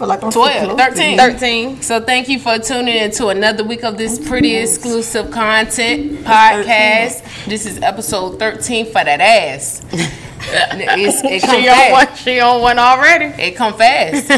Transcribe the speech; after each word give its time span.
feel 0.00 0.08
like 0.08 0.24
I'm 0.24 0.30
12, 0.30 0.78
13. 0.78 1.18
13. 1.18 1.82
So 1.82 2.00
thank 2.00 2.26
you 2.30 2.38
for 2.38 2.58
tuning 2.58 2.96
in 2.96 3.10
to 3.12 3.28
another 3.28 3.62
week 3.62 3.84
of 3.84 3.98
this 3.98 4.18
pretty 4.18 4.56
exclusive 4.56 5.30
content 5.30 6.20
podcast. 6.20 7.44
This 7.44 7.66
is 7.66 7.82
episode 7.82 8.38
13 8.38 8.86
for 8.86 9.04
that 9.04 9.20
ass. 9.20 9.84
It's, 10.42 11.22
it 11.22 11.42
come 11.42 11.60
She 11.60 11.68
on 11.68 11.92
one. 11.92 12.16
She 12.16 12.40
on 12.40 12.62
one 12.62 12.78
already. 12.78 13.26
It 13.40 13.56
come 13.56 13.74
fast. 13.74 14.30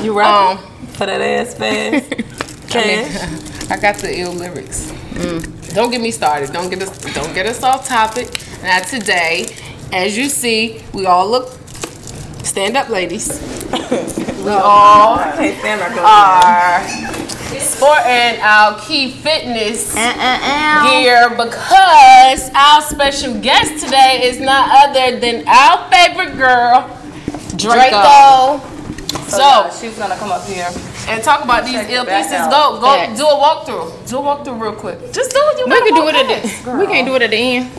You 0.02 0.18
right? 0.18 0.50
Um, 0.50 0.58
For 0.88 1.06
that 1.06 1.20
ass 1.20 1.54
fast. 1.54 2.10
Cash. 2.68 3.70
I 3.70 3.76
got 3.78 3.94
the 3.98 4.18
ill 4.18 4.32
lyrics. 4.32 4.90
Don't 5.72 5.92
get 5.92 6.00
me 6.00 6.10
started. 6.10 6.52
Don't 6.52 6.68
get 6.68 6.82
us. 6.82 6.98
Don't 7.14 7.32
get 7.32 7.46
us 7.46 7.62
off 7.62 7.86
topic. 7.86 8.26
Now 8.64 8.80
today, 8.80 9.46
as 9.92 10.18
you 10.18 10.28
see, 10.28 10.82
we 10.92 11.06
all 11.06 11.30
look. 11.30 11.56
Stand 12.56 12.74
up, 12.78 12.88
ladies. 12.88 13.28
we 13.70 14.48
all 14.48 15.12
oh, 15.12 15.20
I 15.20 15.52
can't 15.60 15.82
our 15.82 15.92
are 16.00 17.60
sporting 17.60 18.40
our 18.40 18.80
key 18.80 19.10
fitness 19.10 19.94
Uh-uh. 19.94 20.88
gear 20.88 21.28
because 21.36 22.48
our 22.56 22.80
special 22.80 23.38
guest 23.42 23.84
today 23.84 24.22
is 24.24 24.40
not 24.40 24.88
other 24.88 25.20
than 25.20 25.46
our 25.46 25.84
favorite 25.92 26.38
girl, 26.38 26.88
Drako. 27.60 28.64
So, 29.28 29.68
she's 29.78 29.98
gonna 29.98 30.16
come 30.16 30.32
up 30.32 30.46
here. 30.46 30.70
and 31.08 31.22
talk 31.22 31.44
about 31.44 31.66
these 31.66 31.74
Check 31.74 31.90
ill 31.90 32.06
pieces. 32.06 32.40
Go, 32.48 32.80
go, 32.80 32.86
Facts. 32.96 33.20
do 33.20 33.26
a 33.26 33.36
walkthrough. 33.36 34.08
Do 34.08 34.16
a 34.16 34.22
walkthrough 34.22 34.58
real 34.58 34.72
quick. 34.72 35.12
Just 35.12 35.30
do 35.32 35.40
it. 35.42 35.58
You 35.58 35.66
want. 35.66 35.84
We 35.84 35.90
can 35.90 35.94
do 35.94 36.04
walk 36.04 36.14
it 36.14 36.30
at 36.30 36.42
fast. 36.42 36.64
the. 36.64 36.72
We 36.78 36.86
can't 36.86 37.06
do 37.06 37.14
it 37.16 37.20
at 37.20 37.30
the 37.30 37.36
end. 37.36 37.70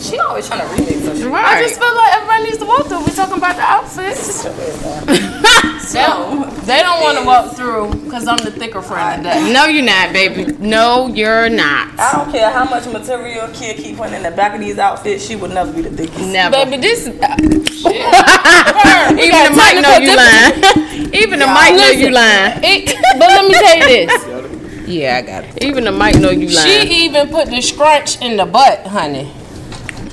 She 0.00 0.18
always 0.18 0.46
trying 0.46 0.60
to 0.60 0.66
remix 0.66 1.04
her 1.06 1.16
shit. 1.16 1.32
I 1.32 1.62
just 1.62 1.78
feel 1.80 1.94
like 1.94 2.12
everybody 2.14 2.44
needs 2.44 2.58
to 2.58 2.66
walk 2.66 2.86
through. 2.86 3.00
We're 3.00 3.14
talking 3.14 3.38
about 3.38 3.56
the 3.56 3.62
outfits. 3.62 4.42
so 5.90 6.44
they 6.66 6.82
don't 6.82 7.02
want 7.02 7.18
to 7.18 7.24
walk 7.24 7.54
through 7.56 7.94
because 8.04 8.26
I'm 8.26 8.38
the 8.38 8.50
thicker 8.50 8.82
friend 8.82 9.22
today. 9.24 9.52
No, 9.52 9.66
you're 9.66 9.84
not, 9.84 10.12
baby. 10.12 10.52
No, 10.58 11.06
you're 11.08 11.48
not. 11.48 11.98
I 11.98 12.12
don't 12.12 12.30
care 12.30 12.50
how 12.50 12.64
much 12.64 12.86
material 12.86 13.48
kid 13.54 13.76
keep 13.78 13.96
putting 13.96 14.14
in 14.14 14.22
the 14.22 14.30
back 14.30 14.54
of 14.54 14.60
these 14.60 14.78
outfits, 14.78 15.24
she 15.26 15.36
would 15.36 15.52
never 15.52 15.72
be 15.72 15.82
the 15.82 15.90
thickest. 15.90 16.20
Never. 16.20 16.52
Baby, 16.52 16.76
this. 16.78 17.06
uh. 17.06 17.12
Even 17.86 19.42
the 19.44 19.52
mic 19.56 19.82
know 19.82 19.96
you 19.98 20.16
lying. 20.16 21.14
Even 21.14 21.38
the 21.38 21.46
mic 21.46 21.74
know 21.76 21.90
you 21.90 22.10
lying. 22.10 22.60
It, 22.62 22.96
but 23.18 23.28
let 23.28 23.44
me 23.46 23.52
tell 23.54 23.76
you 23.78 23.86
this. 23.86 24.88
Yeah, 24.88 25.16
I 25.16 25.22
got 25.22 25.44
it. 25.44 25.64
Even 25.64 25.84
the 25.84 25.92
mic 25.92 26.16
know 26.16 26.30
you 26.30 26.48
lying. 26.48 26.86
She 26.86 27.04
even 27.04 27.28
put 27.28 27.48
the 27.48 27.60
scrunch 27.60 28.20
in 28.20 28.36
the 28.36 28.46
butt, 28.46 28.86
honey. 28.86 29.32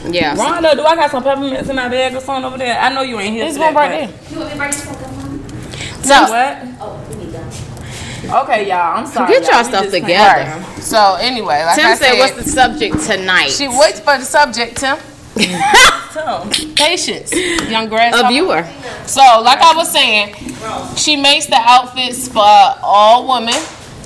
Yeah. 0.05 0.35
Rhonda, 0.35 0.75
do 0.75 0.83
I 0.83 0.95
got 0.95 1.11
some 1.11 1.23
peppermints 1.23 1.69
in 1.69 1.75
my 1.75 1.87
bag 1.87 2.13
or 2.15 2.19
something 2.19 2.45
over 2.45 2.57
there? 2.57 2.77
I 2.79 2.93
know 2.93 3.01
you 3.01 3.19
ain't 3.19 3.33
here. 3.33 3.45
This 3.45 3.55
for 3.57 3.63
one 3.63 3.73
that, 3.73 3.79
right 3.79 4.09
but- 4.09 4.29
there. 4.29 4.31
You 4.31 4.39
want 4.39 4.47
me 4.49 4.53
to 4.53 4.57
bring 4.59 4.71
this 4.71 4.85
one 4.85 5.01
down? 5.01 6.03
So 6.03 6.09
So, 6.09 6.31
what? 6.31 6.57
Oh, 8.31 8.43
okay, 8.43 8.67
y'all. 8.67 8.97
I'm 8.97 9.05
sorry. 9.07 9.33
Get 9.33 9.43
y'all 9.49 9.63
We 9.63 9.69
stuff 9.69 9.89
together. 9.91 10.49
right. 10.51 10.77
So 10.83 11.15
anyway, 11.15 11.63
like 11.63 11.75
Tim 11.75 11.85
I 11.87 11.95
said, 11.95 12.11
said, 12.13 12.19
"What's 12.19 12.33
the 12.35 12.49
subject 12.49 12.99
tonight?" 13.05 13.49
she 13.51 13.67
waits 13.67 13.99
for 14.01 14.17
the 14.17 14.25
subject, 14.25 14.77
Tim. 14.77 14.97
Tell 16.13 16.43
'em. 16.43 16.49
Patience, 16.75 17.31
young 17.69 17.87
grass. 17.89 18.13
a 18.15 18.27
viewer. 18.27 18.67
So, 19.07 19.21
like 19.41 19.59
I 19.59 19.73
was 19.75 19.89
saying, 19.91 20.35
she 20.97 21.15
makes 21.15 21.45
the 21.47 21.55
outfits 21.57 22.27
for 22.27 22.43
all 22.83 23.27
women, 23.33 23.55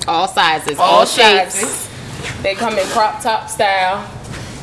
All 0.07 0.27
sizes, 0.27 0.77
all, 0.79 0.99
all, 0.99 1.05
shapes. 1.05 1.55
sizes. 1.55 1.89
They 2.43 2.53
come 2.55 2.77
in 2.77 2.85
crop 2.89 3.21
top 3.21 3.49
style. 3.49 4.07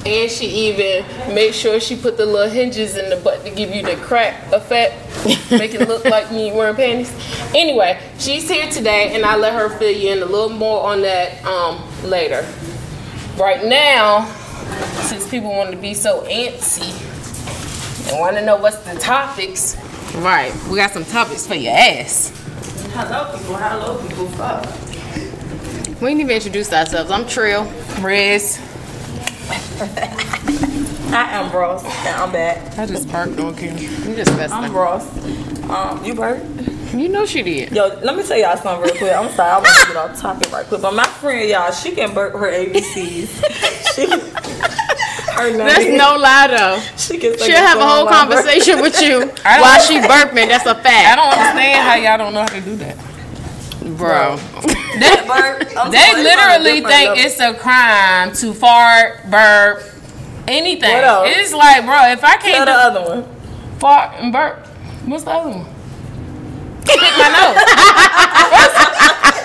And 0.06 0.30
she 0.30 0.46
even 0.68 1.04
made 1.34 1.54
sure 1.54 1.80
she 1.80 1.96
put 1.96 2.18
the 2.18 2.26
little 2.26 2.50
hinges 2.50 2.96
in 2.96 3.08
the 3.08 3.16
butt 3.16 3.42
to 3.44 3.50
give 3.50 3.74
you 3.74 3.82
the 3.82 3.96
crack 3.96 4.52
effect, 4.52 4.94
make 5.50 5.72
it 5.72 5.88
look 5.88 6.04
like 6.04 6.30
ain't 6.30 6.54
wearing 6.54 6.76
panties. 6.76 7.10
Anyway, 7.54 7.98
she's 8.18 8.46
here 8.48 8.70
today, 8.70 9.14
and 9.14 9.24
I 9.24 9.36
let 9.36 9.54
her 9.54 9.70
fill 9.78 9.90
you 9.90 10.12
in 10.12 10.18
a 10.18 10.26
little 10.26 10.50
more 10.50 10.84
on 10.84 11.00
that 11.02 11.42
um, 11.46 11.82
later. 12.04 12.46
Right 13.38 13.64
now, 13.64 14.26
since 15.04 15.26
people 15.28 15.50
want 15.50 15.70
to 15.70 15.76
be 15.78 15.94
so 15.94 16.20
antsy 16.24 16.92
and 18.10 18.20
want 18.20 18.36
to 18.36 18.44
know 18.44 18.56
what's 18.56 18.78
the 18.78 18.98
topics, 18.98 19.76
right? 20.16 20.52
We 20.70 20.76
got 20.76 20.90
some 20.90 21.04
topics 21.06 21.46
for 21.46 21.54
your 21.54 21.72
ass. 21.72 22.30
Hello, 22.92 23.36
people. 23.36 23.56
Hello, 23.56 24.06
people. 24.06 24.28
Fuck. 24.28 24.66
We 26.00 26.08
didn't 26.10 26.20
even 26.20 26.36
introduce 26.36 26.72
ourselves. 26.72 27.10
I'm 27.10 27.26
Trill. 27.26 27.64
Riz. 28.00 28.60
I 29.80 31.28
am 31.32 31.50
Ross, 31.52 31.84
and 31.84 32.16
I'm 32.16 32.30
back. 32.30 32.78
I 32.78 32.86
just 32.86 33.10
burped 33.10 33.38
on 33.40 33.56
camera. 33.56 33.80
You 33.80 34.14
just 34.14 34.30
messed 34.36 34.54
I'm 34.54 34.70
up. 34.70 34.72
Ross. 34.72 35.64
Um, 35.68 36.04
you 36.04 36.14
Bert? 36.14 36.42
You 36.94 37.08
know 37.08 37.26
she 37.26 37.42
did. 37.42 37.72
Yo, 37.72 37.88
let 38.02 38.16
me 38.16 38.22
tell 38.22 38.38
y'all 38.38 38.56
something 38.56 38.84
real 38.84 38.96
quick. 38.96 39.12
I'm 39.12 39.28
sorry, 39.32 39.50
I 39.50 39.56
want 39.56 39.66
to 39.66 39.86
get 39.86 39.96
off 39.96 40.20
topic 40.20 40.52
right 40.52 40.64
quick. 40.64 40.80
But 40.80 40.94
my 40.94 41.04
friend, 41.04 41.48
y'all, 41.48 41.72
she 41.72 41.90
can 41.90 42.14
burp 42.14 42.34
her 42.34 42.52
ABCs. 42.52 43.94
she, 43.94 44.06
her 45.32 45.50
name. 45.50 45.58
That's 45.58 45.86
no 45.86 46.16
lie 46.18 46.46
though. 46.56 46.80
She 46.96 47.18
can. 47.18 47.36
She'll 47.38 47.56
have 47.56 47.78
a 47.78 47.88
whole 47.88 48.06
conversation 48.06 48.80
with 48.80 49.02
you 49.02 49.20
while 49.42 49.80
she 49.80 49.98
burping. 49.98 50.46
That's 50.46 50.66
a 50.66 50.74
fact, 50.76 50.86
I 50.86 51.16
don't 51.16 51.32
understand 51.32 51.88
how 51.88 51.94
y'all 51.96 52.18
don't 52.18 52.32
know 52.32 52.42
how 52.42 52.46
to 52.46 52.60
do 52.60 52.76
that. 52.76 53.13
Bro. 53.84 54.36
That 54.94 55.26
burp, 55.26 55.68
They 55.68 55.74
sorry, 55.74 55.90
it's 55.98 56.14
on 56.14 56.20
a 56.20 56.22
literally 56.22 56.80
think 56.82 56.86
level. 57.10 57.14
it's 57.18 57.40
a 57.40 57.52
crime 57.54 58.32
to 58.34 58.54
fart, 58.54 59.28
burp, 59.28 59.82
anything. 60.46 60.92
What 60.94 61.02
else? 61.04 61.28
It's 61.30 61.52
like, 61.52 61.84
bro, 61.84 62.12
if 62.12 62.22
I 62.22 62.36
can't 62.36 62.64
the 62.64 62.72
do 62.72 62.78
other 62.78 63.02
one. 63.02 63.36
fart 63.80 64.14
and 64.20 64.32
burp, 64.32 64.64
what's 65.06 65.24
the 65.24 65.32
other 65.32 65.50
one? 65.50 65.66
Pick 66.86 67.00
my 67.00 67.28
nose. 67.34 67.58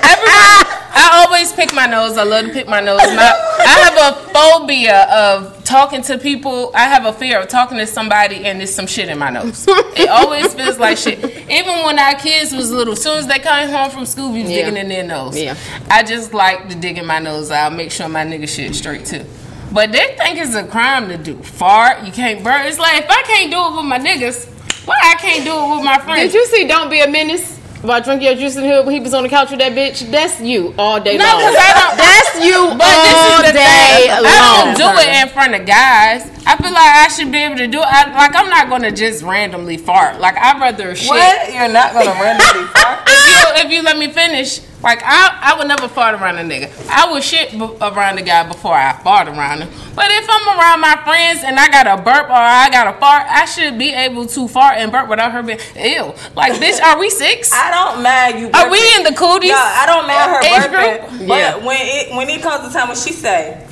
Everybody- 0.06 0.76
I 0.92 1.26
always 1.26 1.52
pick 1.54 1.74
my 1.74 1.86
nose. 1.88 2.18
I 2.18 2.24
love 2.24 2.46
to 2.46 2.52
pick 2.54 2.68
my 2.68 2.80
nose. 2.82 3.00
My, 3.00 3.32
I 3.60 3.90
have 3.90 3.98
a 3.98 4.34
phobia 4.34 5.04
of 5.10 5.59
talking 5.69 6.02
to 6.02 6.18
people. 6.18 6.72
I 6.74 6.85
have 6.85 7.06
a 7.06 7.13
fear 7.13 7.40
of 7.40 7.47
talking 7.47 7.78
to 7.78 7.85
somebody 7.85 8.44
and 8.46 8.59
there's 8.59 8.74
some 8.74 8.88
shit 8.88 9.07
in 9.07 9.19
my 9.19 9.30
nose. 9.30 9.66
It 9.68 10.09
always 10.19 10.53
feels 10.56 10.80
like 10.80 10.97
shit. 10.97 11.19
Even 11.50 11.85
when 11.85 12.00
our 12.00 12.16
kids 12.16 12.52
was 12.53 12.72
little, 12.72 12.94
as 12.94 13.03
soon 13.03 13.19
as 13.19 13.28
they 13.28 13.38
came 13.40 13.69
home 13.69 13.91
from 13.91 14.06
school, 14.07 14.31
we 14.34 14.41
was 14.41 14.52
Yeah. 14.52 14.66
digging 14.66 14.78
in 14.78 14.90
their 14.90 15.03
nose. 15.03 15.40
Yeah. 15.40 15.56
I 15.90 16.02
just 16.03 16.34
like 16.34 16.69
to 16.69 16.75
dig 16.75 16.97
in 16.97 17.06
my 17.06 17.19
nose. 17.19 17.52
I'll 17.52 17.69
make 17.69 17.91
sure 17.91 18.09
my 18.09 18.25
nigga 18.25 18.50
shit 18.50 18.74
straight 18.75 19.06
too. 19.06 19.24
But 19.72 19.91
they 19.91 20.16
think 20.18 20.40
it's 20.40 20.56
a 20.56 20.66
crime 20.66 21.07
to 21.09 21.18
do. 21.18 21.38
Fart, 21.44 22.03
you 22.03 22.12
can't 22.12 22.44
burp. 22.44 22.66
It's 22.66 22.80
like 22.80 23.03
if 23.03 23.09
I 23.09 23.22
can't 23.22 23.51
do 23.51 23.59
it 23.68 23.75
with 23.75 23.86
my 23.86 24.00
niggas, 24.00 24.47
why 24.88 24.96
I 25.03 25.16
can't 25.22 25.46
do 25.46 25.51
it 25.56 25.75
with 25.75 25.86
my 25.86 26.00
friends? 26.00 26.31
Did 26.31 26.34
you 26.34 26.46
see 26.47 26.68
Don't 26.68 26.90
Be 26.90 27.01
a 27.01 27.07
Menace? 27.07 27.59
While 27.82 28.02
drinking 28.02 28.28
your 28.28 28.36
juice 28.36 28.58
in 28.58 28.64
here 28.66 28.84
when 28.84 28.94
he 28.94 29.00
was 29.00 29.14
on 29.14 29.24
the 29.24 29.30
couch 29.30 29.52
with 29.52 29.60
that 29.60 29.72
bitch, 29.72 30.10
that's 30.12 30.42
you 30.42 30.74
all 30.78 31.00
day 31.00 31.18
long. 31.18 31.28
No, 31.28 31.34
long. 31.34 31.42
'cause 31.44 31.56
I 31.58 31.74
don't- 31.80 31.98
That's 31.98 32.46
you 32.46 32.76
But 32.78 32.88
all 32.88 33.04
this 33.06 33.32
is 33.32 33.38
the 33.48 33.54
day 33.54 34.08
thing. 34.08 34.10
long. 34.10 34.26
I 34.26 34.76
don't 34.76 34.78
do 34.78 35.00
it 35.02 35.22
in 35.22 35.30
front 35.30 35.56
of 35.56 35.66
guys. 35.66 36.28
I 36.46 36.56
feel 36.58 36.72
like 36.74 36.96
I 36.96 37.08
should 37.08 37.32
be 37.32 37.38
able 37.38 37.56
to 37.58 37.68
do 37.68 37.80
it. 37.80 37.86
I, 37.88 38.12
like 38.18 38.36
I'm 38.36 38.50
not 38.50 38.70
gonna 38.70 38.92
just 38.92 39.24
randomly 39.24 39.78
fart. 39.78 40.20
Like 40.20 40.38
I'd 40.38 40.60
rather 40.60 40.94
shit. 40.96 41.08
What? 41.10 41.54
You're 41.54 41.70
not 41.70 41.94
gonna 41.94 42.12
randomly 42.22 42.66
fart? 42.76 43.00
If 43.08 43.28
you, 43.28 43.66
if 43.66 43.72
you 43.72 43.82
let 43.84 43.98
me 43.98 44.10
finish, 44.12 44.60
like 44.82 45.02
I, 45.04 45.38
I 45.54 45.58
would 45.58 45.68
never 45.68 45.88
fart 45.88 46.16
around 46.16 46.38
a 46.38 46.44
nigga. 46.44 46.70
I 46.90 47.12
would 47.12 47.24
shit 47.24 47.52
b- 47.52 47.78
around 47.82 48.16
the 48.18 48.22
guy 48.22 48.48
before 48.48 48.74
I 48.74 48.94
fart 49.04 49.28
around 49.28 49.62
him. 49.62 49.70
But 49.96 50.06
if 50.10 50.26
I'm 50.30 50.58
around 50.60 50.80
my 50.80 50.96
friends 51.04 51.44
and 51.44 51.60
I 51.60 51.68
got 51.68 51.86
a 51.88 52.02
burp 52.02 52.30
or 52.30 52.34
I 52.34 52.70
got 52.70 52.88
a 52.96 52.98
fart, 53.00 53.24
I 53.28 53.44
should 53.46 53.78
be 53.78 53.90
able 53.92 54.26
to 54.28 54.48
fart 54.48 54.78
and 54.78 54.92
burp 54.92 55.10
without 55.10 55.32
her 55.34 55.44
being 55.44 55.60
ill. 55.76 56.16
Like 56.36 56.54
bitch, 56.62 56.82
are 56.82 56.98
we 57.00 57.10
six? 57.10 57.52
I 57.54 57.72
don't 57.72 58.02
mind 58.04 58.40
you. 58.40 58.52
Are 58.54 58.70
we 58.72 58.80
in 58.96 59.04
the 59.04 59.14
cooties? 59.14 59.52
No, 59.52 59.58
I 59.60 59.84
don't 59.86 60.08
mind 60.08 60.32
her 60.32 60.40
Age 60.42 60.72
burping. 60.72 61.10
group? 61.18 61.28
But 61.28 61.38
Yeah. 61.38 61.56
when 61.58 61.78
it 61.82 62.16
when 62.16 62.30
it 62.30 62.42
comes 62.42 62.68
to 62.68 62.74
time 62.74 62.88
when 62.88 62.98
she 62.98 63.12
say, 63.12 63.66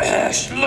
Ashley, 0.00 0.58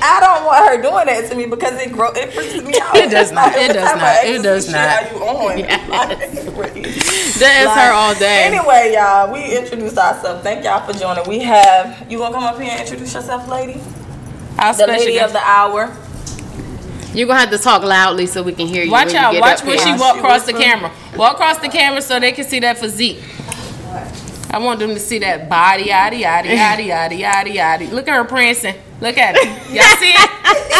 I 0.00 0.20
don't 0.20 0.44
want 0.44 0.68
her 0.68 0.80
doing 0.82 1.06
that 1.06 1.28
to 1.30 1.36
me 1.36 1.46
because 1.46 1.80
it 1.80 1.92
grow 1.92 2.10
it 2.12 2.32
freaks 2.32 2.54
me 2.62 2.78
out. 2.80 2.94
It 2.96 3.10
does 3.10 3.32
not. 3.32 3.54
It 3.56 3.72
does 3.72 3.96
not. 3.96 4.24
It 4.24 4.42
does 4.42 4.68
not. 4.70 5.02
Are 5.02 5.10
you 5.12 5.22
on? 5.24 5.58
That 7.38 7.60
is 7.62 7.70
her 7.70 7.92
all 7.92 8.14
day. 8.16 8.42
Anyway, 8.44 8.92
y'all, 8.94 9.32
we 9.32 9.56
introduced 9.56 9.96
ourselves. 9.96 10.42
Thank 10.42 10.64
y'all 10.64 10.84
for 10.84 10.98
joining. 10.98 11.26
We 11.28 11.38
have 11.40 12.04
you 12.10 12.18
gonna 12.18 12.34
come 12.34 12.42
up 12.44 12.58
here 12.60 12.70
and 12.72 12.80
introduce 12.80 13.14
yourself, 13.14 13.46
lady? 13.48 13.80
Our 14.58 14.74
The 14.74 14.86
lady 14.88 15.12
guest. 15.14 15.26
of 15.26 15.32
the 15.34 15.40
hour. 15.40 15.96
You're 17.14 17.26
gonna 17.28 17.40
have 17.40 17.50
to 17.50 17.58
talk 17.58 17.82
loudly 17.84 18.26
so 18.26 18.42
we 18.42 18.52
can 18.52 18.66
hear 18.66 18.82
you. 18.84 18.90
Watch 18.90 19.06
when 19.06 19.14
you 19.14 19.20
out. 19.20 19.32
get 19.32 19.40
Watch 19.40 19.60
up 19.60 19.66
when 19.66 19.78
here. 19.78 19.86
she 19.94 20.00
walk 20.00 20.16
across 20.16 20.46
the 20.46 20.52
camera. 20.52 20.90
Walk 21.16 21.34
across 21.34 21.58
the 21.58 21.68
camera 21.68 22.02
so 22.02 22.18
they 22.18 22.32
can 22.32 22.44
see 22.44 22.58
that 22.60 22.78
physique. 22.78 23.18
I 24.58 24.60
want 24.60 24.80
them 24.80 24.90
to 24.90 24.98
see 24.98 25.20
that 25.20 25.48
body, 25.48 25.84
yaddy, 25.84 26.22
yaddy, 26.22 26.48
yaddy, 26.48 26.88
yaddy, 26.88 27.20
yaddy, 27.20 27.54
yaddy. 27.54 27.92
Look 27.92 28.08
at 28.08 28.16
her 28.16 28.24
prancing. 28.24 28.74
Look 29.00 29.16
at 29.16 29.36
it. 29.36 29.46
Y'all 29.70 29.94
see 30.02 30.10
it? 30.10 30.30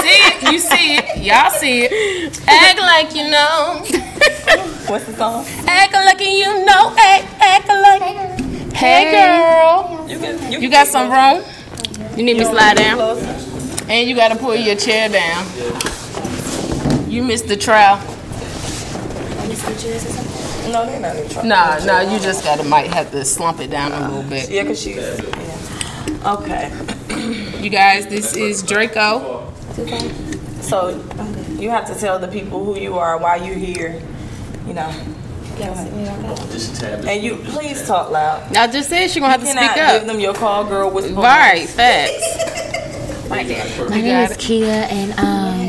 See 0.03 0.19
it? 0.27 0.53
You 0.53 0.59
see 0.59 0.97
it? 0.97 1.23
Y'all 1.23 1.51
see 1.53 1.83
it? 1.85 2.43
Act 2.49 2.81
like 2.81 3.15
you 3.15 3.31
know. 3.31 3.85
What's 4.89 5.05
the 5.05 5.15
song? 5.15 5.47
Act 5.69 5.93
like 5.93 6.19
you 6.19 6.65
know. 6.67 6.93
Act, 6.99 7.25
act 7.41 7.69
like. 7.69 8.75
Hey, 8.75 9.13
girl. 9.13 10.09
You, 10.09 10.19
can, 10.19 10.61
You 10.61 10.69
got 10.69 10.89
some 10.89 11.13
room? 11.13 11.45
You 12.17 12.25
need 12.25 12.37
me 12.37 12.41
to 12.41 12.47
slide 12.47 12.79
down. 12.79 12.99
And 13.89 14.09
you 14.09 14.17
gotta 14.17 14.35
pull 14.35 14.57
your 14.57 14.75
chair 14.75 15.09
down. 15.09 15.47
You 17.09 17.23
missed 17.23 17.47
the 17.47 17.57
trial. 17.57 17.99
features 19.55 20.05
or 20.05 20.09
something? 20.09 20.28
No, 20.73 20.87
they're 20.87 21.01
not 21.01 21.17
new 21.17 21.29
truck. 21.29 21.45
Nah, 21.45 21.79
nah, 21.85 22.01
you 22.01 22.19
just 22.21 22.45
gotta 22.45 22.65
might 22.65 22.93
have 22.93 23.11
to 23.13 23.25
slump 23.25 23.61
it 23.61 23.71
down 23.71 23.93
a 23.93 24.09
little 24.09 24.29
bit. 24.29 24.51
Yeah, 24.51 24.65
cause 24.65 24.81
she. 24.81 24.95
Yeah. 24.95 26.35
Okay. 26.39 26.73
You 27.59 27.71
guys, 27.71 28.07
this 28.07 28.37
is 28.37 28.63
Drako. 28.63 29.53
So 30.63 30.91
you 31.59 31.71
have 31.71 31.87
to 31.93 31.95
tell 31.99 32.19
the 32.21 32.29
people 32.29 32.65
who 32.65 32.79
you 32.79 32.97
are, 32.99 33.19
why 33.19 33.37
you're 33.37 33.57
here. 33.57 34.01
You 34.67 34.75
know. 34.75 34.89
And 35.61 37.23
you 37.25 37.37
please 37.37 37.85
talk 37.85 38.11
loud. 38.11 38.57
I 38.57 38.69
just 38.69 38.89
said 38.89 39.11
she 39.11 39.19
gonna 39.19 39.33
have 39.33 39.41
to 39.41 39.47
speak 39.49 39.77
up. 39.77 39.99
give 40.01 40.07
them 40.07 40.21
your 40.21 40.35
call 40.35 40.65
girl 40.65 40.89
whisper. 40.91 41.15
Right, 41.15 41.69
facts. 41.69 43.29
My 43.29 43.41
You 43.41 43.49
name 43.91 44.25
is 44.25 44.31
it. 44.31 44.39
Kia, 44.39 44.71
and 44.71 45.13
um, 45.19 45.68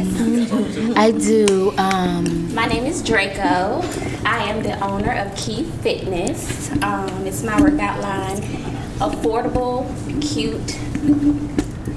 I 0.96 1.12
do. 1.12 1.74
Um, 1.78 2.54
my 2.54 2.66
name 2.66 2.86
is 2.86 3.02
Drako. 3.02 3.84
I 4.26 4.44
am 4.44 4.64
the 4.64 4.80
owner 4.84 5.12
of 5.14 5.36
Key 5.36 5.64
Fitness. 5.82 6.72
Um, 6.84 7.10
it's 7.26 7.44
my 7.44 7.60
workout 7.62 8.00
line. 8.02 8.38
Affordable, 9.00 9.86
cute, 10.22 10.60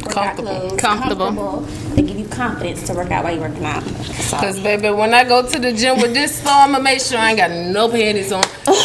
workout 0.05 0.37
Comfortable. 0.37 0.61
clothes, 0.69 0.81
Comfortable. 0.81 1.27
comfortable. 1.27 1.61
They 1.97 2.03
give 2.03 2.19
you 2.19 2.29
confidence 2.29 2.87
to 2.87 2.95
work 2.95 3.11
out 3.11 3.25
while 3.25 3.33
you're 3.35 3.49
working 3.49 3.65
out. 3.65 3.83
So, 3.83 4.37
Cause 4.39 4.61
baby, 4.61 4.91
when 4.91 5.13
I 5.15 5.25
go 5.25 5.47
to 5.47 5.59
the 5.59 5.73
gym 5.73 6.01
with 6.01 6.15
this 6.15 6.37
store, 6.41 6.53
I'ma 6.53 6.79
make 6.79 7.01
sure 7.01 7.19
I 7.19 7.31
ain't 7.31 7.39
got 7.39 7.51
no 7.51 7.89
panties 7.89 8.31
on, 8.33 8.45
and 8.67 8.77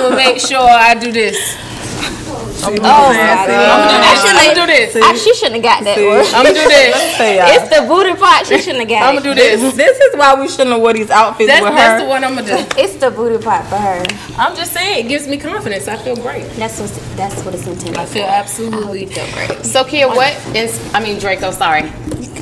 I'ma 0.00 0.16
make 0.16 0.40
sure 0.40 0.58
I 0.60 0.94
do 0.94 1.12
this. 1.12 1.36
Oh, 2.60 2.74
I'm 2.74 4.02
actually, 4.02 4.54
gonna 4.54 4.54
do 4.54 4.66
this. 4.66 4.96
I, 4.96 5.14
she 5.14 5.34
shouldn't 5.34 5.64
have 5.64 5.84
got 5.84 5.84
that 5.84 5.96
one. 5.96 6.26
I'm 6.34 6.44
gonna 6.44 6.58
do 6.58 6.68
this. 6.68 7.18
It's 7.58 7.68
the 7.70 7.86
booty 7.86 8.14
part. 8.14 8.46
She 8.46 8.58
shouldn't 8.58 8.80
have 8.80 8.88
got 8.88 9.02
I'm 9.02 9.14
gonna 9.14 9.34
do 9.34 9.34
this. 9.34 9.74
This 9.74 9.98
is 9.98 10.16
why 10.16 10.34
we 10.34 10.48
shouldn't 10.48 10.70
have 10.70 10.80
wore 10.80 10.92
these 10.92 11.10
outfits 11.10 11.48
That's, 11.48 11.64
with 11.64 11.74
that's 11.74 12.02
the 12.02 12.08
one 12.08 12.24
I'm 12.24 12.34
gonna 12.34 12.46
do. 12.46 12.80
It's 12.80 12.96
the 12.96 13.10
booty 13.10 13.42
part 13.42 13.66
for 13.66 13.76
her. 13.76 14.04
I'm 14.36 14.56
just 14.56 14.72
saying, 14.72 15.06
it 15.06 15.08
gives 15.08 15.26
me 15.26 15.38
confidence. 15.38 15.88
I 15.88 15.96
feel 15.96 16.16
great. 16.16 16.48
That's 16.52 16.80
what 16.80 16.90
that's 17.16 17.42
what 17.44 17.54
it's 17.54 17.66
intended. 17.66 17.96
I 17.96 18.06
feel 18.06 18.24
for. 18.24 18.30
absolutely 18.30 19.06
feel 19.06 19.26
great. 19.32 19.64
So 19.64 19.84
Kia, 19.84 20.08
what 20.08 20.34
is 20.54 20.78
I 20.94 21.00
mean 21.00 21.16
Drako, 21.18 21.52
sorry. 21.52 21.82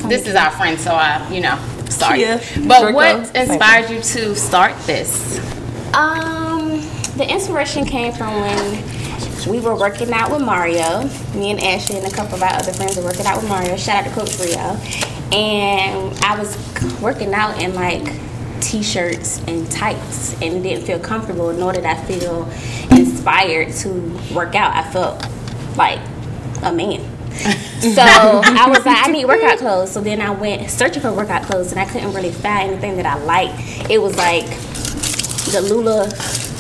This 0.09 0.27
is 0.27 0.35
our 0.35 0.51
friend, 0.51 0.79
so 0.79 0.93
I 0.93 1.29
you 1.31 1.41
know, 1.41 1.59
sorry. 1.89 2.19
Kia, 2.19 2.39
but 2.67 2.83
Drako. 2.83 2.95
what 2.95 3.37
inspired 3.37 3.91
you 3.91 4.01
to 4.01 4.35
start 4.35 4.77
this? 4.87 5.39
Um, 5.95 6.81
the 7.17 7.27
inspiration 7.29 7.85
came 7.85 8.13
from 8.13 8.33
when 8.41 9.06
we 9.47 9.61
were 9.61 9.77
working 9.77 10.13
out 10.13 10.31
with 10.31 10.43
Mario. 10.43 11.05
Me 11.35 11.51
and 11.51 11.61
Ashley 11.61 11.99
and 11.99 12.07
a 12.07 12.11
couple 12.11 12.35
of 12.35 12.43
our 12.43 12.55
other 12.55 12.73
friends 12.73 12.97
were 12.97 13.05
working 13.05 13.27
out 13.27 13.41
with 13.41 13.49
Mario. 13.49 13.77
Shout 13.77 14.05
out 14.05 14.09
to 14.09 14.11
Coach 14.11 14.39
Rio. 14.41 14.79
And 15.33 16.19
I 16.25 16.39
was 16.39 16.57
working 17.01 17.33
out 17.33 17.61
in 17.61 17.75
like 17.75 18.13
t-shirts 18.61 19.41
and 19.47 19.71
tights 19.71 20.41
and 20.43 20.63
didn't 20.63 20.85
feel 20.85 20.99
comfortable 20.99 21.53
nor 21.53 21.73
did 21.73 21.85
I 21.85 21.95
feel 22.05 22.51
inspired 22.91 23.73
to 23.75 24.19
work 24.35 24.55
out. 24.55 24.75
I 24.75 24.91
felt 24.91 25.27
like 25.77 26.01
a 26.63 26.73
man. 26.73 27.01
so 27.81 28.03
I 28.03 28.67
was 28.69 28.85
like, 28.85 29.07
I 29.07 29.11
need 29.11 29.27
workout 29.27 29.59
clothes. 29.59 29.93
So 29.93 30.01
then 30.01 30.21
I 30.21 30.31
went 30.31 30.71
searching 30.71 31.03
for 31.03 31.13
workout 31.13 31.43
clothes 31.43 31.71
and 31.71 31.81
I 31.81 31.85
couldn't 31.85 32.15
really 32.15 32.33
find 32.33 32.71
anything 32.71 32.97
that 32.97 33.07
I 33.07 33.23
liked. 33.23 33.91
It 33.91 33.99
was 33.99 34.17
like 34.17 34.47
the 35.53 35.61
Lula 35.61 36.09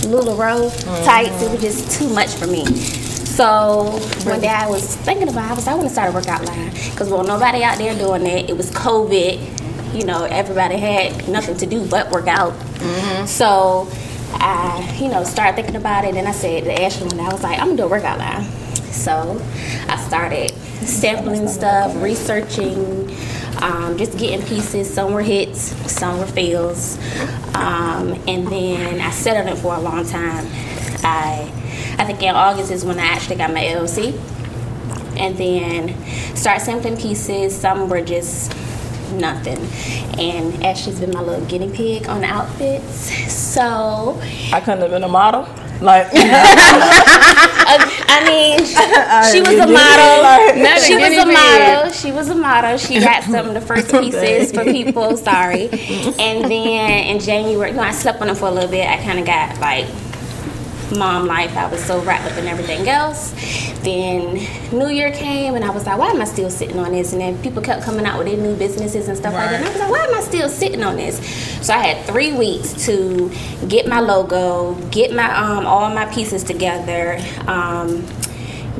LuLaRoe 0.06 1.04
tights. 1.04 1.42
It 1.42 1.50
was 1.50 1.60
just 1.60 1.98
too 1.98 2.08
much 2.08 2.34
for 2.34 2.46
me. 2.46 2.64
So 2.66 3.98
one 4.24 4.40
day 4.40 4.48
I 4.48 4.66
was 4.68 4.96
thinking 4.96 5.28
about, 5.28 5.50
I 5.50 5.54
was, 5.54 5.66
I 5.68 5.74
want 5.74 5.88
to 5.88 5.92
start 5.92 6.10
a 6.10 6.12
workout 6.12 6.44
line 6.46 6.70
because 6.90 7.10
well, 7.10 7.24
nobody 7.24 7.62
out 7.62 7.76
there 7.78 7.94
doing 7.94 8.26
it. 8.26 8.48
It 8.48 8.56
was 8.56 8.70
COVID. 8.70 9.94
You 9.94 10.04
know, 10.04 10.24
everybody 10.24 10.76
had 10.76 11.28
nothing 11.28 11.56
to 11.58 11.66
do 11.66 11.86
but 11.86 12.10
work 12.10 12.28
out. 12.28 12.52
Mm-hmm. 12.52 13.26
So 13.26 13.88
I, 14.32 14.96
you 15.00 15.08
know, 15.08 15.22
started 15.24 15.54
thinking 15.54 15.76
about 15.76 16.04
it, 16.04 16.14
and 16.14 16.26
I 16.26 16.32
said 16.32 16.64
to 16.64 16.82
Ashley 16.82 17.08
day, 17.08 17.18
I 17.18 17.32
was 17.32 17.42
like, 17.42 17.58
I'm 17.58 17.66
gonna 17.68 17.76
do 17.76 17.84
a 17.84 17.88
workout 17.88 18.18
line. 18.18 18.44
So 18.90 19.40
I 19.88 19.96
started 20.06 20.50
sampling 20.80 21.48
stuff, 21.48 21.94
researching, 22.02 23.08
um, 23.62 23.96
just 23.96 24.18
getting 24.18 24.44
pieces. 24.46 24.92
Some 24.92 25.12
were 25.12 25.22
hits, 25.22 25.60
some 25.90 26.18
were 26.18 26.26
fails, 26.26 26.98
um, 27.54 28.12
and 28.26 28.46
then 28.48 29.00
I 29.00 29.10
sat 29.10 29.36
on 29.36 29.52
it 29.52 29.58
for 29.58 29.74
a 29.74 29.80
long 29.80 30.04
time. 30.06 30.46
I, 31.02 31.50
I 31.98 32.04
think 32.04 32.22
in 32.22 32.34
August 32.34 32.70
is 32.70 32.84
when 32.84 32.98
I 32.98 33.06
actually 33.06 33.36
got 33.36 33.52
my 33.52 33.62
LLC, 33.62 34.18
and 35.16 35.36
then 35.36 36.36
start 36.36 36.60
sampling 36.60 36.96
pieces. 36.96 37.56
Some 37.58 37.88
were 37.88 38.02
just 38.02 38.54
nothing, 39.12 39.58
and 40.20 40.64
Ashley's 40.64 41.00
been 41.00 41.12
my 41.12 41.20
little 41.22 41.44
guinea 41.46 41.70
pig 41.70 42.08
on 42.08 42.24
outfits. 42.24 43.32
So 43.32 44.20
I 44.52 44.60
couldn't 44.60 44.80
have 44.80 44.90
been 44.90 45.04
a 45.04 45.08
model. 45.08 45.48
Like 45.81 46.08
I 48.08 48.25
mean, 48.25 48.58
she 49.32 49.40
was 49.40 49.58
a 49.58 49.67
model. 49.67 50.78
She 50.81 50.96
was 50.96 51.17
a 51.19 51.26
model. 51.26 51.93
She 51.93 52.12
was 52.12 52.28
a 52.28 52.34
model. 52.34 52.78
She 52.78 53.00
got 53.00 53.25
some 53.25 53.49
of 53.49 53.55
the 53.55 53.61
first 53.61 53.90
pieces 53.90 54.52
for 54.52 54.64
people. 54.64 55.17
Sorry. 55.17 55.69
And 56.19 56.50
then 56.50 57.06
in 57.06 57.20
January, 57.20 57.73
no, 57.73 57.82
I 57.82 57.90
slept 57.93 58.20
on 58.20 58.28
them 58.28 58.37
for 58.37 58.49
a 58.49 58.50
little 58.50 58.70
bit. 58.70 58.88
I 58.88 58.96
kind 59.02 59.19
of 59.19 59.26
got 59.26 59.58
like 59.61 59.87
mom 60.96 61.26
life. 61.26 61.56
I 61.56 61.66
was 61.70 61.82
so 61.84 62.00
wrapped 62.02 62.30
up 62.30 62.38
in 62.38 62.46
everything 62.46 62.88
else. 62.88 63.32
Then 63.82 64.46
New 64.72 64.88
Year 64.88 65.12
came, 65.12 65.54
and 65.54 65.64
I 65.64 65.70
was 65.70 65.86
like, 65.86 65.98
why 65.98 66.08
am 66.08 66.20
I 66.20 66.24
still 66.24 66.50
sitting 66.50 66.78
on 66.78 66.92
this? 66.92 67.12
And 67.12 67.20
then 67.20 67.40
people 67.42 67.62
kept 67.62 67.82
coming 67.82 68.04
out 68.04 68.18
with 68.18 68.26
their 68.26 68.36
new 68.36 68.56
businesses 68.56 69.08
and 69.08 69.16
stuff 69.16 69.34
like 69.34 69.50
that. 69.50 69.60
And 69.60 69.64
I 69.64 69.68
was 69.68 69.78
like, 69.78 69.90
why 69.90 69.98
am 70.00 70.14
I 70.14 70.20
still 70.20 70.48
sitting 70.48 70.82
on 70.82 70.96
this? 70.96 71.18
So 71.64 71.72
I 71.72 71.78
had 71.78 72.06
three 72.06 72.32
weeks 72.32 72.86
to 72.86 73.30
get 73.68 73.86
my 73.86 74.00
logo, 74.00 74.74
get 74.90 75.12
my 75.12 75.32
um, 75.36 75.66
all 75.66 75.88
my 75.90 76.06
pieces 76.06 76.42
together. 76.42 77.18
Um, 77.46 78.04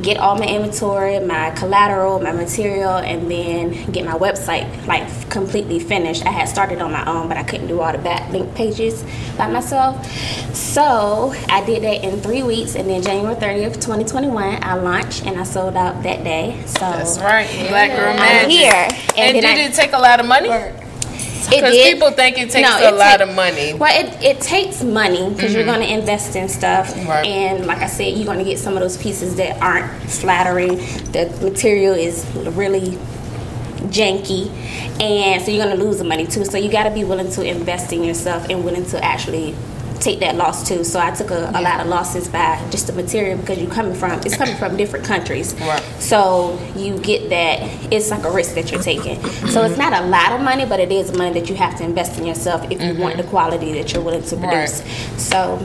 get 0.03 0.19
all 0.19 0.37
my 0.37 0.47
inventory, 0.47 1.19
my 1.21 1.51
collateral, 1.51 2.21
my 2.21 2.33
material, 2.33 2.97
and 2.97 3.31
then 3.31 3.91
get 3.93 4.05
my 4.05 4.13
website 4.13 4.87
like 4.87 5.07
completely 5.31 5.79
finished. 5.79 6.25
I 6.27 6.31
had 6.31 6.49
started 6.49 6.81
on 6.81 6.93
my 6.93 7.05
own, 7.07 7.29
but 7.29 7.37
I 7.37 7.43
couldn't 7.43 7.69
do 7.69 7.81
all 7.81 7.93
the 7.93 7.99
backlink 7.99 8.55
pages 8.55 9.05
by 9.37 9.51
myself. 9.51 10.05
So 10.55 11.35
I 11.49 11.65
did 11.65 11.83
that 11.83 12.05
in 12.05 12.21
three 12.21 12.43
weeks, 12.43 12.75
and 12.75 12.89
then 12.89 13.03
January 13.03 13.37
30th, 13.37 13.75
2021, 13.75 14.63
I 14.63 14.75
launched 14.75 15.27
and 15.27 15.39
I 15.39 15.45
sold 15.45 15.77
out 15.77 16.03
that 16.03 16.25
day. 16.25 16.63
So 16.67 16.81
That's 16.81 17.19
right. 17.19 17.49
Black 17.69 17.91
girl 17.91 18.15
Magic. 18.15 18.45
I'm 18.45 18.51
here. 18.51 18.89
And, 19.17 19.37
And, 19.37 19.41
did 19.41 19.45
I, 19.45 19.63
it 19.63 19.75
take 19.75 19.93
a 19.93 19.99
lot 19.99 20.21
of 20.21 20.27
money? 20.27 20.49
Because 21.49 21.75
people 21.75 22.11
think 22.11 22.39
it 22.39 22.51
takes 22.51 22.69
No, 22.69 22.79
a 22.79 22.89
it 22.89 22.95
lot 22.95 23.19
take- 23.19 23.29
of 23.29 23.35
money. 23.35 23.75
Well, 23.75 24.05
it, 24.05 24.23
it 24.23 24.41
takes 24.41 24.83
money 24.83 25.31
because 25.31 25.53
you're 25.53 25.63
mm-hmm. 25.65 25.81
going 25.81 25.87
to 25.87 25.95
invest 25.95 26.37
in 26.37 26.49
stuff. 26.49 26.95
Right. 27.07 27.27
And 27.27 27.67
like 27.67 27.79
I 27.79 27.87
said, 27.87 28.15
you're 28.17 28.27
going 28.27 28.39
to 28.39 28.45
get 28.45 28.59
some 28.59 28.75
of 28.75 28.81
those 28.81 28.97
pieces 28.97 29.37
that 29.37 29.61
aren't 29.63 29.91
flattering. 30.11 30.77
The 31.13 31.37
material 31.43 31.95
is 31.95 32.27
really 32.35 32.99
janky. 33.89 34.51
And 35.01 35.43
so 35.43 35.51
you're 35.51 35.65
going 35.65 35.77
to 35.77 35.83
lose 35.83 35.99
the 35.99 36.05
money 36.05 36.27
too. 36.27 36.45
So 36.45 36.59
you 36.59 36.71
got 36.71 36.85
to 36.85 36.91
be 36.95 37.05
willing 37.05 37.31
to 37.33 37.43
invest 37.43 37.93
in 37.93 38.03
yourself 38.03 38.49
and 38.49 38.65
willing 38.65 38.85
to 38.87 39.05
actually 39.05 39.55
take 40.01 40.21
that 40.21 40.37
loss 40.37 40.67
too. 40.67 40.85
So 40.85 41.01
I 41.01 41.11
took 41.11 41.31
a, 41.31 41.51
a 41.55 41.61
lot 41.61 41.81
of 41.81 41.87
losses 41.87 42.29
by 42.29 42.65
just 42.71 42.87
the 42.87 42.93
material 42.93 43.39
because 43.39 43.59
you're 43.59 43.71
coming 43.71 43.95
from 43.95 44.13
it's 44.21 44.37
coming 44.37 44.57
from 44.57 44.77
different 44.77 45.05
countries. 45.05 45.55
Right. 45.61 45.83
So 45.99 46.59
you 46.77 46.99
get 46.99 47.31
that 47.31 47.93
it's 47.93 48.11
like 48.11 48.25
a 48.25 48.31
risk 48.31 48.55
that 48.55 48.71
you're 48.71 48.83
taking. 48.83 49.23
So 49.49 49.65
it's 49.65 49.75
mm-hmm. 49.75 49.79
not 49.79 49.93
a 50.03 50.07
lot 50.07 50.33
of 50.33 50.41
money, 50.41 50.65
but 50.65 50.81
it 50.81 50.93
is 50.93 51.17
money 51.17 51.39
that 51.41 51.49
you 51.49 51.57
have 51.57 51.77
to 51.79 51.85
invest 51.85 52.19
in 52.19 52.27
yourself 52.27 52.65
if 52.71 52.81
you 52.81 53.01
want 53.01 53.15
mm-hmm. 53.15 53.23
the 53.23 53.29
quality 53.29 53.73
that 53.75 53.93
you're 53.93 54.03
willing 54.03 54.23
to 54.23 54.37
Right. 54.37 54.69
produce. 54.69 54.83
So 55.23 55.59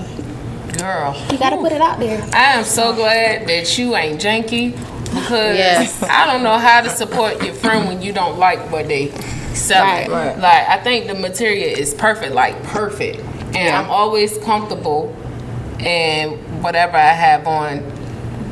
Girl. 0.78 1.16
you 1.32 1.38
got 1.38 1.52
to 1.52 1.58
put 1.58 1.72
it 1.72 1.82
out 1.82 2.00
there. 2.00 2.22
I 2.34 2.54
am 2.54 2.64
so 2.64 2.94
glad 2.94 3.48
that 3.48 3.78
you 3.78 3.96
ain't 3.96 4.22
janky 4.22 4.72
because 5.06 5.58
Yes. 5.58 6.02
I 6.04 6.26
don't 6.26 6.44
know 6.44 6.58
how 6.58 6.82
to 6.82 6.90
support 6.90 7.44
your 7.44 7.54
friend 7.54 7.88
when 7.88 8.02
you 8.02 8.14
don't 8.14 8.40
like 8.40 8.60
what 8.72 8.88
they 8.88 9.12
sell. 9.54 9.84
Right. 9.84 10.10
Right. 10.10 10.38
Like 10.38 10.68
I 10.70 10.78
think 10.82 11.08
the 11.08 11.16
material 11.16 11.78
is 11.78 11.94
perfect, 11.94 12.34
like 12.34 12.62
perfect, 12.64 13.22
and 13.55 13.75
I'm 13.75 13.89
always 13.89 14.38
comfortable 14.39 15.15
in 15.79 16.38
whatever 16.62 16.98
I 16.98 17.13
have 17.13 17.48
on 17.48 17.84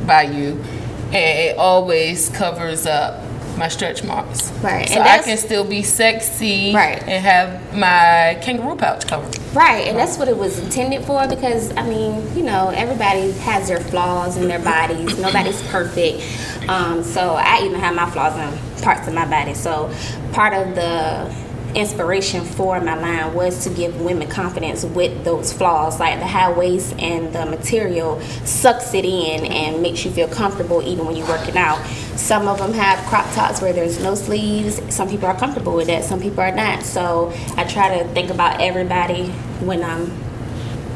by 0.06 0.22
you, 0.22 0.62
and 1.06 1.38
it 1.38 1.56
always 1.58 2.28
covers 2.30 2.86
up 2.86 3.22
my 3.60 3.68
stretch 3.68 4.02
marks. 4.02 4.50
Right, 4.62 4.88
So 4.88 4.94
and 4.94 5.08
I 5.08 5.18
can 5.22 5.36
still 5.36 5.64
be 5.64 5.82
sexy. 5.82 6.74
Right. 6.74 7.00
And 7.02 7.22
have 7.22 7.76
my 7.76 8.40
kangaroo 8.42 8.76
pouch 8.76 9.06
covered. 9.06 9.38
Right, 9.54 9.86
and 9.86 9.98
that's 9.98 10.16
what 10.16 10.28
it 10.28 10.36
was 10.36 10.58
intended 10.58 11.04
for 11.04 11.28
because 11.28 11.70
I 11.76 11.86
mean, 11.86 12.36
you 12.36 12.42
know, 12.42 12.70
everybody 12.70 13.32
has 13.32 13.68
their 13.68 13.80
flaws 13.80 14.36
in 14.36 14.48
their 14.48 14.62
bodies. 14.62 15.18
Nobody's 15.18 15.62
perfect. 15.68 16.22
Um, 16.68 17.02
so 17.02 17.34
I 17.34 17.62
even 17.64 17.78
have 17.78 17.94
my 17.94 18.10
flaws 18.10 18.34
in 18.34 18.82
parts 18.82 19.06
of 19.06 19.14
my 19.14 19.26
body. 19.28 19.54
So 19.54 19.94
part 20.32 20.54
of 20.54 20.74
the 20.74 21.34
inspiration 21.76 22.44
for 22.44 22.80
my 22.80 22.94
line 22.94 23.34
was 23.34 23.64
to 23.64 23.70
give 23.70 24.00
women 24.00 24.28
confidence 24.28 24.84
with 24.84 25.24
those 25.24 25.52
flaws 25.52 26.00
like 26.00 26.18
the 26.18 26.26
high 26.26 26.52
waist 26.52 26.94
and 26.98 27.32
the 27.32 27.46
material 27.46 28.20
sucks 28.44 28.94
it 28.94 29.04
in 29.04 29.46
and 29.46 29.82
makes 29.82 30.04
you 30.04 30.10
feel 30.10 30.28
comfortable 30.28 30.82
even 30.82 31.06
when 31.06 31.16
you're 31.16 31.28
working 31.28 31.56
out. 31.56 31.84
Some 32.16 32.48
of 32.48 32.58
them 32.58 32.72
have 32.72 32.98
crop 33.06 33.32
tops 33.34 33.62
where 33.62 33.72
there's 33.72 34.02
no 34.02 34.14
sleeves. 34.14 34.80
Some 34.94 35.08
people 35.08 35.26
are 35.26 35.36
comfortable 35.36 35.74
with 35.74 35.86
that 35.86 36.04
some 36.04 36.20
people 36.20 36.40
are 36.40 36.54
not. 36.54 36.82
So 36.82 37.32
i 37.56 37.64
try 37.64 37.98
to 37.98 38.08
think 38.14 38.30
about 38.30 38.60
everybody 38.60 39.26
when 39.60 39.82
i'm 39.82 40.29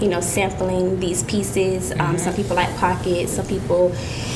you 0.05 0.11
know, 0.11 0.21
sampling 0.21 1.01
these 1.01 1.23
pieces. 1.23 1.91
Um, 1.99 2.19
Some 2.19 2.35
people 2.35 2.55
like 2.55 2.69
pockets. 2.77 3.33
Some 3.33 3.47
people, 3.47 3.91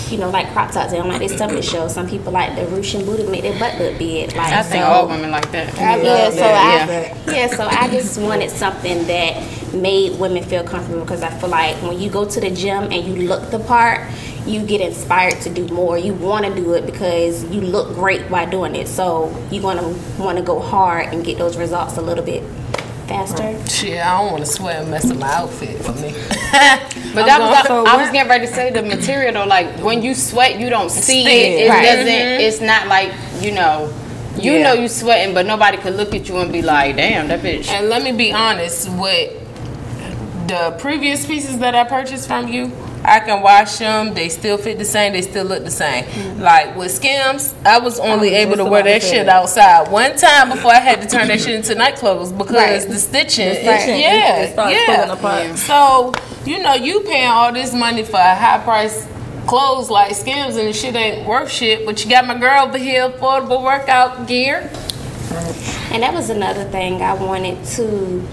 you 0.09 0.17
know, 0.17 0.31
like 0.31 0.51
crop 0.55 0.73
tops. 0.73 0.93
They 0.93 0.97
don't 0.97 1.09
like 1.09 1.19
their 1.19 1.29
stomach 1.29 1.63
show. 1.63 1.89
Some 1.89 2.09
people 2.09 2.33
like 2.33 2.57
the 2.57 2.65
ruching 2.75 3.05
booty 3.05 3.25
to 3.25 3.31
make 3.31 3.43
their 3.43 3.59
butt 3.59 3.79
look 3.79 3.99
big. 3.99 4.35
Like 4.35 4.51
I 4.51 4.63
think 4.63 4.83
so- 4.83 4.89
all 4.89 5.09
women 5.09 5.31
like 5.31 5.53
that. 5.53 5.75
yeah, 5.77 6.31
so 6.31 6.37
that, 6.37 7.17
I 7.29 7.37
yeah, 7.37 7.47
so 7.49 7.67
I 7.67 7.91
just 7.91 8.19
wanted 8.19 8.51
something 8.51 9.07
that 9.09 9.75
made 9.75 10.19
women 10.19 10.43
feel 10.43 10.65
comfortable 10.65 11.03
because 11.03 11.23
I 11.23 11.29
feel 11.39 11.51
like 11.51 11.77
when 11.83 12.01
you 12.01 12.09
go 12.09 12.25
to 12.25 12.41
the 12.41 12.51
gym 12.51 12.85
and 12.85 13.05
you 13.05 13.29
look 13.29 13.51
the 13.51 13.59
part, 13.59 14.11
you 14.47 14.65
get 14.65 14.81
inspired 14.81 15.39
to 15.43 15.51
do 15.51 15.69
more. 15.69 15.99
You 15.99 16.15
want 16.15 16.47
to 16.47 16.55
do 16.55 16.73
it 16.73 16.87
because 16.87 17.45
you 17.45 17.61
look 17.61 17.95
great 17.95 18.23
while 18.31 18.49
doing 18.49 18.75
it. 18.75 18.89
So 18.89 19.29
you're 19.51 19.61
gonna 19.61 19.87
want 20.19 20.39
to 20.39 20.43
go 20.45 20.61
hard 20.61 21.09
and 21.13 21.23
get 21.23 21.37
those 21.37 21.59
results 21.59 21.99
a 21.99 22.01
little 22.01 22.25
bit 22.25 22.43
faster. 23.09 23.67
Shit, 23.69 24.01
I 24.01 24.19
don't 24.21 24.33
want 24.33 24.45
to 24.45 24.51
sweat 24.51 24.83
and 24.83 24.91
mess 24.91 25.11
up 25.11 25.17
my 25.19 25.33
outfit 25.33 25.83
for 25.83 25.93
me. 25.95 26.15
But 27.15 27.25
that 27.25 27.41
was, 27.41 27.67
So 27.67 27.81
I 27.87 27.95
what- 27.97 28.01
was 28.03 28.11
getting 28.11 28.29
ready 28.29 28.47
to 28.47 28.53
say 28.53 28.71
the 28.71 28.83
material 28.83 29.33
though. 29.33 29.47
Like 29.47 29.67
when 29.83 30.03
you 30.03 30.15
sweat, 30.15 30.61
you 30.61 30.69
don't 30.69 30.91
see 30.91 31.23
Stink. 31.23 31.29
it. 31.29 31.65
It 31.67 31.69
Right. 31.71 31.83
doesn't. 31.85 32.07
Mm-hmm. 32.07 32.41
It's 32.43 32.61
not 32.61 32.87
like 32.87 33.13
you 33.41 33.53
know. 33.53 33.93
You 34.39 34.53
Yeah. 34.53 34.63
know 34.65 34.73
you 34.75 34.89
sweating, 34.89 35.35
but 35.35 35.47
nobody 35.47 35.79
could 35.79 35.95
look 35.97 36.15
at 36.15 36.29
you 36.29 36.37
and 36.39 36.53
be 36.53 36.61
like, 36.63 36.97
"Damn, 36.97 37.27
that 37.29 37.41
bitch." 37.41 37.69
And 37.71 37.89
let 37.89 38.03
me 38.03 38.13
be 38.13 38.31
honest 38.33 38.89
with 38.91 39.33
the 40.47 40.77
previous 40.79 41.27
pieces 41.27 41.59
that 41.59 41.75
I 41.75 41.85
purchased 41.85 42.29
from 42.29 42.47
you. 42.49 42.71
I 43.05 43.21
can 43.21 43.43
wash 43.43 43.79
them. 43.79 44.15
They 44.15 44.29
still 44.29 44.59
fit 44.59 44.79
the 44.79 44.85
same. 44.85 45.13
They 45.13 45.23
still 45.23 45.45
look 45.45 45.65
the 45.65 45.71
same. 45.71 46.05
Mm-hmm. 46.05 46.41
Like 46.43 46.77
with 46.77 46.91
Skims, 46.91 47.55
I 47.65 47.79
was 47.79 47.99
only 48.01 48.31
was 48.31 48.39
able 48.39 48.57
to 48.57 48.65
wear 48.65 48.83
that 48.83 49.03
shit 49.03 49.27
that. 49.27 49.35
outside 49.43 49.91
one 49.91 50.17
time 50.17 50.51
before 50.51 50.73
I 50.73 50.81
had 50.81 51.01
to 51.03 51.09
turn 51.09 51.29
that 51.29 51.41
shit 51.41 51.55
into 51.55 51.75
night 51.75 51.97
clothes 51.97 52.33
because 52.33 52.55
Right. 52.55 52.89
the 52.89 52.99
stitching. 52.99 53.49
The 53.49 53.55
stitching, 53.55 53.95
it- 53.95 54.01
yeah, 54.01 54.37
it 54.43 54.89
yeah. 54.89 55.13
apart. 55.13 55.57
So 55.59 56.13
you 56.45 56.63
know 56.63 56.75
you 56.75 57.01
paying 57.01 57.29
all 57.29 57.53
this 57.53 57.73
money 57.73 58.03
for 58.05 58.17
a 58.19 58.35
high 58.35 58.59
price 58.65 59.07
clothes 59.47 59.89
like 59.91 60.15
Skims 60.15 60.57
and 60.57 60.69
the 60.69 60.73
shit 60.73 60.95
ain't 60.95 61.27
worth 61.27 61.51
shit. 61.51 61.87
But 61.87 62.05
you 62.05 62.11
got 62.11 62.27
my 62.27 62.37
girl 62.39 62.67
over 62.67 62.79
here 62.79 63.09
affordable 63.09 63.63
workout 63.63 64.27
gear. 64.27 64.71
And 65.91 66.03
that 66.03 66.13
was 66.13 66.29
another 66.31 66.65
thing 66.65 67.01
I 67.03 67.15
wanted 67.15 67.65
to, 67.77 68.27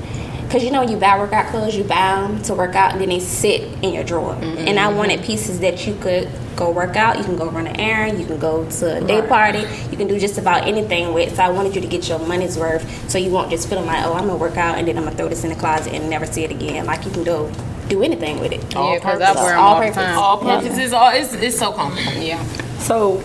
because 0.46 0.64
you 0.64 0.72
know, 0.72 0.82
you 0.82 0.98
buy 0.98 1.18
workout 1.18 1.48
clothes, 1.48 1.76
you 1.76 1.84
buy 1.84 2.22
them 2.22 2.42
to 2.44 2.54
work 2.54 2.76
out, 2.76 2.94
and 2.94 3.02
then 3.02 3.10
they 3.10 3.20
sit 3.20 3.62
in 3.84 3.94
your 3.94 4.04
drawer. 4.04 4.34
Mm-hmm. 4.36 4.68
And 4.68 4.80
I 4.80 4.92
wanted 4.92 5.24
pieces 5.24 5.60
that 5.60 5.86
you 5.86 5.96
could 5.96 6.30
go 6.56 6.70
work 6.72 6.96
out, 6.96 7.18
you 7.18 7.24
can 7.24 7.36
go 7.36 7.50
run 7.50 7.68
an 7.68 7.80
errand, 7.80 8.20
you 8.20 8.26
can 8.26 8.40
go 8.40 8.70
to 8.70 8.98
a 8.98 9.02
day 9.06 9.26
party, 9.28 9.60
you 9.92 9.98
can 9.98 10.08
do 10.08 10.18
just 10.20 10.38
about 10.38 10.66
anything 10.66 11.14
with. 11.14 11.36
So 11.36 11.44
I 11.44 11.50
wanted 11.50 11.76
you 11.76 11.82
to 11.82 11.88
get 11.88 12.08
your 12.08 12.20
money's 12.20 12.58
worth, 12.58 13.10
so 13.10 13.18
you 13.18 13.30
won't 13.32 13.50
just 13.50 13.68
feel 13.70 13.82
like, 13.82 14.06
oh, 14.06 14.14
I'm 14.14 14.28
gonna 14.28 14.38
work 14.38 14.58
out 14.58 14.78
and 14.78 14.88
then 14.88 14.98
I'm 14.98 15.04
gonna 15.04 15.16
throw 15.16 15.28
this 15.28 15.44
in 15.44 15.50
the 15.50 15.56
closet 15.56 15.94
and 15.94 16.10
never 16.10 16.26
see 16.26 16.44
it 16.44 16.52
again. 16.52 16.86
Like 16.86 17.06
you 17.06 17.12
can 17.12 17.24
go 17.24 17.52
do 17.90 18.04
anything 18.04 18.40
with 18.40 18.52
it. 18.52 18.62
yeah, 18.74 18.96
because 18.96 19.22
I 19.22 19.28
purpose. 19.28 19.44
wear 19.44 19.50
them 19.56 19.60
All 19.60 19.74
all, 19.76 19.80
the 19.80 19.88
purpose. 19.88 19.96
time. 19.96 20.18
All 20.18 20.38
purposes, 20.38 20.94
all 20.94 21.10
it's, 21.10 21.34
it's 21.34 21.60
so 21.60 21.72
comfortable. 21.72 22.22
Yeah. 22.22 22.44
So, 22.80 23.18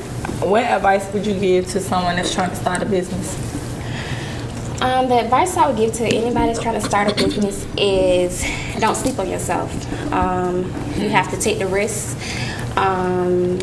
what 0.42 0.64
advice 0.64 1.10
would 1.12 1.26
you 1.26 1.38
give 1.38 1.66
to 1.68 1.80
someone 1.80 2.16
that's 2.16 2.34
trying 2.34 2.50
to 2.50 2.56
start 2.56 2.82
a 2.82 2.86
business? 2.86 3.49
Um, 4.80 5.08
the 5.08 5.20
advice 5.20 5.56
I 5.56 5.66
would 5.66 5.76
give 5.76 5.92
to 5.94 6.04
anybody 6.04 6.46
that's 6.46 6.62
trying 6.62 6.80
to 6.80 6.86
start 6.86 7.10
a 7.12 7.14
business 7.14 7.66
is 7.76 8.44
don't 8.80 8.96
sleep 8.96 9.18
on 9.18 9.28
yourself. 9.28 9.70
Um, 10.12 10.64
you 10.96 11.10
have 11.10 11.30
to 11.30 11.38
take 11.38 11.58
the 11.58 11.66
risks. 11.66 12.16
Um, 12.78 13.58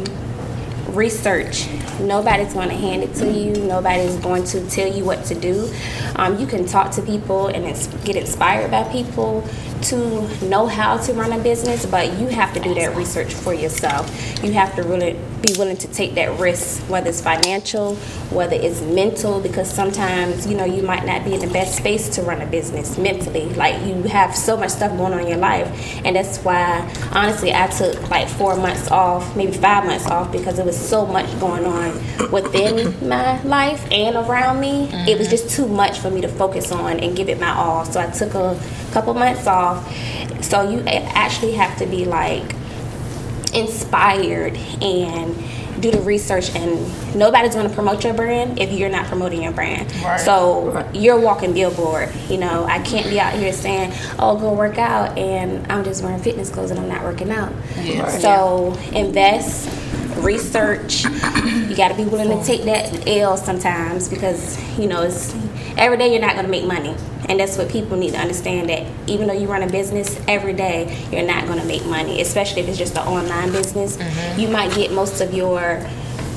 research. 0.98 1.68
Nobody's 2.00 2.54
going 2.54 2.70
to 2.70 2.76
hand 2.76 3.04
it 3.04 3.14
to 3.16 3.32
you. 3.32 3.54
Nobody's 3.54 4.16
going 4.18 4.44
to 4.46 4.68
tell 4.70 4.92
you 4.92 5.06
what 5.06 5.24
to 5.26 5.36
do. 5.36 5.72
Um, 6.16 6.40
you 6.40 6.48
can 6.48 6.66
talk 6.66 6.92
to 6.92 7.02
people 7.02 7.48
and 7.48 7.66
ins- 7.66 7.88
get 8.04 8.16
inspired 8.16 8.72
by 8.72 8.84
people 8.92 9.48
to 9.84 10.46
know 10.46 10.68
how 10.68 10.98
to 10.98 11.14
run 11.14 11.32
a 11.32 11.40
business, 11.40 11.86
but 11.86 12.20
you 12.20 12.28
have 12.28 12.54
to 12.54 12.60
do 12.60 12.74
that 12.76 12.96
research 12.96 13.34
for 13.34 13.54
yourself. 13.54 14.10
You 14.44 14.54
have 14.54 14.76
to 14.76 14.84
really 14.84 15.20
be 15.42 15.54
willing 15.58 15.78
to 15.78 15.88
take 15.88 16.16
that 16.16 16.40
risk, 16.40 16.82
whether 16.90 17.10
it's 17.10 17.22
financial, 17.22 17.96
whether 18.32 18.56
it's 18.56 18.82
mental, 18.82 19.40
because 19.40 19.72
sometimes 19.72 20.48
you 20.48 20.56
know 20.58 20.66
you 20.66 20.82
might 20.82 21.06
not 21.06 21.24
be 21.24 21.34
in 21.34 21.40
the 21.40 21.54
best 21.54 21.78
space 21.78 22.10
to 22.10 22.22
run 22.24 22.42
a 22.42 22.46
business 22.46 22.98
mentally. 22.98 23.46
Like 23.54 23.86
you 23.86 24.04
have 24.04 24.36
so 24.36 24.58
much 24.58 24.72
stuff 24.72 24.96
going 24.98 25.14
on 25.14 25.22
in 25.22 25.28
your 25.28 25.38
life, 25.38 25.68
and 26.06 26.16
that's 26.16 26.40
why 26.40 26.82
honestly 27.12 27.54
I 27.54 27.68
took 27.68 28.10
like 28.10 28.28
four 28.28 28.56
months 28.56 28.90
off, 28.90 29.36
maybe 29.36 29.52
five 29.54 29.86
months 29.86 30.08
off, 30.08 30.32
because 30.32 30.56
there 30.56 30.66
was 30.66 30.78
so 30.78 31.06
much 31.06 31.28
going 31.40 31.66
on 31.66 32.32
within 32.32 33.08
my 33.08 33.42
life 33.44 33.86
and 33.92 34.16
around 34.16 34.60
me. 34.60 34.90
It 35.08 35.18
was 35.18 35.28
mm-hmm. 35.28 35.38
just 35.38 35.50
too 35.56 35.68
much 35.68 36.00
for 36.00 36.10
me 36.10 36.22
to 36.22 36.28
focus 36.28 36.72
on 36.72 37.00
and 37.00 37.16
give 37.16 37.30
it 37.30 37.40
my 37.40 37.56
all. 37.56 37.86
So 37.86 38.00
I 38.00 38.08
took 38.08 38.34
a 38.34 38.60
couple 38.92 39.14
months 39.14 39.48
off. 39.48 39.77
So 40.42 40.70
you 40.70 40.80
actually 40.88 41.54
have 41.54 41.78
to 41.80 41.86
be 41.86 42.06
like 42.06 42.56
inspired 43.54 44.56
and 44.82 45.36
do 45.82 45.92
the 45.92 46.02
research 46.02 46.50
and 46.56 47.16
nobody's 47.16 47.54
going 47.54 47.68
to 47.68 47.74
promote 47.74 48.04
your 48.04 48.14
brand 48.14 48.60
if 48.60 48.72
you're 48.72 48.90
not 48.90 49.06
promoting 49.06 49.44
your 49.44 49.52
brand. 49.52 49.92
Right. 50.04 50.20
so 50.20 50.72
Right. 50.72 50.96
you're 50.96 51.20
walking 51.20 51.54
billboard 51.54 52.10
you 52.30 52.38
know. 52.38 52.66
I 52.66 52.80
can't 52.80 53.08
be 53.10 53.20
out 53.20 53.34
here 53.34 53.54
saying 53.54 53.94
oh 54.18 54.38
go 54.40 54.54
work 54.54 54.78
out 54.80 55.16
and 55.18 55.72
i'm 55.72 55.84
just 55.84 56.04
wearing 56.04 56.20
fitness 56.22 56.50
clothes 56.50 56.72
and 56.72 56.80
i'm 56.80 56.90
not 56.90 57.04
working 57.04 57.30
out. 57.32 57.54
Yes. 57.78 58.22
so 58.22 58.76
invest 58.92 59.70
research. 60.18 61.04
You 61.04 61.76
got 61.76 61.90
to 61.90 61.96
be 61.96 62.06
willing 62.06 62.40
to 62.40 62.44
take 62.44 62.64
that 62.64 63.08
l 63.08 63.38
sometimes 63.38 64.08
because 64.10 64.58
you 64.80 64.88
know 64.88 65.04
it's 65.04 65.34
every 65.78 65.98
day 65.98 66.12
you're 66.12 66.22
not 66.22 66.34
going 66.34 66.46
to 66.46 66.52
make 66.52 66.66
money 66.66 66.96
and 67.30 67.40
that's 67.40 67.58
what 67.58 67.70
people 67.70 67.98
need 67.98 68.12
to 68.12 68.20
understand 68.20 68.70
that 68.70 68.86
even 69.08 69.28
though 69.28 69.34
you 69.34 69.48
run 69.48 69.64
a 69.64 69.70
business 69.70 70.20
every 70.28 70.54
day 70.54 71.06
you're 71.12 71.26
not 71.26 71.46
going 71.46 71.60
to 71.60 71.66
make 71.66 71.86
money 71.86 72.22
especially 72.22 72.62
if 72.62 72.70
it's 72.70 72.78
just 72.78 72.98
an 72.98 73.08
online 73.08 73.52
business. 73.52 73.98
Mm-hmm. 73.98 74.40
You 74.40 74.48
might 74.48 74.74
get 74.74 74.92
most 74.92 75.22
of 75.22 75.34
your 75.34 75.86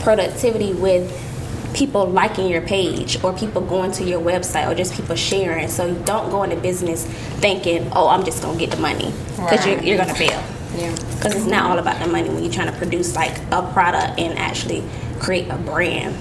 productivity 0.00 0.73
with 0.73 1.26
people 1.75 2.06
liking 2.06 2.49
your 2.49 2.62
page 2.62 3.23
or 3.23 3.32
people 3.32 3.62
going 3.62 3.92
to 3.92 4.04
your 4.04 4.20
website 4.20 4.68
or 4.68 4.75
just 4.75 4.94
people 4.94 5.14
sharing. 5.14 5.68
So 5.68 5.87
you 5.87 6.02
don't 6.04 6.30
go 6.30 6.42
into 6.42 6.56
business 6.56 7.04
thinking 7.40 7.90
oh 7.94 8.09
i'm 8.09 8.25
just 8.25 8.42
going 8.42 8.59
to 8.59 8.66
get 8.66 8.75
the 8.75 8.80
money 8.80 9.12
because 9.37 9.66
you're, 9.66 9.80
you're 9.82 9.97
going 9.97 10.09
to 10.09 10.14
fail. 10.14 10.42
Yeah. 10.76 10.94
because 11.16 11.35
it's 11.35 11.47
not 11.47 11.68
all 11.68 11.78
about 11.78 11.99
the 11.99 12.06
money 12.06 12.28
when 12.28 12.44
you're 12.44 12.52
trying 12.52 12.70
to 12.70 12.78
produce 12.78 13.16
like 13.16 13.37
a 13.50 13.68
product 13.73 14.20
and 14.20 14.38
actually 14.38 14.85
create 15.18 15.49
a 15.49 15.56
brand. 15.56 16.14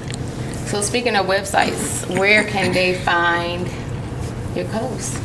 So 0.67 0.81
speaking 0.81 1.15
of 1.15 1.27
websites, 1.27 2.07
where 2.19 2.43
can 2.43 2.73
they 2.73 2.95
find 2.95 3.67
your 4.55 4.65
clothes? 4.65 5.17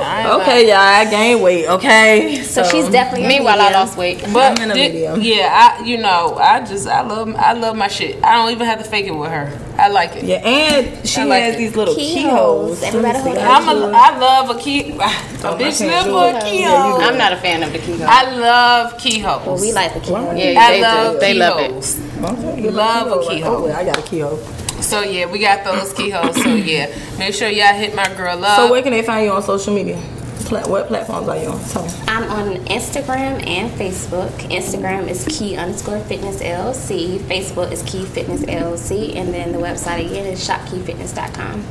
I 0.00 0.20
ain't 0.32 0.42
Okay, 0.42 0.68
y'all, 0.68 0.76
I 0.76 1.04
gained 1.10 1.42
weight. 1.42 1.66
Okay, 1.66 2.42
So 2.42 2.62
she's 2.64 2.88
definitely. 2.88 3.26
a 3.26 3.28
Meanwhile, 3.28 3.60
I 3.60 3.70
lost 3.72 3.96
weight. 3.96 4.20
But 4.32 4.58
I'm 4.58 4.64
in 4.64 4.70
a 4.70 4.74
thi- 4.74 4.88
video. 4.88 5.16
yeah, 5.16 5.76
I 5.78 5.84
you 5.84 5.98
know 5.98 6.36
I 6.36 6.64
just 6.64 6.86
I 6.86 7.00
love 7.02 7.34
I 7.36 7.52
love 7.54 7.76
my 7.76 7.88
shit. 7.88 8.22
I 8.24 8.34
don't 8.36 8.50
even 8.52 8.66
have 8.66 8.78
to 8.82 8.84
fake 8.88 9.06
it 9.06 9.10
with 9.12 9.30
her. 9.30 9.50
I 9.78 9.88
like 9.88 10.16
it. 10.16 10.24
Yeah, 10.24 10.36
and 10.36 11.06
she 11.06 11.22
like 11.24 11.42
has 11.42 11.54
it. 11.54 11.58
these 11.58 11.76
little 11.76 11.94
Keyholes. 11.94 12.80
keyholes. 12.80 12.82
Everybody 12.82 13.18
hold. 13.18 13.38
I'm 13.38 13.68
a 13.68 13.92
I 13.96 14.18
love 14.18 14.56
a 14.56 14.58
key. 14.60 14.92
A 15.46 15.48
oh, 15.50 15.54
I 15.54 15.60
bitch 15.60 15.80
live 15.86 16.06
for 16.06 16.26
it. 16.28 16.34
a 16.34 16.56
Yeah, 16.56 16.82
keyhole. 16.82 17.00
I'm 17.02 17.18
not 17.18 17.32
a 17.32 17.36
fan 17.36 17.62
of 17.62 17.70
the 17.72 17.78
keyhole. 17.78 18.06
I 18.08 18.34
love 18.36 18.98
keyholes. 18.98 19.46
Well, 19.46 19.60
we 19.60 19.72
like 19.72 19.92
the 19.94 20.00
keyhole. 20.00 20.34
yeah, 20.34 20.58
I 20.58 20.72
they 20.72 20.80
love 20.82 21.12
do. 21.14 21.20
They 21.20 21.34
love 21.34 21.60
it. 21.60 21.66
keyholes. 21.68 22.00
Okay, 22.16 22.70
Love 22.70 23.06
a 23.06 23.10
oh, 23.14 23.18
like, 23.20 23.28
keyhole. 23.28 23.64
Oh, 23.68 23.72
I 23.72 23.84
got 23.84 23.98
a 23.98 24.02
keyhole. 24.02 24.38
So 24.80 25.02
yeah, 25.02 25.30
we 25.30 25.38
got 25.38 25.64
those 25.64 25.92
keyholes. 25.92 26.40
So 26.42 26.54
yeah, 26.54 26.94
make 27.18 27.34
sure 27.34 27.48
y'all 27.48 27.74
hit 27.74 27.94
my 27.94 28.12
girl 28.14 28.44
up. 28.44 28.56
So 28.58 28.70
where 28.70 28.82
can 28.82 28.92
they 28.92 29.02
find 29.02 29.24
you 29.24 29.32
on 29.32 29.42
social 29.42 29.74
media? 29.74 30.00
What 30.48 30.86
platforms 30.86 31.28
are 31.28 31.36
you 31.36 31.48
on? 31.48 31.60
Tell 31.64 31.84
me. 31.84 31.90
I'm 32.06 32.30
on 32.30 32.56
Instagram 32.66 33.44
and 33.48 33.68
Facebook. 33.72 34.30
Instagram 34.48 35.08
is 35.08 35.24
key 35.24 35.56
underscore 35.56 35.98
fitness 36.00 36.40
LLC. 36.40 37.18
Facebook 37.18 37.72
is 37.72 37.82
key 37.82 38.04
fitness 38.04 38.42
LLC. 38.42 39.16
And 39.16 39.34
then 39.34 39.50
the 39.50 39.58
website 39.58 40.06
again 40.06 40.24
is 40.26 40.46
shopkeyfitness.com. 40.46 41.64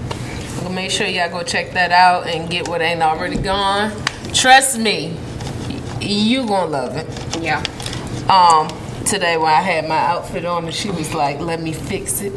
Well, 0.62 0.74
make 0.74 0.92
sure 0.92 1.08
y'all 1.08 1.30
go 1.30 1.42
check 1.44 1.72
that 1.72 1.94
out 1.94 2.28
and 2.28 2.50
get 2.50 2.68
what 2.68 2.82
ain't 2.82 3.02
already 3.02 3.38
gone. 3.38 3.94
Trust 4.34 4.78
me, 4.78 5.16
you 6.02 6.46
gonna 6.46 6.70
love 6.70 6.98
it. 6.98 7.08
Yeah. 7.42 7.64
Um, 8.30 8.68
today 9.06 9.38
when 9.38 9.48
I 9.54 9.62
had 9.62 9.88
my 9.88 10.00
outfit 10.00 10.44
on 10.44 10.66
and 10.66 10.74
she 10.74 10.90
was 10.90 11.14
like, 11.14 11.40
"Let 11.40 11.62
me 11.62 11.72
fix 11.72 12.22
it." 12.22 12.34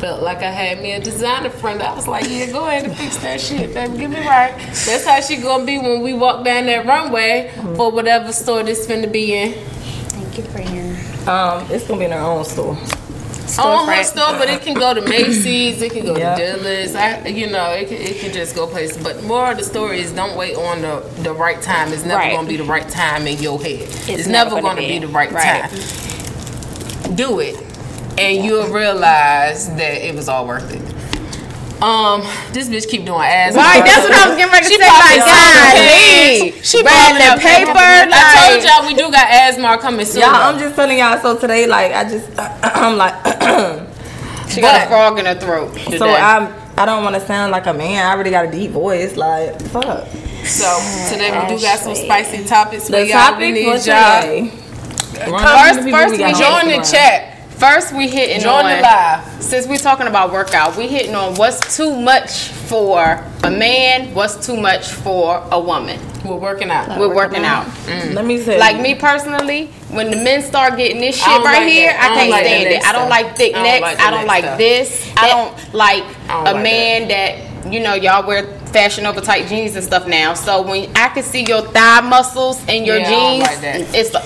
Felt 0.00 0.22
like 0.22 0.38
I 0.38 0.50
had 0.50 0.80
me 0.80 0.92
a 0.92 1.00
designer 1.00 1.50
friend. 1.50 1.82
I 1.82 1.94
was 1.94 2.08
like, 2.08 2.24
"Yeah, 2.28 2.46
go 2.50 2.66
ahead 2.66 2.84
and 2.84 2.96
fix 2.96 3.18
that 3.18 3.38
shit, 3.40 3.74
baby. 3.74 3.98
Get 3.98 4.10
me 4.10 4.26
right." 4.26 4.54
That's 4.86 5.04
how 5.04 5.20
she 5.20 5.36
gonna 5.36 5.64
be 5.66 5.78
when 5.78 6.00
we 6.00 6.14
walk 6.14 6.42
down 6.44 6.64
that 6.66 6.86
runway 6.86 7.50
for 7.76 7.90
whatever 7.90 8.32
store 8.32 8.62
this 8.62 8.86
finna 8.86 9.12
be 9.12 9.34
in. 9.34 9.52
Thank 9.52 10.38
you, 10.38 10.44
friend. 10.44 11.28
Um, 11.28 11.66
it's 11.70 11.86
gonna 11.86 11.98
be 11.98 12.06
in 12.06 12.12
our 12.14 12.30
own 12.32 12.44
store. 12.46 12.78
on 13.58 13.88
her 13.88 14.04
store, 14.04 14.32
but 14.38 14.48
it 14.48 14.62
can 14.62 14.74
go 14.74 14.94
to 14.94 15.02
Macy's, 15.02 15.82
it 15.82 15.92
can 15.92 16.04
go 16.06 16.16
Yeah. 16.16 16.34
to 16.36 16.40
Dillard's. 16.56 16.94
I, 16.94 17.26
you 17.26 17.50
know, 17.50 17.70
it 17.72 17.88
can, 17.88 17.96
it 17.98 18.20
can 18.20 18.32
just 18.32 18.54
go 18.54 18.66
places. 18.66 18.96
But 19.02 19.22
more 19.24 19.50
of 19.50 19.58
the 19.58 19.64
story 19.64 20.00
is 20.00 20.12
don't 20.12 20.36
wait 20.36 20.56
on 20.56 20.80
the, 20.82 21.02
the 21.22 21.34
right 21.34 21.60
time. 21.60 21.92
It's 21.92 22.04
never 22.04 22.20
Right. 22.20 22.32
gonna 22.34 22.48
be 22.48 22.56
the 22.56 22.62
right 22.64 22.88
time 22.88 23.26
in 23.26 23.38
your 23.42 23.60
head. 23.60 23.80
It's, 24.08 24.26
never 24.28 24.28
never, 24.28 24.50
gonna 24.50 24.62
gonna 24.62 24.80
be. 24.80 24.88
be 24.88 24.98
the 25.00 25.08
right, 25.08 25.30
Right. 25.32 25.68
time. 25.68 27.14
Do 27.16 27.40
it, 27.40 27.56
and 28.20 28.44
you'll 28.44 28.68
realize 28.68 29.68
that 29.76 30.04
it 30.04 30.14
was 30.14 30.28
all 30.28 30.46
worth 30.46 30.70
it. 30.72 30.82
Um, 31.82 32.20
this 32.52 32.68
bitch 32.68 32.88
keep 32.90 33.06
doing 33.06 33.22
ass. 33.22 33.56
Right, 33.56 33.80
that's 33.82 34.04
what 34.04 34.12
I 34.12 34.28
was 34.28 34.36
getting 34.36 34.52
ready 34.52 34.66
to 34.66 34.72
She 34.72 34.76
say. 34.76 34.84
Like, 34.84 34.92
popping 34.92 36.52
God. 36.52 36.64
She 36.64 36.76
read 36.78 36.84
balling 36.84 37.14
the 37.16 37.24
out 37.24 37.40
paper. 37.40 37.72
I 38.12 38.50
told 38.52 38.60
y'all 38.64 38.86
we 38.86 38.94
do 38.94 39.10
got 39.10 39.26
asthma 39.30 39.78
coming 39.78 40.04
soon. 40.04 40.20
Y'all, 40.20 40.34
I'm 40.34 40.58
just 40.58 40.76
telling 40.76 40.98
y'all. 40.98 41.18
So 41.20 41.38
today, 41.38 41.66
like, 41.66 41.92
I 41.92 42.04
just, 42.04 42.28
I'm 42.38 42.98
like, 42.98 43.14
she 44.50 44.60
got 44.60 44.84
a 44.84 44.88
frog 44.88 45.18
in 45.18 45.24
her 45.24 45.34
throat. 45.34 45.74
so. 45.98 46.06
I'm, 46.06 46.52
I 46.76 46.86
don't 46.86 47.02
want 47.04 47.14
to 47.14 47.26
sound 47.26 47.52
like 47.52 47.66
a 47.66 47.74
man. 47.74 48.06
I 48.06 48.12
already 48.12 48.30
got 48.30 48.46
a 48.46 48.50
deep 48.50 48.70
voice. 48.70 49.16
Like, 49.16 49.60
fuck. 49.68 50.06
So 50.44 50.64
today 51.12 51.30
we 51.30 51.54
do 51.56 51.60
got 51.62 51.78
some 51.78 51.94
spicy 51.94 52.44
topics 52.44 52.86
for 52.86 52.92
The 52.92 53.06
y'all. 53.06 53.36
We 53.36 53.52
topic 53.52 53.54
need 53.54 53.64
for 53.64 53.90
y'all. 53.90 54.20
today. 54.22 54.48
First, 55.28 55.90
first 55.90 56.12
we 56.12 56.18
got 56.18 56.36
join 56.36 56.68
the 56.70 56.78
Instagram. 56.78 56.90
chat. 56.92 57.39
First, 57.60 57.92
we 57.92 58.08
hitting 58.08 58.40
Join 58.40 58.64
on 58.64 58.76
the 58.76 58.80
live. 58.80 59.42
Since 59.42 59.66
we're 59.66 59.76
talking 59.76 60.06
about 60.06 60.32
workout, 60.32 60.78
we 60.78 60.88
hitting 60.88 61.14
on 61.14 61.34
what's 61.34 61.76
too 61.76 61.94
much 61.94 62.48
for 62.48 63.22
a 63.44 63.50
man, 63.50 64.14
what's 64.14 64.46
too 64.46 64.56
much 64.56 64.88
for 64.88 65.46
a 65.50 65.60
woman. 65.60 66.00
We're 66.24 66.36
working 66.36 66.70
out. 66.70 66.98
We're 66.98 67.14
working 67.14 67.44
out. 67.44 67.66
Mm. 67.84 68.14
Let 68.14 68.24
me 68.24 68.38
say, 68.40 68.58
Like 68.58 68.80
me 68.80 68.94
personally, 68.94 69.66
when 69.90 70.10
the 70.10 70.16
men 70.16 70.42
start 70.42 70.78
getting 70.78 71.02
this 71.02 71.16
shit 71.16 71.26
right 71.26 71.42
like 71.60 71.68
here, 71.68 71.92
that. 71.92 72.10
I 72.10 72.14
can't 72.14 72.30
like 72.30 72.44
stand 72.46 72.68
it. 72.70 72.82
I 72.82 72.92
don't 72.92 73.08
like 73.10 73.36
thick 73.36 73.54
I 73.54 73.56
don't 73.56 73.64
necks. 73.64 73.82
like 73.82 74.00
I 74.00 74.10
don't 74.10 74.26
like 74.26 74.44
stuff. 74.44 74.58
this. 74.58 75.12
I 75.18 75.28
don't 75.28 75.74
like 75.74 76.04
I 76.30 76.44
don't 76.44 76.60
a 76.60 76.62
man 76.62 77.08
that. 77.08 77.49
You 77.68 77.80
know 77.80 77.94
y'all 77.94 78.26
wear 78.26 78.44
fashion 78.70 79.04
over 79.06 79.20
tight 79.20 79.48
jeans 79.48 79.74
and 79.76 79.84
stuff 79.84 80.06
now. 80.06 80.34
So 80.34 80.62
when 80.62 80.90
I 80.96 81.08
can 81.08 81.22
see 81.22 81.44
your 81.44 81.62
thigh 81.62 82.00
muscles 82.00 82.60
and 82.68 82.86
your 82.86 82.98
Yeah, 82.98 83.08
jeans, 83.10 83.42
like 83.42 83.60
that. 83.60 83.80
it's 83.94 84.14
um, 84.14 84.22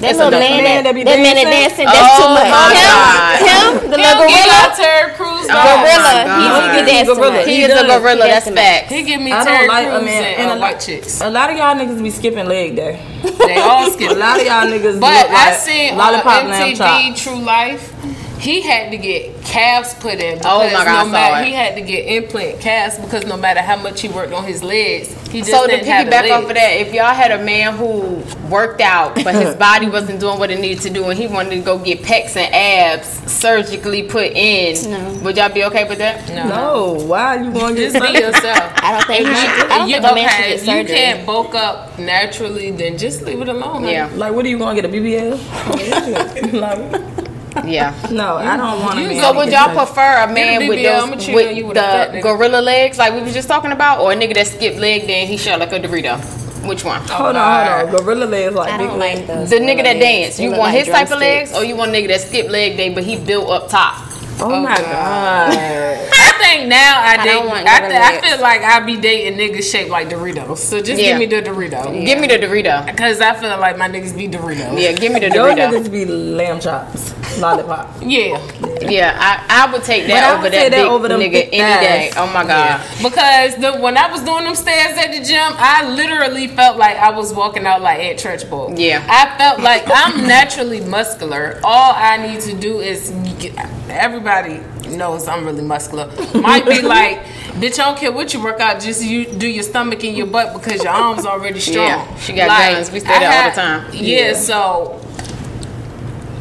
That 0.00 0.10
it's 0.10 0.18
little 0.18 0.30
man, 0.38 0.62
man 0.62 0.84
that, 0.84 0.84
that 0.84 0.94
be 0.94 1.04
that 1.04 1.18
man 1.18 1.34
that 1.36 1.48
dancing? 1.48 1.86
dancing, 1.86 1.86
that's 1.86 2.16
too 2.16 2.28
Oh 2.28 2.34
much. 2.34 2.48
my 2.50 2.70
him, 2.74 2.84
God. 2.84 3.40
him, 3.40 3.90
the 3.90 3.96
He 3.96 4.02
little 4.02 4.16
don't 4.18 4.28
get 4.28 4.46
gorilla, 4.46 4.52
out 4.52 4.76
Terry 4.76 5.12
Crews 5.14 5.48
Oh 5.50 5.78
gorilla. 5.82 6.12
my 6.12 6.22
He, 6.24 6.24
God. 6.24 6.84
he 6.84 7.02
Gorilla. 7.06 7.32
much. 7.32 7.46
He 7.46 7.56
He 7.56 7.62
is 7.62 7.70
a 7.74 7.84
gorilla. 7.84 8.24
He 8.24 8.28
That's 8.28 8.44
does 8.44 8.44
too 8.44 8.54
facts. 8.54 8.88
He 8.90 9.02
give 9.02 9.20
me 9.20 9.32
I 9.32 9.42
Terry 9.44 9.58
don't 9.58 9.68
like 9.68 9.86
Crews 9.88 9.94
a 10.02 10.04
man. 10.04 10.22
and, 10.24 10.40
And 10.42 10.50
uh, 10.50 10.54
a, 10.54 10.58
white 10.60 10.80
chicks. 10.80 11.20
a 11.20 11.30
lot 11.30 11.50
of 11.50 11.56
y'all 11.56 11.74
niggas 11.74 12.02
be 12.02 12.10
skipping 12.10 12.46
leg 12.46 12.76
day. 12.76 13.00
They 13.38 13.58
all 13.58 13.86
skip. 13.92 14.10
A 14.10 14.14
lot 14.14 14.38
of 14.40 14.46
y'all 14.46 14.66
niggas 14.66 15.00
But 15.00 15.28
I 15.30 15.50
like 15.50 15.58
seen 15.58 15.92
on 15.92 15.98
lollipop 15.98 16.44
lamb 16.44 16.76
MTV. 16.76 17.16
True 17.16 17.40
Life, 17.40 17.92
he 18.38 18.60
had 18.62 18.90
to 18.92 18.98
get 18.98 19.42
calves 19.44 19.94
put 19.94 20.14
in. 20.20 20.38
Oh 20.44 20.58
my 20.60 20.68
because 20.68 20.84
God, 20.84 20.86
I 20.88 20.98
no 20.98 21.04
saw 21.06 21.10
matter, 21.12 21.42
it. 21.42 21.46
He 21.48 21.52
had 21.54 21.74
to 21.76 21.80
get 21.82 22.06
implant 22.06 22.60
calves 22.60 22.98
because 22.98 23.26
no 23.26 23.36
matter 23.36 23.60
how 23.60 23.76
much 23.76 24.00
he 24.00 24.08
worked 24.08 24.32
on 24.32 24.44
his 24.44 24.62
legs, 24.62 25.12
he 25.28 25.40
just 25.40 25.50
So 25.50 25.66
to 25.66 25.70
didn't 25.72 25.86
have 25.86 26.06
the 26.06 26.12
piggyback 26.12 26.30
off 26.30 26.44
legs. 26.44 26.50
of 26.50 26.54
that, 26.56 26.72
if 26.80 26.94
y'all 26.94 27.14
had 27.14 27.32
a 27.32 27.44
man 27.44 27.76
who 27.76 28.22
worked 28.48 28.80
out 28.80 29.14
but 29.16 29.34
his 29.34 29.54
body 29.66 29.88
wasn't 29.88 30.20
doing 30.20 30.38
what 30.38 30.50
it 30.50 30.60
needed 30.60 30.80
to 30.82 30.90
do 30.90 31.04
and 31.10 31.18
he 31.18 31.26
wanted 31.26 31.50
to 31.50 31.60
go 31.60 31.78
get 31.78 32.00
pecs 32.02 32.36
and 32.36 32.54
abs 32.54 33.08
surgically 33.30 34.04
put 34.04 34.32
in, 34.32 34.90
No. 34.90 35.12
would 35.24 35.36
y'all 35.36 35.52
be 35.52 35.64
okay 35.64 35.88
with 35.88 35.98
that? 35.98 36.28
No. 36.28 36.48
No, 36.48 37.04
why 37.06 37.36
are 37.36 37.44
you 37.44 37.50
going 37.52 37.74
to 37.74 37.80
get 37.80 37.92
Just 37.92 38.04
be 38.12 38.18
yourself. 38.18 38.72
I 38.76 38.92
don't 38.92 39.06
think. 39.06 39.20
If 39.22 39.28
he 39.28 39.34
should- 39.34 39.70
I 39.70 39.78
don't 39.78 39.88
you, 39.88 39.94
think 40.00 40.10
a 40.10 40.14
man 40.14 40.26
okay, 40.28 40.56
should 40.58 40.64
get 40.66 40.78
if 40.84 40.88
you 40.88 40.94
can't 40.94 41.26
bulk 41.26 41.54
up 41.54 41.98
naturally, 41.98 42.70
then 42.70 42.96
just 42.98 43.22
leave 43.22 43.40
it 43.42 43.48
alone. 43.48 43.82
honey. 43.82 43.92
Yeah. 43.92 44.10
Like, 44.14 44.32
what 44.32 44.44
are 44.44 44.48
you 44.48 44.58
going 44.58 44.76
to 44.76 44.82
get 44.82 44.90
a 44.90 44.94
BBL? 44.94 46.52
like, 47.18 47.27
Yeah. 47.64 47.94
no, 48.10 48.36
I 48.36 48.56
don't 48.56 48.80
want 48.80 48.98
to. 48.98 49.08
Be 49.08 49.18
So 49.20 49.34
would 49.34 49.50
y'all 49.50 49.74
prefer 49.74 50.22
a 50.22 50.32
man 50.32 50.68
with 50.68 50.82
those 50.82 51.24
cheat 51.24 51.56
you 51.56 51.66
with 51.66 51.66
with 51.66 51.76
a 51.78 52.10
the 52.12 52.20
gorilla 52.22 52.60
legs 52.60 52.98
like 52.98 53.14
we 53.14 53.22
was 53.22 53.34
just 53.34 53.48
talking 53.48 53.72
about, 53.72 54.00
or 54.00 54.12
a 54.12 54.16
nigga 54.16 54.34
that 54.34 54.46
skip 54.46 54.76
leg 54.76 55.06
day 55.06 55.20
and 55.22 55.28
he 55.30 55.36
shot 55.36 55.58
like 55.60 55.72
a 55.72 55.80
Dorito? 55.80 56.18
Which 56.66 56.84
one? 56.84 57.00
Hold 57.02 57.36
on, 57.36 57.66
hold 57.66 57.94
on. 57.94 58.04
Gorilla 58.04 58.24
legs 58.26 58.54
like 58.54 58.72
I 58.72 58.78
big 58.78 58.88
don't 58.88 58.98
like 58.98 59.26
those. 59.26 59.50
The 59.50 59.56
nigga 59.56 59.84
that 59.84 59.96
legs. 59.96 60.36
dance. 60.36 60.40
You 60.40 60.50
want 60.50 60.60
like 60.62 60.78
his 60.78 60.88
type 60.88 61.10
of 61.10 61.18
legs, 61.18 61.54
or 61.54 61.64
you 61.64 61.76
want 61.76 61.92
a 61.92 61.94
nigga 61.94 62.08
that 62.08 62.20
skip 62.20 62.50
leg 62.50 62.76
day 62.76 62.90
but 62.92 63.04
he 63.04 63.16
built 63.16 63.48
up 63.48 63.68
top? 63.68 63.94
Oh, 64.40 64.52
oh 64.52 64.60
my 64.62 64.76
god. 64.76 66.10
I 66.38 66.42
think 66.56 66.68
now 66.68 67.00
I, 67.00 67.12
I 67.12 67.16
date. 67.24 67.32
don't 67.32 67.46
want 67.46 67.66
I, 67.66 67.80
th- 67.80 67.92
I 67.92 68.20
feel 68.20 68.40
like 68.40 68.62
I 68.62 68.80
be 68.80 68.96
dating 68.96 69.38
niggas 69.38 69.70
shaped 69.70 69.90
like 69.90 70.08
Doritos. 70.08 70.58
So 70.58 70.80
just 70.80 71.00
Yeah. 71.02 71.18
give 71.18 71.18
me 71.18 71.26
the 71.26 71.42
Dorito. 71.42 72.04
Give 72.04 72.18
me 72.20 72.26
the 72.26 72.38
Dorito. 72.38 72.96
Cause 72.96 73.20
I 73.20 73.34
feel 73.34 73.50
like 73.58 73.76
my 73.78 73.88
niggas 73.88 74.16
be 74.16 74.28
Doritos. 74.28 74.80
Yeah, 74.80 74.92
give 74.92 75.12
me 75.12 75.20
the 75.20 75.26
Dorito. 75.28 75.34
Your 75.34 75.48
Dorito. 75.68 75.72
niggas 75.84 75.90
be 75.92 76.04
lamb 76.04 76.60
chops, 76.60 77.14
lollipop. 77.38 77.94
Yeah. 78.02 78.40
Yeah, 78.80 79.16
I, 79.18 79.66
I 79.68 79.72
would 79.72 79.82
take 79.82 80.06
that 80.06 80.38
would 80.40 80.46
over 80.46 80.50
that 80.50 80.70
that 80.70 80.70
big 80.70 80.86
over 80.86 81.08
them 81.08 81.20
nigga 81.20 81.32
thick 81.32 81.48
any 81.52 81.84
day. 81.86 82.10
thighs. 82.10 82.14
Oh 82.16 82.32
my 82.32 82.44
god. 82.46 82.80
Because 83.02 83.56
the 83.56 83.78
when 83.80 83.96
I 83.98 84.10
was 84.10 84.22
doing 84.22 84.44
them 84.44 84.54
stairs 84.54 84.96
at 84.96 85.10
the 85.12 85.22
gym, 85.24 85.52
I 85.58 85.88
literally 85.94 86.46
felt 86.48 86.76
like 86.78 86.96
I 86.96 87.10
was 87.10 87.34
walking 87.34 87.66
out 87.66 87.82
like 87.82 87.98
Aunt 87.98 88.18
Trunchbull. 88.18 88.78
Yeah. 88.78 89.04
I 89.08 89.36
felt 89.36 89.60
like 89.60 89.82
I'm 89.92 90.26
naturally 90.28 90.80
muscular. 90.80 91.60
All 91.64 91.92
I 91.96 92.16
need 92.18 92.40
to 92.42 92.54
do 92.54 92.80
is 92.80 93.10
get, 93.40 93.52
everybody 93.90 94.60
knows 94.96 95.28
I'm 95.28 95.44
really 95.44 95.62
muscular. 95.62 96.06
Might 96.34 96.64
be 96.66 96.82
like, 96.82 97.18
bitch, 97.60 97.78
I 97.78 97.84
don't 97.86 97.98
care 97.98 98.12
what 98.12 98.32
you 98.34 98.42
work 98.42 98.60
out, 98.60 98.80
just 98.80 99.04
you 99.04 99.26
do 99.26 99.46
your 99.48 99.62
stomach 99.62 100.04
and 100.04 100.16
your 100.16 100.26
butt 100.26 100.52
because 100.54 100.82
your 100.82 100.92
arms 100.92 101.26
already 101.26 101.60
strong. 101.60 101.86
Yeah, 101.86 102.16
she 102.16 102.32
got 102.32 102.48
Like, 102.48 102.74
guns. 102.74 102.90
We 102.90 103.00
say 103.00 103.08
I 103.08 103.18
that 103.20 103.44
all 103.44 103.50
the 103.50 103.90
time. 103.92 103.94
Yeah, 103.94 104.34
so 104.34 105.00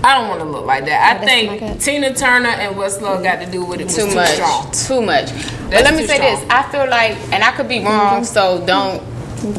I 0.03 0.19
don't 0.19 0.29
want 0.29 0.41
to 0.41 0.45
look 0.49 0.65
like 0.65 0.85
that. 0.85 1.15
I 1.17 1.25
that's 1.25 1.31
think. 1.31 1.81
Tina 1.81 2.13
Turner 2.13 2.49
and 2.49 2.77
What's 2.77 3.01
Love 3.01 3.23
got 3.23 3.39
to 3.43 3.51
do 3.51 3.65
with 3.65 3.81
it 3.81 3.89
Too 3.89 4.07
too, 4.07 4.15
much. 4.15 4.29
strong. 4.29 4.71
Too 4.71 5.01
much. 5.01 5.31
But 5.69 5.83
let 5.83 5.93
me 5.95 6.05
say 6.05 6.15
strong. 6.15 6.39
this. 6.41 6.45
I 6.49 6.71
feel 6.71 6.87
like 6.89 7.17
and 7.33 7.43
I 7.43 7.51
could 7.51 7.67
be 7.67 7.83
wrong, 7.83 8.23
so 8.23 8.65
don't 8.65 9.01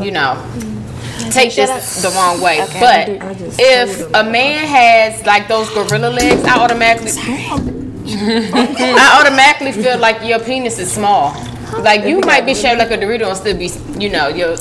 you 0.03 0.11
know 0.13 0.43
take 1.31 1.55
this 1.55 2.03
the 2.03 2.09
wrong 2.11 2.41
way. 2.41 2.63
Okay, 2.63 2.81
but 2.81 3.27
I 3.27 3.35
just 3.35 3.59
if 3.61 4.01
a 4.15 4.25
man 4.25 4.67
has 4.67 5.27
like 5.27 5.49
those 5.49 5.69
gorilla 5.71 6.09
legs, 6.11 6.43
I 6.45 6.59
automatically 6.61 7.11
I 8.11 9.21
automatically 9.21 9.73
feel 9.73 9.99
like 9.99 10.23
your 10.25 10.39
penis 10.39 10.79
is 10.79 10.91
small. 10.91 11.33
Like 11.83 12.05
you 12.05 12.21
might 12.21 12.47
be 12.47 12.55
shaped 12.55 12.79
like 12.79 12.91
a 12.91 12.97
Dorito 12.97 13.29
and 13.29 13.37
still 13.37 13.57
be, 13.57 13.71
you 14.03 14.11
know, 14.11 14.29
your 14.29 14.57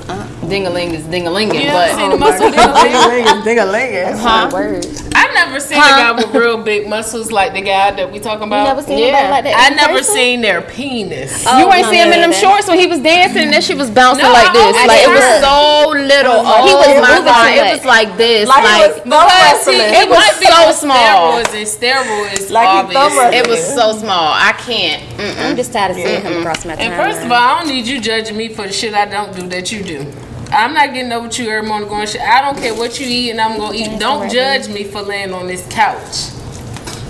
dingaling 0.47 0.93
is 0.93 1.03
dingalinging, 1.03 1.63
Yeah, 1.63 1.73
but 1.73 1.91
I 1.91 1.95
seen 1.97 2.10
the 2.10 2.17
muscle. 2.17 2.49
Ding-a-ling-a, 2.51 3.43
ding-a-ling-a. 3.43 4.17
huh? 4.17 4.49
Word. 4.51 4.86
I 5.15 5.33
never 5.33 5.60
seen 5.60 5.77
Huh? 5.79 5.93
a 5.93 5.97
guy 5.99 6.12
with 6.23 6.33
real 6.33 6.57
big 6.63 6.88
muscles 6.88 7.31
like 7.31 7.53
the 7.53 7.62
guy 7.62 7.91
that 7.91 8.12
we 8.12 8.19
talking 8.19 8.43
about. 8.47 8.62
You 8.63 8.67
never 8.75 8.81
seen 8.83 8.97
Yeah. 8.99 9.29
like 9.29 9.43
that? 9.45 9.55
I 9.71 9.75
never 9.75 9.99
person? 9.99 10.15
seen 10.15 10.41
their 10.41 10.62
penis. 10.62 11.43
Oh, 11.47 11.57
you 11.60 11.71
ain't 11.73 11.86
no, 11.86 11.91
see 11.91 11.97
him 11.99 12.10
me 12.10 12.15
in 12.15 12.21
them 12.21 12.29
neither. 12.31 12.41
shorts 12.41 12.67
when 12.67 12.79
he 12.79 12.88
was 12.88 12.99
dancing 12.99 13.43
and 13.43 13.53
then 13.53 13.62
she 13.62 13.73
was 13.75 13.89
bouncing 13.89 14.23
No, 14.25 14.31
like 14.31 14.53
this. 14.53 14.75
Like 14.88 15.01
it 15.03 15.10
was 15.10 15.27
so 15.41 15.89
little. 15.89 16.41
Oh, 16.45 16.65
he 16.65 16.73
oh 16.73 16.77
was 16.79 17.01
my 17.01 17.17
god, 17.25 17.49
it 17.53 17.73
was 17.77 17.86
like 17.86 18.17
this. 18.17 18.47
Like, 18.47 18.63
Like, 18.63 18.81
it 18.81 18.89
was 18.89 19.01
Because 19.03 19.65
he, 19.67 19.77
It 19.81 20.10
was 20.10 20.36
so 20.38 20.71
small. 20.71 20.97
Steroids 20.97 21.53
and 21.57 21.67
steroids, 21.67 22.51
Like 22.51 22.88
he 22.88 22.93
thumb 22.93 23.12
obviously. 23.17 23.38
it 23.38 23.47
was 23.47 23.62
so 23.73 23.97
small. 23.97 24.31
I 24.33 24.53
can't. 24.53 25.03
Mm-mm. 25.17 25.45
I'm 25.49 25.55
just 25.55 25.73
tired 25.73 25.91
of 25.91 25.97
seeing 25.97 26.21
him 26.21 26.39
across 26.39 26.63
my 26.65 26.73
And 26.75 26.93
first 26.95 27.25
of 27.25 27.31
all, 27.31 27.38
I 27.38 27.60
don't 27.60 27.69
need 27.73 27.86
you 27.88 27.99
judging 27.99 28.38
me 28.38 28.49
for 28.49 28.67
the 28.67 28.73
shit 28.73 28.93
I 28.93 29.05
don't 29.05 29.36
do 29.36 29.47
that 29.49 29.71
you 29.71 29.83
do. 29.83 30.05
I'm 30.51 30.73
not 30.73 30.93
getting 30.93 31.12
over 31.12 31.27
with 31.27 31.39
you 31.39 31.49
every 31.49 31.67
morning 31.67 31.89
going 31.89 32.07
shit. 32.07 32.21
I 32.21 32.41
don't 32.41 32.57
care 32.57 32.73
what 32.73 32.99
you 32.99 33.05
eat 33.07 33.31
and 33.31 33.41
I'm 33.41 33.57
gonna 33.57 33.75
eat. 33.77 33.99
Don't 33.99 34.31
judge 34.31 34.69
me 34.69 34.83
for 34.86 35.01
laying 35.01 35.33
on 35.33 35.47
this 35.47 35.65
couch 35.69 36.31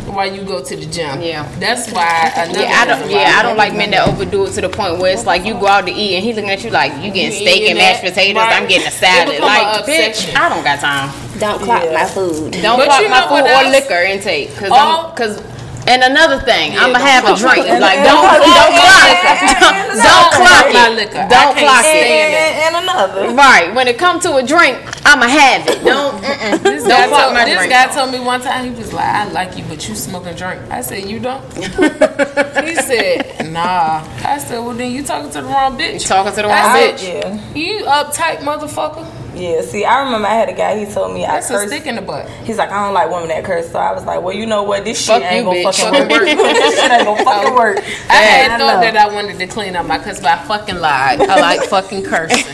while 0.07 0.33
you 0.33 0.41
go 0.43 0.63
to 0.63 0.75
the 0.75 0.85
gym. 0.87 1.21
Yeah. 1.21 1.47
That's 1.59 1.91
why 1.91 2.31
another 2.35 2.61
Yeah, 2.61 2.73
I 2.81 2.85
don't. 2.85 3.11
Yeah, 3.11 3.33
I 3.37 3.43
don't 3.43 3.57
like 3.57 3.75
men 3.75 3.91
that 3.91 4.07
overdo 4.07 4.45
it 4.45 4.51
to 4.53 4.61
the 4.61 4.69
point 4.69 4.97
where 4.99 5.13
it's 5.13 5.25
like 5.25 5.45
you 5.45 5.53
go 5.53 5.67
out 5.67 5.85
to 5.85 5.91
eat 5.91 6.15
and 6.15 6.23
he 6.23 6.33
looking 6.33 6.49
at 6.49 6.63
you 6.63 6.71
like 6.71 6.93
you 6.95 7.11
getting 7.11 7.25
You 7.25 7.47
steak 7.47 7.69
and 7.69 7.77
mashed 7.77 8.01
that, 8.03 8.09
potatoes. 8.13 8.41
right. 8.41 8.61
I'm 8.61 8.67
getting 8.67 8.87
a 8.87 8.91
salad. 8.91 9.39
Like, 9.39 9.87
a 9.87 9.89
bitch. 9.89 10.35
I 10.35 10.49
don't 10.49 10.63
got 10.63 10.79
time. 10.79 11.11
Don't 11.39 11.61
clock 11.61 11.83
Yeah. 11.83 11.93
my 11.93 12.05
food. 12.05 12.51
Don't 12.53 12.79
But 12.79 12.85
clock 12.87 13.01
you 13.03 13.09
my 13.09 13.27
food 13.27 13.45
or 13.45 13.69
liquor 13.71 14.01
intake, 14.01 14.55
cause 14.57 14.71
All- 14.71 15.09
I'm, 15.11 15.15
cause. 15.15 15.41
And 15.87 16.03
another 16.03 16.39
thing, 16.43 16.73
Yeah, 16.73 16.83
I'ma 16.83 16.99
have 16.99 17.23
a 17.23 17.35
drink. 17.35 17.63
Like 17.65 17.71
and- 17.71 18.03
don't, 18.03 18.25
and- 18.27 18.43
don't 18.59 18.73
clock 18.75 19.07
and- 19.07 19.07
it. 19.07 19.23
and- 19.23 19.91
and- 19.91 20.03
Don't 20.03 20.31
clock 20.35 20.65
my 20.73 20.87
it. 20.91 20.95
liquor. 20.99 21.25
Don't 21.35 21.55
clock 21.57 21.85
it. 21.85 22.07
and, 22.07 22.75
and 22.75 22.83
another. 22.83 23.29
Right. 23.33 23.73
When 23.73 23.87
it 23.87 23.97
comes 23.97 24.23
to 24.23 24.35
a 24.35 24.43
drink, 24.45 24.77
I'ma 25.05 25.27
have 25.27 25.67
it. 25.67 25.83
Don't. 25.83 26.13
Uh-uh. 26.15 26.19
Mm-mm. 26.57 26.63
This 26.63 26.83
Don't 26.83 26.89
guy, 26.91 27.07
clock 27.07 27.21
told, 27.21 27.33
my 27.33 27.45
this 27.45 27.57
drink. 27.57 27.71
guy 27.71 27.87
told 27.87 28.11
me 28.11 28.19
one 28.19 28.41
time 28.41 28.65
he 28.65 28.71
was 28.77 28.91
like, 28.93 29.05
"I 29.05 29.27
like 29.31 29.57
you, 29.57 29.63
but 29.69 29.87
you 29.87 29.95
smoke 29.95 30.25
and 30.27 30.37
drink." 30.37 30.61
I 30.69 30.81
said, 30.81 31.05
"You 31.09 31.19
don't." 31.19 31.41
he 31.55 32.75
said, 32.75 33.49
"Nah." 33.51 34.03
I 34.23 34.37
said, 34.39 34.59
"Well, 34.59 34.73
then 34.73 34.91
you 34.91 35.03
talking 35.03 35.31
to 35.31 35.41
the 35.41 35.47
wrong 35.47 35.77
bitch." 35.77 35.93
You 35.93 35.99
talking 35.99 36.33
to 36.33 36.41
the 36.41 36.47
I 36.47 36.63
wrong 36.63 36.75
said, 36.99 37.23
bitch. 37.23 37.53
Yeah, 37.53 37.53
You 37.55 37.85
uptight 37.85 38.37
motherfucker. 38.39 39.05
Yeah. 39.37 39.61
See, 39.61 39.85
I 39.85 40.03
remember 40.03 40.27
I 40.27 40.33
had 40.35 40.49
a 40.49 40.53
guy. 40.53 40.83
He 40.83 40.91
told 40.91 41.13
me 41.13 41.25
I 41.25 41.33
That's 41.35 41.49
a 41.49 41.53
curse. 41.53 41.67
stick 41.69 41.85
in 41.85 41.95
the 41.95 42.01
butt. 42.01 42.29
He's 42.43 42.57
like, 42.57 42.69
I 42.71 42.83
don't 42.85 42.93
like 42.93 43.09
women 43.11 43.27
that 43.29 43.43
curse. 43.45 43.71
So 43.71 43.79
I 43.79 43.91
was 43.93 44.05
like, 44.05 44.21
well, 44.21 44.35
you 44.35 44.45
know 44.45 44.63
what? 44.63 44.83
This 44.83 45.03
shit 45.05 45.21
ain't 45.21 45.37
you, 45.37 45.43
gonna 45.43 45.59
bitch. 45.59 45.81
fucking 45.81 46.09
work. 46.09 46.21
this 46.25 46.79
shit 46.79 46.91
ain't 46.91 47.05
gonna 47.05 47.23
fucking 47.23 47.49
oh, 47.53 47.55
work. 47.55 47.77
I 48.09 48.13
had 48.15 48.51
I 48.51 48.57
thought 48.57 48.75
know. 48.75 48.81
that 48.81 48.97
I 48.97 49.13
wanted 49.13 49.39
to 49.39 49.47
clean 49.47 49.75
up 49.75 49.85
my 49.85 49.99
cuss, 49.99 50.19
but 50.19 50.27
I 50.39 50.43
fucking 50.45 50.77
lied. 50.77 51.21
I 51.21 51.39
like 51.39 51.63
fucking 51.63 52.03
cursing. 52.03 52.45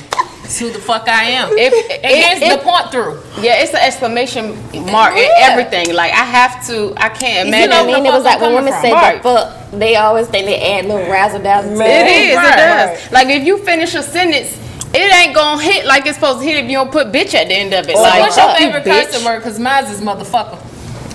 It's 0.44 0.60
who 0.60 0.70
the 0.72 0.80
fuck 0.80 1.08
I 1.08 1.24
am. 1.24 1.50
If, 1.54 1.74
and 2.04 2.40
here's 2.40 2.42
if, 2.42 2.60
the 2.60 2.64
point 2.66 2.92
through. 2.92 3.18
Yeah, 3.42 3.64
it's 3.64 3.72
an 3.72 3.80
exclamation 3.82 4.52
mark 4.92 5.14
in 5.16 5.24
Yeah. 5.24 5.48
everything. 5.50 5.96
Like 5.96 6.12
I 6.12 6.26
have 6.26 6.68
to. 6.68 6.94
I 6.98 7.10
can't 7.10 7.48
You 7.48 7.68
know, 7.68 7.86
where 7.86 7.96
I 7.96 8.00
mean, 8.02 8.06
it 8.06 8.12
was 8.12 8.26
like 8.26 8.38
I'm 8.42 8.54
when 8.54 8.66
women 8.66 8.74
coming 8.74 8.82
say 8.82 8.90
from. 8.92 9.00
Right. 9.02 9.24
the 9.24 9.30
fuck, 9.72 9.72
they 9.80 9.96
always 9.96 10.28
think 10.28 10.46
they 10.46 10.60
add 10.78 10.86
little 10.86 11.10
razzle 11.10 11.42
dazzle 11.42 11.76
to 11.78 11.82
It 11.82 12.08
it. 12.08 12.30
is. 12.32 12.36
Right. 12.36 12.54
It 12.54 12.56
does. 13.02 13.12
Like 13.14 13.28
if 13.30 13.44
you 13.48 13.58
finish 13.60 13.96
a 13.96 14.04
sentence, 14.04 14.60
it 14.94 15.14
ain't 15.14 15.36
gonna 15.36 15.62
hit 15.62 15.86
like 15.86 16.06
it's 16.06 16.16
supposed 16.16 16.40
to 16.40 16.46
hit 16.46 16.64
if 16.64 16.70
you 16.70 16.78
don't 16.78 16.92
put 16.92 17.08
bitch 17.08 17.34
at 17.34 17.48
the 17.48 17.54
end 17.56 17.74
of 17.74 17.88
it. 17.90 17.96
So 17.96 18.02
like 18.02 18.20
what's 18.22 18.38
your 18.38 18.48
fuck 18.48 18.60
you, 18.60 18.66
favorite 18.68 18.84
bitch. 18.84 19.36
Because 19.38 19.60
mine 19.60 19.86
is 19.86 20.02
motherfucker. 20.02 20.58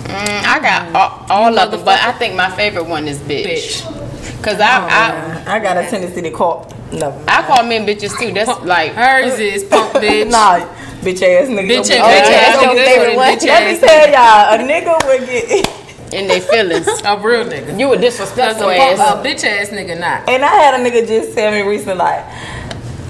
Mm, 0.09 0.43
I 0.45 0.59
got 0.59 0.95
all, 0.95 1.25
all 1.29 1.59
of 1.59 1.71
them, 1.71 1.85
but 1.85 1.99
I 2.01 2.11
think 2.13 2.35
my 2.35 2.49
favorite 2.49 2.85
one 2.85 3.07
is 3.07 3.19
bitch. 3.19 3.45
Bitch. 3.45 4.43
Cause 4.43 4.59
I, 4.59 5.43
I 5.47 5.55
I 5.55 5.59
got 5.59 5.77
a 5.77 5.89
tendency 5.89 6.21
to 6.21 6.31
call. 6.31 6.71
No. 6.91 7.11
I 7.27 7.43
call 7.43 7.63
men 7.63 7.85
bitches 7.85 8.17
too. 8.19 8.33
That's 8.33 8.63
like 8.65 8.93
Hers 8.93 9.37
is 9.39 9.63
punk 9.65 9.93
bitch. 10.03 10.31
Nah, 10.31 10.59
bitch 11.01 11.21
ass 11.21 11.47
nigga. 11.49 11.69
Bitch, 11.69 11.89
Your 11.89 11.99
ass, 11.99 12.27
bitch 12.27 12.31
that's 12.31 12.57
ass 12.57 12.61
your 12.63 12.73
nigga. 12.73 12.85
favorite 12.85 13.15
one. 13.15 13.37
Let 13.37 13.73
me 13.73 13.79
tell 13.79 14.07
y'all, 14.09 14.55
a 14.55 14.57
nigga 14.67 15.07
would 15.07 15.27
get. 15.27 15.75
in 16.13 16.27
their 16.27 16.41
feelings. 16.41 16.87
A 16.87 17.17
real 17.19 17.45
nigga. 17.45 17.79
You 17.79 17.93
a 17.93 17.97
Because 17.97 18.17
disrespectful 18.17 18.69
a, 18.69 18.75
ass. 18.75 18.99
a 18.99 19.23
bitch 19.23 19.43
ass 19.43 19.69
nigga 19.69 19.99
not. 19.99 20.27
And 20.27 20.43
I 20.43 20.49
had 20.49 20.79
a 20.79 20.83
nigga 20.83 21.07
just 21.07 21.35
tell 21.35 21.51
me 21.51 21.61
recently, 21.61 21.95
like, 21.95 22.25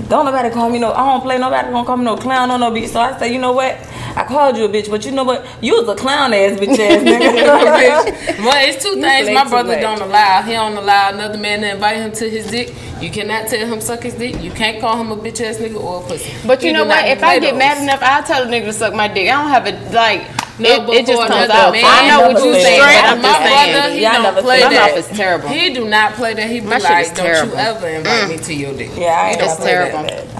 don't 0.10 0.26
nobody 0.26 0.50
call 0.50 0.70
me 0.70 0.80
no, 0.80 0.92
I 0.92 1.06
don't 1.12 1.22
play 1.22 1.38
nobody 1.38 1.70
gonna 1.72 1.86
call 1.86 1.98
me 1.98 2.04
no 2.06 2.18
clown 2.18 2.52
on 2.52 2.60
no 2.60 2.72
bitch. 2.72 2.90
So 2.90 3.00
I 3.00 3.18
say, 3.20 3.32
you 3.32 3.40
know 3.40 3.54
what? 3.54 3.78
I 4.16 4.26
called 4.28 4.58
you 4.58 4.66
a 4.66 4.70
bitch, 4.70 4.90
but 4.90 5.06
you 5.06 5.12
know 5.12 5.24
what? 5.24 5.46
You 5.62 5.76
was 5.80 5.88
a 5.88 5.96
clown 5.96 6.34
ass 6.34 6.60
bitch 6.60 6.80
ass 6.80 7.04
nigga. 7.04 8.40
Well, 8.40 8.68
it's 8.70 8.84
two 8.84 9.00
things 9.00 9.30
my 9.30 9.48
brother 9.48 9.74
much. 9.74 9.82
don't 9.82 10.02
allow. 10.02 10.42
He 10.42 10.54
don't 10.54 10.78
allow 10.78 11.10
another 11.10 11.38
man 11.38 11.62
to 11.62 11.72
invite 11.72 11.98
him 11.98 12.12
to 12.14 12.30
his 12.30 12.50
dick. 12.50 12.74
You 13.02 13.12
cannot 13.12 13.48
tell 13.48 13.66
him 13.68 13.82
suck 13.82 14.04
his 14.04 14.16
dick. 14.16 14.42
You 14.42 14.52
can't 14.52 14.80
call 14.82 14.98
him 14.98 15.12
a 15.12 15.18
bitch 15.18 15.42
ass 15.42 15.58
nigga 15.58 15.80
or 15.82 16.04
a 16.04 16.08
pussy. 16.08 16.34
But 16.46 16.64
you 16.64 16.72
He 16.72 16.74
know 16.74 16.86
what? 16.86 17.06
If 17.08 17.24
I 17.24 17.40
get 17.40 17.52
those. 17.52 17.60
mad 17.60 17.82
enough, 17.84 18.00
I'll 18.02 18.24
tell 18.24 18.44
a 18.44 18.48
nigga 18.48 18.66
to 18.66 18.74
suck 18.74 18.94
my 18.94 19.08
dick. 19.08 19.30
I 19.30 19.42
don't 19.42 19.50
have 19.52 19.68
a 19.68 19.94
like. 19.94 20.28
No, 20.60 20.70
it, 20.70 20.86
but 20.86 20.96
it 20.96 21.06
just 21.08 21.28
comes 21.28 21.50
out. 21.50 21.72
man, 21.72 21.84
I 21.86 22.08
know 22.10 22.24
I 22.24 22.34
what 22.34 22.44
you 22.44 22.54
said 22.54 22.64
saying. 22.64 22.80
that. 22.82 23.10
I'm 23.16 23.22
my 23.22 23.30
just 23.30 23.40
brother, 23.74 23.94
he 23.96 24.02
Yeah, 24.02 24.22
don't 24.22 24.44
play 24.44 24.60
said 24.60 24.68
My 24.70 24.74
that. 24.76 24.90
mouth 24.96 24.98
is 25.12 25.18
terrible. 25.18 25.50
He 25.50 25.74
do 25.74 25.88
not 25.90 26.14
play 26.14 26.34
that. 26.34 26.50
He 26.50 26.60
be 26.60 26.66
My 26.68 26.78
like, 26.80 27.08
don't 27.16 27.26
terrible. 27.26 27.54
you 27.54 27.60
ever 27.60 27.88
invite 27.88 28.30
me 28.30 28.38
to 28.38 28.54
your 28.54 28.74
dick. 28.74 28.92
yeah, 28.96 29.08
I 29.22 29.30
ain't 29.32 29.42
It's 29.42 29.54
gonna 29.58 29.62
play 29.62 29.74
that 29.74 29.92
terrible. 30.10 30.40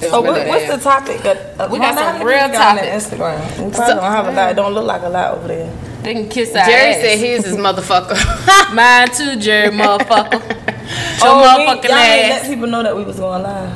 So 0.00 0.20
what, 0.20 0.46
what's 0.48 0.66
the 0.68 0.76
topic? 0.78 1.24
Uh, 1.24 1.68
We 1.70 1.78
got 1.78 1.94
some 1.94 2.22
real 2.26 2.38
people 2.44 2.52
got 2.58 2.78
on. 2.78 2.84
Instagram. 2.84 3.40
We 3.64 3.70
probably 3.72 3.94
don't 3.94 4.02
have 4.12 4.26
a 4.28 4.32
lot. 4.32 4.50
It 4.50 4.54
don't 4.54 4.72
look 4.74 4.84
like 4.86 5.02
a 5.02 5.08
lot 5.08 5.34
over 5.38 5.48
there. 5.48 5.72
They 6.02 6.12
can 6.14 6.28
kiss 6.28 6.54
our 6.54 6.66
Jerry 6.66 6.94
ass. 6.94 7.00
said 7.00 7.18
his 7.18 7.46
is 7.46 7.56
motherfucker. 7.66 8.16
Mine 8.74 9.08
too, 9.08 9.36
Jerry, 9.40 9.70
motherfucker. 9.70 10.40
Your 11.20 11.28
Oh, 11.30 11.56
we- 11.58 11.64
motherfucking 11.64 11.88
y'all 11.88 11.96
ain't 11.98 12.32
ass. 12.32 12.42
let 12.42 12.46
people 12.46 12.66
know 12.66 12.82
that 12.82 12.94
we 12.94 13.04
was 13.04 13.18
going 13.18 13.42
live. 13.42 13.72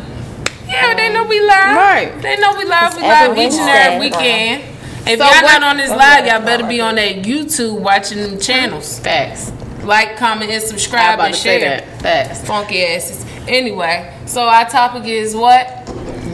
Yeah, 0.68 0.94
they 0.94 1.11
know 1.14 1.24
we 1.24 1.40
live. 1.40 1.48
Right. 1.76 2.12
They 2.20 2.37
know 2.37 2.52
we 2.59 2.64
live. 2.66 2.94
We 2.94 3.00
It's 3.00 3.09
live 3.09 3.38
each 3.38 3.52
and 3.54 3.70
every 3.70 3.98
Wednesday. 4.11 4.18
weekend. 4.18 4.78
If 5.07 5.19
So 5.19 5.25
y'all 5.25 5.43
what- 5.43 5.61
not 5.61 5.63
on 5.63 5.77
this 5.79 5.91
oh, 5.91 5.97
live, 5.97 6.27
y'all 6.27 6.45
better 6.45 6.67
be 6.67 6.81
on 6.81 6.97
that 6.97 7.17
YouTube 7.23 7.79
watching 7.81 8.19
them 8.19 8.39
channels. 8.41 8.99
Facts. 8.99 9.53
Like, 9.83 10.17
comment, 10.19 10.51
and 10.51 10.63
subscribe 10.63 11.19
and 11.21 11.35
share. 11.35 11.61
that. 11.61 12.03
Facts. 12.03 12.45
Funky 12.47 12.85
asses. 12.85 13.25
Anyway, 13.47 14.13
so 14.27 14.43
our 14.43 14.69
topic 14.69 15.05
is 15.07 15.35
what? 15.35 15.87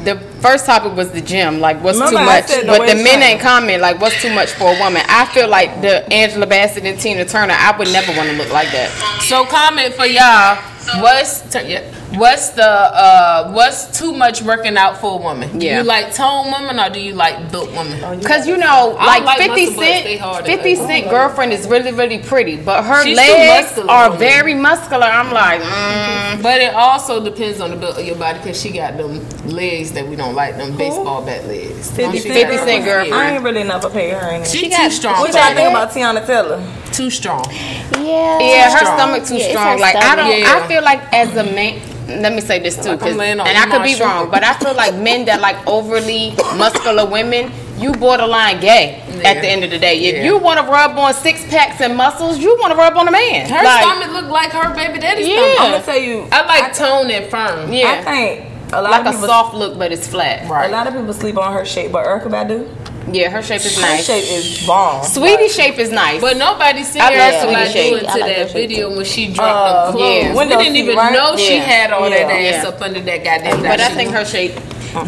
The 0.04 0.18
first 0.40 0.66
topic 0.66 0.94
was 0.96 1.12
the 1.12 1.20
gym. 1.20 1.60
Like, 1.60 1.80
what's 1.82 1.98
Remember 1.98 2.18
too 2.18 2.24
much? 2.26 2.46
the 2.48 2.64
But 2.66 2.88
the 2.88 2.96
men 2.96 3.22
ain't 3.22 3.40
comment. 3.40 3.80
Like, 3.80 4.00
what's 4.00 4.20
too 4.20 4.34
much 4.34 4.50
for 4.50 4.74
a 4.74 4.78
woman? 4.80 5.02
I 5.08 5.24
feel 5.26 5.48
like 5.48 5.80
the 5.82 6.10
Angela 6.12 6.46
Bassett 6.46 6.84
and 6.84 6.98
Tina 6.98 7.24
Turner. 7.24 7.54
I 7.56 7.74
would 7.78 7.88
never 7.92 8.12
want 8.16 8.28
to 8.30 8.36
look 8.36 8.52
like 8.52 8.70
that. 8.72 8.90
So 9.22 9.44
comment 9.44 9.94
for 9.94 10.04
y'all. 10.06 10.56
What's 11.00 11.40
turn- 11.50 11.70
yeah, 11.70 11.80
what's 12.16 12.50
the 12.50 12.64
uh 12.66 13.50
what's 13.52 13.98
too 13.98 14.12
much 14.12 14.42
working 14.42 14.76
out 14.76 14.98
for 15.00 15.18
a 15.18 15.22
woman? 15.22 15.58
Do 15.58 15.66
Yeah. 15.66 15.78
you 15.78 15.84
like 15.84 16.14
tone 16.14 16.50
women 16.52 16.78
or 16.78 16.90
do 16.90 17.00
you 17.00 17.14
like 17.14 17.50
built 17.50 17.70
women? 17.72 18.00
Cause 18.22 18.46
you 18.46 18.56
know, 18.56 18.96
like, 18.98 19.18
don't 19.18 19.24
like 19.26 19.38
50 19.38 19.48
muscle 19.48 19.76
butts, 19.76 19.76
they 19.86 20.04
Cent, 20.16 20.20
hard 20.20 20.46
50 20.46 20.74
to- 20.76 20.86
Cent 20.86 21.10
girlfriend 21.10 21.52
is 21.52 21.66
really, 21.68 21.92
really 21.92 22.18
pretty, 22.18 22.56
but 22.56 22.82
her 22.84 23.02
She's 23.04 23.16
legs 23.16 23.78
are 23.88 24.06
for 24.06 24.12
me. 24.12 24.18
very 24.18 24.54
muscular. 24.54 25.06
I'm 25.06 25.32
like, 25.32 25.60
mm, 25.60 26.42
But 26.42 26.60
it 26.60 26.74
also 26.74 27.22
depends 27.24 27.60
on 27.60 27.70
the 27.70 27.76
build 27.76 27.98
of 27.98 28.04
your 28.04 28.16
body 28.16 28.38
because 28.38 28.60
she 28.60 28.70
got 28.70 28.96
them 28.96 29.20
legs 29.46 29.92
that 29.92 30.06
we 30.06 30.16
don't 30.16 30.34
like, 30.34 30.56
them 30.56 30.76
baseball 30.76 31.22
bat 31.24 31.46
legs. 31.46 31.88
Don't 31.90 32.12
50 32.12 32.18
she 32.18 32.28
Cent 32.28 32.42
got 32.50 32.56
them? 32.56 32.66
Cent 32.66 32.84
girlfriend. 32.84 33.14
I 33.14 33.30
ain't 33.34 33.42
really 33.44 33.64
never 33.64 33.90
paid 33.90 34.10
her 34.14 34.28
any. 34.30 34.44
She, 34.44 34.68
got- 34.68 34.84
too 34.84 34.90
strong. 34.90 35.20
What 35.20 35.28
y'all 35.32 35.42
that. 35.42 35.54
think 35.56 35.70
about 35.70 35.90
Teyana 35.90 36.26
Taylor? 36.26 36.62
Too 36.92 37.10
strong. 37.10 37.44
Yeah. 37.50 38.38
yeah, 38.38 38.70
her 38.70 38.78
strong. 38.78 38.98
stomach 38.98 39.24
too 39.26 39.36
Yeah, 39.36 39.48
strong. 39.50 39.66
her 39.72 39.78
Like 39.78 39.96
I 39.96 40.14
don't. 40.16 40.28
Yeah. 40.40 40.60
I 40.62 40.68
feel 40.68 40.82
like 40.82 41.00
as 41.12 41.34
a 41.36 41.42
man. 41.44 41.80
Let 42.06 42.34
me 42.34 42.40
say 42.42 42.58
this 42.58 42.76
too, 42.76 42.82
Like 42.90 42.92
I'm 42.92 42.98
'cause- 42.98 43.16
laying 43.16 43.40
on 43.40 43.46
and 43.46 43.56
I 43.56 43.66
could 43.66 43.82
be 43.82 43.94
wrong, 44.02 44.28
but 44.30 44.44
I 44.44 44.52
feel 44.54 44.74
like 44.74 44.94
men 44.94 45.24
that 45.26 45.40
like 45.40 45.56
overly 45.66 46.34
muscular 46.56 47.06
women, 47.06 47.50
you 47.78 47.92
borderline 47.92 48.60
gay 48.60 49.02
Yeah. 49.22 49.30
at 49.30 49.40
the 49.40 49.48
end 49.48 49.64
of 49.64 49.70
the 49.70 49.78
day. 49.78 49.96
If 49.98 50.16
Yeah. 50.16 50.24
you 50.24 50.36
want 50.38 50.60
to 50.60 50.66
rub 50.70 50.98
on 50.98 51.14
six 51.14 51.40
packs 51.50 51.80
and 51.80 51.96
muscles, 51.96 52.38
you 52.38 52.56
want 52.60 52.72
to 52.72 52.78
rub 52.78 52.96
on 52.96 53.08
a 53.08 53.10
man. 53.10 53.48
Her 53.48 53.64
Like, 53.64 53.82
stomach 53.82 54.12
look 54.12 54.30
like 54.30 54.52
her 54.52 54.68
baby 54.74 54.98
daddy's 54.98 55.28
Yeah. 55.28 55.36
stomach. 55.36 55.60
I'm 55.60 55.70
gonna 55.72 55.82
tell 55.82 55.98
you. 55.98 56.26
I 56.30 56.42
like 56.46 56.74
tone 56.76 57.10
and 57.10 57.24
firm. 57.30 57.72
Yeah, 57.72 57.90
I 57.90 58.02
think 58.02 58.40
a 58.72 58.82
lot 58.82 58.90
like 58.90 59.06
of 59.06 59.22
a 59.22 59.26
soft 59.26 59.54
look, 59.54 59.78
but 59.78 59.90
it's 59.90 60.06
flat. 60.06 60.48
Right. 60.48 60.68
A 60.68 60.72
lot 60.72 60.86
of 60.86 60.94
people 60.94 61.14
sleep 61.14 61.38
on 61.38 61.52
her 61.54 61.64
shape, 61.64 61.90
but 61.90 62.04
Erykah 62.06 62.28
Badu, 62.30 62.66
Yeah, 63.12 63.30
her 63.30 63.42
shape 63.42 63.60
is 63.60 63.76
her 63.76 63.82
nice. 63.82 64.06
Her 64.06 64.20
shape 64.20 64.24
is 64.32 64.66
bomb. 64.66 65.04
Sweetie 65.04 65.48
shape 65.48 65.78
is 65.78 65.90
nice. 65.90 66.20
But 66.20 66.36
nobody 66.36 66.82
seen 66.84 67.02
I 67.02 67.12
her 67.12 67.18
love 67.18 67.34
until 67.34 67.48
Sweetie 67.48 67.62
I 67.62 67.72
Shade. 67.72 67.92
into 67.94 68.10
I 68.10 68.14
like 68.14 68.36
that 68.36 68.46
shape 68.50 68.52
video 68.52 68.96
when 68.96 69.04
she 69.04 69.32
dropped 69.32 69.40
Uh, 69.68 69.84
them 69.86 69.92
clothes. 69.92 70.24
yeah. 70.24 70.34
We 70.36 70.48
didn't 70.64 70.76
even 70.76 70.96
right? 70.96 71.12
know 71.12 71.36
she 71.36 71.56
had 71.56 71.92
all 71.92 72.08
that 72.10 72.30
ass 72.30 72.62
Yeah. 72.64 72.68
up 72.68 72.80
under 72.80 73.00
that 73.00 73.24
goddamn 73.24 73.62
But 73.62 73.80
I 73.80 73.88
think 73.90 74.10
her 74.12 74.24
shape. 74.24 74.54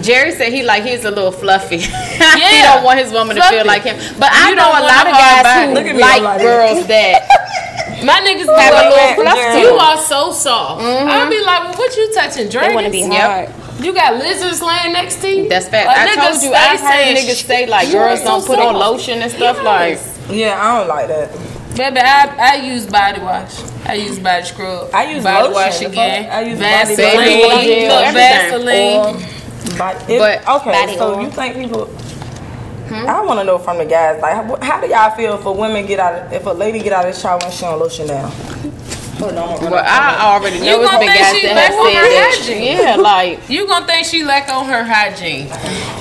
Jerry 0.02 0.32
said 0.32 0.52
he 0.52 0.62
like 0.64 0.82
he's 0.84 1.04
a 1.04 1.10
little 1.10 1.30
fluffy. 1.32 1.76
Yeah. 2.18 2.36
he 2.50 2.62
don't 2.62 2.82
want 2.84 2.98
his 2.98 3.12
woman 3.12 3.36
to 3.36 3.42
feel 3.44 3.64
like 3.64 3.82
him. 3.82 3.96
But 4.18 4.30
I 4.32 4.50
You 4.50 4.56
know 4.56 4.68
a 4.68 4.82
lot 4.82 5.06
of 5.06 5.12
guys 5.12 5.42
body. 5.44 5.68
who 5.68 5.74
Look 5.74 5.86
at 5.86 5.94
me, 5.96 6.02
like 6.02 6.22
like- 6.22 6.40
girls 6.40 6.86
that 6.92 7.22
My 8.04 8.20
niggas 8.20 8.44
be 8.46 8.60
have 8.60 8.74
a 8.74 8.88
little 8.90 8.96
man, 8.96 9.14
fluff 9.16 9.60
you 9.62 9.68
are 9.70 9.96
so 9.96 10.32
soft. 10.32 10.82
I'll 10.82 11.30
be 11.30 11.40
like, 11.40 11.62
well, 11.64 11.74
what 11.78 11.96
you 11.96 12.12
touching? 12.14 12.48
They 12.50 12.74
want 12.74 12.86
to 12.86 12.92
be 12.92 13.06
Dragons? 13.06 13.22
hard. 13.22 13.48
You 13.80 13.92
got 13.94 14.16
lizards 14.16 14.62
laying 14.62 14.92
next 14.92 15.16
to 15.20 15.28
you? 15.28 15.48
That's 15.48 15.68
fact. 15.68 15.86
A 15.88 16.00
I 16.00 16.06
nigga 16.08 16.30
told 16.30 16.42
you 16.42 16.52
I've 16.54 16.80
heard 16.80 17.16
niggas 17.16 17.36
sh- 17.40 17.44
say 17.44 17.66
like 17.66 17.88
you 17.88 17.94
girls 17.94 18.22
don't 18.22 18.40
so 18.40 18.46
put 18.48 18.58
on 18.58 18.74
soft. 18.74 18.78
lotion 18.90 19.22
and 19.22 19.30
stuff 19.30 19.58
Yes. 19.62 20.18
Yeah, 20.30 20.58
I 20.60 20.78
don't 20.78 20.88
like 20.88 21.08
that. 21.08 21.30
Baby, 21.76 21.98
I, 22.00 22.36
I 22.38 22.54
use 22.56 22.86
body 22.86 23.20
wash. 23.20 23.62
I 23.84 23.94
use 23.94 24.18
body 24.18 24.44
scrub. 24.46 24.90
I 24.94 25.12
use 25.12 25.22
body 25.22 25.42
lotion. 25.42 25.52
wash 25.54 25.78
The 25.80 25.86
again. 25.88 26.30
I 26.30 26.40
use 26.42 26.58
Vaseline. 26.58 26.96
body 27.16 27.26
Baby 27.26 27.42
oil, 27.44 27.88
Look, 27.88 28.06
everything. 28.06 29.12
Vaseline. 29.12 29.78
But, 29.78 30.10
it, 30.10 30.18
But- 30.18 30.60
okay, 30.60 30.72
Body 30.72 30.96
so 30.96 31.14
oil. 31.14 31.22
you 31.22 31.30
think 31.30 31.54
people? 31.56 31.84
Hmm? 31.84 32.94
I 33.08 33.20
want 33.20 33.40
to 33.40 33.44
know 33.44 33.58
from 33.58 33.78
the 33.78 33.84
guys, 33.84 34.22
like, 34.22 34.34
how, 34.34 34.56
how 34.62 34.80
do 34.80 34.86
y'all 34.88 35.10
feel 35.14 35.34
if 35.34 35.44
a 35.44 35.52
women 35.52 35.84
get 35.86 35.98
out, 36.00 36.14
of, 36.14 36.32
if 36.32 36.46
a 36.46 36.50
lady 36.50 36.78
get 36.80 36.92
out 36.92 37.04
of 37.06 37.14
the 37.14 37.20
shower 37.20 37.40
and 37.44 37.52
she 37.52 37.62
don't 37.62 37.78
lotion 37.78 38.06
down? 38.06 38.30
Oh 39.18 39.30
no, 39.30 39.44
I'm 39.56 39.70
Well, 39.70 39.82
I 39.84 40.34
already 40.36 40.60
know 40.60 40.66
You 40.66 40.82
it's 40.82 40.90
gonna 40.90 40.98
been 40.98 41.08
think 41.08 41.20
guys 41.20 41.34
she 41.40 41.46
that 41.46 41.56
lack 41.56 41.70
have 41.70 41.80
on 41.80 41.86
said 41.86 41.96
her 41.96 42.08
that. 42.10 42.34
hygiene. 42.36 42.76
Yeah, 42.76 42.96
like 42.96 43.48
You 43.48 43.66
gonna 43.66 43.86
think 43.86 44.06
she 44.06 44.24
lack 44.24 44.48
on 44.50 44.66
her 44.66 44.84
hygiene? 44.84 45.48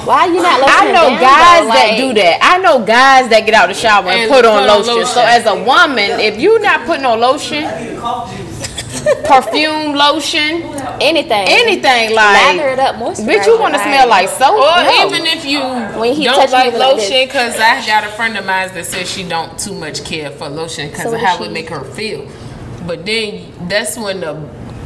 Why 0.05 0.25
you 0.25 0.41
not 0.41 0.59
I 0.61 0.91
know 0.91 1.09
down, 1.09 1.21
guys 1.21 1.63
though? 1.63 1.73
that 1.73 1.93
do 1.97 2.13
that. 2.13 2.39
I 2.43 2.57
know 2.57 2.79
guys 2.85 3.29
that 3.29 3.45
get 3.45 3.53
out 3.55 3.67
the 3.69 3.73
shower 3.73 4.09
and, 4.09 4.21
And 4.23 4.31
put 4.31 4.43
on 4.45 4.59
put 4.61 4.69
on 4.69 4.77
lotion. 4.79 4.95
lotion. 4.95 5.07
So 5.13 5.21
as 5.21 5.45
a 5.47 5.55
woman, 5.55 6.19
if 6.19 6.37
you 6.39 6.59
not 6.59 6.85
putting 6.85 7.05
on 7.05 7.19
lotion, 7.21 7.63
perfume, 9.23 9.93
lotion, 9.95 10.63
anything. 10.99 11.45
anything 11.47 12.13
Lather 12.13 12.57
like, 12.59 12.73
it 12.73 12.79
up, 12.79 12.95
moisturize. 12.95 13.25
bitch, 13.27 13.45
you 13.45 13.59
want 13.59 13.73
to 13.75 13.79
smell 13.79 14.07
like 14.09 14.29
soap? 14.29 14.59
Or 14.59 14.83
No. 14.83 15.07
even 15.07 15.25
if 15.25 15.45
you 15.45 15.59
When 15.99 16.13
he 16.13 16.25
don't 16.25 16.35
touch 16.35 16.51
like 16.51 16.73
you 16.73 16.79
like 16.79 16.95
lotion, 16.97 17.25
because 17.27 17.55
I 17.59 17.85
got 17.85 18.03
a 18.03 18.09
friend 18.09 18.37
of 18.37 18.45
mine 18.45 18.71
that 18.73 18.85
says 18.85 19.09
she 19.09 19.23
don't 19.23 19.57
too 19.57 19.73
much 19.73 20.03
care 20.03 20.29
for 20.31 20.49
lotion 20.49 20.89
because 20.89 21.03
So 21.05 21.13
of 21.15 21.21
how 21.21 21.37
does 21.37 21.45
it 21.45 21.49
she- 21.49 21.53
make 21.53 21.69
her 21.69 21.81
feel. 21.83 22.27
But 22.85 23.05
then 23.05 23.51
that's 23.67 23.97
when 23.97 24.19
the 24.21 24.35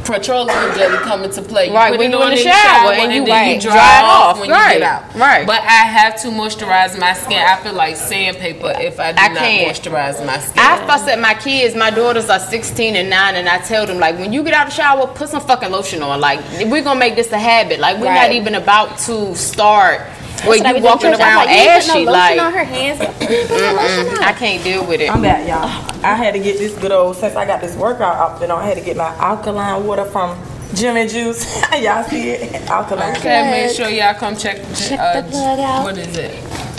petroleum 0.04 0.74
jelly 0.74 0.96
come 1.04 1.22
into 1.22 1.42
play. 1.42 1.68
You 1.68 1.74
Right, 1.74 1.90
put 1.90 1.98
when 2.00 2.10
it 2.12 2.16
you 2.16 2.22
on 2.22 2.32
in 2.32 2.36
the 2.38 2.42
shower 2.42 2.92
and 2.92 3.12
and, 3.12 3.26
you- 3.26 3.32
right, 3.32 3.54
you 3.54 3.60
dry, 3.60 3.72
dry 3.74 4.00
it 4.00 4.04
off 4.04 4.40
when 4.40 4.50
Right, 4.50 4.72
you 4.74 4.78
get 4.80 4.88
out. 4.88 5.14
right. 5.14 5.46
But 5.46 5.60
I 5.60 5.84
have 5.86 6.20
to 6.22 6.28
moisturize 6.28 6.98
my 6.98 7.12
skin. 7.12 7.38
I 7.38 7.56
feel 7.56 7.74
like 7.74 7.96
sandpaper 7.96 8.72
if 8.80 8.98
I 8.98 9.12
do 9.12 9.18
I 9.20 9.28
not 9.28 9.38
can't. 9.38 9.76
moisturize 9.76 10.24
my 10.26 10.38
skin. 10.38 10.54
I 10.64 10.84
fuss 10.86 11.06
at 11.06 11.20
my 11.20 11.34
kids. 11.34 11.76
My 11.76 11.90
daughters 11.90 12.28
are 12.30 12.40
16 12.40 12.96
and 12.96 13.10
9, 13.10 13.34
and 13.36 13.48
I 13.48 13.58
tell 13.58 13.86
them 13.86 13.98
like, 14.00 14.18
when 14.18 14.32
you 14.32 14.42
get 14.42 14.54
out 14.54 14.66
of 14.68 14.72
the 14.74 14.76
shower, 14.82 15.06
put 15.06 15.28
some 15.28 15.42
fucking 15.42 15.70
lotion 15.70 16.02
on. 16.02 16.20
Like, 16.20 16.40
we're 16.64 16.82
gonna 16.82 16.98
make 16.98 17.14
this 17.14 17.30
a 17.30 17.38
habit. 17.38 17.78
Like, 17.78 17.98
we're 17.98 18.12
not 18.12 18.32
even 18.32 18.54
about 18.54 18.98
to 19.00 19.34
start 19.36 20.00
where 20.46 20.58
That's 20.58 20.74
I 20.74 20.78
you 20.78 20.82
walking 20.84 21.10
around 21.10 21.46
like, 21.46 21.48
you 21.48 21.68
ashy. 21.68 22.04
no 22.04 22.12
lotion 22.12 22.38
on 22.40 22.52
Like, 22.52 22.54
her 22.54 22.64
hands. 22.64 22.98
Put 22.98 23.50
no 23.50 24.16
on. 24.18 24.24
I 24.24 24.32
can't 24.32 24.62
deal 24.64 24.86
with 24.86 25.00
it. 25.00 25.10
I'm 25.10 25.22
back, 25.22 25.46
y'all. 25.46 26.04
I 26.04 26.14
had 26.14 26.32
to 26.34 26.40
get 26.40 26.58
this 26.58 26.76
good 26.78 26.92
old 26.92 27.16
since 27.16 27.36
I 27.36 27.44
got 27.46 27.60
this 27.60 27.76
workout 27.76 28.16
outfit 28.16 28.50
on. 28.50 28.60
I 28.62 28.66
had 28.66 28.78
to 28.78 28.84
get 28.84 28.96
my 28.96 29.14
alkaline 29.16 29.86
water 29.86 30.04
from 30.04 30.38
Jimmy 30.74 31.06
Juice. 31.08 31.44
y'all 31.80 32.04
see 32.04 32.30
it? 32.30 32.70
Alkaline. 32.70 33.16
Okay, 33.16 33.50
make 33.66 33.76
sure 33.76 33.88
y'all 33.88 34.14
come 34.14 34.36
check. 34.36 34.56
Check 34.74 34.98
uh, 34.98 35.20
the 35.20 35.28
plug 35.30 35.58
out. 35.58 35.84
What 35.84 35.98
is 35.98 36.16
it? 36.16 36.32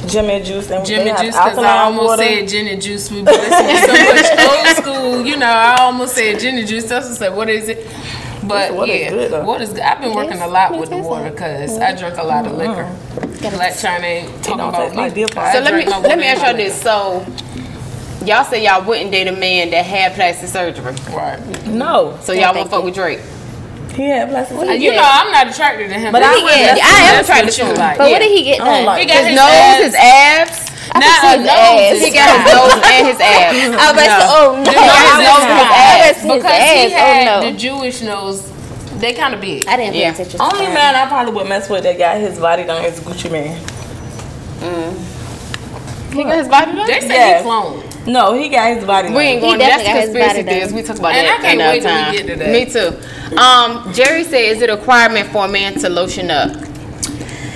Jimmy 0.10 0.42
Juice 0.42 0.72
and 0.72 0.84
Jimmy 0.84 1.04
they 1.04 1.10
have 1.12 1.22
Juice, 1.22 1.36
because 1.36 1.58
I 1.60 1.84
almost 1.84 2.06
water. 2.08 2.24
said 2.24 2.48
gin 2.48 2.68
and 2.68 2.82
juice. 2.82 3.12
We 3.12 3.22
been 3.22 3.36
listening 3.36 3.76
to 3.76 3.82
so 3.86 3.94
much 4.16 4.40
old 4.68 4.78
school. 4.78 5.26
You 5.26 5.38
know, 5.38 5.46
I 5.46 5.76
almost 5.82 6.16
said 6.16 6.40
gin 6.40 6.58
and 6.58 6.68
juice. 6.68 6.86
That's 6.90 7.06
what 7.06 7.12
I 7.14 7.18
said, 7.18 7.36
what 7.36 7.50
is 7.50 7.70
it? 7.70 7.86
But 8.44 8.70
This 8.70 8.72
water 8.78 8.96
yeah, 8.96 9.10
good, 9.10 9.32
though. 9.32 9.44
what 9.46 9.62
is 9.62 9.70
good? 9.70 9.82
I've 9.82 10.02
been 10.02 10.16
working 10.16 10.42
a 10.42 10.48
lot 10.48 10.78
with 10.78 10.90
the 10.90 10.98
water 10.98 11.30
because 11.30 11.78
I 11.78 11.96
drink 11.96 12.18
a 12.18 12.24
lot 12.24 12.48
of 12.48 12.54
liquor. 12.58 12.84
Mm-hmm. 12.84 13.56
Blac 13.56 13.72
Chyna 13.72 14.04
ain't 14.04 14.44
talking 14.44 14.60
about 14.68 14.94
taste 14.94 15.16
me. 15.16 15.28
So 15.28 15.60
let 15.60 15.74
me 15.74 15.86
let 15.86 16.18
me 16.20 16.26
ask 16.26 16.42
y'all 16.42 16.56
this. 16.56 16.80
So 16.82 17.26
y'all 18.26 18.44
say 18.44 18.64
y'all 18.64 18.86
wouldn't 18.86 19.12
date 19.12 19.28
a 19.28 19.32
man 19.32 19.72
that 19.72 19.86
had 19.86 20.14
plastic 20.14 20.50
surgery. 20.50 20.94
Right. 21.16 21.68
No, 21.68 22.18
So 22.22 22.34
y'all 22.34 22.54
thank 22.54 22.56
won't 22.56 22.70
fuck 22.72 22.84
with 22.84 22.96
Drake. 22.96 23.20
He 23.96 24.08
had 24.08 24.30
plastic. 24.30 24.58
You 24.80 24.94
know, 24.94 25.04
I'm 25.04 25.32
not 25.32 25.48
attracted 25.50 25.90
to 25.90 26.00
him. 26.00 26.12
But 26.14 26.24
I 26.24 26.36
he 26.36 26.44
wouldn't- 26.44 26.76
get- 26.78 26.86
I 26.86 27.02
am 27.14 27.24
attracted 27.24 27.52
to 27.54 27.66
him. 27.66 27.76
Like. 27.76 27.98
But 27.98 28.08
Yeah. 28.08 28.12
what 28.14 28.20
did 28.22 28.32
he 28.32 28.44
get 28.44 28.58
done? 28.60 28.86
like 28.86 29.00
He 29.02 29.06
got 29.06 29.18
His 29.18 29.28
his 29.28 29.36
nose, 29.36 29.52
abs. 29.52 29.84
his 29.84 29.96
abs. 29.96 30.72
I 30.94 31.00
Nah, 31.00 31.08
his 31.08 31.46
nose 31.46 32.04
He 32.04 32.12
got 32.12 32.30
his 32.36 32.54
nose 32.54 32.74
and 32.92 33.08
his 33.08 33.20
abs. 33.22 33.58
I 33.58 33.68
was 33.68 33.76
about 33.76 33.94
to 33.94 34.00
say, 34.00 34.08
No. 34.08 34.28
oh 34.32 34.56
no. 34.58 34.64
The 34.64 34.70
He 34.72 34.76
got 34.76 34.88
his 34.96 35.18
nose 35.18 35.28
nose 35.28 35.44
and 35.44 35.60
his 35.60 35.72
abs. 35.72 36.18
His 36.22 36.32
Because 36.32 36.44
ass, 36.46 36.70
he 36.70 36.94
oh, 36.94 36.98
had 36.98 37.28
oh, 37.28 37.42
no. 37.42 37.52
the 37.52 37.58
Jewish 37.58 38.02
nose. 38.02 38.52
They 39.02 39.14
kind 39.14 39.34
of 39.34 39.42
big. 39.42 39.68
I 39.68 39.78
didn't 39.78 39.94
pay 39.94 40.02
Yeah. 40.02 40.12
attention. 40.12 40.40
Only 40.42 40.68
man 40.68 40.96
I 40.96 41.06
probably 41.08 41.34
would 41.34 41.48
mess 41.48 41.70
with 41.70 41.84
that 41.84 41.98
got 41.98 42.18
his 42.18 42.38
body 42.40 42.64
done 42.64 42.84
is 42.86 43.00
Gucci 43.00 43.32
Mane. 43.32 43.58
Mm. 44.62 46.14
He 46.14 46.24
got 46.24 46.38
his 46.38 46.48
body 46.48 46.72
done. 46.76 46.88
They 46.88 47.00
say 47.02 47.08
Yeah. 47.16 47.38
he 47.40 47.44
cloned. 47.44 47.84
No, 48.08 48.34
he 48.34 48.50
got 48.50 48.76
his 48.76 48.84
body. 48.86 49.10
We 49.10 49.20
ain't 49.20 49.42
He 49.42 49.48
going. 49.48 49.60
That's 49.60 49.84
definitely 49.84 50.14
conspiracy 50.20 50.44
body 50.44 50.56
theories. 50.56 50.74
We 50.74 50.82
talk 50.82 50.98
about 51.00 51.14
And 51.14 51.28
that 51.28 51.40
I 51.40 51.42
can't 51.42 51.62
another 51.62 51.72
wait 51.74 51.82
till 51.82 51.92
we 51.92 52.02
time. 52.02 52.14
get 52.14 52.28
to 52.28 52.36
that. 52.36 52.52
Me 52.52 52.66
too. 52.66 53.38
Um, 53.38 53.94
Jerry 53.94 54.24
said, 54.24 54.42
"Is 54.42 54.62
it 54.62 54.70
a 54.70 54.76
requirement 54.76 55.30
for 55.32 55.46
a 55.46 55.48
man 55.48 55.76
to 55.80 55.90
lotion 55.90 56.32
up?" 56.32 56.52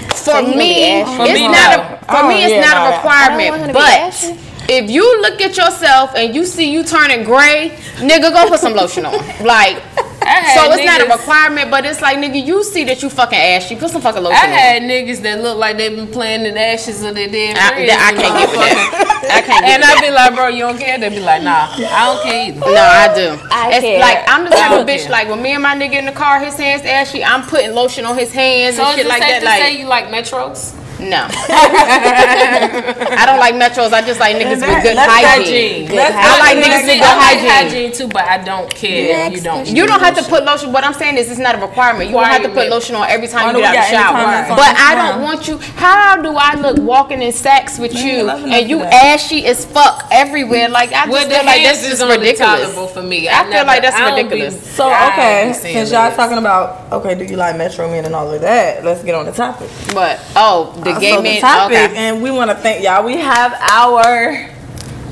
For 0.09 0.15
So 0.15 0.41
me, 0.43 0.57
be 0.57 0.73
it's 1.01 1.09
me, 1.33 1.47
not 1.47 1.77
no. 1.77 1.83
a. 1.83 1.99
For 2.05 2.23
Oh, 2.23 2.27
me, 2.27 2.43
it's 2.43 2.51
yeah, 2.51 2.61
not 2.61 2.75
no, 2.77 2.85
a 2.85 2.89
that- 2.89 3.05
I 3.05 3.27
don't 3.27 3.37
requirement. 3.37 3.49
want 3.49 3.61
him 3.61 3.67
to 3.67 3.73
be 3.73 3.79
But 3.79 4.69
if 4.69 4.89
you 4.89 5.21
look 5.21 5.41
at 5.41 5.57
yourself 5.57 6.11
and 6.15 6.33
you 6.35 6.45
see 6.45 6.69
you 6.71 6.83
turning 6.83 7.23
gray, 7.23 7.71
nigga, 7.97 8.31
go 8.33 8.47
put 8.47 8.59
some 8.59 8.73
lotion 8.73 9.05
on. 9.05 9.13
Like, 9.43 9.77
I 9.97 10.04
had 10.41 10.55
so 10.55 10.71
it's 10.73 10.85
not 10.85 11.01
a 11.01 11.05
requirement, 11.11 11.69
but 11.71 11.85
it's 11.85 12.01
like, 12.01 12.17
nigga, 12.17 12.43
you 12.45 12.63
see 12.63 12.83
that 12.85 13.01
you 13.03 13.09
fucking 13.09 13.37
ashy, 13.37 13.75
put 13.75 13.89
some 13.89 14.01
fucking 14.01 14.21
lotion 14.23 14.37
I 14.37 14.43
on. 14.45 14.49
had 14.51 14.81
niggas 14.83 15.21
that 15.21 15.41
look 15.41 15.57
like 15.57 15.77
they've 15.77 15.95
been 15.95 16.07
playing 16.07 16.45
in 16.45 16.53
the 16.55 16.61
ashes 16.61 17.03
of 17.03 17.15
their 17.15 17.27
dead 17.27 17.57
I, 17.57 17.69
friends. 17.73 17.89
that- 17.89 18.01
I 18.01 18.21
can't 18.21 18.35
get 18.39 18.49
with 18.49 18.59
that. 18.59 19.31
I 19.35 19.41
can't 19.41 19.65
get 19.65 19.71
And 19.73 19.81
with 19.81 19.97
I 19.97 20.01
be 20.01 20.11
like, 20.11 20.35
bro, 20.35 20.47
you 20.49 20.59
don't 20.59 20.77
care? 20.77 20.97
They 20.99 21.09
be 21.09 21.19
like, 21.19 21.43
nah, 21.43 21.67
I 21.71 22.13
don't 22.13 22.23
care 22.23 22.47
either. 22.49 22.59
No, 22.59 22.75
I 22.75 23.13
do. 23.15 23.27
I 23.51 23.71
it's 23.73 23.81
care. 23.81 23.99
like 23.99 24.19
I'm 24.27 24.43
the 24.45 24.51
type 24.51 24.71
I 24.71 24.79
of 24.79 24.87
bitch 24.87 25.01
care. 25.03 25.11
like 25.11 25.29
when 25.29 25.41
me 25.41 25.51
and 25.53 25.63
my 25.63 25.75
nigga 25.75 25.93
in 25.93 26.05
the 26.05 26.11
car, 26.11 26.39
his 26.39 26.55
hands 26.57 26.83
ashy, 26.83 27.23
I'm 27.23 27.43
putting 27.43 27.73
lotion 27.73 28.05
on 28.05 28.17
his 28.17 28.31
hands 28.31 28.75
So 28.77 28.83
and 28.83 28.89
is 28.91 28.95
shit 28.97 29.05
it 29.05 29.09
like 29.09 29.21
safe 29.23 29.31
that. 29.31 29.39
to 29.39 29.45
Like 29.45 29.61
say 29.63 29.79
you 29.79 29.87
like 29.87 30.05
metros? 30.07 30.73
No, 30.99 31.27
I 31.29 33.23
don't 33.25 33.39
like 33.39 33.55
metros. 33.55 33.91
I 33.93 34.01
just 34.01 34.19
like 34.19 34.35
niggas 34.35 34.61
with 34.61 34.83
good 34.83 34.97
hygiene. 34.97 35.87
hygiene. 35.87 35.95
Let's- 35.95 36.15
I 36.15 36.39
like 36.39 36.57
niggas 36.63 36.83
with 36.87 37.01
I 37.01 37.05
good 37.05 37.17
like 37.17 37.39
hygiene. 37.39 37.49
hygiene 37.49 37.91
too, 37.93 38.07
but 38.07 38.23
I 38.25 38.37
don't 38.43 38.69
care 38.73 39.27
if 39.27 39.33
you 39.33 39.41
don't. 39.41 39.67
You 39.67 39.85
don't 39.87 39.99
have 39.99 40.15
to 40.17 40.23
put 40.23 40.43
lotion. 40.45 40.71
What 40.71 40.83
I'm 40.83 40.93
saying 40.93 41.17
is, 41.17 41.29
it's 41.29 41.39
not 41.39 41.55
a 41.55 41.59
requirement. 41.59 42.09
You 42.09 42.15
don't 42.15 42.25
have 42.25 42.43
to 42.43 42.49
put 42.49 42.69
lotion 42.69 42.95
on 42.95 43.07
every 43.09 43.27
time 43.27 43.45
Why 43.45 43.51
you 43.51 43.57
do 43.57 43.61
get 43.61 43.71
we 43.71 43.77
out 43.77 43.83
the 43.85 43.91
shower. 43.91 44.17
that's 44.25 44.49
But 44.49 44.75
I 44.77 44.95
don't 44.95 45.21
want 45.23 45.47
you. 45.47 45.57
How 45.57 46.21
do 46.21 46.35
I 46.35 46.55
look 46.55 46.77
walking 46.79 47.21
in 47.21 47.31
sacks 47.31 47.77
with 47.79 47.93
you 47.95 48.25
nothing 48.25 48.51
and 48.53 48.69
you 48.69 48.79
that. 48.79 48.93
ashy 49.15 49.45
as 49.45 49.65
fuck 49.65 50.07
everywhere? 50.11 50.69
Like 50.69 50.89
I 50.89 51.05
just 51.05 51.09
Well, 51.11 51.27
feel 51.29 51.45
like 51.45 51.63
that's 51.63 51.83
is 51.83 51.99
just 51.99 52.03
ridiculous. 52.09 52.91
for 52.93 53.03
me. 53.03 53.29
I 53.29 53.43
feel 53.51 53.65
like 53.65 53.81
that's 53.81 53.99
ridiculous. 53.99 54.55
Be, 54.55 54.65
So 54.71 54.87
okay, 54.87 55.47
be 55.49 55.53
since 55.73 55.91
y'all 55.91 56.11
talking 56.15 56.37
about 56.37 56.91
okay, 56.93 57.15
do 57.15 57.23
you 57.25 57.35
like 57.37 57.57
Metro 57.57 57.89
Men 57.89 58.05
and 58.05 58.15
all 58.15 58.31
of 58.31 58.41
that? 58.41 58.83
Let's 58.83 59.03
get 59.03 59.15
on 59.15 59.25
the 59.25 59.31
topic. 59.31 59.69
But 59.93 60.19
oh, 60.35 60.73
the 60.85 60.91
Uh, 60.91 60.99
gay 60.99 61.21
men. 61.21 61.35
the 61.35 61.41
topic, 61.41 61.77
okay. 61.91 61.95
and 61.97 62.21
we 62.21 62.31
want 62.31 62.49
to 62.51 62.55
thank 62.55 62.81
y'all. 62.83 63.03
We 63.03 63.17
have 63.17 63.53
our 63.71 64.49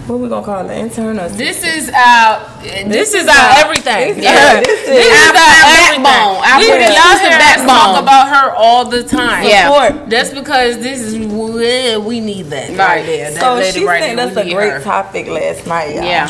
what 0.07 0.19
we 0.19 0.27
gonna 0.27 0.45
call 0.45 0.69
it? 0.69 0.77
Intern 0.77 1.17
or 1.17 1.29
This 1.29 1.63
is 1.63 1.89
our. 1.89 2.41
This, 2.61 3.13
is 3.13 3.25
our 3.25 3.49
everything. 3.63 4.21
Yeah, 4.21 4.59
this 4.65 4.67
is 4.81 4.85
This 4.85 5.05
is 5.05 5.21
Our- 5.21 5.27
our 5.27 6.03
backbone. 6.03 6.43
Our 6.45 6.59
We, 6.59 6.67
y'all 6.67 7.17
hear 7.19 7.29
backbone. 7.39 7.67
talk 7.67 8.01
about 8.03 8.27
her 8.27 8.51
all 8.53 8.83
the 8.85 9.01
time. 9.03 9.45
Yeah. 9.47 9.69
support. 9.69 10.09
That's 10.09 10.31
because 10.31 10.77
this 10.79 10.99
is 10.99 11.25
where 11.25 12.01
we 12.01 12.19
need 12.19 12.49
that 12.49 12.69
right, 12.71 12.77
Right. 12.77 13.05
there. 13.05 13.31
That 13.31 13.39
So 13.41 13.53
lady 13.55 13.79
she 13.79 13.85
right 13.85 14.03
sent 14.03 14.17
there. 14.17 14.27
us 14.27 14.35
a 14.35 14.53
great 14.53 14.73
her. 14.73 14.79
topic 14.81 15.27
last 15.29 15.65
night, 15.67 15.95
y'all. 15.95 16.03
Yeah, 16.03 16.29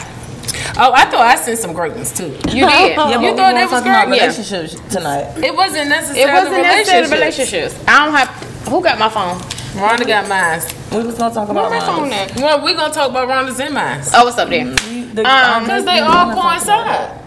Oh, 0.78 0.92
I 0.94 1.06
thought 1.06 1.22
I 1.26 1.36
sent 1.36 1.58
some 1.58 1.74
great 1.74 1.94
ones 1.94 2.12
too. 2.12 2.26
you 2.26 2.30
did. 2.30 2.46
Yeah, 2.52 3.20
You 3.22 3.36
thought 3.36 3.54
that 3.56 3.72
was 3.72 3.82
about 3.82 4.08
great? 4.08 4.22
Yeah. 4.22 4.90
tonight. 4.90 5.44
It 5.44 5.56
wasn't 5.56 5.90
necessarily 5.90 6.22
It 6.22 6.32
wasn't 6.32 6.62
necessarily 6.62 7.12
relationships. 7.12 7.72
relationships. 7.72 7.76
I 7.88 8.06
don't 8.06 8.14
have. 8.16 8.53
Who 8.69 8.82
got 8.82 8.97
my 8.99 9.10
phone? 9.10 9.38
Rhonda 9.73 10.06
got 10.08 10.28
mine. 10.30 10.62
We 10.91 11.06
was 11.08 11.17
gonna 11.17 11.34
talk 11.34 11.49
Where 11.49 11.58
about 11.65 11.71
my 11.71 11.80
phone 11.80 12.12
at? 12.13 12.36
Well, 12.36 12.63
we're 12.63 12.76
gonna 12.76 12.93
talk 12.93 13.10
about 13.10 13.28
Rhonda's 13.28 13.60
and 13.60 13.73
mine. 13.73 14.02
Oh, 14.13 14.26
what's 14.26 14.38
up 14.38 14.49
there? 14.49 14.65
The- 14.65 15.26
Um, 15.28 15.63
Because 15.63 15.86
they 15.86 15.95
we 15.95 15.99
all 15.99 16.28
wanna 16.28 16.36
talk 16.36 16.63
about 16.63 16.88
coincide. 17.17 17.19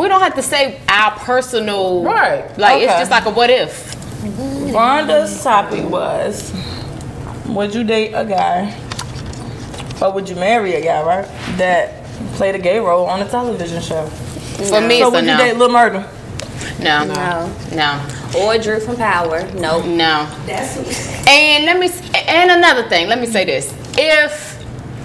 We 0.00 0.08
don't 0.08 0.20
have 0.20 0.34
to 0.34 0.42
say 0.42 0.80
our 0.88 1.10
personal. 1.12 2.02
Right. 2.04 2.56
Like 2.58 2.82
it's 2.82 2.92
just 2.92 3.10
like 3.10 3.26
a 3.26 3.30
what 3.30 3.50
if. 3.50 3.94
Rhonda's 4.72 5.42
topic 5.42 5.88
was 5.88 6.52
Would 7.46 7.74
you 7.74 7.84
date 7.84 8.12
a 8.12 8.24
guy 8.24 8.74
or 10.00 10.12
would 10.12 10.28
you 10.28 10.36
marry 10.36 10.74
a 10.74 10.80
guy, 10.82 11.02
right? 11.02 11.26
That 11.56 12.04
played 12.34 12.54
a 12.54 12.58
gay 12.58 12.78
role 12.78 13.06
on 13.06 13.22
a 13.22 13.28
television 13.28 13.80
show. 13.80 14.06
For 14.06 14.80
me, 14.80 15.00
so 15.00 15.08
it's 15.08 15.08
a 15.08 15.10
would 15.10 15.24
you 15.26 15.36
date 15.36 15.56
no. 15.56 15.66
Lil 15.66 15.68
Murda? 15.70 16.08
No. 16.80 17.04
No. 17.04 17.56
No. 17.74 18.06
Or 18.38 18.58
Drew 18.58 18.80
from 18.80 18.96
Power. 18.96 19.42
Nope. 19.54 19.86
No. 19.86 20.28
That's 20.46 20.76
And 21.26 21.64
let 21.64 21.78
me. 21.78 21.88
And 22.28 22.50
another 22.50 22.88
thing. 22.88 23.08
Let 23.08 23.20
me 23.20 23.26
say 23.26 23.44
this. 23.44 23.72
If 23.98 24.55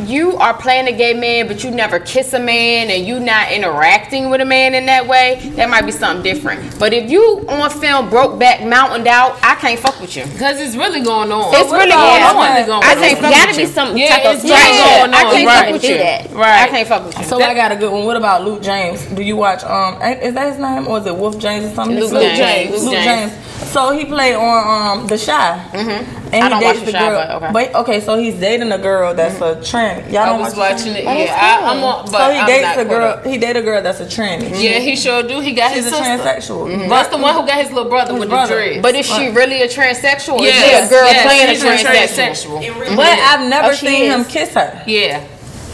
you 0.06 0.36
are 0.38 0.54
playing 0.54 0.88
a 0.88 0.91
gay 0.91 1.13
man, 1.13 1.47
but 1.47 1.63
you 1.63 1.71
never 1.71 1.99
kiss 1.99 2.34
a 2.34 2.39
man 2.39 2.89
and 2.89 3.06
you 3.06 3.19
not 3.19 3.51
interacting 3.51 4.30
with 4.30 4.41
a 4.41 4.45
man 4.45 4.73
in 4.73 4.86
that 4.88 5.08
way, 5.08 5.39
that 5.56 5.69
might 5.69 5.86
be 5.86 5.91
something 5.91 6.23
different. 6.23 6.80
But 6.80 6.93
if 6.93 7.10
you 7.10 7.45
on 7.47 7.69
film 7.69 8.10
broke 8.10 8.39
back 8.39 8.63
mountained 8.65 9.08
out, 9.08 9.38
I 9.43 9.56
can't 9.56 9.80
fuck 9.80 9.99
with 9.99 10.15
you. 10.15 10.23
Because 10.25 10.60
it's 10.60 10.75
really 10.75 11.01
going 11.01 11.32
on. 11.32 11.54
It's 11.54 11.71
really 11.71 11.91
going 11.91 12.23
on. 12.23 12.54
really 12.56 12.65
going 12.65 12.84
I 12.84 12.91
on. 12.91 12.97
can't 12.97 13.19
fuck 13.19 13.32
Gotta 13.32 13.58
be 13.58 13.65
some 13.65 13.95
Yeah, 13.97 14.10
type 14.17 14.25
of 14.36 14.41
friendship. 14.41 14.99
going 14.99 15.13
I 15.13 15.23
can't 15.32 15.47
right. 15.47 15.63
fuck 15.65 15.73
with 15.73 15.84
you. 15.84 15.97
that. 15.97 16.32
Right. 16.32 16.62
I 16.63 16.67
can't 16.67 16.88
fuck 16.88 17.06
with 17.06 17.17
you. 17.17 17.23
So 17.25 17.41
I 17.41 17.54
got 17.54 17.71
a 17.71 17.75
good 17.75 17.91
one. 17.91 18.06
What 18.06 18.17
about 18.17 18.43
Luke 18.43 18.62
James? 18.62 19.06
Do 19.06 19.21
you 19.21 19.36
watch 19.38 19.63
um 19.63 20.01
is 20.01 20.34
that 20.34 20.51
his 20.51 20.60
name 20.60 20.88
or 20.88 20.97
is 20.99 21.06
it 21.06 21.15
Wolf 21.15 21.38
James 21.38 21.65
or 21.65 21.75
something? 21.75 21.99
Luke 21.99 22.12
Luke 22.12 22.23
James. 22.36 22.71
Luke 22.71 22.82
Luke 22.84 22.93
James. 22.93 23.32
James. 23.32 23.67
So 23.71 23.91
he 23.91 24.06
played 24.06 24.36
on 24.36 24.99
um 25.01 25.08
The 25.08 25.17
Chi. 25.17 25.69
Mm-hmm. 25.73 26.20
And 26.34 26.44
I 26.44 26.50
don't 26.50 26.60
he 26.60 26.65
watch 26.65 26.80
The 26.80 26.86
the 26.86 26.91
Chi, 26.94 27.10
girl. 27.10 27.39
but 27.52 27.67
okay. 27.70 27.78
okay, 27.80 28.00
so 28.02 28.17
he's 28.17 28.39
dating 28.39 28.72
a 28.72 28.78
girl 28.78 29.13
that's 29.13 29.36
a 29.41 29.56
tranny. 29.58 30.12
Y'all 30.12 30.22
I 30.22 30.26
don't 30.28 30.39
was 30.39 30.56
watch 30.56 30.74
watching 30.80 30.94
it. 30.96 31.04
Yeah, 31.04 31.36
I, 31.36 31.72
I'm. 31.72 31.84
on, 31.84 32.06
but 32.06 32.12
So 32.12 32.32
he 32.34 32.39
I'm 32.39 32.48
dates 32.48 32.78
a 32.78 32.86
girl. 32.86 33.04
up. 33.10 33.26
He 33.26 33.38
dated 33.38 33.58
a 33.58 33.62
girl 33.65 33.82
that's 33.82 34.00
a 34.00 34.06
tranny. 34.06 34.50
Yeah, 34.62 34.80
he 34.80 34.96
sure 34.96 35.24
do. 35.24 35.39
He 35.41 35.54
got 35.54 35.74
she's 35.74 35.86
his 35.86 35.94
a 35.94 35.98
sister. 35.98 36.04
transsexual. 36.24 36.70
Mm-hmm. 36.72 36.89
That's 36.89 37.10
the 37.10 37.17
one 37.17 37.34
who 37.36 37.46
got 37.46 37.58
his 37.63 37.72
little 37.72 37.89
brother 37.89 38.13
with 38.17 38.30
brother. 38.30 38.56
the 38.56 38.62
dreads. 38.62 38.82
But 38.82 38.96
is 38.96 39.06
she 39.08 39.30
really 39.30 39.62
a 39.62 39.67
transsexual? 39.67 40.39
Or 40.39 40.46
is 40.46 40.54
she 40.54 40.72
a 40.74 40.88
girl 40.89 41.06
yes, 41.06 41.26
playing 41.26 41.50
a 41.50 41.56
she's 41.56 41.63
transsexual? 41.84 42.62
transsexual. 42.62 42.96
But 42.96 43.08
I've 43.20 43.50
never 43.50 43.70
Oh, 43.70 43.74
seen 43.74 44.06
is. 44.06 44.15
him 44.15 44.26
kiss 44.26 44.54
her. 44.54 44.84
Yeah. 44.88 45.28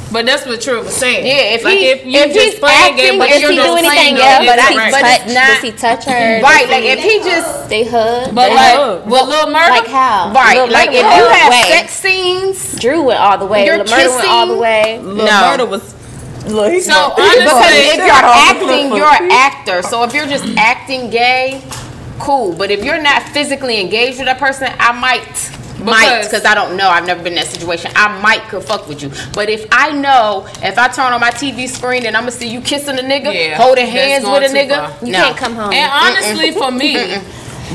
But 0.09 0.25
that's 0.25 0.45
what 0.45 0.61
Trill 0.61 0.83
was 0.85 0.95
saying. 0.95 1.25
Yeah, 1.25 1.55
if 1.55 1.63
like 1.65 1.77
he- 1.79 1.89
if 1.89 2.05
you 2.05 2.19
if 2.19 2.33
just 2.33 2.45
he's 2.51 2.59
playing 2.59 2.95
game, 2.95 3.15
acting, 3.15 3.19
but 3.19 3.29
if 3.29 3.41
you're 3.41 3.51
he 3.51 3.57
just 3.57 3.67
do 3.67 3.75
anything 3.75 4.15
playing 4.15 4.17
else? 4.17 4.45
but 4.47 4.55
Does 4.55 4.65
I- 4.65 4.71
he 4.71 4.77
right. 4.77 4.91
but 4.91 5.01
touch? 5.01 5.27
not- 5.27 5.47
Does 5.47 5.61
he 5.67 5.71
touch 5.71 6.03
her? 6.05 6.41
Right, 6.41 6.69
like 6.69 6.83
if 6.85 6.99
he 7.03 7.19
just 7.19 7.69
They 7.69 7.83
hug. 7.83 8.33
But 8.33 8.49
they 8.49 8.55
like 8.55 8.75
hug. 8.77 9.05
with 9.05 9.21
Lil 9.27 9.47
Murda, 9.47 9.69
like 9.69 9.87
how? 9.87 10.31
right, 10.33 10.55
Lil 10.57 10.71
like 10.71 10.89
Murder 10.91 10.99
if 10.99 11.17
you 11.17 11.27
have 11.27 11.51
way. 11.51 11.63
sex 11.67 11.93
scenes, 11.93 12.79
Drew 12.79 13.01
went 13.03 13.19
all 13.19 13.37
the 13.37 13.45
way. 13.45 13.65
You're 13.65 13.77
Lil 13.83 13.85
Murda 13.85 14.09
went 14.15 14.27
all 14.29 14.45
the 14.47 14.53
kissing- 14.53 14.59
way. 14.59 14.99
Lil 15.03 15.25
No. 15.25 15.41
Murder 15.51 15.65
was. 15.65 15.93
Look, 16.47 16.71
he's 16.71 16.85
So, 16.85 16.93
honestly, 17.17 17.43
because 17.43 17.75
if 17.75 17.97
you're 17.97 18.07
acting, 18.09 18.95
you're 18.95 19.05
an 19.23 19.29
actor. 19.31 19.81
So 19.81 20.03
if 20.03 20.13
you're 20.13 20.27
just 20.27 20.45
acting 20.57 21.09
gay, 21.09 21.61
cool. 22.19 22.53
But 22.55 22.71
if 22.71 22.81
you're 22.85 23.01
not 23.01 23.23
physically 23.23 23.81
engaged 23.81 24.17
with 24.19 24.27
that 24.27 24.39
person, 24.39 24.71
I 24.79 24.93
might. 24.93 25.51
Might, 25.79 26.05
Because- 26.05 26.27
because 26.29 26.45
I 26.45 26.55
don't 26.55 26.75
know. 26.75 26.89
I've 26.89 27.05
never 27.05 27.21
been 27.23 27.33
in 27.33 27.39
that 27.39 27.47
situation. 27.47 27.91
I 27.95 28.19
might 28.21 28.41
could 28.49 28.63
fuck 28.63 28.87
with 28.87 29.01
you, 29.03 29.11
but 29.33 29.49
if 29.49 29.65
I 29.71 29.91
know, 29.91 30.47
if 30.63 30.77
I 30.77 30.87
turn 30.87 31.13
on 31.13 31.19
my 31.21 31.29
TV 31.31 31.67
screen 31.67 32.05
and 32.05 32.15
I'm 32.17 32.23
gonna 32.23 32.31
see 32.31 32.47
you 32.47 32.61
kissing 32.61 32.97
a 32.97 33.01
nigga, 33.03 33.33
Yeah, 33.33 33.57
holding 33.57 33.85
hands 33.87 34.25
with 34.25 34.51
a 34.51 34.53
nigga, 34.53 34.75
far. 34.89 35.05
You 35.05 35.11
no. 35.13 35.19
can't 35.23 35.37
come 35.37 35.55
home. 35.55 35.73
and 35.73 35.91
honestly, 35.91 36.51
for 36.51 36.71
me, 36.71 36.95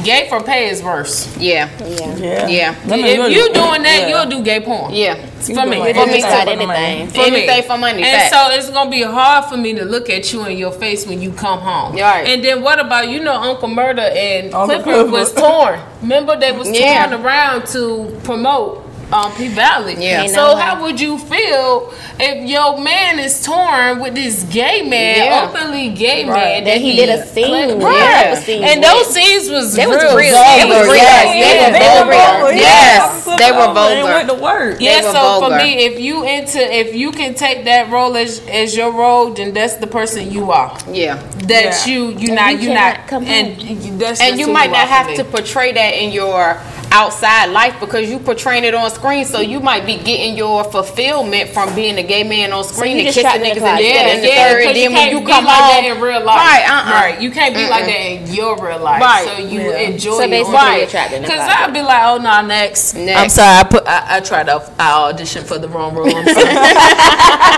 gay 0.04 0.28
for 0.28 0.42
pay 0.42 0.68
is 0.68 0.82
worse. 0.82 1.36
Yeah, 1.38 1.68
yeah. 1.80 2.16
Yeah. 2.16 2.48
Yeah. 2.48 2.74
If 2.84 3.32
you 3.36 3.52
doing 3.52 3.82
that, 3.82 4.00
yeah. 4.02 4.08
you'll 4.08 4.30
do 4.30 4.44
gay 4.44 4.60
porn. 4.60 4.92
yeah. 4.94 5.14
For 5.42 5.66
me, 5.66 5.76
doing 5.76 5.94
for 5.94 6.06
me, 6.06 6.12
anything 6.12 6.20
got 6.22 6.44
for 6.44 6.50
anything. 6.50 7.08
For 7.08 7.18
me. 7.18 7.26
Anything 7.26 7.62
for 7.64 7.76
money, 7.78 8.02
And 8.04 8.30
facts. 8.30 8.30
so 8.30 8.54
it's 8.54 8.70
gonna 8.70 8.88
be 8.90 9.02
hard 9.02 9.46
for 9.46 9.56
me 9.56 9.74
to 9.74 9.84
look 9.84 10.08
at 10.08 10.32
you 10.32 10.44
in 10.46 10.56
your 10.56 10.70
face 10.70 11.04
when 11.06 11.20
you 11.20 11.32
come 11.32 11.58
home. 11.58 11.96
Right. 11.96 12.28
And 12.28 12.44
then 12.44 12.62
what 12.62 12.78
about 12.78 13.08
you 13.08 13.20
know 13.20 13.34
Uncle 13.34 13.68
Murda 13.68 14.14
and 14.14 14.54
Uncle 14.54 14.82
Clifford 14.82 14.84
Clifford. 14.84 15.10
was 15.12 15.32
torn. 15.34 15.80
Remember 16.00 16.36
they 16.38 16.52
was 16.52 16.70
Yeah. 16.70 17.06
torn 17.08 17.24
around 17.24 17.66
to 17.68 18.16
promote 18.22 18.81
um, 19.12 19.32
P 19.34 19.48
Valley. 19.48 19.96
Yeah. 19.98 20.22
Ain't 20.22 20.30
So 20.32 20.48
no 20.52 20.56
how 20.56 20.80
would 20.82 21.00
you 21.00 21.18
feel 21.18 21.92
if 22.18 22.48
your 22.48 22.78
man 22.80 23.18
is 23.18 23.42
torn 23.44 24.00
with 24.00 24.14
this 24.14 24.42
gay 24.44 24.82
man, 24.82 25.16
Yeah. 25.18 25.48
openly 25.50 25.90
gay 25.90 26.24
Right. 26.24 26.62
man 26.62 26.64
That 26.64 26.78
he 26.78 26.96
did 26.96 27.08
a 27.10 27.26
scene. 27.26 27.50
With. 27.76 27.82
Right. 27.84 27.98
That 27.98 28.42
scene 28.42 28.62
And 28.64 28.80
with. 28.80 28.88
those 28.90 29.14
scenes 29.14 29.50
was 29.50 29.74
They 29.74 29.86
was 29.86 30.02
real. 30.02 30.16
real. 30.16 30.32
They 30.32 30.64
was 30.64 30.86
real. 30.88 30.96
Yes, 30.96 31.72
They 31.72 31.78
they 31.78 31.88
was 31.88 32.06
were 32.06 32.12
vulgar. 32.12 32.38
vulgar. 32.40 32.56
Yes, 32.56 33.24
they 33.24 33.52
were 33.52 33.58
And 33.58 33.74
vulgar. 33.74 34.14
went 34.14 34.28
to 34.28 34.34
work. 34.34 34.76
Yeah, 34.80 35.00
They 35.00 35.06
were 35.06 35.12
so 35.12 35.40
for 35.40 35.56
me, 35.56 35.84
if 35.84 36.00
you 36.00 36.24
into 36.24 36.60
if 36.82 36.94
you 36.94 37.12
can 37.12 37.34
take 37.34 37.64
that 37.66 37.90
role 37.90 38.16
as 38.16 38.40
as 38.50 38.76
your 38.76 38.92
role, 38.92 39.30
then 39.30 39.52
that's 39.52 39.74
the 39.74 39.86
person 39.86 40.30
you 40.30 40.50
are. 40.52 40.72
Yeah. 40.90 41.18
That 41.48 41.64
Yeah. 41.64 41.92
you 41.92 42.00
you 42.18 42.28
And 42.28 42.34
not 42.36 42.52
you 42.52 42.68
you 42.68 42.74
not 42.74 43.06
come 43.08 43.24
and 43.26 43.60
you- 43.60 43.96
that's 43.98 44.20
and 44.20 44.38
you 44.38 44.46
might 44.46 44.70
not 44.70 44.88
have 44.88 45.12
to 45.16 45.24
portray 45.24 45.72
that 45.72 45.94
in 46.02 46.12
your 46.12 46.56
outside 46.92 47.46
life 47.46 47.74
because 47.80 48.08
you 48.10 48.18
portraying 48.18 48.64
it 48.64 48.74
on 48.74 48.90
screen 48.90 49.24
so 49.24 49.40
you 49.40 49.60
might 49.60 49.86
be 49.86 49.96
getting 49.96 50.36
your 50.36 50.62
fulfillment 50.64 51.48
from 51.48 51.74
being 51.74 51.96
a 51.96 52.02
gay 52.02 52.22
man 52.22 52.52
on 52.52 52.62
screen 52.62 52.98
you 52.98 53.04
and 53.06 53.14
kissing 53.14 53.22
trapped 53.22 53.36
in 53.38 53.42
the 53.42 53.48
niggas 53.48 53.54
and 53.54 53.60
closet. 53.62 53.82
this, 53.82 53.94
Yeah, 53.94 54.08
and 54.12 54.22
the 54.22 54.28
yeah, 54.28 54.34
third, 54.44 54.56
and 54.60 54.66
'cause 54.66 54.74
then 54.76 54.92
when 54.92 55.00
can't 55.00 55.12
you 55.12 55.26
come 55.26 55.44
like 55.44 55.54
home 55.56 55.84
that 55.84 55.84
in 55.96 56.00
real 56.02 56.24
life, 56.24 56.36
right 56.36 56.64
uh-uh. 56.68 56.92
right. 57.00 57.20
You 57.20 57.30
can't 57.30 57.54
be 57.54 57.66
like 57.68 57.84
that 57.86 58.00
in 58.00 58.34
your 58.34 58.56
real 58.62 58.78
life, 58.78 59.00
Right. 59.02 59.26
So 59.26 59.38
you 59.42 59.60
Yeah. 59.62 59.78
enjoy 59.88 60.10
So 60.18 60.20
it 60.22 60.30
basically 60.30 60.56
on- 60.58 60.76
you're 60.78 60.86
trapped 60.86 61.12
in 61.12 61.22
the 61.22 61.28
Cause 61.28 61.38
closet. 61.38 61.60
I'd 61.60 61.72
be 61.72 61.82
like, 61.82 62.02
oh 62.04 62.18
no, 62.18 62.40
next. 62.46 62.94
Next. 62.94 63.20
I'm 63.20 63.28
sorry, 63.30 63.58
I 63.58 63.62
put 63.64 63.86
I, 63.86 64.16
I 64.16 64.20
tried 64.20 64.46
to 64.46 64.62
I 64.78 65.12
auditioned 65.12 65.44
for 65.44 65.58
the 65.58 65.68
wrong 65.68 65.94
role. 65.94 66.14
I'm 66.14 66.26
sorry. 66.28 66.44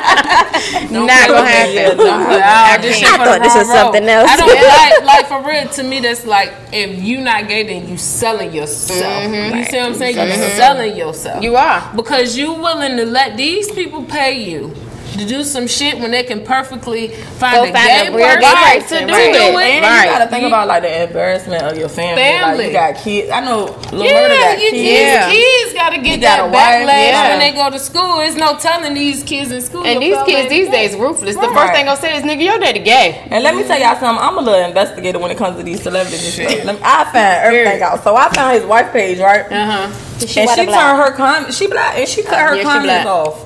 Don't 0.90 1.07
gonna 1.07 1.44
happen. 1.44 1.75
Yeah, 1.75 1.94
don't 1.94 2.25
put 2.27 2.40
I 2.40 2.79
auditioned 2.79 3.05
I 3.05 3.16
for 3.18 3.25
thought 3.25 3.38
the 3.38 3.44
this 3.44 3.55
wrong 3.55 3.66
was 3.66 3.68
something 3.68 4.09
else. 4.09 4.31
I 4.31 4.37
don't 4.37 5.05
like 5.05 5.05
like 5.05 5.27
for 5.27 5.42
real. 5.49 5.68
To 5.68 5.83
me, 5.83 6.01
that's 6.01 6.25
like 6.25 6.53
if 6.73 7.03
you 7.03 7.20
not 7.20 7.49
gay, 7.49 7.64
then 7.64 7.88
you 7.88 7.97
selling 7.99 8.53
yourself. 8.53 9.24
Mm-hmm. 9.25 9.57
You 9.57 9.65
see 9.65 9.77
what 9.79 9.87
I'm 9.87 9.95
saying? 9.95 10.17
You're 10.17 10.51
selling 10.57 10.97
yourself. 10.97 11.43
you 11.43 11.57
are 11.57 11.93
Because 11.97 12.37
you're 12.37 12.59
willing 12.59 12.97
to 12.97 13.07
let 13.07 13.37
these 13.37 13.71
people 13.73 14.05
pay 14.05 14.43
you 14.51 14.73
to 15.18 15.27
do 15.27 15.44
some 15.44 15.66
shit 15.66 15.98
when 15.98 16.11
they 16.11 16.22
can 16.24 16.44
perfectly 16.44 17.09
find 17.09 17.57
Go 17.57 17.64
a 17.64 17.72
find 17.72 17.87
gay 17.87 18.07
a 18.09 18.16
real 18.16 18.27
person 18.27 18.40
gay 18.40 18.81
to 18.81 19.07
do 19.07 19.12
right. 19.12 19.35
it. 19.35 19.74
And 19.74 19.85
Right. 19.85 20.05
you 20.05 20.11
gotta 20.12 20.31
think 20.31 20.46
about 20.46 20.68
like 20.68 20.83
the 20.83 21.03
embarrassment 21.05 21.62
of 21.62 21.77
your 21.79 21.88
family. 21.88 22.22
Like 22.22 22.40
Family. 22.40 22.66
you 22.66 22.72
got 22.72 22.94
kids. 22.96 23.31
I 23.31 23.40
know 23.40 23.64
Lil 23.92 24.05
Murda 24.05 24.29
Yeah, 24.29 24.29
got 24.55 24.62
you, 24.62 24.70
kids. 24.70 24.85
Yeah. 24.85 25.31
kids 25.31 25.72
gotta 25.74 25.98
get 26.00 26.20
got 26.20 26.37
that 26.37 26.40
a 26.40 26.46
wife, 26.46 26.55
backlash 26.55 27.12
yeah. 27.12 27.29
when 27.31 27.38
they 27.40 27.53
go 27.53 27.70
to 27.70 27.79
school. 27.79 28.16
There's 28.18 28.37
no 28.37 28.57
telling 28.59 28.94
these 28.94 29.22
kids 29.22 29.50
in 29.50 29.61
school. 29.62 29.85
and 29.87 30.03
these 30.03 30.16
kids 30.27 30.48
these 30.50 30.64
ain't 30.66 30.72
days 30.72 30.94
gay. 30.94 31.00
ruthless 31.00 31.37
the 31.37 31.48
first 31.55 31.72
thing 31.72 31.88
I'll 31.88 31.96
say 31.96 32.16
is 32.16 32.22
nigga 32.24 32.42
your 32.44 32.59
daddy 32.59 32.81
gay 32.81 33.27
And 33.31 33.42
let 33.44 33.55
me 33.55 33.64
tell 33.64 33.79
y'all 33.79 33.98
something. 33.98 34.22
I'm 34.24 34.38
a 34.38 34.40
little 34.40 34.64
investigator 34.64 35.18
when 35.18 35.31
it 35.31 35.38
comes 35.38 35.57
to 35.59 35.62
these 35.62 35.83
celebrities. 35.83 36.38
and 36.38 36.48
stuff. 36.50 36.64
Let 36.64 36.74
me- 36.77 36.81
I 36.85 37.05
found 37.05 37.44
everything 37.46 37.83
out. 37.83 38.03
So 38.05 38.16
I 38.16 38.29
found 38.31 38.55
his 38.57 38.64
wife 38.64 38.92
page, 38.92 39.18
right? 39.20 39.44
uh-huh 39.50 39.92
She 40.27 40.40
and 40.40 40.50
she 40.50 40.61
or 40.62 40.66
black? 40.66 40.81
turned 40.81 40.98
her 41.03 41.12
comments. 41.12 41.57
She 41.57 41.66
black, 41.66 41.98
and 41.98 42.09
she 42.09 42.22
cut 42.22 42.38
her 42.38 42.55
Yeah, 42.57 42.62
comments 42.62 43.07
off. 43.07 43.43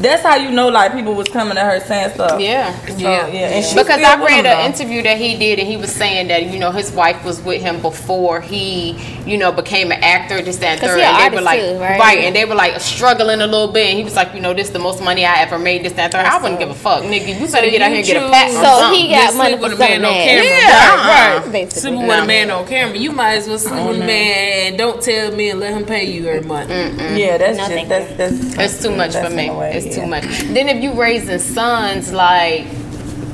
That's 0.00 0.22
how 0.22 0.36
you 0.36 0.50
know 0.50 0.68
like 0.68 0.92
people 0.92 1.14
was 1.14 1.28
coming 1.28 1.54
to 1.56 1.60
her 1.60 1.80
saying 1.80 2.10
stuff. 2.14 2.40
yeah 2.40 2.72
So, 2.86 2.96
Yeah. 2.98 3.26
yeah. 3.26 3.48
And 3.56 3.64
she 3.64 3.74
because 3.74 4.00
I 4.02 4.22
read 4.24 4.46
an 4.46 4.66
interview 4.72 5.02
that 5.02 5.18
he 5.18 5.36
did, 5.36 5.58
and 5.58 5.66
he 5.68 5.76
was 5.76 5.92
saying 5.92 6.28
that 6.28 6.44
you 6.46 6.58
know 6.58 6.70
his 6.70 6.92
wife 6.92 7.24
was 7.24 7.40
with 7.40 7.60
him 7.62 7.80
before 7.82 8.40
he, 8.40 8.96
you 9.26 9.36
know, 9.36 9.50
became 9.52 9.90
an 9.92 10.02
actor. 10.02 10.40
This, 10.40 10.56
that, 10.58 10.72
and 10.72 10.80
'Cause 10.80 10.90
third. 10.90 11.00
And 11.00 11.32
they 11.32 11.36
were 11.36 11.42
like, 11.42 11.60
artist 11.60 11.74
too, 11.76 11.80
right? 11.82 12.00
right? 12.00 12.18
and 12.24 12.36
they 12.36 12.44
were 12.44 12.54
like 12.54 12.80
struggling 12.80 13.40
a 13.40 13.46
little 13.46 13.72
bit. 13.72 13.86
And 13.88 13.98
he 13.98 14.04
was 14.04 14.14
like, 14.16 14.34
you 14.34 14.40
know, 14.40 14.54
this 14.54 14.68
is 14.68 14.72
the 14.72 14.78
most 14.78 15.02
money 15.02 15.24
I 15.26 15.40
ever 15.42 15.58
made. 15.58 15.84
This, 15.84 15.92
that, 15.94 16.04
and 16.04 16.12
third. 16.12 16.26
I 16.26 16.40
wouldn't 16.40 16.60
give 16.60 16.70
a 16.70 16.74
fuck, 16.74 17.02
nigga. 17.02 17.38
You 17.40 17.46
better 17.48 17.70
get 17.70 17.82
out 17.82 17.88
here 17.90 17.98
and 17.98 18.06
get 18.06 18.16
a 18.22 18.30
pat. 18.30 18.46
choose- 18.48 18.56
or 18.58 18.62
So 18.62 18.94
he 18.94 19.08
got 19.10 19.34
money 19.34 19.54
with 19.56 19.72
a 19.72 19.76
man 19.76 20.04
on 20.04 20.12
camera. 20.12 20.44
Yeah, 20.44 20.68
right, 20.68 21.38
right. 21.42 21.52
Basically. 21.52 21.80
Sleeping 21.80 22.06
with 22.06 22.18
a 22.22 22.26
man 22.26 22.50
on 22.50 22.66
camera. 22.66 22.96
You 22.96 23.12
might 23.12 23.34
as 23.34 23.48
well 23.48 23.58
sleep 23.58 23.84
with 23.86 23.96
a 24.02 24.06
man 24.06 24.76
don't 24.76 25.02
tell 25.02 25.32
me 25.32 25.50
and 25.50 25.60
let 25.60 25.72
him 25.74 25.84
pay 25.84 26.04
you 26.04 26.26
every 26.28 26.46
month. 26.46 26.70
Yeah, 26.70 27.36
that's 27.38 27.58
just 27.58 27.88
that's 27.88 28.54
that's 28.56 28.82
too 28.82 28.94
much 28.94 29.14
for 29.14 29.30
me. 29.30 29.46
in 29.46 29.50
a 29.50 29.58
way, 29.58 29.72
it's 29.74 29.87
yeah. 29.88 30.02
too 30.02 30.06
much. 30.06 30.24
Then 30.24 30.68
if 30.68 30.82
you 30.82 30.92
raising 30.92 31.38
sons, 31.38 32.12
like, 32.12 32.66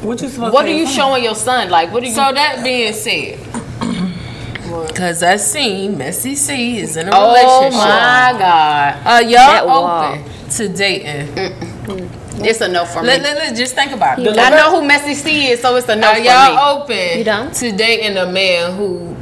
What 0.03 0.21
you 0.23 0.29
supposed 0.29 0.53
what 0.55 0.63
to 0.63 0.69
are 0.71 0.75
you 0.75 0.87
say? 0.87 0.97
showing 0.97 1.25
your 1.25 1.35
son? 1.35 1.71
Like, 1.71 1.93
what 1.93 2.03
are 2.03 2.07
you? 2.07 2.13
So 2.13 2.33
that 2.33 2.63
being 2.65 2.93
said, 2.93 3.39
because 4.89 5.23
I 5.23 5.37
seen 5.37 5.97
Messy 5.99 6.35
C 6.35 6.79
is 6.79 6.97
in 6.97 7.09
a 7.09 7.11
oh 7.13 7.29
relationship. 7.29 7.81
Oh 7.81 8.33
my 8.33 8.39
god, 8.39 9.07
Are 9.07 9.23
y'all 9.23 9.31
That 9.33 9.67
wall. 9.67 10.13
open 10.15 10.51
to 10.51 10.69
dating? 10.69 11.29
it's 12.45 12.61
a 12.61 12.69
no 12.69 12.85
for 12.85 13.01
me. 13.03 13.09
Let, 13.09 13.23
let, 13.23 13.37
let- 13.37 13.57
just 13.57 13.75
think 13.75 13.93
about 13.93 14.19
it. 14.19 14.37
I 14.39 14.51
know 14.51 14.81
who 14.81 14.87
Messy 14.87 15.15
C 15.15 15.49
is, 15.49 15.61
so 15.61 15.77
it's 15.77 15.89
a 15.89 15.97
no 15.97 16.09
Are 16.09 16.15
for 16.17 16.21
y'all 16.23 16.81
open 16.83 17.19
You 17.19 17.25
don't? 17.25 17.55
to 17.55 17.73
dating 17.73 18.17
a 18.17 18.27
man 18.27 18.77
who, 18.77 19.15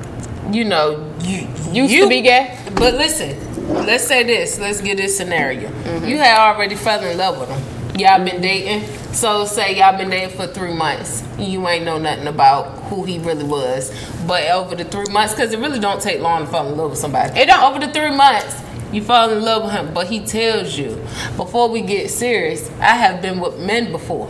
you 0.50 0.64
know, 0.64 1.12
you. 1.22 1.48
Used 1.72 1.92
you, 1.92 2.02
to 2.04 2.08
be 2.08 2.20
gay. 2.20 2.58
But 2.74 2.94
listen, 2.94 3.30
let's 3.68 4.04
say 4.06 4.22
this. 4.24 4.58
Let's 4.58 4.80
get 4.80 4.96
this 4.96 5.16
scenario. 5.16 5.68
Mm-hmm. 5.70 6.04
You 6.06 6.18
had 6.18 6.38
already 6.38 6.74
fell 6.74 7.02
in 7.02 7.16
love 7.16 7.38
with 7.38 7.48
him. 7.48 7.98
Y'all 7.98 8.24
been 8.24 8.40
dating. 8.40 8.88
So 9.12 9.44
say 9.44 9.76
y'all 9.78 9.96
been 9.98 10.08
dating 10.10 10.36
for 10.36 10.46
three 10.46 10.72
months. 10.72 11.22
You 11.38 11.66
ain't 11.68 11.84
know 11.84 11.98
nothing 11.98 12.26
about 12.26 12.78
who 12.84 13.04
he 13.04 13.18
really 13.18 13.44
was. 13.44 13.92
But 14.26 14.48
over 14.50 14.74
the 14.74 14.84
three 14.84 15.12
months, 15.12 15.34
because 15.34 15.52
it 15.52 15.58
really 15.58 15.78
don't 15.78 16.00
take 16.00 16.20
long 16.20 16.46
to 16.46 16.50
fall 16.50 16.66
in 16.68 16.76
love 16.76 16.90
with 16.90 16.98
somebody. 16.98 17.38
It 17.38 17.46
don't. 17.46 17.62
Over 17.62 17.84
the 17.86 17.92
three 17.92 18.14
months, 18.16 18.56
you 18.92 19.02
fall 19.02 19.30
in 19.30 19.42
love 19.42 19.64
with 19.64 19.72
him. 19.72 19.92
But 19.92 20.06
he 20.06 20.20
tells 20.24 20.76
you, 20.78 20.94
before 21.36 21.68
we 21.68 21.82
get 21.82 22.10
serious, 22.10 22.70
I 22.80 22.96
have 22.96 23.20
been 23.20 23.40
with 23.40 23.58
men 23.58 23.92
before. 23.92 24.28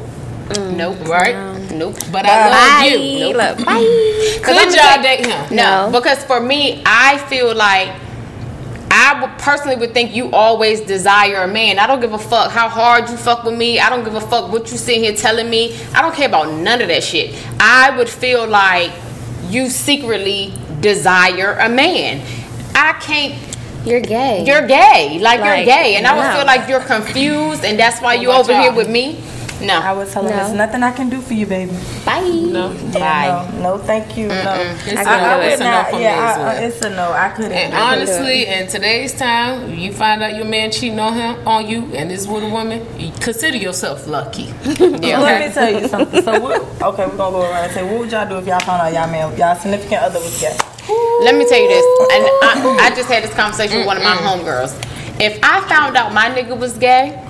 Nope. 0.73 1.01
Right? 1.09 1.71
Nope. 1.73 1.95
But 2.11 2.27
I 2.27 2.51
Bye. 2.51 2.89
love 2.91 3.01
you. 3.01 3.27
Look, 3.29 3.65
bye. 3.65 4.41
Cause 4.43 4.59
Could 4.59 4.75
y'all 4.75 5.03
date 5.03 5.25
him? 5.27 5.57
No, 5.57 5.89
No. 5.89 6.01
because 6.01 6.23
for 6.25 6.41
me, 6.41 6.83
I 6.85 7.19
feel 7.29 7.55
like 7.55 7.91
I 8.95 9.23
would 9.23 9.39
personally 9.39 9.77
would 9.77 9.95
think 9.95 10.15
you 10.15 10.31
always 10.33 10.83
desire 10.83 11.45
a 11.45 11.49
man. 11.49 11.79
I 11.79 11.87
don't 11.87 12.01
give 12.01 12.13
a 12.13 12.19
fuck 12.19 12.51
how 12.51 12.69
hard 12.69 13.09
you 13.09 13.17
fuck 13.17 13.43
with 13.43 13.57
me. 13.57 13.81
I 13.81 13.89
don't 13.89 14.05
give 14.05 14.15
a 14.15 14.21
fuck 14.21 14.53
what 14.53 14.71
you 14.71 14.77
sitting 14.77 15.03
here 15.03 15.15
telling 15.15 15.49
me. 15.49 15.75
I 15.95 16.03
don't 16.03 16.15
care 16.15 16.29
about 16.29 16.53
none 16.53 16.83
of 16.83 16.89
that 16.89 17.03
shit. 17.03 17.35
I 17.59 17.97
would 17.97 18.11
feel 18.11 18.47
like 18.47 18.93
you 19.49 19.71
secretly 19.71 20.53
desire 20.81 21.57
a 21.59 21.71
man. 21.71 22.21
I 22.75 22.93
can't. 23.01 23.35
You're 23.87 24.03
gay. 24.03 24.45
You're 24.45 24.67
gay. 24.67 25.19
Like, 25.19 25.39
you're 25.39 25.65
gay, 25.65 25.97
and 25.97 26.07
I 26.07 26.15
would 26.15 26.37
feel 26.37 26.47
like 26.47 26.69
you're 26.69 26.81
confused, 26.81 27.65
and 27.65 27.79
that's 27.79 28.01
why 28.03 28.15
you 28.15 28.31
over 28.31 28.53
here 28.61 28.73
with 28.75 28.91
me. 28.91 29.23
No. 29.63 29.79
I 29.81 29.93
was 29.93 30.13
telling 30.13 30.29
him, 30.31 30.37
No. 30.37 30.43
there's 30.45 30.57
nothing 30.57 30.83
I 30.83 30.93
can 30.93 31.09
do 31.09 31.21
for 31.21 31.35
you, 31.35 31.47
baby. 31.47 31.73
bye. 32.05 32.21
No. 32.21 32.73
Yeah, 32.73 32.99
Bye. 33.47 33.51
no, 33.55 33.77
no, 33.77 33.79
thank 33.79 34.17
you. 34.17 34.29
No, 34.29 34.35
It's 34.87 34.97
I, 34.97 35.03
a 35.03 35.07
I 35.07 35.31
no. 35.31 35.39
would 35.39 35.47
It's 35.53 35.61
a 35.61 35.65
no 35.65 35.71
not. 35.71 35.91
for 35.91 35.97
me 35.97 36.03
yeah, 36.03 36.35
I- 36.37 36.39
well. 36.39 36.65
It's 36.65 36.81
a 36.83 36.91
no. 36.91 37.13
I 37.13 37.29
couldn't. 37.31 37.53
And 37.53 37.75
I 37.75 37.91
couldn't 37.91 38.07
do 38.07 38.13
it. 38.13 38.17
honestly, 38.19 38.47
in 38.47 38.67
today's 38.69 39.13
time, 39.15 39.75
you 39.75 39.93
find 39.93 40.23
out 40.23 40.35
your 40.37 40.45
man 40.45 40.71
cheating 40.71 40.99
on 41.01 41.15
him 41.15 41.47
on 41.47 41.67
you 41.69 41.85
and 41.95 42.11
is 42.13 42.27
with 42.29 42.45
a 42.45 42.49
woman, 42.51 42.87
you 42.99 43.13
consider 43.21 43.57
yourself 43.57 44.07
lucky. 44.07 44.53
So 44.73 44.87
let 44.89 45.47
me 45.49 45.53
tell 45.55 45.73
you 45.73 45.89
something. 45.89 46.23
So, 46.23 46.41
what, 46.41 46.61
okay, 46.83 47.07
we're 47.07 47.17
gonna 47.17 47.37
go 47.37 47.43
around 47.43 47.65
and 47.65 47.73
say, 47.73 47.83
what 47.83 48.01
would 48.01 48.11
y'all 48.13 48.29
do 48.29 48.37
if 48.39 48.47
y'all 48.47 48.61
found 48.61 48.83
out 48.83 48.93
y'all 48.93 49.11
man, 49.11 49.37
y'all 49.39 49.55
significant 49.57 50.03
other 50.03 50.19
was 50.21 50.41
gay? 50.41 50.57
Let 51.23 51.37
me 51.37 51.47
tell 51.49 51.61
you 51.61 51.69
this, 51.69 51.85
and 52.13 52.25
I, 52.43 52.89
I 52.91 52.95
just 52.95 53.09
had 53.09 53.23
this 53.23 53.33
conversation 53.35 53.79
with 53.79 53.87
one 53.87 53.97
of 53.97 54.03
my 54.03 54.17
homegirls. 54.17 54.75
If 55.21 55.39
I 55.43 55.61
found 55.69 55.97
out 55.97 56.13
my 56.13 56.27
nigga 56.31 56.59
was 56.59 56.77
gay, 56.77 57.22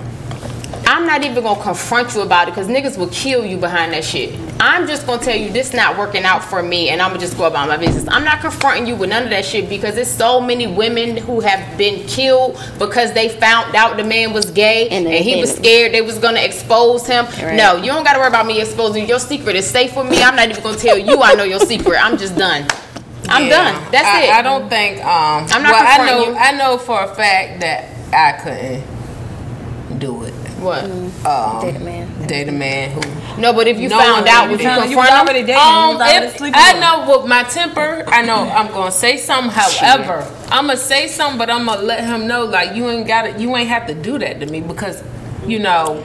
I'm 0.85 1.05
not 1.07 1.23
even 1.23 1.41
gonna 1.43 1.61
confront 1.61 2.13
you 2.13 2.21
about 2.21 2.47
it 2.47 2.51
because 2.51 2.67
niggas 2.67 2.97
will 2.97 3.07
kill 3.09 3.45
you 3.45 3.57
behind 3.57 3.93
that 3.93 4.03
shit. 4.03 4.37
I'm 4.59 4.87
just 4.87 5.05
gonna 5.05 5.21
tell 5.21 5.35
you 5.35 5.51
this 5.51 5.73
not 5.73 5.97
working 5.97 6.23
out 6.23 6.43
for 6.43 6.61
me 6.61 6.89
and 6.89 7.01
I'm 7.01 7.09
gonna 7.09 7.19
just 7.21 7.37
go 7.37 7.45
about 7.45 7.67
my 7.67 7.77
business. 7.77 8.05
I'm 8.07 8.23
not 8.23 8.41
confronting 8.41 8.85
you 8.87 8.95
with 8.95 9.09
none 9.09 9.23
of 9.23 9.29
that 9.29 9.45
shit 9.45 9.69
because 9.69 9.95
there's 9.95 10.11
so 10.11 10.41
many 10.41 10.67
women 10.67 11.15
who 11.17 11.39
have 11.39 11.77
been 11.77 12.05
killed 12.07 12.59
because 12.79 13.13
they 13.13 13.29
found 13.29 13.75
out 13.75 13.97
the 13.97 14.03
man 14.03 14.33
was 14.33 14.51
gay 14.51 14.89
and, 14.89 15.07
And 15.07 15.23
he 15.23 15.39
was 15.39 15.55
scared 15.55 15.93
they 15.93 16.01
was 16.01 16.19
gonna 16.19 16.41
expose 16.41 17.07
him. 17.07 17.25
Right. 17.25 17.55
No, 17.55 17.77
you 17.77 17.87
don't 17.87 18.03
gotta 18.03 18.19
worry 18.19 18.27
about 18.27 18.45
me 18.45 18.59
exposing 18.61 19.03
you. 19.03 19.09
your 19.09 19.19
secret. 19.19 19.55
is 19.55 19.65
safe 19.69 19.95
with 19.95 20.09
me. 20.09 20.21
I'm 20.21 20.35
not 20.35 20.49
even 20.49 20.61
gonna 20.61 20.77
tell 20.77 20.97
you 20.97 21.21
I 21.21 21.33
know 21.35 21.43
your 21.43 21.59
secret. 21.61 21.97
I'm 22.03 22.17
just 22.17 22.35
done. 22.37 22.67
I'm 23.29 23.47
Yeah. 23.47 23.71
done. 23.73 23.91
That's 23.91 24.07
I, 24.07 24.21
it. 24.23 24.29
I 24.33 24.41
don't 24.41 24.69
think. 24.69 24.99
Um, 24.99 25.47
I'm 25.49 25.63
not 25.63 25.71
well, 25.71 25.83
I 25.83 25.95
confronting 25.95 26.15
know. 26.17 26.29
you. 26.31 26.35
I 26.37 26.51
know 26.51 26.77
for 26.77 27.01
a 27.03 27.15
fact 27.15 27.61
that 27.61 27.85
I 28.11 28.33
couldn't 28.41 28.59
do 28.61 28.89
it. 28.89 28.92
What? 30.63 30.83
Um, 30.83 31.61
Date 31.61 31.75
a 31.75 31.79
man. 31.79 32.27
Date 32.27 32.47
a 32.49 32.51
man 32.51 32.91
who. 32.91 33.41
No, 33.41 33.53
but 33.53 33.67
if 33.67 33.77
you 33.77 33.89
No, 33.89 33.97
found 33.99 34.27
out, 34.27 34.49
would 34.49 34.59
you 34.59 34.65
found- 34.65 34.89
you 34.89 34.95
confront 34.95 35.09
him? 35.09 35.27
already 35.27 35.39
dating. 35.41 35.55
Um, 35.61 35.97
if, 36.01 36.41
I 36.55 36.79
know 36.79 37.17
with 37.17 37.27
my 37.27 37.43
temper, 37.43 38.03
I 38.07 38.21
know 38.21 38.35
I'm 38.49 38.67
gonna 38.71 38.91
say 38.91 39.17
something. 39.17 39.51
However, 39.51 40.25
I'm 40.51 40.67
gonna 40.67 40.77
say 40.77 41.07
something, 41.07 41.37
but 41.37 41.49
I'm 41.49 41.65
gonna 41.65 41.81
let 41.81 42.03
him 42.03 42.27
know 42.27 42.45
like 42.45 42.75
you 42.75 42.89
ain't 42.89 43.07
got 43.07 43.23
to 43.23 43.39
You 43.41 43.55
ain't 43.57 43.69
have 43.69 43.87
to 43.87 43.93
do 43.93 44.17
that 44.19 44.39
to 44.39 44.45
me 44.45 44.61
because 44.61 45.03
you 45.45 45.59
know. 45.59 46.03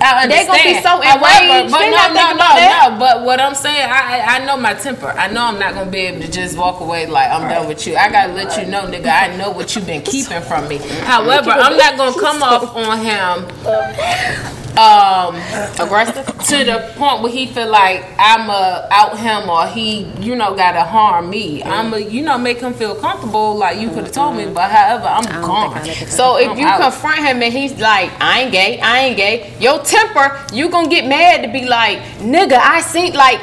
I 0.00 0.26
They 0.28 0.46
understand. 0.46 0.48
gonna 0.48 0.64
be 0.64 0.74
so 0.74 1.00
However, 1.02 1.58
enraged. 1.58 1.72
but 1.72 1.86
no, 1.90 1.90
not 1.90 2.14
no, 2.14 2.32
no, 2.34 2.48
no. 2.94 2.98
But 2.98 3.24
what 3.24 3.40
I'm 3.40 3.54
saying, 3.54 3.88
I, 3.90 4.20
I 4.20 4.36
I 4.36 4.44
know 4.46 4.56
my 4.56 4.74
temper. 4.74 5.08
I 5.08 5.28
know 5.28 5.44
I'm 5.44 5.58
not 5.58 5.74
gonna 5.74 5.90
be 5.90 5.98
able 6.00 6.20
to 6.22 6.30
just 6.30 6.56
walk 6.58 6.80
away 6.80 7.06
like 7.06 7.30
I'm 7.30 7.48
done 7.48 7.68
with 7.68 7.86
you. 7.86 7.96
I 7.96 8.10
gotta 8.10 8.32
let 8.32 8.56
you 8.58 8.66
know, 8.70 8.82
nigga. 8.82 9.08
I 9.08 9.36
know 9.36 9.50
what 9.50 9.74
you've 9.76 9.86
been 9.86 10.02
keeping 10.02 10.42
from 10.42 10.68
me. 10.68 10.78
However, 11.04 11.50
I'm 11.50 11.76
not 11.76 11.96
gonna 11.96 12.18
come 12.20 12.42
off 12.42 12.76
on 12.76 12.98
him. 13.00 13.48
Um, 14.78 15.34
Aggressive? 15.80 16.24
to 16.48 16.64
the 16.64 16.92
point 16.96 17.22
where 17.22 17.32
he 17.32 17.46
feel 17.46 17.68
like 17.68 18.04
I'm 18.16 18.48
a 18.48 18.86
out 18.92 19.18
him 19.18 19.50
or 19.50 19.66
he, 19.66 20.04
you 20.20 20.36
know, 20.36 20.54
gotta 20.54 20.82
harm 20.82 21.30
me. 21.30 21.62
I'm 21.64 21.92
a, 21.92 21.98
you 21.98 22.22
know, 22.22 22.38
make 22.38 22.60
him 22.60 22.72
feel 22.74 22.94
comfortable. 22.94 23.56
Like 23.56 23.78
you 23.78 23.88
could 23.88 24.04
have 24.04 24.12
told 24.12 24.36
me, 24.36 24.46
but 24.46 24.70
however, 24.70 25.06
I'm 25.06 25.42
gone. 25.42 25.84
So 26.06 26.38
if 26.38 26.56
you 26.56 26.66
out. 26.66 26.80
confront 26.80 27.18
him 27.18 27.42
and 27.42 27.52
he's 27.52 27.72
like, 27.78 28.10
I 28.20 28.42
ain't 28.42 28.52
gay, 28.52 28.78
I 28.80 28.98
ain't 29.00 29.16
gay, 29.16 29.52
your 29.58 29.82
temper, 29.82 30.40
you 30.52 30.70
gonna 30.70 30.88
get 30.88 31.06
mad 31.06 31.42
to 31.42 31.52
be 31.52 31.66
like, 31.66 31.98
nigga, 32.18 32.58
I 32.58 32.80
seen 32.80 33.14
like 33.14 33.40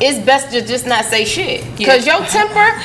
it's 0.00 0.24
best 0.24 0.52
to 0.52 0.64
just 0.64 0.86
not 0.86 1.04
say 1.04 1.24
shit. 1.24 1.62
Cause 1.84 2.06
your 2.06 2.24
temper, 2.26 2.82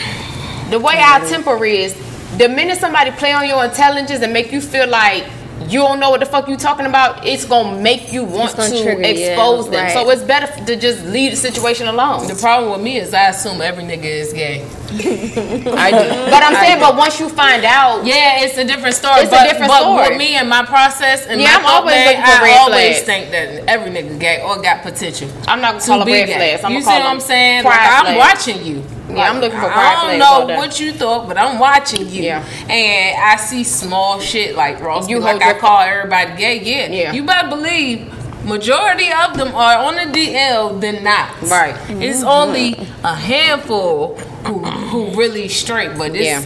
the 0.70 0.80
way 0.80 0.96
our 0.98 1.20
temper 1.28 1.64
is, 1.64 1.94
the 2.38 2.50
minute 2.50 2.80
somebody 2.80 3.12
play 3.12 3.32
on 3.32 3.48
your 3.48 3.64
intelligence 3.64 4.22
and 4.22 4.34
make 4.34 4.52
you 4.52 4.60
feel 4.60 4.90
like 4.90 5.24
you 5.68 5.80
don't 5.80 6.00
know 6.00 6.10
what 6.10 6.20
the 6.20 6.26
fuck 6.26 6.48
you 6.48 6.58
talking 6.58 6.86
about, 6.86 7.26
it's 7.26 7.46
gonna 7.46 7.82
make 7.82 8.12
you 8.12 8.24
want 8.24 8.56
gonna 8.56 8.70
trigger 8.70 9.02
you, 9.02 9.30
expose 9.32 9.66
them. 9.70 9.84
right. 9.84 9.94
So 9.94 10.10
it's 10.10 10.24
better 10.24 10.66
to 10.66 10.76
just 10.76 11.04
leave 11.06 11.32
the 11.32 11.38
situation 11.38 11.88
alone. 11.88 12.28
The 12.28 12.36
problem 12.36 12.72
with 12.72 12.82
me 12.82 12.98
is 12.98 13.14
I 13.14 13.30
assume 13.30 13.62
every 13.62 13.84
nigga 13.84 14.04
is 14.04 14.34
gay. 14.34 14.68
I 15.00 15.90
do. 15.92 16.32
But 16.32 16.44
I'm 16.44 16.56
saying, 16.56 16.80
but 16.80 16.96
once 16.96 17.20
you 17.20 17.30
find 17.30 17.64
out, 17.66 18.06
Yeah, 18.06 18.42
it's 18.44 18.58
a 18.58 18.66
different 18.66 18.96
story. 18.96 19.22
It's 19.22 19.32
a 19.32 19.36
but, 19.36 19.44
different 19.50 19.70
but 19.72 19.82
story. 19.82 20.10
with 20.10 20.18
me 20.18 20.36
and 20.36 20.50
my 20.50 20.64
process 20.66 21.26
and 21.26 21.42
Yeah, 21.42 21.54
my 21.54 21.60
I'm 21.60 21.66
always 21.66 21.96
game, 21.96 22.08
looking 22.08 22.24
for 22.24 22.46
I 22.46 22.58
always 22.60 23.00
flags. 23.00 23.02
think 23.02 23.32
that 23.32 23.70
every 23.70 23.92
nigga 23.92 24.20
gay 24.20 24.42
or 24.42 24.62
got 24.62 24.84
potential. 24.84 25.30
I'm 25.48 25.62
not 25.62 25.74
gonna 25.74 25.82
to 25.82 25.88
call 25.88 26.00
them 26.00 26.06
be 26.08 26.14
red 26.14 26.28
gay. 26.28 26.36
flags. 26.36 26.64
I'm 26.64 26.72
you 26.74 26.78
gonna 26.80 26.86
see 26.86 26.92
call 26.92 27.00
what 27.02 27.16
I'm 27.16 27.20
saying? 27.20 27.64
Like, 27.64 27.80
I'm 27.80 28.18
watching 28.18 28.64
you. 28.66 28.84
Yeah, 29.10 29.30
I'm 29.30 29.40
looking 29.42 29.60
for 29.60 29.66
I 29.70 29.96
don't 30.08 30.20
know 30.20 30.56
what 30.58 30.80
you 30.80 30.92
thought, 30.94 31.28
but 31.28 31.38
I'm 31.38 31.60
watching 31.60 32.08
you. 32.10 32.24
Yeah. 32.24 32.44
And 32.70 33.18
I 33.22 33.36
see 33.38 33.64
small 33.64 34.20
shit 34.20 34.56
like 34.56 34.80
Ross. 34.82 35.10
You 35.10 35.18
You 35.18 35.22
like 35.24 35.42
I 35.42 35.54
call 35.60 35.82
everybody 35.82 36.36
gay. 36.38 36.60
Yeah. 36.62 36.88
Yeah. 36.88 37.14
You 37.14 37.24
better 37.24 37.48
believe. 37.50 38.13
Majority 38.44 39.10
of 39.12 39.38
them 39.38 39.56
are 39.56 39.78
on 39.78 39.96
the 39.96 40.20
DL 40.20 40.80
than 40.80 41.04
not. 41.04 41.42
Right. 41.44 41.76
It's 41.90 42.20
mm-hmm. 42.20 42.28
only 42.28 42.74
a 43.04 43.16
handful 43.16 44.18
who 44.46 44.60
who 44.60 45.16
really 45.18 45.48
straight, 45.48 45.98
but 45.98 46.16
it's 46.16 46.26
Yeah. 46.26 46.44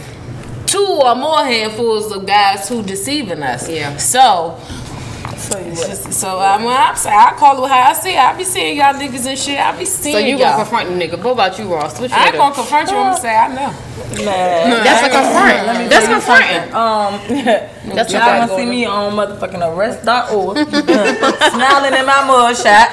two 0.66 0.86
or 0.86 1.14
more 1.14 1.44
handfuls 1.44 2.12
of 2.12 2.26
guys 2.26 2.68
who 2.68 2.82
deceiving 2.82 3.42
us. 3.42 3.68
Yeah. 3.68 3.96
So 3.96 4.58
So 5.38 5.58
you 5.58 5.70
it's 5.70 5.80
what? 5.80 5.88
just, 5.88 6.12
so 6.12 6.38
I'm, 6.38 6.66
I'm 6.66 6.66
I 6.68 7.34
call 7.38 7.64
it 7.64 7.68
how 7.68 7.90
I 7.90 7.92
see. 7.94 8.10
it. 8.14 8.18
I 8.18 8.36
be 8.36 8.44
seeing 8.44 8.76
y'all 8.76 8.92
niggas 8.94 9.26
and 9.26 9.38
shit. 9.38 9.58
I 9.58 9.76
be 9.78 9.84
seeing 9.84 10.14
So 10.14 10.18
you 10.18 10.36
y'all. 10.36 10.38
gonna 10.38 10.56
confront 10.64 10.88
the 10.90 10.94
nigga? 10.94 11.22
What 11.22 11.32
about 11.32 11.58
you, 11.58 11.72
Ross? 11.72 12.00
What 12.00 12.10
you 12.10 12.16
I 12.16 12.26
ain't 12.26 12.34
gonna 12.34 12.54
gonna 12.54 12.54
confront 12.56 12.90
you. 12.90 12.96
I'm 12.96 13.12
gonna 13.12 13.20
say 13.20 13.36
I 13.36 13.48
know. 13.48 14.24
Man. 14.24 14.84
That's 14.84 15.06
a 15.06 15.10
confront. 15.10 15.90
That's 15.90 16.08
confronting. 16.08 16.74
Um, 16.74 17.94
That's 17.94 18.12
y'all 18.12 18.20
gonna 18.26 18.56
see 18.56 18.66
me 18.66 18.84
on 18.84 19.12
motherfucking 19.14 19.62
arrest.org, 19.62 20.56
smiling 21.52 21.94
in 21.94 22.06
my 22.06 22.24
mug 22.26 22.56
shot, 22.56 22.88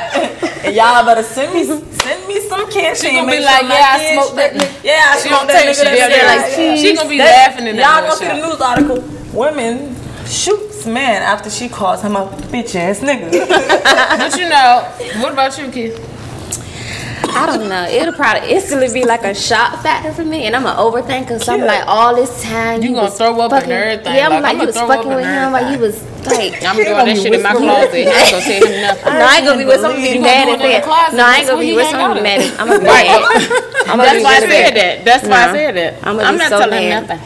and 0.65 0.75
y'all 0.75 1.03
better 1.05 1.23
send 1.23 1.53
me 1.53 1.63
send 1.65 2.27
me 2.27 2.39
some 2.47 2.69
cash. 2.71 2.99
She 2.99 3.11
gonna 3.11 3.31
be 3.31 3.39
like, 3.39 3.63
my 3.63 3.75
yeah, 3.75 3.95
I 3.95 3.97
kids 3.97 4.13
smoked 4.13 4.35
that 4.35 4.53
nigga. 4.53 4.83
Yeah, 4.83 5.01
I 5.07 5.19
She 5.19 5.27
smoked 5.29 5.47
that 5.47 5.65
nigga. 5.65 5.75
shit. 5.75 5.85
that 5.85 6.11
Yeah, 6.11 6.25
like, 6.27 6.57
like, 6.57 6.77
she 6.77 6.93
gonna 6.95 7.09
be 7.09 7.17
laughing 7.17 7.67
in 7.67 7.75
that 7.77 8.01
Y'all 8.01 8.07
gonna 8.07 8.19
see 8.19 8.27
the 8.27 8.47
news 8.47 8.61
article. 8.61 9.01
Women 9.33 9.94
shoots 10.27 10.85
man 10.85 11.21
after 11.21 11.49
she 11.49 11.67
calls 11.69 12.01
him 12.01 12.15
a 12.15 12.25
bitch 12.51 12.75
ass 12.75 12.99
nigga. 12.99 13.31
But 14.17 14.37
you 14.39 14.49
know, 14.49 15.21
what 15.21 15.33
about 15.33 15.57
you, 15.57 15.69
kid? 15.71 15.99
I 17.35 17.45
don't 17.47 17.67
know. 17.67 17.83
It'll 17.89 18.13
probably 18.13 18.49
instantly 18.53 18.93
be 18.93 19.03
like 19.05 19.23
a 19.23 19.35
shock 19.35 19.81
factor 19.83 20.13
for 20.13 20.23
me, 20.23 20.45
and 20.45 20.55
I'm 20.55 20.65
an 20.65 20.75
overthinker. 20.77 21.41
So 21.43 21.53
I'm 21.53 21.61
like, 21.61 21.83
all 21.85 22.15
this 22.15 22.41
time 22.43 22.81
You 22.81 22.93
gonna 22.93 23.09
throw 23.11 23.39
up 23.41 23.51
and 23.51 23.61
fucking- 23.61 23.71
everything. 23.71 24.15
Yeah, 24.15 24.27
I'm 24.27 24.41
Like, 24.41 24.43
like, 24.43 24.53
I'ma 24.55 24.61
you 24.61 24.67
was 24.67 24.77
fucking 24.77 25.15
with 25.15 25.25
him, 25.25 25.51
like 25.51 25.73
you 25.73 25.79
was 25.79 26.01
like. 26.27 26.63
I'm 26.63 26.75
doing 26.77 26.87
that 27.05 27.17
shit 27.17 27.33
in 27.33 27.41
my 27.41 27.51
closet. 27.51 27.93
I 27.93 28.23
ain't 28.23 28.31
gonna 28.31 28.45
tell 28.45 28.67
him 28.71 28.81
nothing. 28.81 29.03
No, 29.19 29.25
I 29.25 29.35
ain't 29.35 29.45
gonna 29.45 29.57
be 29.59 29.65
with 29.65 29.81
somebody 29.81 30.01
You 30.01 30.07
be 30.07 30.13
gonna 30.15 30.27
mad 30.31 30.47
at 30.47 30.53
in 30.53 30.59
the 30.59 30.67
that. 30.67 31.13
No, 31.13 31.23
I 31.23 31.27
That's 31.27 31.39
ain't 31.39 31.47
gonna 31.49 31.61
be 31.61 31.73
with 31.75 31.89
somebody 31.91 32.21
mad 32.21 32.39
at. 32.39 32.47
at. 32.53 32.59
I'm 32.61 32.67
gonna 32.67 32.79
be 32.79 32.85
mad. 32.85 33.89
I'm 33.89 33.97
That's 33.99 34.23
why 34.23 34.35
I 34.35 34.39
said 34.39 34.71
that. 34.79 35.05
That's 35.05 35.23
why 35.27 35.39
I 35.43 35.51
said 35.53 35.75
that. 35.75 36.07
I'ma 36.07 36.21
I'm 36.23 36.33
be 36.35 36.37
not 36.39 36.49
telling 36.49 36.81
him 36.81 37.07
nothing. 37.07 37.19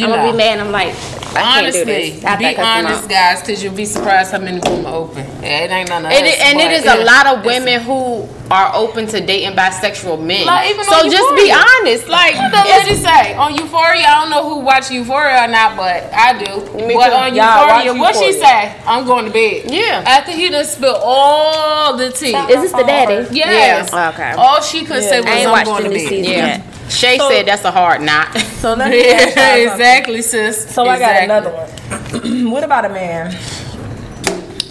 You 0.00 0.06
I'm 0.06 0.10
know. 0.10 0.16
gonna 0.18 0.32
be 0.32 0.38
mad. 0.38 0.58
I'm 0.58 0.72
like, 0.72 0.94
I 1.36 1.42
can't 1.42 1.72
do 1.72 1.80
Honestly, 1.80 1.84
this. 1.84 2.24
Be 2.38 2.44
think 2.44 2.44
I 2.44 2.54
come 2.54 2.86
honest, 2.86 3.08
guys, 3.08 3.40
because 3.40 3.62
you'll 3.62 3.74
be 3.74 3.84
surprised 3.84 4.32
how 4.32 4.38
many 4.38 4.60
women 4.60 4.86
open. 4.86 5.26
It 5.42 5.70
ain't 5.70 5.88
none 5.88 6.06
of 6.06 6.12
It, 6.12 6.24
us, 6.24 6.40
and 6.40 6.60
it 6.60 6.72
is 6.72 6.84
a 6.86 7.04
lot 7.04 7.26
of 7.26 7.44
women 7.44 7.80
who 7.80 8.28
are 8.50 8.70
open 8.74 9.06
to 9.06 9.24
dating 9.24 9.56
bisexual 9.56 10.22
men. 10.22 10.44
Like, 10.46 10.68
even 10.70 10.84
so 10.84 11.08
just 11.08 11.34
be 11.34 11.50
honest. 11.50 12.08
Like, 12.08 12.36
What 12.36 12.50
the 12.52 12.58
it's- 12.60 12.86
lady 12.88 13.00
say 13.02 13.34
on 13.34 13.54
Euphoria? 13.56 14.04
I 14.06 14.20
don't 14.20 14.30
know 14.30 14.46
who 14.48 14.60
watch 14.60 14.90
Euphoria 14.90 15.44
or 15.44 15.48
not, 15.48 15.76
but 15.76 16.12
I 16.12 16.36
do. 16.38 16.60
Me 16.86 16.94
but 16.94 17.08
too. 17.08 17.14
on 17.14 17.34
Y'all 17.34 17.62
Euphoria, 17.66 17.94
what 17.94 18.14
she 18.14 18.26
Euphoria. 18.26 18.46
say? 18.46 18.76
I'm 18.86 19.06
going 19.06 19.24
to 19.24 19.30
bed. 19.30 19.70
Yeah. 19.72 20.04
After 20.06 20.32
he 20.32 20.50
done 20.50 20.64
spilled 20.66 20.98
all 21.02 21.96
the 21.96 22.10
tea. 22.10 22.34
Is 22.36 22.62
this 22.62 22.72
the 22.72 22.84
daddy? 22.84 23.34
Yes. 23.34 23.88
Yeah. 23.92 24.06
Oh, 24.08 24.12
okay. 24.12 24.32
All 24.36 24.60
she 24.60 24.84
could 24.84 25.02
say 25.02 25.20
was, 25.20 25.26
I 25.26 25.36
ain't 25.38 25.48
I'm 25.48 25.64
going 25.64 25.84
to 25.84 25.90
bed. 25.90 25.98
season 26.00 26.24
yeah. 26.24 26.46
yet. 26.46 26.62
Shay 26.92 27.16
So- 27.16 27.30
said 27.30 27.46
that's 27.46 27.64
a 27.64 27.70
hard 27.70 28.02
knot. 28.02 28.36
So 28.60 28.74
let 28.74 28.90
me 28.90 29.04
Yeah, 29.08 29.18
something. 29.20 29.68
exactly, 29.72 30.20
sis. 30.22 30.68
So 30.74 30.84
I 30.86 30.98
got 30.98 31.22
another 31.22 31.50
one. 31.50 32.50
what 32.50 32.62
about 32.62 32.84
a 32.84 32.90
man? 32.90 33.32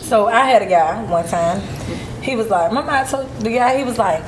So 0.03 0.27
I 0.27 0.45
had 0.45 0.61
a 0.61 0.67
guy 0.67 1.01
one 1.05 1.27
time. 1.27 1.59
He 2.23 2.35
was 2.35 2.49
like, 2.49 2.71
my 2.71 3.01
I 3.01 3.03
told 3.03 3.29
the 3.39 3.51
guy 3.51 3.77
he 3.77 3.83
was 3.83 3.97
like, 3.97 4.23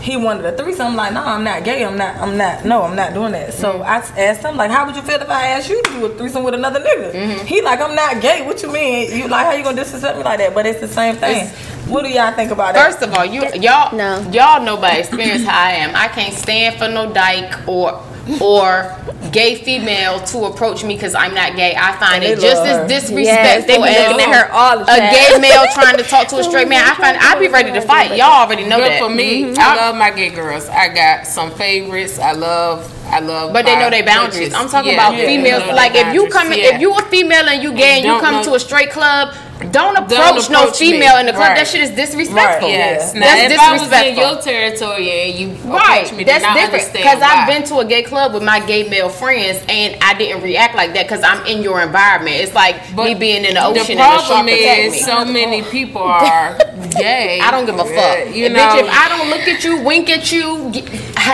he 0.00 0.16
wanted 0.16 0.44
a 0.44 0.56
threesome. 0.56 0.88
I'm 0.88 0.96
like, 0.96 1.12
no, 1.12 1.22
I'm 1.22 1.44
not 1.44 1.64
gay. 1.64 1.84
I'm 1.84 1.96
not. 1.96 2.16
I'm 2.16 2.36
not. 2.36 2.64
No, 2.64 2.82
I'm 2.82 2.96
not 2.96 3.14
doing 3.14 3.32
that. 3.32 3.52
So 3.52 3.74
mm-hmm. 3.74 3.82
I 3.82 3.96
asked 4.20 4.42
him 4.42 4.56
like, 4.56 4.70
how 4.70 4.86
would 4.86 4.94
you 4.96 5.02
feel 5.02 5.20
if 5.20 5.28
I 5.28 5.48
asked 5.48 5.68
you 5.68 5.82
to 5.82 5.90
do 5.90 6.06
a 6.06 6.08
threesome 6.16 6.44
with 6.44 6.54
another 6.54 6.80
nigga? 6.80 7.12
Mm-hmm. 7.12 7.46
He 7.46 7.62
like, 7.62 7.80
I'm 7.80 7.94
not 7.94 8.20
gay. 8.22 8.46
What 8.46 8.62
you 8.62 8.72
mean? 8.72 9.16
You 9.16 9.28
like 9.28 9.46
how 9.46 9.52
you 9.52 9.64
gonna 9.64 9.76
disrespect 9.76 10.16
me 10.16 10.24
like 10.24 10.38
that? 10.38 10.54
But 10.54 10.66
it's 10.66 10.80
the 10.80 10.88
same 10.88 11.16
thing. 11.16 11.48
what 11.88 12.02
do 12.04 12.10
y'all 12.10 12.32
think 12.32 12.50
about 12.50 12.76
it? 12.76 12.78
First 12.78 13.02
of 13.02 13.12
all, 13.14 13.24
you 13.24 13.42
y'all 13.54 13.96
No. 13.96 14.20
y'all 14.30 14.62
know 14.62 14.76
by 14.76 14.92
experience 14.92 15.44
how 15.44 15.58
I 15.58 15.72
am. 15.72 15.94
I 15.96 16.08
can't 16.08 16.34
stand 16.34 16.78
for 16.78 16.88
no 16.88 17.12
dyke 17.12 17.66
or 17.66 18.02
or 18.40 18.94
gay 19.32 19.56
female 19.56 20.20
to 20.20 20.44
approach 20.44 20.84
me 20.84 20.94
because 20.94 21.14
I'm 21.14 21.34
not 21.34 21.56
gay. 21.56 21.74
I 21.76 21.96
find 21.96 22.22
it 22.24 22.38
just 22.40 22.64
her. 22.64 22.82
as 22.84 22.88
disrespectful 22.90 23.66
they 23.66 23.78
be 23.78 23.96
as 23.96 24.12
looking 24.12 24.32
at 24.32 24.46
her 24.46 24.52
all 24.52 24.78
the 24.78 24.92
a 24.92 24.96
gay 25.12 25.38
male 25.40 25.64
trying 25.74 25.96
to 25.96 26.02
talk 26.04 26.28
to 26.28 26.36
a 26.38 26.44
straight 26.44 26.68
man. 26.68 26.84
I 26.84 26.94
find 26.94 27.16
I'd 27.18 27.38
be 27.40 27.48
ready 27.48 27.72
to 27.72 27.80
fight. 27.80 28.16
Y'all 28.16 28.44
already 28.44 28.64
know 28.64 28.78
Good 28.78 28.92
that. 28.92 29.00
for 29.02 29.08
me. 29.10 29.44
Mhm. 29.44 29.58
I 29.58 29.76
love 29.76 29.96
my 29.96 30.10
gay 30.10 30.30
girls. 30.30 30.68
I 30.68 30.88
got 30.88 31.26
some 31.26 31.50
favorites. 31.52 32.18
I 32.18 32.32
love. 32.32 32.92
I 33.10 33.20
love. 33.20 33.52
But 33.54 33.64
they 33.64 33.76
know 33.78 33.88
their 33.90 34.04
boundaries. 34.04 34.50
bitches. 34.52 34.54
I'm 34.60 34.68
talking 34.68 34.92
Yeah, 34.92 35.08
about 35.08 35.16
yeah, 35.18 35.26
females. 35.26 35.64
Like 35.72 35.92
if 35.94 36.12
you 36.12 36.28
boundaries. 36.28 36.32
come, 36.34 36.52
Yeah. 36.52 36.74
if 36.74 36.80
you 36.80 36.94
a 36.94 37.02
female 37.02 37.48
and 37.48 37.62
you 37.62 37.72
gay 37.72 37.96
and 37.96 38.04
you 38.04 38.20
come 38.20 38.34
know- 38.36 38.44
to 38.44 38.54
a 38.54 38.60
straight 38.60 38.90
club, 38.90 39.34
don't 39.72 39.96
approach, 39.98 40.48
no 40.50 40.62
approach 40.62 40.80
me. 40.80 40.92
female 40.92 41.18
in 41.18 41.26
the 41.26 41.32
club. 41.32 41.48
Right. 41.48 41.56
That 41.58 41.66
shit 41.66 41.80
is 41.82 41.90
disrespectful. 41.90 42.68
Right, 42.68 42.78
Yes. 42.78 43.12
Yeah. 43.12 43.20
Now, 43.20 43.26
That's 43.26 43.52
if 43.54 43.58
I 43.60 43.72
was 43.72 43.82
in 43.82 43.88
disrespectful. 43.90 44.24
your 44.24 44.42
territory 44.42 45.10
and 45.10 45.34
you 45.38 45.46
Right, 45.70 46.04
approach 46.06 46.16
me, 46.16 46.24
that's 46.24 46.44
then 46.44 46.52
I 46.56 46.60
different. 46.70 46.92
Because 46.92 47.20
I've 47.22 47.48
been 47.48 47.64
to 47.64 47.78
a 47.78 47.84
gay 47.84 48.02
club 48.02 48.34
with 48.34 48.44
my 48.44 48.60
gay 48.64 48.88
male 48.88 49.08
friends, 49.08 49.58
and 49.68 49.96
I 50.02 50.14
didn't 50.14 50.42
react 50.42 50.74
like 50.76 50.94
that 50.94 51.04
because 51.08 51.22
I'm 51.24 51.44
in 51.46 51.62
your 51.62 51.80
environment. 51.82 52.36
It's 52.36 52.54
like 52.54 52.76
me 52.94 53.14
being 53.14 53.44
in 53.44 53.54
the 53.54 53.64
ocean 53.64 53.96
the 53.98 54.02
and 54.04 54.14
a 54.14 54.18
shark 54.22 54.26
problem 54.26 54.48
is 54.48 54.92
me. 54.92 54.98
so 55.00 55.24
many 55.24 55.62
people 55.62 56.02
are 56.02 56.56
gay. 56.96 57.40
I 57.40 57.50
don't 57.50 57.66
give 57.66 57.74
a 57.78 57.84
fuck. 57.84 58.34
You 58.34 58.48
Bitch, 58.48 58.54
know, 58.54 58.78
if 58.78 58.88
I 58.88 59.08
don't 59.10 59.28
look 59.28 59.46
at 59.48 59.64
you, 59.64 59.82
wink 59.82 60.08
at 60.08 60.30
you, 60.30 60.70
get, 60.72 60.86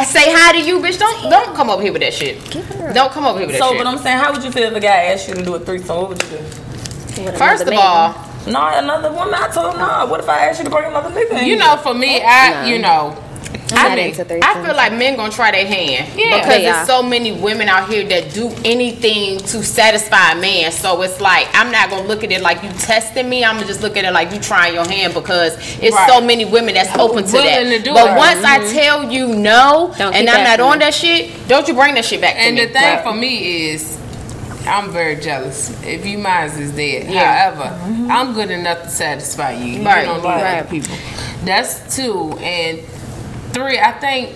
say 0.08 0.32
hi 0.32 0.52
to 0.52 0.60
you, 0.66 0.78
bitch, 0.80 0.98
don't 0.98 1.30
don't 1.30 1.54
come 1.54 1.68
over 1.68 1.82
here 1.82 1.92
with 1.92 2.02
that 2.02 2.14
shit. 2.14 2.38
Don't 2.94 3.12
come 3.12 3.26
over 3.26 3.38
here 3.38 3.46
with 3.48 3.56
that 3.56 3.62
So, 3.62 3.70
shit. 3.70 3.78
So, 3.78 3.84
but 3.84 3.86
I'm 3.86 3.98
saying, 3.98 4.18
how 4.18 4.32
would 4.32 4.42
you 4.42 4.50
feel 4.50 4.64
if 4.64 4.74
a 4.74 4.80
guy 4.80 5.12
asked 5.12 5.28
you 5.28 5.34
to 5.34 5.44
do 5.44 5.54
a 5.54 5.60
threesome? 5.60 5.96
What 5.98 6.08
would 6.10 6.22
you 6.22 6.28
do? 6.30 6.44
First 7.14 7.62
of 7.66 7.72
all, 7.74 8.14
No, 8.46 8.60
another 8.76 9.10
woman. 9.12 9.34
I 9.34 9.48
told 9.48 9.72
him, 9.74 9.78
nah. 9.80 10.06
What 10.06 10.20
if 10.20 10.28
I 10.28 10.46
asked 10.48 10.58
you 10.58 10.64
to 10.64 10.70
bring 10.70 10.84
another 10.84 11.10
nigga? 11.10 11.46
you 11.46 11.56
know, 11.56 11.76
for 11.78 11.94
me, 11.94 12.20
I, 12.22 12.66
you 12.66 12.78
know, 12.78 13.16
I, 13.72 13.88
not 13.88 13.94
think- 13.96 14.18
into 14.18 14.24
threesomes. 14.34 14.42
I 14.44 14.62
feel 14.66 14.76
like 14.76 14.92
men 14.92 15.16
gonna 15.16 15.32
try 15.32 15.50
their 15.50 15.64
hand 15.66 16.08
Yeah. 16.14 16.40
because 16.40 16.46
They 16.56 16.62
there's 16.64 16.86
so 16.86 17.02
many 17.02 17.32
women 17.32 17.68
out 17.70 17.88
here 17.88 18.04
that 18.08 18.34
do 18.34 18.52
anything 18.64 19.38
to 19.38 19.64
satisfy 19.64 20.32
a 20.32 20.36
man. 20.40 20.70
So 20.72 21.00
it's 21.00 21.20
like 21.22 21.48
I'm 21.54 21.72
not 21.72 21.88
gonna 21.88 22.06
look 22.06 22.22
at 22.22 22.30
it 22.32 22.42
like 22.42 22.62
you 22.62 22.68
testing 22.72 23.26
me. 23.28 23.42
I'm 23.44 23.54
gonna 23.54 23.66
just 23.66 23.80
look 23.80 23.96
at 23.96 24.04
it 24.04 24.12
like 24.12 24.30
you 24.32 24.40
trying 24.40 24.74
your 24.74 24.86
hand 24.86 25.14
because 25.14 25.54
it's 25.80 25.96
Right. 25.96 26.08
so 26.10 26.20
many 26.20 26.44
women 26.44 26.74
that's 26.74 26.94
open 26.98 27.24
to 27.24 27.32
that. 27.32 27.62
to 27.62 27.78
do 27.82 27.94
but 27.94 28.10
it. 28.10 28.18
once 28.18 28.44
I 28.44 28.58
mm-hmm. 28.58 28.72
tell 28.76 29.10
you 29.10 29.28
no 29.28 29.94
Don't 29.96 30.14
and 30.14 30.28
I'm 30.28 30.44
not 30.44 30.60
on 30.60 30.78
me. 30.80 30.84
that 30.84 30.92
shit, 30.92 31.48
don't 31.48 31.66
you 31.66 31.72
bring 31.74 31.94
that 31.94 32.04
shit 32.04 32.20
back 32.20 32.34
to 32.34 32.40
and 32.40 32.56
me. 32.56 32.66
the 32.66 32.72
thing 32.72 33.02
for 33.02 33.14
me 33.14 33.70
is, 33.70 33.98
I'm 34.66 34.90
very 34.90 35.16
jealous. 35.16 35.70
If 35.84 36.06
you 36.06 36.18
minds 36.18 36.56
is 36.58 36.72
dead, 36.72 37.10
Yeah. 37.10 37.50
however, 37.50 37.76
mm-hmm. 37.84 38.10
I'm 38.10 38.32
good 38.32 38.50
enough 38.50 38.82
to 38.82 38.88
satisfy 38.90 39.52
you. 39.52 39.64
You 39.78 39.84
don't 39.84 40.22
need 40.22 40.24
right. 40.24 40.58
other 40.58 40.68
people. 40.70 40.96
That's 41.44 41.94
two 41.94 42.32
and 42.38 42.80
three. 43.52 43.78
I 43.78 43.92
think 43.92 44.32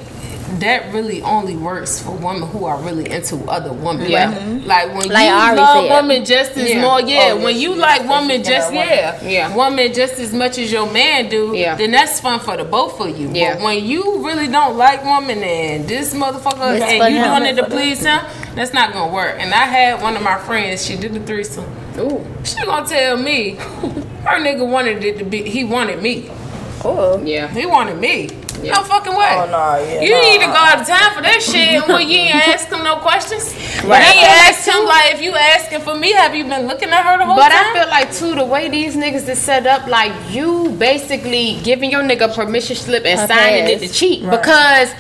that 0.61 0.93
really 0.93 1.23
only 1.23 1.57
works 1.57 2.03
for 2.03 2.13
women 2.13 2.49
who 2.49 2.65
are 2.65 2.79
really 2.81 3.11
into 3.11 3.37
other 3.49 3.73
women. 3.73 4.11
Yeah. 4.11 4.31
Like, 4.65 4.89
like 4.89 4.97
when 4.97 5.09
Like 5.11 5.29
you 5.29 5.35
I 5.35 5.55
love 5.55 5.85
said. 5.87 5.95
women 6.03 6.25
just 6.25 6.57
as 6.57 6.71
Yeah. 6.71 6.81
more, 6.81 7.01
yeah. 7.01 7.31
Oh, 7.33 7.45
when 7.45 7.57
you 7.59 7.75
like 7.75 8.03
is. 8.03 8.09
women 8.09 8.43
just, 8.43 8.73
yeah, 8.73 9.21
Yeah. 9.23 9.55
woman 9.55 9.93
just 9.93 10.19
as 10.19 10.33
much 10.33 10.59
as 10.59 10.73
your 10.73 10.91
man 10.91 11.29
do, 11.29 11.53
Yeah. 11.55 11.75
then 11.75 11.91
that's 11.93 12.21
fun 12.21 12.41
for 12.41 12.57
the 12.57 12.65
both 12.65 12.99
of 13.01 13.19
you. 13.19 13.31
Yeah. 13.33 13.55
But 13.55 13.63
when 13.63 13.85
you 13.85 14.25
really 14.27 14.49
don't 14.49 14.77
like 14.77 15.05
woman 15.05 15.43
and 15.43 15.87
this 15.87 16.15
motherfucker 16.15 16.77
It's 16.77 16.85
and 16.85 17.15
you 17.15 17.23
doing 17.23 17.45
it 17.45 17.57
to 17.57 17.65
please 17.65 18.01
him, 18.05 18.21
that's 18.55 18.73
not 18.73 18.93
gonna 18.93 19.13
work. 19.13 19.37
And 19.39 19.53
I 19.53 19.65
had 19.67 20.03
one 20.03 20.17
of 20.17 20.23
my 20.23 20.39
friends, 20.39 20.85
she 20.87 20.97
did 20.97 21.13
the 21.15 21.21
threesome. 21.21 21.67
Ooh. 21.99 22.25
She 22.45 22.65
gonna 22.65 22.87
tell 22.87 23.17
me 23.17 23.51
her 24.25 24.39
nigga 24.41 24.67
wanted 24.67 25.05
it 25.05 25.19
to 25.19 25.25
be 25.25 25.43
he 25.49 25.65
wanted 25.65 26.03
me. 26.03 26.31
Oh. 26.85 27.21
Yeah. 27.25 27.49
He 27.49 27.67
wanted 27.67 27.99
me. 27.99 28.31
Yeah. 28.63 28.75
No 28.75 28.85
fucking 28.85 29.17
way. 29.17 29.35
Oh, 29.37 29.47
nah, 29.51 29.77
yeah, 29.77 30.01
you 30.01 30.11
nah. 30.11 30.21
need 30.21 30.41
to 30.41 30.47
go 30.47 30.53
out 30.53 30.81
of 30.81 30.87
town 30.87 31.15
for 31.15 31.23
that 31.23 31.41
shit. 31.43 31.87
Well, 31.87 32.01
you 32.01 32.19
ain't 32.19 32.35
ask 32.35 32.69
him 32.69 32.83
no 32.83 32.97
questions. 32.97 33.55
Right. 33.79 34.03
Then 34.03 34.17
you 34.19 34.27
ask 34.27 34.69
him 34.69 34.85
like, 34.85 35.15
if 35.15 35.23
you 35.23 35.33
asking 35.35 35.81
for 35.83 35.95
me, 35.97 36.13
have 36.13 36.35
you 36.35 36.45
been 36.45 36.67
looking 36.67 36.89
at 36.91 37.07
her 37.07 37.17
the 37.17 37.25
whole 37.25 37.37
But 37.37 37.51
time? 37.51 37.77
I 37.77 37.79
feel 37.79 37.89
like 37.89 38.13
too 38.13 38.35
the 38.35 38.45
way 38.45 38.69
these 38.69 38.97
niggas 38.97 39.29
is 39.29 39.39
set 39.39 39.67
up, 39.67 39.87
like 39.87 40.13
you 40.31 40.71
basically 40.73 41.61
giving 41.63 41.91
your 41.91 42.03
nigga 42.03 42.35
permission 42.35 42.75
slip 42.75 43.05
and 43.07 43.21
A 43.21 43.29
signing 43.29 43.69
it 43.69 43.79
to 43.81 43.89
cheat 43.89 44.29
because. 44.29 44.91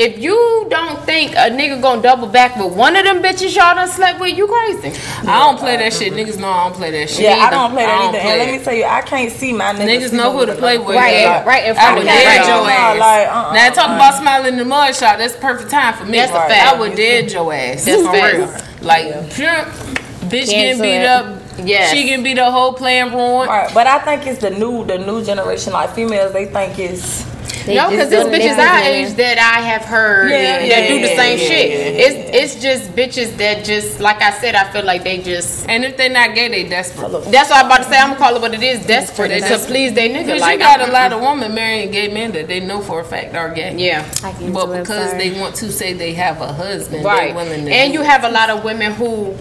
If 0.00 0.18
you 0.18 0.66
don't 0.70 0.98
think 1.04 1.32
a 1.32 1.50
nigga 1.52 1.82
gonna 1.82 2.00
double 2.00 2.26
back 2.26 2.56
with 2.56 2.74
one 2.74 2.96
of 2.96 3.04
them 3.04 3.22
bitches 3.22 3.54
y'all 3.54 3.74
done 3.74 3.86
slept 3.86 4.18
with, 4.18 4.34
you 4.34 4.46
crazy. 4.46 4.98
I 5.28 5.40
don't 5.40 5.58
play 5.58 5.76
that 5.76 5.92
shit. 5.92 6.14
Niggas 6.14 6.40
know 6.40 6.48
I 6.48 6.64
don't 6.64 6.74
play 6.74 6.90
that 6.92 7.10
shit. 7.10 7.20
Yeah, 7.20 7.34
I 7.34 7.50
don't 7.50 7.72
play 7.72 7.84
that 7.84 7.94
I 7.94 7.98
don't 7.98 8.14
either. 8.14 8.20
play 8.20 8.40
and 8.40 8.50
let 8.50 8.58
me 8.58 8.64
tell 8.64 8.74
you, 8.74 8.84
I 8.84 9.02
can't 9.02 9.30
see 9.30 9.52
my 9.52 9.74
niggas. 9.74 10.00
Niggas 10.00 10.12
know 10.14 10.32
who 10.32 10.46
to 10.46 10.54
play 10.54 10.78
with. 10.78 10.96
Right, 10.96 11.20
yeah. 11.20 11.44
right 11.44 11.64
in 11.66 11.76
I 11.76 11.80
front 11.80 11.98
would 11.98 12.06
of 12.06 12.14
you. 12.14 12.18
dead 12.18 12.38
Right. 12.38 12.48
your 12.48 12.70
ass. 12.70 12.98
like, 12.98 13.28
uh-uh, 13.28 13.52
now 13.52 13.68
talk 13.68 13.88
uh-uh. 13.90 13.96
about 13.96 14.14
smiling 14.22 14.52
in 14.54 14.58
the 14.58 14.64
mud 14.64 14.96
shot. 14.96 15.18
That's 15.18 15.36
perfect 15.36 15.70
time 15.70 15.92
for 15.92 16.06
me. 16.06 16.12
That's 16.12 16.32
a 16.32 16.34
fact. 16.34 16.74
I 16.74 16.80
would 16.80 16.96
dead 16.96 17.30
your 17.30 17.52
ass. 17.52 17.84
That's 17.84 18.02
for 18.02 18.38
real. 18.38 18.56
Like, 18.80 19.30
pure 19.34 19.50
bitch 20.30 20.48
getting 20.48 20.80
beat 20.80 21.04
up. 21.04 21.42
Yes. 21.62 21.92
She 21.92 22.08
can 22.08 22.22
beat 22.22 22.36
the 22.36 22.50
whole 22.50 22.72
plan 22.72 23.12
ruined. 23.12 23.50
Right, 23.50 23.70
but 23.74 23.86
I 23.86 23.98
think 23.98 24.26
it's 24.26 24.40
the 24.40 24.48
new, 24.48 24.82
the 24.86 24.96
new 24.96 25.22
generation. 25.22 25.74
Like 25.74 25.94
females, 25.94 26.32
they 26.32 26.46
think 26.46 26.78
it's 26.78 27.26
They 27.66 27.74
No, 27.76 27.90
because 27.90 28.10
just 28.10 28.26
it's 28.26 28.30
don't 28.30 28.32
bitches 28.32 28.56
live 28.56 28.68
our 28.68 28.78
in 28.80 28.84
age 28.86 29.14
that 29.16 29.38
I 29.38 29.60
have 29.60 29.82
heard 29.84 30.30
Yeah, 30.30 30.58
that 30.58 30.66
yeah, 30.66 30.88
do 30.88 30.94
the 31.00 31.08
yeah, 31.08 31.16
same 31.16 31.38
yeah, 31.38 31.44
shit. 31.46 31.70
yeah, 31.70 32.04
it's 32.06 32.54
it's 32.54 32.62
just 32.62 32.90
bitches 32.96 33.36
that 33.38 33.64
just 33.64 34.00
like 34.00 34.22
I 34.22 34.30
said, 34.40 34.54
I 34.54 34.70
feel 34.72 34.84
like 34.84 35.04
they 35.04 35.18
just. 35.18 35.68
And 35.68 35.84
if 35.84 35.96
they're 35.96 36.08
not 36.10 36.34
gay, 36.34 36.48
they 36.48 36.68
desperate. 36.68 37.10
That's 37.30 37.50
what 37.50 37.60
I'm 37.60 37.66
about 37.66 37.78
to 37.78 37.84
say. 37.84 37.98
I'm 37.98 38.08
gonna 38.08 38.18
call 38.18 38.36
it 38.36 38.40
what 38.42 38.54
it 38.54 38.62
is. 38.62 38.86
Desperate 38.86 39.28
They 39.28 39.40
to 39.40 39.48
desperate. 39.48 39.68
please 39.68 39.92
they 39.94 40.08
nigga. 40.08 40.26
Because 40.26 40.40
Like 40.40 40.58
you 40.58 40.64
got 40.64 40.80
I'm- 40.80 40.90
a 40.90 40.92
lot 40.92 41.12
of 41.12 41.20
women 41.20 41.54
marrying 41.54 41.90
gay 41.90 42.08
men 42.08 42.32
that 42.32 42.48
they 42.48 42.60
know 42.60 42.80
for 42.80 43.00
a 43.00 43.04
fact 43.04 43.34
are 43.34 43.50
gay. 43.52 43.74
Yeah. 43.76 44.04
I 44.24 44.32
can't 44.32 44.52
But 44.54 44.66
because 44.80 45.12
they 45.14 45.38
want 45.38 45.54
to 45.56 45.70
say 45.72 45.92
they 45.92 46.14
have 46.14 46.40
a 46.40 46.52
husband, 46.52 47.04
Right. 47.04 47.34
they're 47.34 47.44
willing 47.44 47.66
to 47.66 47.72
And 47.72 47.92
you 47.92 48.00
it. 48.00 48.06
have 48.06 48.24
a 48.24 48.30
lot 48.30 48.48
of 48.50 48.64
women 48.64 48.92
who 48.92 49.36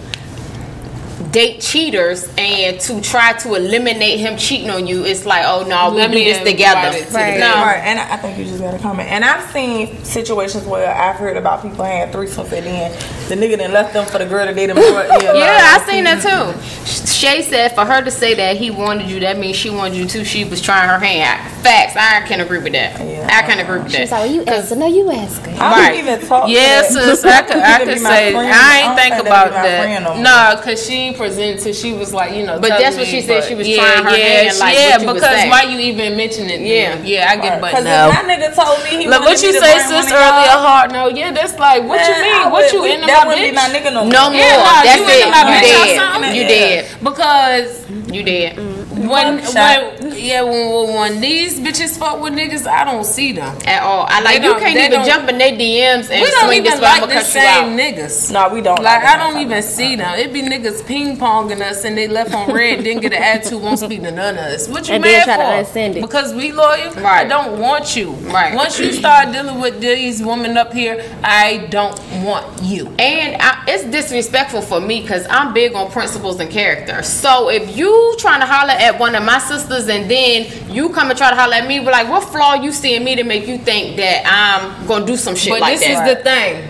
date 1.32 1.62
cheaters 1.62 2.28
and 2.38 2.80
to 2.80 3.02
try 3.02 3.34
to 3.34 3.56
eliminate 3.56 4.20
him 4.20 4.38
cheating 4.38 4.70
on 4.70 4.88
you, 4.88 5.06
it's 5.06 5.26
like, 5.26 5.44
oh 5.46 5.66
no, 5.68 5.92
we 5.92 5.98
Let 5.98 6.12
do 6.12 6.24
this 6.24 6.40
together. 6.44 6.96
it 6.98 7.08
to 7.10 7.14
Right. 7.14 7.40
No. 7.40 7.54
Right, 7.56 7.82
and 7.84 8.00
I 8.00 8.14
I 8.14 8.18
think 8.18 8.38
you 8.38 8.46
just 8.46 8.60
got 8.62 8.72
to 8.72 8.80
comment. 8.80 9.10
And 9.10 9.24
I've 9.24 9.50
seen 9.52 10.04
situations 10.04 10.66
where 10.66 10.90
I've 10.94 11.16
heard 11.18 11.38
about 11.38 11.62
people 11.62 11.84
having 11.86 12.14
threesomes 12.14 12.52
and 12.52 12.66
then 12.66 12.92
the 13.30 13.36
nigga 13.36 13.58
then 13.58 13.72
left 13.72 13.94
them 13.94 14.06
for 14.06 14.18
the 14.18 14.26
girl 14.26 14.46
that 14.46 14.56
they 14.56 14.68
done 14.68 14.76
brought. 14.76 15.08
Yeah, 15.24 15.34
Yeah, 15.34 15.40
like, 15.40 15.82
I 15.82 15.86
seen 15.90 16.04
that 16.06 16.22
too. 16.22 17.06
Shay 17.10 17.42
said 17.42 17.76
for 17.76 17.84
her 17.86 18.02
to 18.02 18.10
say 18.12 18.34
that 18.36 18.58
he 18.58 18.72
wanted 18.72 19.10
you, 19.10 19.20
that 19.22 19.38
means 19.38 19.58
she 19.58 19.70
wanted 19.70 19.98
you 19.98 20.06
too. 20.08 20.24
She 20.26 20.46
was 20.46 20.62
trying 20.62 20.88
her 20.90 20.98
hand. 21.00 21.40
Facts. 21.62 21.96
I 21.98 22.22
can 22.28 22.40
agree 22.40 22.60
with 22.60 22.74
that. 22.74 23.00
Yeah. 23.00 23.28
I 23.30 23.42
can 23.46 23.60
agree 23.60 23.80
with 23.80 23.92
She 23.92 24.02
was 24.02 24.12
like, 24.12 24.22
that. 24.24 24.28
well, 24.28 24.34
you 24.34 24.44
asked 24.46 24.70
her. 24.70 24.76
No, 24.78 24.88
you 24.88 25.12
asked 25.12 25.46
her. 25.46 25.52
I 25.52 25.72
Right. 25.72 25.90
don't 25.90 26.00
even 26.16 26.28
talk. 26.28 26.46
to 26.46 26.52
Yeah, 26.52 26.82
that. 26.82 26.86
sis, 26.92 27.26
I 27.26 27.42
could, 27.42 27.58
I 27.58 27.84
could 27.86 28.00
say, 28.00 28.32
friend. 28.32 28.50
I 28.54 28.78
ain't 28.80 28.88
don't 28.88 28.96
think 28.98 29.28
about 29.28 29.48
be 29.50 29.56
my 29.56 29.62
friend 29.62 30.06
that. 30.06 30.18
no. 30.18 30.54
No, 30.56 30.56
because 30.62 30.86
she 30.86 30.94
ain't 30.94 31.18
presented 31.20 31.60
till 31.62 31.74
she 31.76 31.92
was 31.94 32.14
like, 32.16 32.32
you 32.34 32.46
know, 32.48 32.58
But 32.60 32.70
that's 32.80 32.96
what 32.96 33.06
me, 33.06 33.12
she 33.12 33.22
said, 33.22 33.44
she 33.44 33.54
was 33.54 33.68
yeah, 33.68 33.76
trying 33.84 34.04
her 34.08 34.16
yeah, 34.18 34.48
hand, 34.48 34.58
like, 34.58 34.74
yeah, 34.76 34.98
what 34.98 35.02
you 35.04 35.08
was 35.12 35.16
because 35.22 35.44
why 35.52 35.62
you 35.70 35.78
even 35.92 36.16
mentioning 36.18 36.50
it? 36.50 36.62
Yeah. 36.66 36.96
Yeah, 37.04 37.04
yeah, 37.04 37.32
I 37.32 37.36
get, 37.36 37.60
but 37.62 37.70
Because 37.76 37.86
no. 37.86 38.10
if 38.10 38.16
my 38.16 38.24
nigga 38.32 38.50
told 38.56 38.80
me 38.88 38.92
he 39.04 39.08
Look, 39.12 39.22
what 39.22 39.38
you 39.44 39.52
say, 39.54 39.76
sis, 39.84 40.08
earlier, 40.10 40.58
hard 40.64 40.92
no. 40.92 41.10
Yeah, 41.10 41.32
that's 41.32 41.60
like, 41.60 41.84
what 41.84 42.00
you 42.08 42.16
mean? 42.24 42.50
What 42.50 42.72
you 42.74 42.82
we- 42.82 42.94
into 42.96 43.06
That 43.06 43.28
my 43.28 43.36
wouldn't 43.36 43.58
bitch? 43.58 43.76
nigga 43.76 43.92
no 43.94 44.04
more. 44.08 44.14
No 44.14 44.24
more. 44.32 44.40
That's 44.88 45.04
it. 45.04 45.20
You 45.20 45.30
bitch 45.30 45.44
or 45.44 46.22
dead. 46.24 46.36
You 46.36 46.42
Yeah. 46.42 46.48
dead. 46.48 47.04
Because 47.04 47.86
You 48.10 48.24
did. 48.24 48.58
when, 48.58 49.38
when 49.40 50.16
yeah, 50.16 50.42
when, 50.42 50.72
when, 50.74 50.96
when 50.96 51.22
these 51.22 51.60
bitches 51.60 51.98
fuck 51.98 52.22
with 52.22 52.34
niggas, 52.34 52.66
I 52.68 52.84
don't 52.84 53.04
see 53.06 53.32
them. 53.34 53.56
At 53.66 53.84
all. 53.84 54.06
I 54.10 54.22
like 54.22 54.42
you 54.44 54.54
can't 54.56 54.78
even 54.78 55.06
jump 55.06 55.30
in 55.30 55.38
their 55.38 55.52
DMs 55.52 56.10
and 56.10 56.22
We 56.22 56.30
don't 56.32 56.46
swing 56.46 56.60
even 56.60 56.72
this 56.72 56.82
way, 56.82 56.88
I'ma 56.88 57.06
like 57.06 57.10
the 57.10 57.16
cut 57.16 57.34
you 57.36 57.42
out. 57.42 57.66
same 57.66 57.78
niggas. 57.78 58.32
No, 58.32 58.50
we 58.50 58.62
don't. 58.62 58.82
Like 58.82 59.04
like 59.04 59.06
I 59.06 59.18
don't 59.18 59.40
even 59.42 59.62
see 59.64 59.96
them. 59.96 60.18
It 60.20 60.34
be 60.34 60.42
niggas 60.42 60.86
ping 60.86 61.09
ponging 61.18 61.62
us 61.62 61.84
and 61.86 61.98
they 61.98 62.08
left 62.08 62.34
on 62.34 62.52
red, 62.54 62.84
didn't 62.84 63.02
get 63.02 63.14
an 63.14 63.22
attitude, 63.22 63.62
won't 63.62 63.80
speak 63.80 64.02
to 64.02 64.12
none 64.12 64.36
of 64.36 64.42
us. 64.44 64.68
What 64.68 64.88
you 64.88 64.96
And 64.96 65.04
mad 65.04 65.24
try 65.26 65.36
for? 65.36 65.42
unsend 65.72 65.96
it. 65.96 66.02
Because 66.02 66.34
we 66.34 66.52
loyal. 66.52 66.98
I 67.06 67.26
don't 67.26 67.60
want 67.60 67.96
you. 67.96 68.12
Right. 68.12 68.56
Once 68.56 68.80
you 68.80 68.92
start 68.94 69.32
dealing 69.32 69.60
with 69.62 69.80
these 69.82 70.22
women 70.22 70.58
up 70.58 70.74
here, 70.74 71.04
I 71.24 71.68
don't 71.70 71.98
want 72.24 72.62
you. 72.64 72.88
And 73.00 73.42
I, 73.42 73.64
it's 73.68 73.84
disrespectful 73.86 74.62
for 74.62 74.80
me 74.82 75.02
because 75.02 75.26
I'm 75.30 75.54
big 75.54 75.74
on 75.74 75.92
principles 75.92 76.40
and 76.40 76.50
character. 76.50 77.04
So 77.04 77.50
if 77.50 77.76
you 77.78 78.16
trying 78.20 78.40
to 78.42 78.46
holler 78.46 78.72
at 78.74 79.00
one 79.00 79.16
of 79.16 79.24
my 79.24 79.40
sisters 79.40 79.88
and 79.88 80.10
then 80.10 80.48
you 80.74 80.90
come 80.90 81.10
and 81.10 81.18
try 81.18 81.30
to 81.30 81.36
holler 81.36 81.56
at 81.56 81.68
me, 81.68 81.80
but 81.80 81.92
like, 81.92 82.10
what 82.10 82.24
flaw 82.26 82.54
you 82.56 82.72
see 82.72 82.96
in 82.96 83.04
me 83.04 83.16
to 83.16 83.24
make 83.24 83.48
you 83.48 83.58
think 83.58 83.98
that 83.98 84.24
I'm 84.26 84.88
gonna 84.88 85.06
do 85.06 85.16
some 85.18 85.36
shit 85.36 85.52
But 85.54 85.62
like 85.62 85.80
this 85.80 85.88
that? 85.88 86.08
is 86.08 86.16
the 86.18 86.24
thing. 86.24 86.69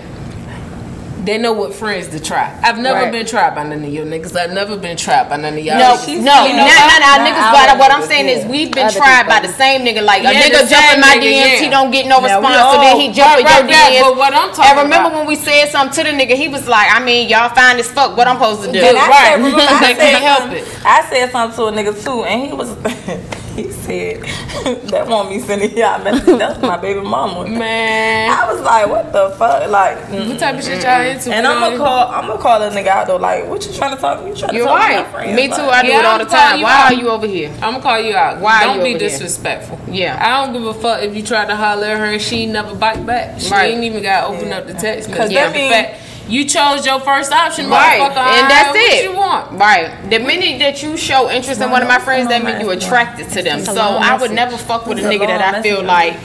They 1.25 1.37
know 1.37 1.51
what 1.51 1.73
friends 1.73 2.07
to 2.09 2.19
try. 2.19 2.47
I've 2.63 2.77
never 2.79 3.01
Right. 3.03 3.11
been 3.11 3.25
tried 3.25 3.53
by 3.53 3.63
none 3.63 3.83
of 3.83 3.91
your 3.93 4.05
niggas. 4.05 4.35
I've 4.39 4.51
never 4.51 4.77
been 4.77 4.95
tried 4.95 5.27
by 5.29 5.35
none 5.37 5.53
of 5.53 5.59
y'all. 5.59 5.77
no, 5.77 5.95
niggas. 5.99 6.07
no, 6.07 6.45
you 6.47 6.55
not 6.55 6.55
know 6.55 6.65
not 6.65 6.87
what? 6.87 7.03
our 7.03 7.19
niggas. 7.27 7.43
our 7.43 7.51
But 7.51 7.77
what 7.77 7.91
I'm 7.91 8.03
saying 8.07 8.27
yeah. 8.29 8.35
is 8.35 8.45
we've 8.45 8.71
been 8.71 8.87
Other 8.87 8.99
tried 8.99 9.27
by 9.27 9.39
the 9.41 9.49
same 9.51 9.81
nigga. 9.85 10.01
Like 10.01 10.23
Yeah, 10.23 10.31
a 10.31 10.33
nigga 10.35 10.69
jumping 10.69 11.01
my 11.01 11.15
nigga, 11.17 11.23
DMs, 11.27 11.59
yeah. 11.59 11.59
he 11.65 11.69
don't 11.69 11.91
get 11.91 12.05
no 12.07 12.19
Now, 12.21 12.39
we 12.39 12.47
response, 12.47 12.73
so 12.73 12.79
then 12.81 12.95
he 12.99 13.07
all- 13.09 13.13
jump 13.13 13.39
in 13.39 13.45
Right, 13.45 13.55
your 13.55 13.63
right, 13.63 13.69
right, 13.69 13.93
DMs. 13.93 14.01
but 14.01 14.17
what 14.17 14.33
I'm 14.33 14.49
talking 14.53 14.65
and 14.71 14.79
remember 14.83 15.07
about- 15.09 15.17
when 15.19 15.27
we 15.27 15.35
said 15.35 15.69
something 15.69 16.05
to 16.05 16.11
the 16.11 16.15
nigga, 16.17 16.35
he 16.35 16.47
was 16.47 16.67
like, 16.67 16.87
I 16.95 16.99
mean, 16.99 17.27
y'all 17.27 17.49
fine 17.53 17.77
as 17.79 17.87
fuck. 17.91 18.15
What 18.15 18.27
I'm 18.27 18.37
supposed 18.37 18.63
to 18.63 18.71
do? 18.71 18.79
And 18.79 18.97
I 18.97 19.07
Right. 19.09 19.25
said, 19.25 19.35
remember, 19.43 19.59
I 19.61 19.79
They 19.79 19.95
said 19.95 20.11
can't 20.11 20.23
help 20.23 20.51
it. 20.53 20.67
I 20.85 21.03
said 21.09 21.31
something 21.31 21.55
to 21.57 21.63
a 21.67 21.71
nigga 21.71 22.03
too, 22.03 22.23
and 22.23 22.41
he 22.47 22.53
was, 22.53 22.69
he 23.63 23.71
said, 23.71 24.21
that 24.89 25.07
want 25.07 25.29
me 25.29 25.39
sending 25.39 25.77
y'all 25.77 26.03
messages. 26.03 26.37
That's 26.37 26.61
my 26.61 26.77
baby 26.77 27.01
mama. 27.01 27.47
Man. 27.47 28.31
I 28.31 28.51
was 28.51 28.61
like, 28.61 28.87
what 28.87 29.11
the 29.13 29.29
fuck? 29.37 29.69
Like, 29.69 29.97
mm. 30.07 30.29
What 30.29 30.39
type 30.39 30.55
of 30.57 30.63
shit 30.63 30.83
y'all 30.83 31.01
into? 31.01 31.33
and 31.33 31.45
I'm 31.47 31.59
gonna 31.61 31.77
call, 31.77 32.07
I'm 32.07 32.27
gonna 32.27 32.41
call 32.41 32.61
a 32.61 32.69
nigga 32.69 32.87
out 32.87 33.07
though. 33.07 33.17
Like, 33.17 33.47
what 33.47 33.65
you 33.65 33.73
trying 33.73 33.95
to 33.95 34.01
talk? 34.01 34.25
You 34.25 34.35
trying 34.35 34.51
to 34.51 34.55
You're 34.57 34.65
talk 34.65 34.81
to 34.81 34.87
my 34.87 34.95
right. 35.01 35.07
friends? 35.11 35.35
Me 35.35 35.47
too. 35.47 35.53
Like, 35.63 35.69
I 35.69 35.81
do 35.83 35.87
Yeah, 35.89 35.99
it 35.99 36.05
all 36.05 36.13
I'm 36.13 36.19
the 36.19 36.25
time. 36.25 36.61
Why 36.61 36.71
out. 36.87 36.91
are 36.91 36.93
you 36.95 37.09
over 37.09 37.27
here? 37.27 37.49
I'm 37.55 37.59
gonna 37.73 37.81
call 37.81 37.99
you 37.99 38.15
out. 38.15 38.39
Why 38.41 38.63
Don't 38.65 38.77
you 38.77 38.83
be 38.83 38.89
over 38.95 38.99
here? 38.99 39.09
disrespectful. 39.09 39.79
Yeah. 39.87 40.17
I 40.21 40.43
don't 40.45 40.53
give 40.53 40.65
a 40.65 40.73
fuck 40.73 41.03
if 41.03 41.15
you 41.15 41.23
try 41.23 41.45
to 41.45 41.55
holler 41.55 41.85
at 41.87 41.97
her 41.99 42.05
and 42.05 42.21
she 42.21 42.45
never 42.45 42.75
bite 42.75 43.05
back. 43.05 43.39
She 43.39 43.51
Right. 43.51 43.73
ain't 43.73 43.83
even 43.83 44.01
got 44.03 44.21
to 44.21 44.27
open 44.35 44.51
up 44.53 44.67
the 44.67 44.73
text. 44.73 45.11
Cause 45.13 45.29
that 45.31 45.53
the 45.53 45.57
mean- 45.59 45.71
fact 45.71 46.01
You 46.29 46.45
chose 46.45 46.85
your 46.85 46.99
first 46.99 47.31
option, 47.31 47.69
Right, 47.69 47.99
and 48.01 48.49
that's 48.49 48.77
it. 48.77 49.09
What 49.09 49.11
you 49.11 49.17
want? 49.17 49.59
Right. 49.59 50.09
The 50.09 50.19
minute 50.19 50.59
that 50.59 50.83
you 50.83 50.95
show 50.95 51.29
interest 51.29 51.59
in 51.59 51.71
one 51.71 51.81
of 51.81 51.87
my 51.87 51.99
friends, 51.99 52.29
that 52.29 52.43
means 52.43 52.61
you 52.61 52.69
attracted 52.69 53.29
to 53.31 53.41
them. 53.41 53.61
So 53.65 53.81
I 53.81 54.17
would 54.19 54.31
never 54.31 54.55
fuck 54.57 54.85
with 54.85 54.99
a 54.99 55.01
nigga 55.01 55.27
that 55.27 55.55
I 55.55 55.61
feel 55.61 55.83
like. 55.83 56.17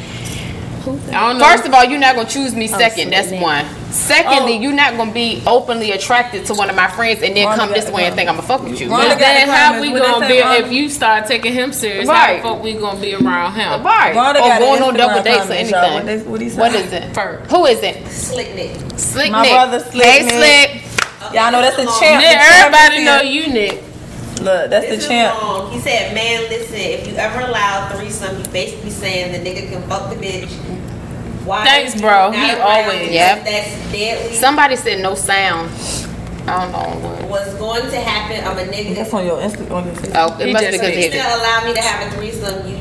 I 0.86 1.28
don't 1.32 1.38
know. 1.38 1.44
First 1.44 1.66
of 1.66 1.74
all, 1.74 1.84
you're 1.84 1.98
not 1.98 2.16
gonna 2.16 2.28
choose 2.28 2.54
me 2.54 2.68
oh, 2.72 2.78
second. 2.78 3.10
That's 3.10 3.30
one. 3.30 3.66
Secondly, 3.90 4.56
Oh. 4.56 4.60
you're 4.60 4.72
not 4.72 4.96
gonna 4.96 5.12
be 5.12 5.42
openly 5.46 5.92
attracted 5.92 6.44
to 6.46 6.54
one 6.54 6.68
of 6.68 6.76
my 6.76 6.88
friends 6.88 7.22
and 7.22 7.36
then 7.36 7.46
Rhonda 7.46 7.56
come 7.56 7.70
this 7.72 7.88
way 7.90 8.06
and 8.06 8.14
think 8.16 8.28
I'm 8.28 8.36
gonna 8.36 8.46
fuck 8.48 8.64
with 8.64 8.80
you. 8.80 8.88
Rhonda 8.88 9.08
But 9.08 9.08
got 9.10 9.18
then 9.18 9.48
how 9.48 9.72
comments. 9.72 9.86
we 9.86 9.92
What 9.92 10.02
gonna 10.02 10.28
be 10.28 10.34
Rhonda? 10.40 10.60
if 10.60 10.72
you 10.72 10.88
start 10.88 11.26
taking 11.26 11.52
him 11.52 11.72
serious? 11.72 12.08
Right. 12.08 12.40
How 12.42 12.48
the 12.50 12.54
fuck 12.56 12.62
we 12.64 12.72
gonna 12.74 13.00
be 13.00 13.14
around 13.14 13.54
him? 13.54 13.82
Right. 13.84 14.14
Rhonda 14.14 14.40
or 14.42 14.58
going 14.58 14.82
on 14.82 14.94
double 14.94 15.22
dates 15.22 15.44
or 15.44 15.48
comment, 15.48 15.70
y'all. 15.70 15.80
What 15.80 16.02
anything. 16.02 16.24
they- 16.24 16.30
what 16.30 16.40
he 16.40 16.48
say? 16.50 16.60
What 16.60 16.74
is 16.74 16.92
it? 16.92 17.14
Fur. 17.14 17.40
Who 17.50 17.66
is 17.66 17.82
it? 17.82 18.08
Slick 18.08 18.54
Nick. 18.54 18.70
Slick 18.96 19.30
My 19.30 19.42
Nick. 19.42 19.52
brother 19.52 19.80
Slick 19.80 20.04
Hey, 20.06 20.22
Nick. 20.24 20.70
Slick. 20.70 21.34
Y'all 21.34 21.50
know 21.52 21.62
that's 21.62 21.78
a 21.78 21.86
champ. 22.00 22.20
Nick, 22.22 22.36
everybody 22.36 23.04
know 23.04 23.20
you, 23.22 23.46
Nick. 23.52 23.82
Look, 24.42 24.70
that's 24.70 24.86
the 24.86 24.96
This 24.96 25.02
is 25.04 25.08
champ. 25.08 25.40
wrong. 25.40 25.70
He 25.72 25.78
said, 25.80 26.14
man, 26.14 26.48
listen, 26.50 26.76
if 26.76 27.06
you 27.06 27.14
ever 27.16 27.40
allow 27.40 27.88
threesome, 27.90 28.38
you 28.38 28.44
basically 28.48 28.90
saying 28.90 29.32
the 29.32 29.50
nigga 29.50 29.70
can 29.70 29.82
fuck 29.88 30.10
the 30.10 30.16
bitch. 30.16 30.50
Why 31.44 31.64
Thanks, 31.64 32.00
bro. 32.00 32.30
not 32.30 32.34
He 32.34 32.50
always- 32.60 32.98
because 33.00 33.10
Yep. 33.14 33.44
That's 33.44 33.92
deadly. 33.92 34.34
Somebody 34.36 34.76
said 34.76 35.00
no 35.00 35.14
sound. 35.14 35.70
I 36.46 36.60
don't 36.60 36.72
know 36.72 37.08
what. 37.08 37.22
What's 37.30 37.54
going 37.54 37.82
to 37.90 37.96
happen, 38.00 38.44
I'm 38.46 38.58
a 38.58 38.70
nigga. 38.70 38.94
That's 38.96 39.12
on 39.14 39.24
your 39.24 39.38
Instagram. 39.40 39.70
On 39.72 39.84
your 39.86 39.94
Facebook. 39.94 40.12
Oh, 40.14 40.40
it 40.40 40.46
He 40.46 40.52
must 40.52 40.64
just 40.64 40.72
be 40.72 40.78
because 40.78 40.94
said- 40.94 40.98
he 40.98 41.04
If 41.06 41.14
you 41.14 41.20
still 41.20 41.40
allow 41.40 41.64
me 41.66 41.74
to 41.74 41.80
have 41.80 42.06
a 42.12 42.16
threesome, 42.16 42.68
you 42.68 42.76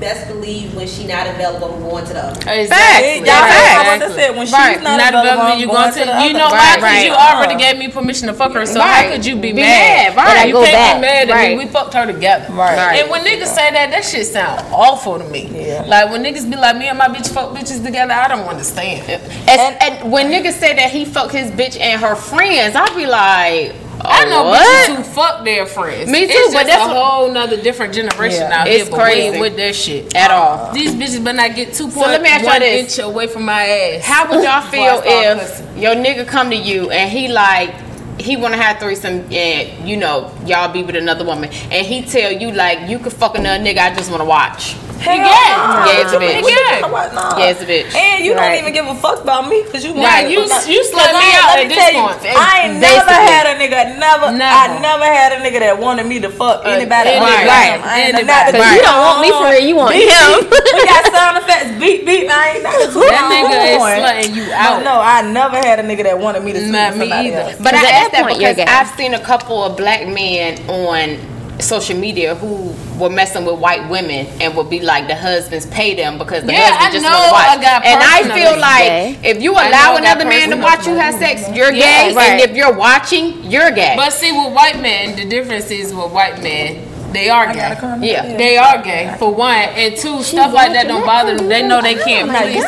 best 0.00 0.28
believe 0.28 0.74
when 0.74 0.86
she 0.86 1.06
not 1.06 1.26
available, 1.26 1.74
I'm 1.74 1.80
going 1.80 2.04
to 2.06 2.12
the 2.12 2.24
other. 2.24 2.40
Hey, 2.44 2.62
Exactly. 2.64 3.26
Y'all 3.26 3.34
heard 3.36 3.48
my 3.48 3.84
brother 3.84 4.04
Exactly. 4.06 4.22
said 4.22 4.36
when 4.36 4.46
she's 4.46 4.52
Right. 4.52 4.82
not, 4.82 4.96
Not 4.98 5.08
available, 5.14 5.20
available, 5.20 5.52
I'm 5.52 5.58
you 5.60 5.66
going 5.66 5.76
going 5.76 5.92
to 5.94 5.98
to. 6.00 6.04
the 6.06 6.12
You 6.12 6.30
other. 6.30 6.32
know 6.38 6.48
why? 6.50 6.58
Right, 6.58 6.76
Because 6.80 7.04
you 7.04 7.12
right. 7.12 7.34
already 7.36 7.54
gave 7.56 7.76
me 7.78 7.88
permission 7.88 8.26
to 8.28 8.34
fuck 8.34 8.52
her. 8.52 8.66
So 8.66 8.80
Right. 8.80 9.04
how 9.06 9.10
could 9.12 9.24
you 9.26 9.36
be, 9.36 9.52
Be 9.52 9.60
mad? 9.62 10.14
mad, 10.14 10.16
right. 10.16 10.48
You 10.48 10.54
can't 10.54 10.72
back. 10.72 10.94
be 10.96 11.00
mad 11.00 11.30
at 11.30 11.34
Right. 11.34 11.56
me. 11.56 11.64
We 11.64 11.70
fucked 11.70 11.94
her 11.94 12.06
together. 12.06 12.46
Right. 12.50 12.76
Right. 12.76 13.00
And 13.02 13.10
when 13.10 13.24
niggas 13.24 13.54
say 13.54 13.70
that, 13.72 13.90
that 13.90 14.04
shit 14.04 14.26
sound 14.26 14.62
awful 14.72 15.18
to 15.18 15.24
me. 15.24 15.48
Yeah. 15.52 15.84
Like 15.86 16.10
when 16.10 16.22
niggas 16.22 16.48
be 16.50 16.56
like, 16.56 16.76
me 16.76 16.88
and 16.88 16.98
my 16.98 17.08
bitch 17.08 17.28
fuck 17.28 17.50
bitches 17.54 17.82
together, 17.84 18.12
I 18.12 18.28
don't 18.28 18.46
understand. 18.46 19.02
And, 19.48 19.76
and 19.82 20.10
when 20.12 20.30
niggas 20.30 20.54
say 20.58 20.74
that 20.74 20.90
he 20.90 21.04
fucked 21.04 21.32
his 21.32 21.50
bitch 21.50 21.80
and 21.80 22.00
her 22.00 22.14
friends, 22.16 22.76
I'd 22.76 22.94
be 22.96 23.06
like, 23.06 23.74
I 24.00 24.24
know 24.26 24.44
what? 24.44 24.88
bitches 24.90 24.96
who 24.96 25.02
fuck 25.02 25.44
their 25.44 25.66
friends. 25.66 26.10
Me 26.10 26.26
too, 26.26 26.32
It's 26.32 26.54
but 26.54 26.66
that's 26.66 26.82
a 26.84 26.94
whole 26.94 27.30
nother 27.30 27.56
different 27.60 27.94
generation 27.94 28.42
Yeah. 28.42 28.60
out 28.62 28.68
It's 28.68 28.88
here. 28.88 28.96
Crazy. 28.98 29.40
with 29.40 29.56
that 29.56 29.74
shit 29.74 30.14
At 30.14 30.30
all. 30.30 30.72
These 30.72 30.94
bitches 30.94 31.24
better 31.24 31.36
not 31.36 31.54
get 31.56 31.72
two 31.74 31.90
So 31.90 32.00
let 32.00 32.10
point 32.20 32.22
me 32.22 32.28
ask 32.28 32.42
y'all 32.42 32.50
one 32.52 32.60
this. 32.60 32.98
inch 32.98 33.04
away 33.06 33.26
from 33.26 33.44
my 33.44 33.62
ass. 33.66 34.04
How 34.04 34.28
would 34.30 34.44
y'all 34.44 34.60
feel 34.70 35.02
if 35.04 35.62
your 35.78 35.94
nigga 35.94 36.26
come 36.26 36.50
to 36.50 36.56
you 36.56 36.90
and 36.90 37.10
he 37.10 37.28
like 37.28 37.74
he 38.18 38.36
wanna 38.36 38.56
have 38.56 38.78
threesome 38.78 39.24
and 39.32 39.88
you 39.88 39.96
know 39.96 40.32
y'all 40.46 40.72
be 40.72 40.82
with 40.82 40.96
another 40.96 41.24
woman 41.24 41.50
and 41.70 41.86
he 41.86 42.02
tell 42.02 42.32
you 42.32 42.50
like 42.52 42.88
you 42.88 42.98
could 42.98 43.12
fuck 43.12 43.36
another 43.36 43.62
nigga 43.62 43.78
I 43.78 43.94
just 43.94 44.10
wanna 44.10 44.24
watch. 44.24 44.74
Hell 45.00 45.16
gay. 45.16 45.22
no. 45.22 45.28
Yeah, 45.28 46.02
it's 46.02 46.12
a 46.12 46.18
What 46.18 46.22
you 46.22 46.28
bitch. 46.28 46.44
mean? 46.44 46.56
Yeah. 46.80 46.86
What? 46.90 47.14
No. 47.14 47.22
Yeah, 47.38 47.50
it's 47.52 47.62
a 47.62 47.66
bitch. 47.66 47.94
And 47.94 48.24
you 48.24 48.34
Right. 48.34 48.48
don't 48.56 48.58
even 48.66 48.72
give 48.74 48.86
a 48.86 48.94
fuck 48.96 49.22
about 49.22 49.48
me 49.48 49.62
because 49.62 49.84
you 49.84 49.92
Right, 49.94 50.26
married. 50.26 50.32
you- 50.32 50.48
Cause 50.48 50.66
you 50.68 50.80
slut 50.82 51.12
me 51.14 51.28
I- 51.30 51.38
out 51.38 51.48
let 51.56 51.58
at 51.64 51.68
this 51.68 51.78
tell 51.78 51.92
you, 51.92 52.00
point. 52.02 52.24
Eh, 52.24 52.34
I 52.34 52.60
ain't 52.64 52.80
Basically. 52.80 52.96
never 52.96 53.12
had 53.30 53.44
a 53.46 53.54
nigga, 53.60 53.98
never, 53.98 54.26
Never. 54.32 54.56
I 54.56 54.78
never 54.80 55.04
had 55.04 55.32
a 55.32 55.36
nigga 55.44 55.60
that 55.60 55.78
wanted 55.78 56.06
me 56.06 56.20
to 56.20 56.30
fuck 56.30 56.64
uh, 56.64 56.68
anybody. 56.70 57.10
anybody. 57.10 57.32
other 57.32 57.36
than 57.36 57.46
Right. 57.46 57.72
him. 57.76 57.82
I 57.84 58.00
Anybody. 58.00 58.58
not- 58.58 58.74
you 58.76 58.82
don't 58.82 59.00
want 59.00 59.20
me 59.20 59.30
for 59.30 59.44
real, 59.50 59.60
you 59.64 59.76
want 59.76 59.92
beep, 59.94 60.08
him. 60.10 60.40
beep. 60.40 60.74
we 60.74 60.84
got 60.86 61.12
sound 61.12 61.36
effects, 61.38 61.70
beep 61.78 62.06
beep. 62.06 62.30
I 62.30 62.48
ain't 62.54 62.62
never. 62.62 62.86
That 62.86 63.24
nigga 63.30 63.58
is 63.74 63.82
slutting 63.82 64.34
you 64.34 64.52
out. 64.54 64.82
No, 64.82 65.00
I 65.00 65.22
never 65.22 65.56
had 65.56 65.78
a 65.78 65.82
nigga 65.82 66.02
that 66.04 66.18
wanted 66.18 66.42
me 66.44 66.52
to 66.52 66.58
sleep 66.60 66.72
Not 66.72 66.90
with 66.92 66.98
me 67.00 67.08
somebody 67.10 67.28
either. 67.28 67.40
else. 67.40 67.54
But 67.60 67.74
I 67.74 67.78
at 67.78 67.84
asked 67.84 67.94
that 68.02 68.12
that 68.12 68.22
point, 68.28 68.40
you're 68.40 68.54
because. 68.54 68.70
I've 68.74 68.96
seen 68.96 69.14
a 69.14 69.20
couple 69.20 69.62
of 69.64 69.76
black 69.76 70.06
men 70.06 70.58
on 70.68 71.18
social 71.60 71.96
media 71.96 72.34
who 72.34 72.74
were 72.98 73.08
messing 73.10 73.44
with 73.44 73.58
white 73.58 73.88
women 73.90 74.26
and 74.40 74.54
would 74.56 74.68
be 74.68 74.80
like 74.80 75.06
the 75.08 75.14
husbands 75.14 75.66
pay 75.66 75.94
them 75.94 76.18
because 76.18 76.44
the 76.44 76.52
Yeah, 76.52 76.70
husband 76.70 76.88
I 76.88 76.92
just 76.92 77.02
know 77.04 77.10
want 77.10 77.26
to 77.26 77.32
watch. 77.32 77.58
I 77.58 77.62
got 77.62 77.84
and 77.84 78.02
I 78.02 78.34
feel 78.36 78.60
like 78.60 78.84
gay. 79.22 79.30
if 79.30 79.42
you 79.42 79.52
allow 79.52 79.96
another 79.96 80.24
man 80.24 80.50
to 80.50 80.56
watch 80.56 80.86
you 80.86 80.94
have 80.94 81.14
sex, 81.14 81.42
you're 81.56 81.72
Yeah, 81.72 82.08
gay. 82.10 82.14
right. 82.14 82.30
And 82.40 82.50
if 82.50 82.56
you're 82.56 82.72
watching, 82.74 83.42
you're 83.50 83.70
gay. 83.70 83.94
But 83.96 84.12
see, 84.12 84.32
with 84.32 84.52
white 84.54 84.80
men, 84.80 85.16
the 85.16 85.24
difference 85.28 85.70
is 85.70 85.94
with 85.94 86.12
white 86.12 86.42
men, 86.42 86.85
they 87.12 87.28
are 87.30 87.52
gay. 87.52 87.76
yeah. 88.02 88.36
They 88.36 88.56
are 88.56 88.82
gay 88.82 89.14
for 89.18 89.34
one, 89.34 89.52
and 89.54 89.96
two, 89.96 90.22
stuff 90.22 90.52
like 90.52 90.72
that 90.72 90.86
don't 90.88 91.04
bother 91.06 91.36
them. 91.36 91.48
They 91.48 91.66
know 91.66 91.80
they 91.82 91.94
can't 91.94 92.28
please. 92.30 92.64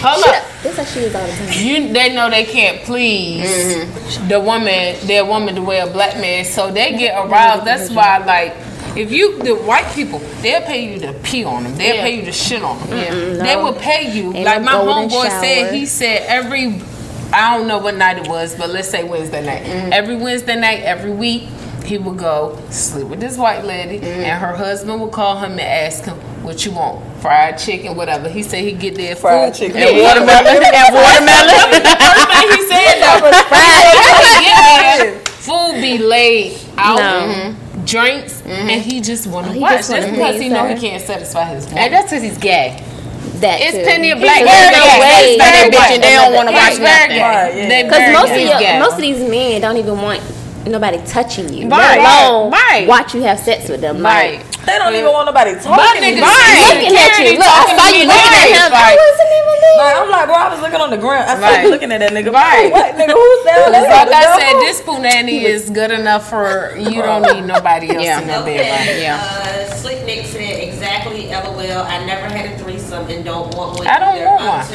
Hold 0.00 0.24
up, 0.24 0.44
That's 0.62 0.76
how 0.76 0.84
she 0.84 1.00
is 1.00 1.14
all 1.14 1.26
the 1.26 1.32
time. 1.32 1.52
you 1.66 1.92
they 1.92 2.14
know 2.14 2.30
they 2.30 2.44
can't 2.44 2.82
please 2.84 3.44
Mm-hmm. 3.44 4.28
the 4.28 4.40
woman, 4.40 4.96
their 5.06 5.24
woman 5.24 5.54
the 5.54 5.62
way 5.62 5.78
a 5.80 5.86
black 5.86 6.16
man, 6.16 6.44
so 6.44 6.70
they 6.70 6.96
get 6.96 7.14
aroused. 7.26 7.64
That's 7.66 7.90
why, 7.90 8.18
like. 8.18 8.54
If 8.96 9.10
you 9.10 9.42
the 9.42 9.56
white 9.56 9.92
people, 9.92 10.20
they'll 10.40 10.60
pay 10.60 10.92
you 10.92 11.00
to 11.00 11.12
pee 11.24 11.42
on 11.42 11.64
them. 11.64 11.74
They'll 11.74 11.96
Yeah. 11.96 12.02
pay 12.02 12.14
you 12.14 12.24
to 12.26 12.32
shit 12.32 12.62
on 12.62 12.78
them. 12.88 12.96
Yeah. 12.96 13.42
They 13.42 13.56
will 13.56 13.72
pay 13.72 14.12
you. 14.16 14.32
Ain't 14.32 14.44
like 14.44 14.62
no 14.62 14.84
my 14.86 14.92
homeboy 15.02 15.10
shower. 15.30 15.40
said, 15.42 15.74
he 15.74 15.84
said 15.84 16.22
every 16.28 16.80
I 17.32 17.58
don't 17.58 17.66
know 17.66 17.78
what 17.78 17.96
night 17.96 18.18
it 18.18 18.28
was, 18.28 18.54
but 18.54 18.70
let's 18.70 18.88
say 18.88 19.02
Wednesday 19.02 19.44
night. 19.44 19.64
Mm-hmm. 19.64 19.92
Every 19.92 20.14
Wednesday 20.14 20.54
night, 20.54 20.82
every 20.84 21.10
week, 21.10 21.48
he 21.86 21.98
would 21.98 22.16
go 22.18 22.58
sleep 22.70 23.08
with 23.08 23.20
this 23.20 23.36
white 23.36 23.64
lady, 23.64 23.98
Mm-hmm. 23.98 24.20
and 24.20 24.40
her 24.40 24.56
husband 24.56 25.00
would 25.00 25.12
call 25.12 25.36
him 25.38 25.52
and 25.52 25.60
ask 25.60 26.04
him 26.04 26.16
what 26.42 26.64
you 26.64 26.72
want, 26.72 27.02
fried 27.20 27.58
chicken, 27.58 27.96
whatever. 27.96 28.28
He 28.28 28.42
said 28.42 28.64
he'd 28.64 28.78
get 28.80 28.94
there 28.96 29.16
Fried 29.16 29.54
chicken. 29.54 29.76
and 29.76 29.96
watermelon. 29.98 30.46
and 30.62 30.94
watermelon. 30.94 31.82
First 32.04 32.28
thing 32.28 32.48
he 32.50 32.62
said 32.68 33.00
though, 33.00 33.30
get 34.40 34.98
there, 34.98 35.20
food 35.26 35.80
be 35.80 35.98
laid 35.98 36.58
out, 36.76 36.98
No. 36.98 37.56
drinks, 37.84 38.42
and 38.46 38.80
he 38.82 39.00
just 39.00 39.26
want 39.26 39.46
to 39.46 39.52
he 39.52 39.60
watch. 39.60 39.72
just 39.78 39.90
Just 39.90 40.10
because 40.10 40.40
he 40.40 40.48
know 40.48 40.66
her. 40.66 40.74
he 40.74 40.80
can't 40.80 41.02
satisfy 41.02 41.44
his 41.44 41.64
woman. 41.66 41.78
and 41.78 41.92
that's 41.94 42.10
because 42.10 42.22
he's 42.22 42.38
gay. 42.38 42.82
That 43.40 43.60
It's 43.60 43.76
too. 43.76 43.82
plenty 43.84 44.10
of 44.10 44.20
black 44.20 44.38
very 44.40 44.46
men 44.46 44.72
gay. 44.72 44.78
that 44.78 45.24
He's 45.26 45.38
that 45.38 45.68
bitch 45.72 45.94
and 45.94 46.02
they 46.02 46.14
don't 46.14 46.32
want 46.34 46.48
to 46.48 46.54
watch 46.54 46.70
He's 46.70 46.78
nothing. 46.80 47.08
gay. 47.10 47.20
Right, 47.20 47.54
yeah. 47.56 47.68
They 47.68 47.82
Because 47.82 48.12
most 48.14 48.30
of 48.30 48.40
your, 48.40 48.80
most 48.80 48.94
of 48.94 49.00
these 49.02 49.20
men 49.28 49.60
don't 49.60 49.76
even 49.76 50.00
want 50.00 50.22
nobody 50.66 50.98
touching 51.06 51.52
you. 51.52 51.68
Right, 51.68 51.98
Let 51.98 52.30
alone 52.30 52.50
right. 52.52 52.86
watch 52.88 53.14
you 53.14 53.22
have 53.22 53.38
sex 53.38 53.68
with 53.68 53.80
them. 53.80 54.02
Right. 54.02 54.38
Like, 54.38 54.66
They 54.66 54.78
don't 54.78 54.94
even 54.94 55.12
want 55.12 55.26
nobody 55.26 55.52
My 55.52 55.60
talking 55.60 56.00
to 56.00 56.06
niggas 56.08 56.14
me. 56.16 56.20
Right. 56.22 56.60
looking 56.72 56.96
at 56.96 57.18
you. 57.20 57.38
Look, 57.38 57.46
I 57.46 57.60
talking 57.60 57.78
saw 57.78 57.84
to 57.90 57.96
you 57.96 58.04
me 58.04 58.14
looking 58.14 58.32
at 58.32 58.40
like- 58.40 58.56
him. 58.56 58.72
I 58.72 58.80
Right. 58.80 58.96
wasn't 58.96 59.28
even 59.28 59.54
Like, 59.76 59.96
I'm 59.96 60.08
like, 60.10 60.26
bro, 60.26 60.36
I 60.36 60.48
was 60.54 60.60
looking 60.60 60.80
on 60.80 60.90
the 60.90 60.96
ground. 60.96 61.28
I 61.28 61.34
Right. 61.34 61.50
started 61.52 61.70
looking 61.70 61.90
at 61.92 61.98
that 62.00 62.12
nigga. 62.12 62.32
Right. 62.32 62.70
What 62.72 62.94
nigga? 62.96 63.10
Who's 63.12 63.44
that? 63.44 63.68
That's 63.72 63.90
Like 63.90 64.14
I 64.14 64.38
said, 64.38 64.60
this 64.60 64.80
punani 64.82 65.42
is 65.42 65.68
good 65.70 65.90
enough 65.90 66.28
for 66.30 66.74
you. 66.78 67.02
Don't 67.02 67.22
need 67.22 67.44
nobody 67.44 67.90
else 67.94 68.04
Yeah. 68.04 68.20
in 68.20 68.26
that 68.28 68.44
bed. 68.44 68.60
Okay, 68.60 69.02
Yeah. 69.02 69.16
uh, 69.18 69.74
Slick 69.74 70.04
Nick 70.06 70.26
said 70.26 70.62
exactly, 70.62 71.28
LOL, 71.32 71.82
I 71.84 72.04
never 72.06 72.23
had 73.06 73.10
and 73.16 73.24
don't 73.24 73.54
want 73.54 73.78
one. 73.78 73.86
I 73.86 73.98
don't 73.98 74.24
want 74.24 74.40
I'm 74.42 74.58
one. 74.58 74.66
too. 74.66 74.74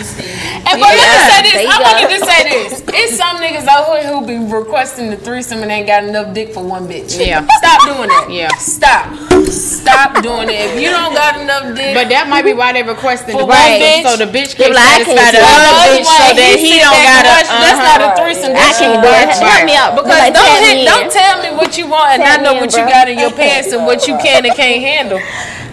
And 0.69 0.75
but 0.79 0.91
let 0.93 1.07
me 1.09 1.17
say 1.29 1.41
this. 1.41 1.55
I 1.65 1.77
go. 1.77 1.83
wanted 1.83 2.09
to 2.13 2.19
say 2.25 2.39
this. 2.49 2.71
It's 2.93 3.17
some 3.17 3.37
niggas 3.37 3.67
out 3.67 3.89
here 3.97 4.07
who 4.11 4.25
be 4.25 4.37
requesting 4.37 5.09
the 5.09 5.17
threesome 5.17 5.61
and 5.63 5.71
ain't 5.71 5.87
got 5.87 6.03
enough 6.03 6.33
dick 6.33 6.53
for 6.53 6.63
one 6.63 6.87
bitch. 6.87 7.17
Yeah. 7.19 7.45
Stop 7.57 7.85
doing 7.87 8.09
that. 8.09 8.27
Yeah. 8.29 8.49
Stop. 8.57 9.09
Stop 9.49 10.21
doing 10.21 10.49
it. 10.49 10.59
If 10.69 10.81
you 10.81 10.89
don't 10.89 11.13
got 11.13 11.39
enough 11.41 11.75
dick. 11.75 11.95
But 11.95 12.09
that 12.09 12.29
might 12.29 12.43
be 12.45 12.53
why 12.53 12.73
they 12.73 12.83
requesting 12.83 13.33
the 13.37 13.41
For 13.43 13.47
one 13.49 13.57
bitch, 13.57 13.81
bitch, 13.81 14.03
so 14.05 14.13
the 14.17 14.29
bitch 14.29 14.53
can 14.57 14.69
be 14.69 14.77
like, 14.77 15.05
satisfy 15.05 15.15
can't 15.15 15.33
the 15.33 15.41
other 15.41 15.97
it. 15.97 16.05
bitch, 16.05 16.13
so 16.13 16.27
that 16.37 16.53
he 16.59 16.69
sit 16.77 16.81
don't 16.85 16.93
back 16.93 17.07
gotta. 17.09 17.31
watch- 17.33 17.49
That's 17.49 17.79
uh-huh. 17.81 17.89
not 17.89 17.99
a 18.05 18.09
threesome. 18.19 18.53
I 18.53 18.69
can't 18.77 18.77
just 18.77 18.81
do 18.83 19.09
it. 19.09 19.25
watch. 19.25 19.35
Help 19.41 19.63
me 19.65 19.75
out. 19.75 19.91
Because 19.97 20.19
Like, 20.19 20.33
don't 20.37 20.45
tag 20.45 20.61
hit, 20.69 20.85
don't 20.85 21.09
tell 21.11 21.35
me 21.41 21.49
what 21.57 21.71
you 21.77 21.85
want 21.89 22.09
and 22.17 22.21
Tag 22.21 22.39
I 22.39 22.43
know 22.43 22.53
what 22.59 22.71
you 22.75 22.83
got 22.85 23.07
in 23.09 23.17
your 23.17 23.31
pants 23.33 23.71
and 23.73 23.85
what 23.85 24.05
you 24.07 24.17
can 24.21 24.45
and 24.45 24.53
can't 24.55 24.81
handle. 24.81 25.19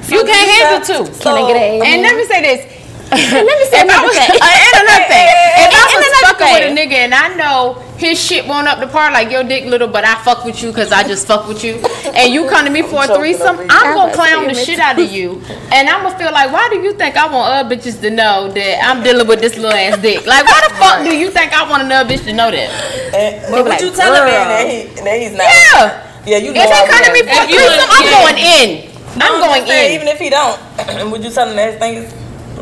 You 0.08 0.24
can't 0.24 0.48
handle 0.50 0.80
too. 0.86 1.12
Can 1.20 1.34
I 1.34 1.46
get 1.52 1.56
a 1.56 1.82
And 1.84 2.02
let 2.02 2.16
me 2.16 2.24
say 2.24 2.40
this. 2.42 2.72
Let 3.06 3.44
me 3.46 3.66
say 3.70 3.82
If 3.82 3.90
I 3.90 4.02
another 4.02 4.06
was, 4.08 4.18
thing. 4.18 4.40
uh, 4.42 4.50
and 4.50 4.74
another 4.82 5.06
thing, 5.14 5.26
if 5.62 5.70
I 5.70 5.84
was 5.94 6.06
another 6.10 6.26
fucking 6.26 6.54
with 6.58 6.66
a 6.66 6.74
nigga 6.74 6.98
and 7.06 7.14
I 7.14 7.34
know 7.38 7.78
his 7.98 8.18
shit 8.18 8.46
won't 8.46 8.66
up 8.66 8.80
the 8.80 8.88
par 8.88 9.12
like 9.12 9.30
your 9.30 9.44
dick 9.44 9.64
little, 9.66 9.86
but 9.86 10.04
I 10.04 10.16
fuck 10.24 10.44
with 10.44 10.60
you 10.60 10.70
because 10.70 10.90
I 10.90 11.06
just 11.06 11.26
fuck 11.26 11.46
with 11.46 11.62
you, 11.62 11.78
and 12.12 12.34
you 12.34 12.48
come 12.50 12.66
to 12.66 12.70
me 12.70 12.82
for 12.82 13.04
a 13.04 13.06
threesome, 13.14 13.58
I'm 13.70 13.94
gonna 13.94 14.12
clown 14.12 14.48
the 14.48 14.54
shit 14.54 14.80
out 14.80 14.98
of 14.98 15.10
you, 15.10 15.40
and 15.72 15.88
I'm 15.88 16.02
gonna 16.02 16.18
feel 16.18 16.32
like, 16.32 16.52
why 16.52 16.68
do 16.68 16.80
you 16.82 16.92
think 16.94 17.16
I 17.16 17.30
want 17.30 17.46
other 17.54 17.76
bitches 17.76 18.00
to 18.00 18.10
know 18.10 18.50
that 18.50 18.82
I'm 18.82 19.04
dealing 19.04 19.26
with 19.28 19.40
this 19.40 19.54
little 19.54 19.70
ass 19.70 20.02
dick? 20.02 20.26
Like, 20.26 20.44
why 20.44 20.60
the 20.66 20.74
fuck 20.74 21.04
do 21.04 21.16
you 21.16 21.30
think 21.30 21.52
I 21.54 21.62
want 21.70 21.84
another 21.84 22.10
bitch 22.10 22.24
to 22.24 22.32
know 22.32 22.50
that? 22.50 22.68
And, 23.14 23.40
but 23.52 23.62
what 23.62 23.70
like, 23.70 23.80
you 23.82 23.92
tell 23.94 24.12
a 24.12 24.26
man 24.26 24.48
that, 24.50 24.66
he, 24.66 25.00
that 25.00 25.16
he's 25.20 25.32
not? 25.32 25.46
Yeah. 25.46 26.02
Yeah, 26.26 26.38
you 26.38 26.52
know. 26.52 26.60
If 26.60 26.74
he 26.74 26.90
come 26.90 27.04
to 27.06 27.12
me 27.14 27.22
for 27.22 27.38
a 27.38 27.46
threesome, 27.46 27.86
I'm 27.86 28.02
yeah. 28.02 28.18
going 28.18 28.38
in. 28.42 28.95
I'm 29.20 29.40
No, 29.40 29.46
going 29.46 29.66
saying, 29.66 29.94
in. 29.94 29.96
Even 30.02 30.08
if 30.08 30.18
he 30.18 30.30
don't, 30.30 30.58
and 30.78 31.10
would 31.12 31.24
you 31.24 31.30
tell 31.30 31.48
him 31.48 31.56
that 31.56 31.70
his 31.72 31.78
thing 31.80 31.94
is? 32.04 32.14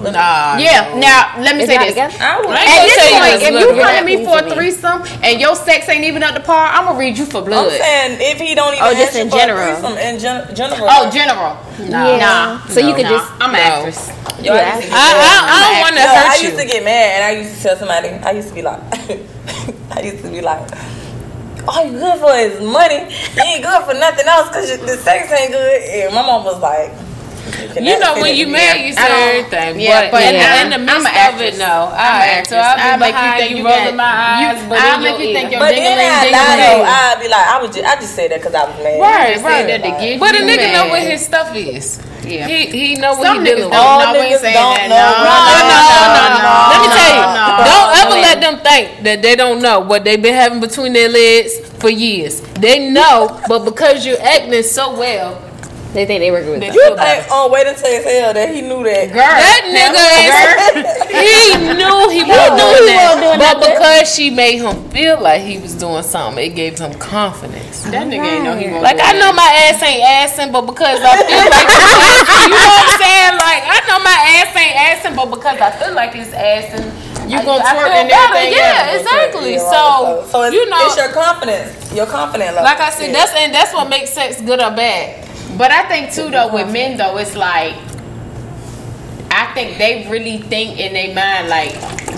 Nah. 0.05 0.59
Yeah. 0.59 0.93
Now 1.01 1.41
let 1.41 1.57
me 1.57 1.63
Is 1.63 1.69
say 1.71 1.79
this. 1.79 1.89
together? 1.95 2.13
I 2.21 2.37
would. 2.41 2.51
At 2.51 2.85
this 2.85 2.97
tell 2.97 3.09
you 3.09 3.19
point, 3.25 3.41
if 3.41 3.53
you 3.57 3.73
look. 3.73 3.81
come 3.81 3.97
to 3.97 4.05
me 4.05 4.25
for 4.27 4.37
a 4.39 4.43
means 4.43 4.45
me. 4.45 4.53
threesome 4.53 5.01
and 5.25 5.41
your 5.41 5.57
sex 5.57 5.89
ain't 5.89 6.05
even 6.05 6.23
up 6.23 6.35
to 6.35 6.43
par, 6.43 6.67
I'm 6.67 6.85
gonna 6.85 6.99
read 6.99 7.17
you 7.17 7.25
for 7.25 7.41
blood. 7.41 7.73
I'm 7.73 7.79
saying 7.81 8.19
if 8.21 8.39
he 8.39 8.55
don't 8.55 8.75
even 8.75 8.85
Oh, 8.85 8.93
just 8.93 9.17
in 9.17 9.31
general. 9.31 9.65
in 9.97 10.19
gen- 10.19 10.55
general. 10.55 10.87
Oh, 10.91 11.09
general. 11.11 11.57
No. 11.89 12.19
Nah. 12.19 12.59
So 12.69 12.81
you 12.81 12.93
could 12.95 13.05
Nah, 13.09 13.17
just 13.17 13.33
I'm 13.41 13.55
an 13.55 13.57
No. 13.57 13.63
actress. 13.63 14.09
Yo, 14.45 14.53
I 14.53 14.57
Yeah. 14.61 14.77
used 14.77 14.89
to 14.89 14.95
I, 14.95 15.09
get 15.09 15.17
mad. 15.17 15.25
I, 15.25 15.55
I 15.55 15.57
don't 15.65 15.81
want 15.81 15.95
to 15.97 16.03
No, 16.05 16.13
I 16.13 16.37
used 16.37 16.59
to 16.59 16.67
get 16.67 16.85
mad 16.85 17.09
and 17.15 17.25
I 17.25 17.31
used 17.41 17.57
to 17.57 17.63
tell 17.63 17.77
somebody, 17.79 18.09
I 18.11 18.31
used 18.33 18.49
to 18.49 18.55
be 18.55 18.63
like, 18.63 18.81
I 19.97 20.01
used 20.03 20.23
to 20.25 20.29
be 20.31 20.41
like, 20.43 20.69
all 21.69 21.85
you 21.85 21.93
good 21.93 22.19
for 22.21 22.33
is 22.35 22.61
money. 22.61 23.09
You 23.35 23.43
ain't 23.43 23.65
good 23.65 23.83
for 23.85 23.95
nothing 23.95 24.27
else 24.27 24.49
because 24.49 24.79
the 24.81 24.97
sex 24.97 25.33
ain't 25.33 25.53
good. 25.53 25.83
And 25.83 26.15
my 26.15 26.23
mom 26.23 26.45
was 26.45 26.61
like, 26.61 26.91
You 27.75 27.99
know, 28.01 28.15
when 28.23 28.35
you 28.37 28.47
married, 28.49 28.87
you 28.87 28.93
say 28.95 29.05
everything. 29.39 29.81
yeah, 29.81 30.09
but, 30.09 30.17
but 30.17 30.23
in, 30.25 30.35
yeah. 30.35 30.63
in 30.65 30.69
the 30.71 30.81
I'm 30.81 31.03
midst 31.03 31.11
of 31.29 31.41
it, 31.43 31.59
no. 31.59 31.91
I'm 31.93 32.23
Alright, 32.23 32.47
so 32.47 32.57
I'll 32.57 32.79
actress. 32.79 32.95
be 32.95 33.13
behind 33.13 33.51
you, 33.51 33.57
you 33.59 33.65
rolling 33.67 33.85
got- 33.85 33.97
my 34.01 34.13
eyes, 34.15 34.63
you- 34.63 34.69
but 34.71 34.79
I'll 34.79 34.97
in 34.97 35.03
make 35.05 35.19
your 35.19 35.27
you 35.29 35.35
think 35.35 35.45
ear. 35.45 35.51
your 35.53 35.61
But 35.61 35.73
then 35.75 35.99
I 35.99 36.25
ding-a-ling, 36.25 36.33
lie 36.33 36.57
though. 36.65 36.83
I'd 36.89 37.19
be 37.21 37.29
like, 37.29 37.47
I 37.47 37.57
would 37.61 37.73
just, 37.75 37.85
I 37.85 37.95
just 38.01 38.15
say 38.15 38.27
that 38.29 38.39
because 38.41 38.55
I 38.55 38.65
was 38.65 38.77
mad. 38.81 39.01
Right, 39.01 39.33
Just 39.35 39.45
said 39.45 39.67
that 39.69 39.83
to 39.85 39.91
right. 39.91 40.01
get 40.01 40.21
But 40.21 40.33
a 40.35 40.39
you 40.39 40.45
nigga 40.49 40.69
know 40.73 40.85
mad. 40.89 40.91
what 40.95 41.03
his 41.03 41.21
stuff 41.25 41.51
is. 41.55 42.01
Yeah. 42.25 42.49
He 42.49 42.65
he 42.73 42.95
know 42.97 43.13
what 43.21 43.27
Some 43.27 43.45
he 43.45 43.51
niggas 43.53 43.69
dealing 43.69 43.69
don't 43.69 43.77
with. 43.77 43.85
All 43.85 44.01
know. 44.01 44.21
Niggas 44.25 44.41
saying 44.41 44.57
don't 44.57 44.75
that. 44.81 44.89
know. 44.89 45.13
No, 45.29 45.37
No, 45.45 45.61
no, 45.69 46.25
no, 46.25 46.41
no. 46.41 46.55
Let 46.73 46.79
me 46.81 46.89
tell 46.97 47.13
you, 47.13 47.27
no. 47.37 47.45
don't 47.69 47.91
ever 48.01 48.17
Go 48.17 48.25
let 48.25 48.39
them 48.41 48.57
think 48.65 49.05
that 49.05 49.19
they 49.21 49.37
don't 49.37 49.61
know 49.61 49.81
what 49.81 50.05
they've 50.05 50.23
been 50.23 50.33
having 50.33 50.61
between 50.61 50.95
their 50.95 51.11
legs 51.11 51.53
for 51.85 51.91
years. 51.91 52.41
They 52.57 52.89
know, 52.89 53.41
but 53.47 53.67
because 53.67 54.07
you're 54.07 54.21
acting 54.23 54.63
so 54.63 54.97
well, 54.97 55.37
they 55.95 56.05
think 56.11 56.19
they 56.27 56.31
with 56.35 56.43
they 56.59 56.59
them. 56.59 56.75
You 56.75 56.91
think 56.99 57.31
on 57.31 57.53
wait 57.55 57.71
until 57.71 57.87
it's 57.87 58.03
hell 58.03 58.31
oh, 58.31 58.33
that 58.35 58.51
he 58.51 58.61
knew 58.67 58.83
that. 58.83 59.15
Girl, 59.15 59.23
That 59.23 59.63
nigga 59.71 60.03
is. 60.27 60.91
He 61.15 61.55
knew 61.71 61.97
he 62.11 62.27
was 62.27 62.35
knew 62.35 62.59
doing 62.59 62.83
he 62.83 62.99
that, 62.99 63.15
doing 63.23 63.39
but 63.39 63.63
nothing. 63.63 63.79
because 63.79 64.11
she 64.11 64.35
made 64.35 64.59
him 64.59 64.75
feel 64.91 65.23
like 65.23 65.47
he 65.47 65.63
was 65.63 65.79
doing 65.79 66.03
something, 66.03 66.43
it 66.43 66.59
gave 66.59 66.79
him 66.83 66.99
confidence. 66.99 67.87
That 67.95 68.11
nigga 68.11 68.27
ain't 68.27 68.43
know 68.43 68.59
he 68.59 68.67
won't 68.75 68.83
Like 68.83 68.99
I 68.99 69.15
know 69.23 69.31
my 69.39 69.47
ass 69.71 69.79
ain't 69.87 70.03
assing, 70.03 70.51
but 70.51 70.67
because 70.67 70.99
I 70.99 71.15
feel 71.23 71.47
like 71.47 71.71
you 72.43 72.51
know 72.51 72.59
what 72.59 72.83
I'm 72.83 72.99
saying? 72.99 73.35
Like 73.39 73.63
I 73.71 73.79
know 73.87 73.99
my 74.03 74.19
ass 74.43 74.51
ain't 74.59 74.75
assing, 74.75 75.15
but 75.15 75.31
because 75.31 75.59
I 75.63 75.71
feel 75.79 75.95
like 75.95 76.11
it's 76.19 76.35
assing, 76.35 76.91
You 77.31 77.39
gonna 77.39 77.63
I 77.63 77.71
twerk 77.71 77.95
and 77.95 78.11
everything 78.11 78.59
Yeah, 78.59 78.99
exactly. 78.99 79.63
So, 79.63 79.71
right. 79.71 80.27
so 80.27 80.43
it's, 80.43 80.55
you 80.59 80.67
know, 80.67 80.91
it's 80.91 80.99
your 80.99 81.15
confidence, 81.15 81.71
your 81.95 82.07
confident 82.11 82.59
level. 82.59 82.67
like 82.67 82.83
I 82.83 82.91
said, 82.91 83.15
Yeah. 83.15 83.23
that's 83.23 83.33
and 83.39 83.55
that's 83.55 83.71
what 83.73 83.87
makes 83.89 84.11
sex 84.11 84.41
good 84.43 84.59
or 84.59 84.75
bad. 84.75 85.23
But 85.57 85.71
I 85.71 85.87
think 85.89 86.13
too 86.13 86.31
though 86.31 86.53
with 86.53 86.73
men 86.73 86.97
though 86.97 87.17
it's 87.17 87.37
like 87.37 87.75
I 89.31 89.51
think 89.55 89.79
they 89.79 90.07
really 90.11 90.39
think 90.39 90.79
in 90.79 90.93
their 90.95 91.15
mind 91.15 91.49
like 91.49 91.73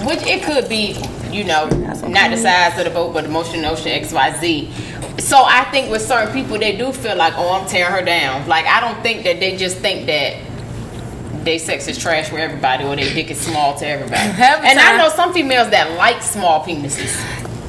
which 0.06 0.22
it 0.22 0.42
could 0.44 0.68
be 0.68 0.96
you 1.30 1.44
know 1.44 1.68
not 1.68 2.30
the 2.30 2.36
size 2.36 2.78
of 2.78 2.84
the 2.84 2.90
boat 2.90 3.12
but 3.12 3.24
the 3.24 3.30
motion 3.30 3.64
ocean 3.64 3.88
X 3.88 4.12
Y 4.12 4.38
Z. 4.40 4.72
So 5.18 5.42
I 5.44 5.64
think 5.70 5.90
with 5.90 6.02
certain 6.02 6.32
people 6.32 6.58
they 6.58 6.76
do 6.76 6.92
feel 6.92 7.16
like 7.16 7.34
oh 7.36 7.52
I'm 7.52 7.68
tearing 7.68 7.92
her 7.92 8.04
down. 8.04 8.46
Like 8.48 8.66
I 8.66 8.80
don't 8.80 9.02
think 9.02 9.24
that 9.24 9.40
they 9.40 9.56
just 9.56 9.78
think 9.78 10.06
that 10.06 10.36
they 11.44 11.58
sex 11.58 11.86
is 11.88 11.96
trash 11.96 12.28
for 12.28 12.38
everybody 12.38 12.84
or 12.84 12.96
they 12.96 13.12
dick 13.14 13.30
is 13.30 13.40
small 13.40 13.78
to 13.78 13.86
everybody. 13.86 14.16
And 14.38 14.78
I 14.78 14.98
know 14.98 15.08
some 15.10 15.32
females 15.32 15.70
that 15.70 15.96
like 15.96 16.22
small 16.22 16.64
penises. 16.64 17.14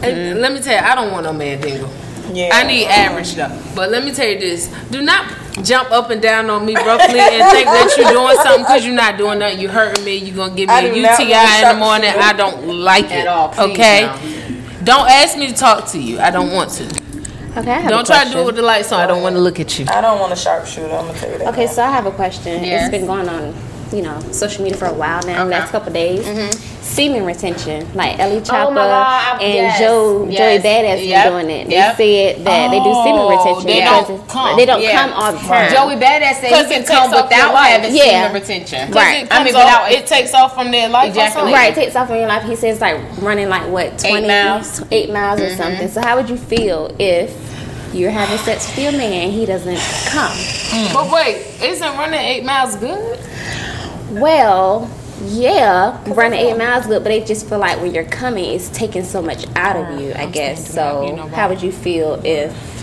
And 0.03 0.41
let 0.41 0.51
me 0.51 0.59
tell 0.59 0.79
you, 0.79 0.87
I 0.87 0.95
don't 0.95 1.11
want 1.11 1.25
no 1.25 1.33
man 1.33 1.59
dingle. 1.61 1.89
Yeah. 2.33 2.49
I 2.53 2.63
need 2.63 2.85
average 2.85 3.33
though. 3.35 3.61
But 3.75 3.89
let 3.91 4.03
me 4.03 4.11
tell 4.11 4.27
you 4.27 4.39
this: 4.39 4.73
do 4.91 5.01
not 5.01 5.33
jump 5.63 5.91
up 5.91 6.09
and 6.09 6.21
down 6.21 6.49
on 6.49 6.65
me 6.65 6.75
roughly 6.75 7.19
and 7.19 7.51
think 7.51 7.65
that 7.65 7.95
you're 7.97 8.09
doing 8.11 8.35
something 8.37 8.63
because 8.63 8.85
you're 8.85 8.95
not 8.95 9.17
doing 9.17 9.39
nothing. 9.39 9.59
You're 9.59 9.71
hurting 9.71 10.03
me. 10.05 10.17
You're 10.17 10.35
gonna 10.35 10.55
give 10.55 10.69
me 10.69 10.75
I 10.75 10.81
a 10.81 10.93
do 10.93 11.01
not 11.01 11.19
UTI 11.19 11.61
in 11.63 11.77
the 11.77 11.85
morning. 11.85 12.11
I 12.15 12.33
don't 12.33 12.67
like 12.67 13.05
it. 13.05 13.11
At 13.11 13.27
all, 13.27 13.49
please, 13.49 13.71
okay. 13.71 14.05
no. 14.05 14.83
Don't 14.83 15.09
ask 15.09 15.37
me 15.37 15.47
to 15.47 15.53
talk 15.53 15.87
to 15.91 15.99
you. 15.99 16.19
I 16.19 16.31
don't 16.31 16.51
want 16.53 16.71
to. 16.71 16.85
Okay, 17.57 17.71
I 17.71 17.79
have 17.79 17.89
Don't 17.89 18.03
a 18.03 18.05
try 18.05 18.23
to 18.23 18.31
do 18.31 18.39
it 18.39 18.45
with 18.45 18.55
the 18.55 18.61
lights 18.61 18.91
on. 18.91 18.99
I 19.01 19.07
don't 19.07 19.23
want 19.23 19.35
to 19.35 19.41
look 19.41 19.59
at 19.59 19.79
you. 19.79 19.85
I 19.89 19.99
don't 19.99 20.19
want 20.19 20.31
a 20.31 20.35
sharpshooter. 20.35 20.93
I'm 20.93 21.07
gonna 21.07 21.17
tell 21.17 21.31
you 21.31 21.37
that. 21.39 21.47
Okay, 21.47 21.65
so 21.65 21.81
I 21.81 21.89
have 21.89 22.05
a 22.05 22.11
question. 22.11 22.63
Yes. 22.63 22.83
It's 22.83 22.91
been 22.91 23.07
going 23.07 23.27
on, 23.27 23.53
you 23.93 24.01
know, 24.01 24.19
social 24.31 24.63
media 24.63 24.77
for 24.77 24.85
a 24.85 24.93
while 24.93 25.21
now. 25.25 25.41
Okay. 25.43 25.49
Last 25.51 25.71
couple 25.71 25.91
days, 25.93 26.25
mm-hmm. 26.25 26.51
semen 26.81 27.25
retention, 27.25 27.87
like 27.93 28.17
NLE 28.17 28.41
Choppa 28.45 28.65
Oh 28.67 28.71
my 28.71 28.81
God, 28.81 29.39
I- 29.39 29.43
and 29.43 29.53
yes, 29.55 29.79
Joe 29.79 30.27
yes, 30.29 30.37
Joey 30.37 30.69
Badass 30.69 31.07
yep, 31.07 31.23
been 31.25 31.31
doing 31.33 31.49
it. 31.49 31.67
They 31.69 31.73
yep. 31.75 31.97
said 31.97 32.45
that 32.45 32.71
they 32.71 32.79
do 32.79 32.93
semen 33.03 33.21
Oh, 33.21 33.29
retention 33.29 33.67
they 33.67 33.79
don't 33.81 34.27
come. 34.27 34.57
they 34.57 34.65
don't 34.65 34.81
Yeah. 34.81 35.01
come 35.01 35.13
all 35.13 35.31
the 35.31 35.37
time. 35.39 35.71
Joey 35.71 35.95
Badass 35.95 36.41
said 36.41 36.49
'Cause 36.51 36.65
he 36.67 36.73
can 36.73 36.81
it 36.83 36.85
takes 36.85 36.89
come 36.89 37.11
without 37.11 37.55
having 37.55 37.95
Yeah. 37.95 38.03
semen 38.03 38.33
retention. 38.33 38.91
Right. 38.91 39.23
It, 39.23 39.27
I 39.31 39.43
mean, 39.43 39.55
off- 39.55 39.63
without- 39.63 39.91
it 39.91 40.07
takes 40.07 40.33
off 40.33 40.53
from 40.53 40.71
their 40.71 40.89
life. 40.89 41.07
or 41.09 41.11
Ejaculate. 41.11 41.33
something. 41.33 41.53
Right, 41.53 41.75
takes 41.75 41.95
off 41.95 42.07
from 42.07 42.17
your 42.17 42.27
life. 42.27 42.43
He 42.43 42.55
says 42.55 42.81
like 42.81 42.97
running 43.21 43.49
like 43.49 43.67
what 43.69 43.97
twenty 43.99 44.25
eight 44.25 44.27
miles. 44.27 44.81
eight 44.91 45.09
miles 45.11 45.39
or 45.39 45.45
mm-hmm. 45.45 45.57
something. 45.61 45.87
So 45.89 46.01
how 46.01 46.15
would 46.15 46.29
you 46.29 46.37
feel 46.37 46.93
if 46.99 47.33
you're 47.93 48.11
having 48.11 48.37
sex 48.39 48.67
with 48.67 48.79
your 48.79 48.91
man, 48.91 49.11
and 49.13 49.31
he 49.31 49.45
doesn't 49.45 49.79
come? 50.07 50.31
Hmm. 50.35 50.93
But 50.93 51.09
wait, 51.11 51.45
isn't 51.63 51.97
running 51.97 52.19
eight 52.19 52.43
miles 52.43 52.75
good? 52.75 53.17
Well, 54.09 54.89
yeah, 55.23 56.01
running 56.13 56.39
eight 56.39 56.57
miles 56.57 56.85
good, 56.85 57.03
but 57.03 57.09
they 57.09 57.23
just 57.23 57.47
feel 57.47 57.59
like 57.59 57.81
when 57.81 57.93
you're 57.93 58.03
coming, 58.05 58.45
it's 58.45 58.69
taking 58.69 59.03
so 59.03 59.21
much 59.21 59.45
out 59.55 59.75
of 59.75 59.99
you. 59.99 60.13
I 60.13 60.27
guess. 60.27 60.73
So 60.73 61.15
how 61.33 61.49
would 61.49 61.61
you 61.61 61.71
feel 61.71 62.21
if 62.23 62.76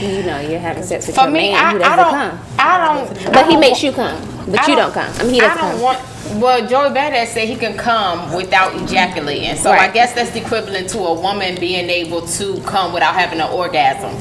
you 0.00 0.22
know 0.22 0.40
you're 0.40 0.58
having 0.60 0.82
sex 0.82 1.06
with 1.06 1.16
For 1.16 1.22
your 1.22 1.30
me, 1.30 1.52
man, 1.52 1.54
I, 1.54 1.70
he 1.78 1.82
I 1.84 1.96
doesn't 1.96 1.96
don't. 1.96 2.10
come, 2.10 2.40
I 2.58 2.78
don't. 3.04 3.32
but 3.32 3.48
he 3.50 3.56
makes 3.56 3.82
you 3.82 3.92
come, 3.92 4.20
but 4.46 4.60
I 4.60 4.66
you 4.68 4.76
don't 4.76 4.92
come. 4.92 5.12
I 5.18 5.22
mean, 5.24 5.34
he 5.34 5.40
doesn't 5.40 5.58
I 5.58 5.60
don't 5.60 5.72
come. 5.72 5.80
want. 5.80 5.98
Well, 6.40 6.64
Joey 6.68 6.90
Badass 6.90 7.28
said 7.28 7.48
he 7.48 7.56
can 7.56 7.76
come 7.76 8.32
without 8.34 8.74
ejaculating. 8.80 9.56
So 9.56 9.72
I 9.72 9.90
guess 9.90 10.12
that's 10.14 10.30
the 10.30 10.40
equivalent 10.40 10.88
to 10.90 10.98
a 11.00 11.20
woman 11.20 11.58
being 11.58 11.90
able 11.90 12.22
to 12.26 12.60
come 12.62 12.92
without 12.92 13.14
having 13.14 13.40
an 13.40 13.50
orgasm. 13.50 14.14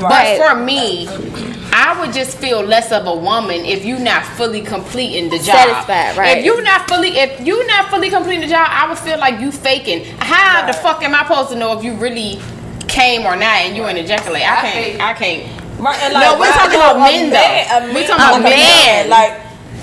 Right. 0.00 0.38
But 0.38 0.54
for 0.54 0.60
me, 0.62 1.08
I 1.72 1.96
would 2.00 2.12
just 2.14 2.38
feel 2.38 2.62
less 2.62 2.92
of 2.92 3.06
a 3.06 3.16
woman 3.16 3.64
if 3.64 3.84
you're 3.84 3.98
not 3.98 4.24
fully 4.36 4.60
completing 4.60 5.28
the 5.28 5.38
job. 5.38 5.56
Satisfied, 5.56 6.16
right. 6.16 6.38
If 6.38 6.44
you're 6.44 6.62
not 6.62 6.88
fully, 6.88 7.08
if 7.18 7.40
you're 7.40 7.66
not 7.66 7.90
fully 7.90 8.10
completing 8.10 8.42
the 8.42 8.46
job, 8.54 8.68
I 8.70 8.88
would 8.88 8.98
feel 8.98 9.18
like 9.18 9.40
you 9.40 9.50
faking. 9.50 10.04
How 10.20 10.64
the 10.66 10.72
fuck 10.72 11.02
am 11.02 11.16
I 11.16 11.22
supposed 11.26 11.50
to 11.50 11.56
know 11.56 11.76
if 11.76 11.82
you 11.84 11.94
really 11.94 12.38
came 12.96 13.22
or 13.28 13.36
not 13.36 13.60
and 13.68 13.76
you 13.76 13.84
ain't 13.86 13.98
ejaculate? 13.98 14.42
I 14.42 14.56
can't. 14.72 15.00
I 15.00 15.12
can't. 15.12 15.44
Right, 15.78 15.98
and 16.02 16.14
No, 16.14 16.38
we're 16.40 16.48
talking 16.52 16.80
about 16.80 16.96
a 16.96 17.00
men, 17.00 17.28
though. 17.28 17.36
man- 17.36 17.88
We 17.88 18.00
man- 18.00 18.06
talking 18.08 18.24
about 18.24 18.40
okay, 18.40 18.56
men. 18.56 19.10
Like, 19.10 19.32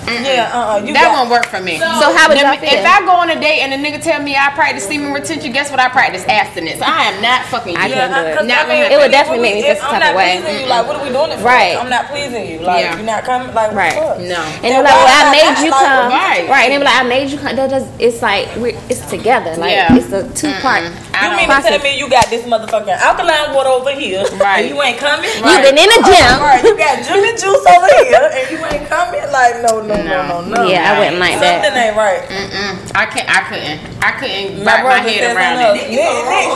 yeah, 0.04 0.52
uh, 0.52 0.76
uh 0.76 0.78
you 0.84 0.92
that 0.92 1.14
got, 1.14 1.16
won't 1.16 1.30
work 1.32 1.46
for 1.48 1.62
me. 1.64 1.78
So 1.80 2.12
how 2.12 2.28
would 2.28 2.36
Let 2.36 2.44
y'all 2.44 2.60
feel? 2.60 2.76
If 2.76 2.84
I 2.84 3.00
go 3.08 3.14
on 3.16 3.30
a 3.30 3.40
date 3.40 3.62
and 3.64 3.72
a 3.72 3.80
nigga 3.80 4.04
tell 4.04 4.20
me 4.22 4.36
I 4.36 4.50
practice 4.52 4.84
semen 4.90 5.14
retention, 5.14 5.54
guess 5.54 5.72
what 5.72 5.80
I 5.80 5.88
practice? 5.88 6.26
Abstinence. 6.28 6.82
I 6.82 7.08
am 7.14 7.22
not 7.22 7.46
fucking 7.48 7.78
I 7.78 7.88
you. 7.88 7.94
couldn't 7.94 8.12
do 8.12 8.20
it. 8.20 8.36
'cause 8.36 8.48
Not 8.48 8.66
I 8.66 8.68
mean, 8.68 8.92
It 8.92 8.98
would 9.00 9.12
definitely 9.16 9.44
make 9.48 9.56
me 9.56 9.62
feel 9.62 9.72
if 9.72 9.78
some 9.80 9.94
I'm 9.96 10.02
type 10.02 10.10
of 10.10 10.16
not 10.18 10.18
way. 10.18 10.42
pleasing 10.44 10.60
you. 10.60 10.68
Like, 10.68 10.84
what 10.88 10.96
are 10.98 11.04
we 11.08 11.10
doing 11.14 11.32
it 11.32 11.38
for? 11.40 11.46
Right. 11.46 11.78
I'm 11.80 11.90
not 11.90 12.06
pleasing 12.12 12.44
you. 12.52 12.60
Like, 12.60 12.84
Yeah. 12.84 12.96
you're 12.98 13.06
not 13.06 13.24
coming. 13.24 13.54
Like, 13.54 13.72
Right. 13.72 13.96
What? 13.96 14.20
No. 14.20 14.42
And 14.44 14.66
And 14.66 14.70
they're 14.76 14.84
like, 14.84 14.92
why 14.98 15.06
well, 15.08 15.14
I 15.14 15.24
not 15.24 15.32
made 15.40 15.56
you 15.66 15.72
come. 15.72 16.10
Right. 16.12 16.50
Right. 16.50 16.64
And 16.68 16.72
they're 16.74 16.90
like, 16.90 17.00
I 17.00 17.04
made 17.08 17.30
you 17.32 17.38
come. 17.38 17.56
That 17.56 17.70
does, 17.70 17.86
it's 18.00 18.22
like, 18.22 18.50
we're, 18.58 18.76
it's 18.90 19.06
together. 19.08 19.56
Like, 19.56 19.78
it's 19.96 20.12
a 20.12 20.28
two 20.34 20.52
part. 20.60 20.84
I 21.14 21.30
You 21.30 21.38
mean 21.38 21.50
to 21.50 21.62
tell 21.62 21.80
me 21.80 21.98
you 21.98 22.10
got 22.10 22.30
this 22.30 22.44
motherfucking 22.46 22.98
alkaline 22.98 23.54
water 23.54 23.70
over 23.70 23.92
here, 23.94 24.26
Right. 24.42 24.66
and 24.66 24.70
you 24.74 24.82
ain't 24.82 24.98
coming? 24.98 25.30
You've 25.30 25.62
been 25.64 25.78
in 25.78 25.90
the 25.90 26.02
gym. 26.10 26.42
Right, 26.42 26.62
you 26.64 26.74
got 26.78 27.06
Jimmy 27.06 27.32
juice 27.38 27.66
over 27.70 27.90
here, 28.02 28.26
and 28.34 28.46
you 28.50 28.60
ain't 28.66 28.90
coming. 28.90 29.22
Like, 29.32 29.62
no, 29.62 29.82
no, 29.82 29.94
no, 29.96 30.18
no, 30.28 30.42
no. 30.42 30.64
Yeah, 30.68 30.90
I 30.94 31.00
wouldn't 31.00 31.20
like 31.22 31.40
that. 31.40 31.62
Something 31.64 31.78
ain't 31.82 31.96
right. 31.98 32.22
Mm-mm. 32.30 32.92
I 32.98 33.06
can't. 33.06 33.30
I 33.30 33.42
couldn't. 33.50 33.78
I 34.04 34.12
couldn't 34.20 34.64
My 34.66 34.82
wrap 34.84 35.06
my 35.06 35.10
head 35.10 35.36
around 35.36 35.58
it. 35.78 35.90
Nick, 35.94 36.02
Nick, 36.28 36.50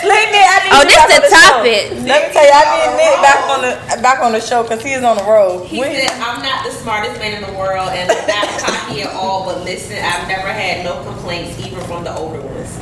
Slick 0.00 0.26
Nick, 0.32 0.46
I 0.46 0.58
need 0.64 0.72
Oh, 0.72 0.82
this 0.86 0.96
back 0.96 1.10
the 1.10 1.22
topic. 1.28 1.82
Let 2.06 2.18
me 2.26 2.32
tell 2.32 2.46
you, 2.46 2.54
I 2.54 2.64
need 2.72 2.88
oh. 2.88 2.96
Nick 2.98 3.14
back 3.22 3.40
on 3.50 3.60
the 3.62 4.02
back 4.02 4.18
on 4.22 4.32
the 4.32 4.40
show 4.40 4.62
because 4.62 4.82
he's 4.82 5.02
on 5.02 5.16
the 5.18 5.24
road. 5.24 5.66
He 5.66 5.80
When- 5.80 5.92
said, 5.94 6.10
I'm 6.22 6.42
not 6.42 6.64
the 6.64 6.70
smartest 6.70 7.18
man 7.20 7.42
in 7.42 7.50
the 7.50 7.58
world 7.58 7.90
and 7.90 8.10
I'm 8.10 8.26
not 8.26 8.48
cocky 8.62 9.02
at 9.02 9.12
all, 9.14 9.44
but 9.44 9.64
listen, 9.64 9.98
I've 10.02 10.26
never 10.28 10.48
had 10.48 10.84
no 10.84 11.02
complaints, 11.04 11.58
even 11.66 11.80
from 11.84 12.04
the 12.04 12.14
older 12.16 12.40
ones. 12.40 12.78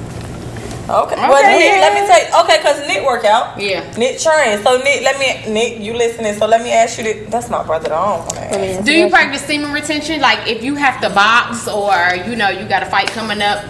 Okay. 0.89 1.17
Well, 1.17 1.39
Okay, 1.39 1.59
Nick, 1.59 1.75
yeah. 1.75 1.81
let 1.81 1.95
me 1.95 2.07
tell 2.07 2.21
you. 2.23 2.45
Okay, 2.45 2.63
cause 2.63 2.87
Nick 2.87 3.05
work 3.05 3.25
out. 3.25 3.61
Yeah. 3.61 3.83
Nick 3.97 4.21
train. 4.21 4.63
So 4.63 4.79
Nick, 4.79 5.03
let 5.03 5.19
me. 5.19 5.53
Nick, 5.53 5.81
you 5.81 5.95
listening? 5.95 6.35
So 6.35 6.47
let 6.47 6.63
me 6.63 6.73
ask 6.73 6.99
you. 6.99 7.05
This. 7.05 7.29
That's 7.31 7.51
my 7.51 7.65
brother. 7.65 7.93
I 7.93 8.17
don't 8.17 8.27
want 8.27 8.79
to. 8.79 8.83
Do 8.85 8.93
you 8.93 9.11
practice 9.11 9.43
semen 9.43 9.73
retention? 9.73 10.21
Like 10.21 10.47
if 10.49 10.63
you 10.63 10.77
have 10.77 11.01
to 11.01 11.11
box 11.11 11.67
or 11.67 11.95
you 12.29 12.37
know 12.37 12.51
you 12.51 12.69
got 12.69 12.85
a 12.85 12.87
fight 12.87 13.09
coming 13.09 13.43
up, 13.43 13.65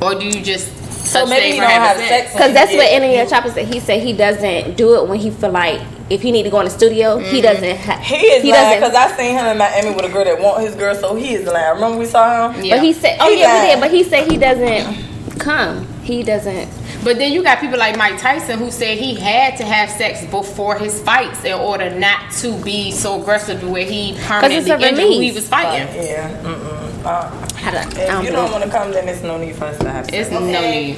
or 0.00 0.14
do 0.14 0.24
you 0.24 0.42
just 0.42 0.72
So 1.06 1.26
maybe 1.26 1.56
you 1.56 1.60
don't 1.60 1.70
have 1.70 1.98
sex. 1.98 2.32
Because 2.32 2.54
that's 2.54 2.72
what 2.72 2.90
any 2.90 3.18
of 3.18 3.30
your 3.30 3.52
said. 3.52 3.66
He 3.68 3.80
said 3.80 4.02
he 4.02 4.14
doesn't 4.14 4.76
do 4.76 4.96
it 4.96 5.08
when 5.08 5.18
he 5.18 5.30
feel 5.30 5.50
like 5.52 5.80
if 6.08 6.22
he 6.22 6.32
need 6.32 6.44
to 6.44 6.50
go 6.50 6.60
in 6.60 6.64
the 6.64 6.70
studio, 6.70 7.18
he 7.18 7.24
mm-hmm. 7.24 7.42
doesn't. 7.42 7.76
Ha- 7.78 7.98
He 7.98 8.16
is 8.16 8.42
he 8.42 8.50
lying 8.50 8.80
doesn't. 8.80 8.94
because 8.94 9.12
I 9.12 9.16
seen 9.16 9.34
him 9.34 9.46
in 9.46 9.58
Miami 9.58 9.94
with 9.94 10.04
a 10.04 10.08
girl 10.08 10.24
that 10.24 10.40
want 10.40 10.62
his 10.62 10.74
girl, 10.74 10.94
so 10.94 11.14
he 11.16 11.34
is 11.34 11.46
lying. 11.46 11.74
Remember 11.74 11.98
we 11.98 12.06
saw 12.06 12.50
him? 12.50 12.64
Yeah. 12.64 12.76
But 12.76 12.84
he 12.84 12.92
said, 12.92 13.18
oh 13.20 13.30
He 13.30 13.40
yeah, 13.40 13.60
we 13.60 13.68
did. 13.68 13.80
But 13.80 13.90
he 13.90 14.04
said 14.04 14.30
he 14.30 14.38
doesn't 14.38 15.38
come. 15.38 15.86
He 16.06 16.22
doesn't. 16.22 16.70
But 17.02 17.18
then 17.18 17.32
you 17.32 17.42
got 17.42 17.58
people 17.58 17.78
like 17.80 17.96
Mike 17.98 18.20
Tyson 18.20 18.60
who 18.60 18.70
said 18.70 18.96
he 18.96 19.16
had 19.16 19.56
to 19.56 19.64
have 19.64 19.90
sex 19.90 20.24
before 20.26 20.78
his 20.78 21.02
fights 21.02 21.42
in 21.44 21.54
order 21.54 21.90
not 21.90 22.30
to 22.34 22.62
be 22.62 22.92
so 22.92 23.20
aggressive 23.20 23.60
to 23.60 23.68
where 23.68 23.84
he 23.84 24.16
permanently 24.20 24.56
it's 24.58 24.68
a 24.68 24.74
injured 24.74 25.00
who 25.00 25.20
he 25.20 25.32
was 25.32 25.48
fighting. 25.48 25.92
Yeah. 25.96 26.30
Mm-mm. 26.42 27.04
Uh, 27.04 27.48
I 27.56 27.70
don't, 27.72 27.98
I 27.98 28.02
if 28.02 28.08
don't 28.08 28.24
you 28.24 28.30
don't 28.30 28.52
want 28.52 28.62
to 28.62 28.70
come, 28.70 28.92
then 28.92 29.06
there's 29.06 29.24
no 29.24 29.36
need 29.36 29.56
for 29.56 29.64
us 29.64 29.78
to 29.78 29.90
have 29.90 30.04
sex. 30.04 30.16
It's 30.16 30.30
no 30.30 30.38
need. 30.46 30.96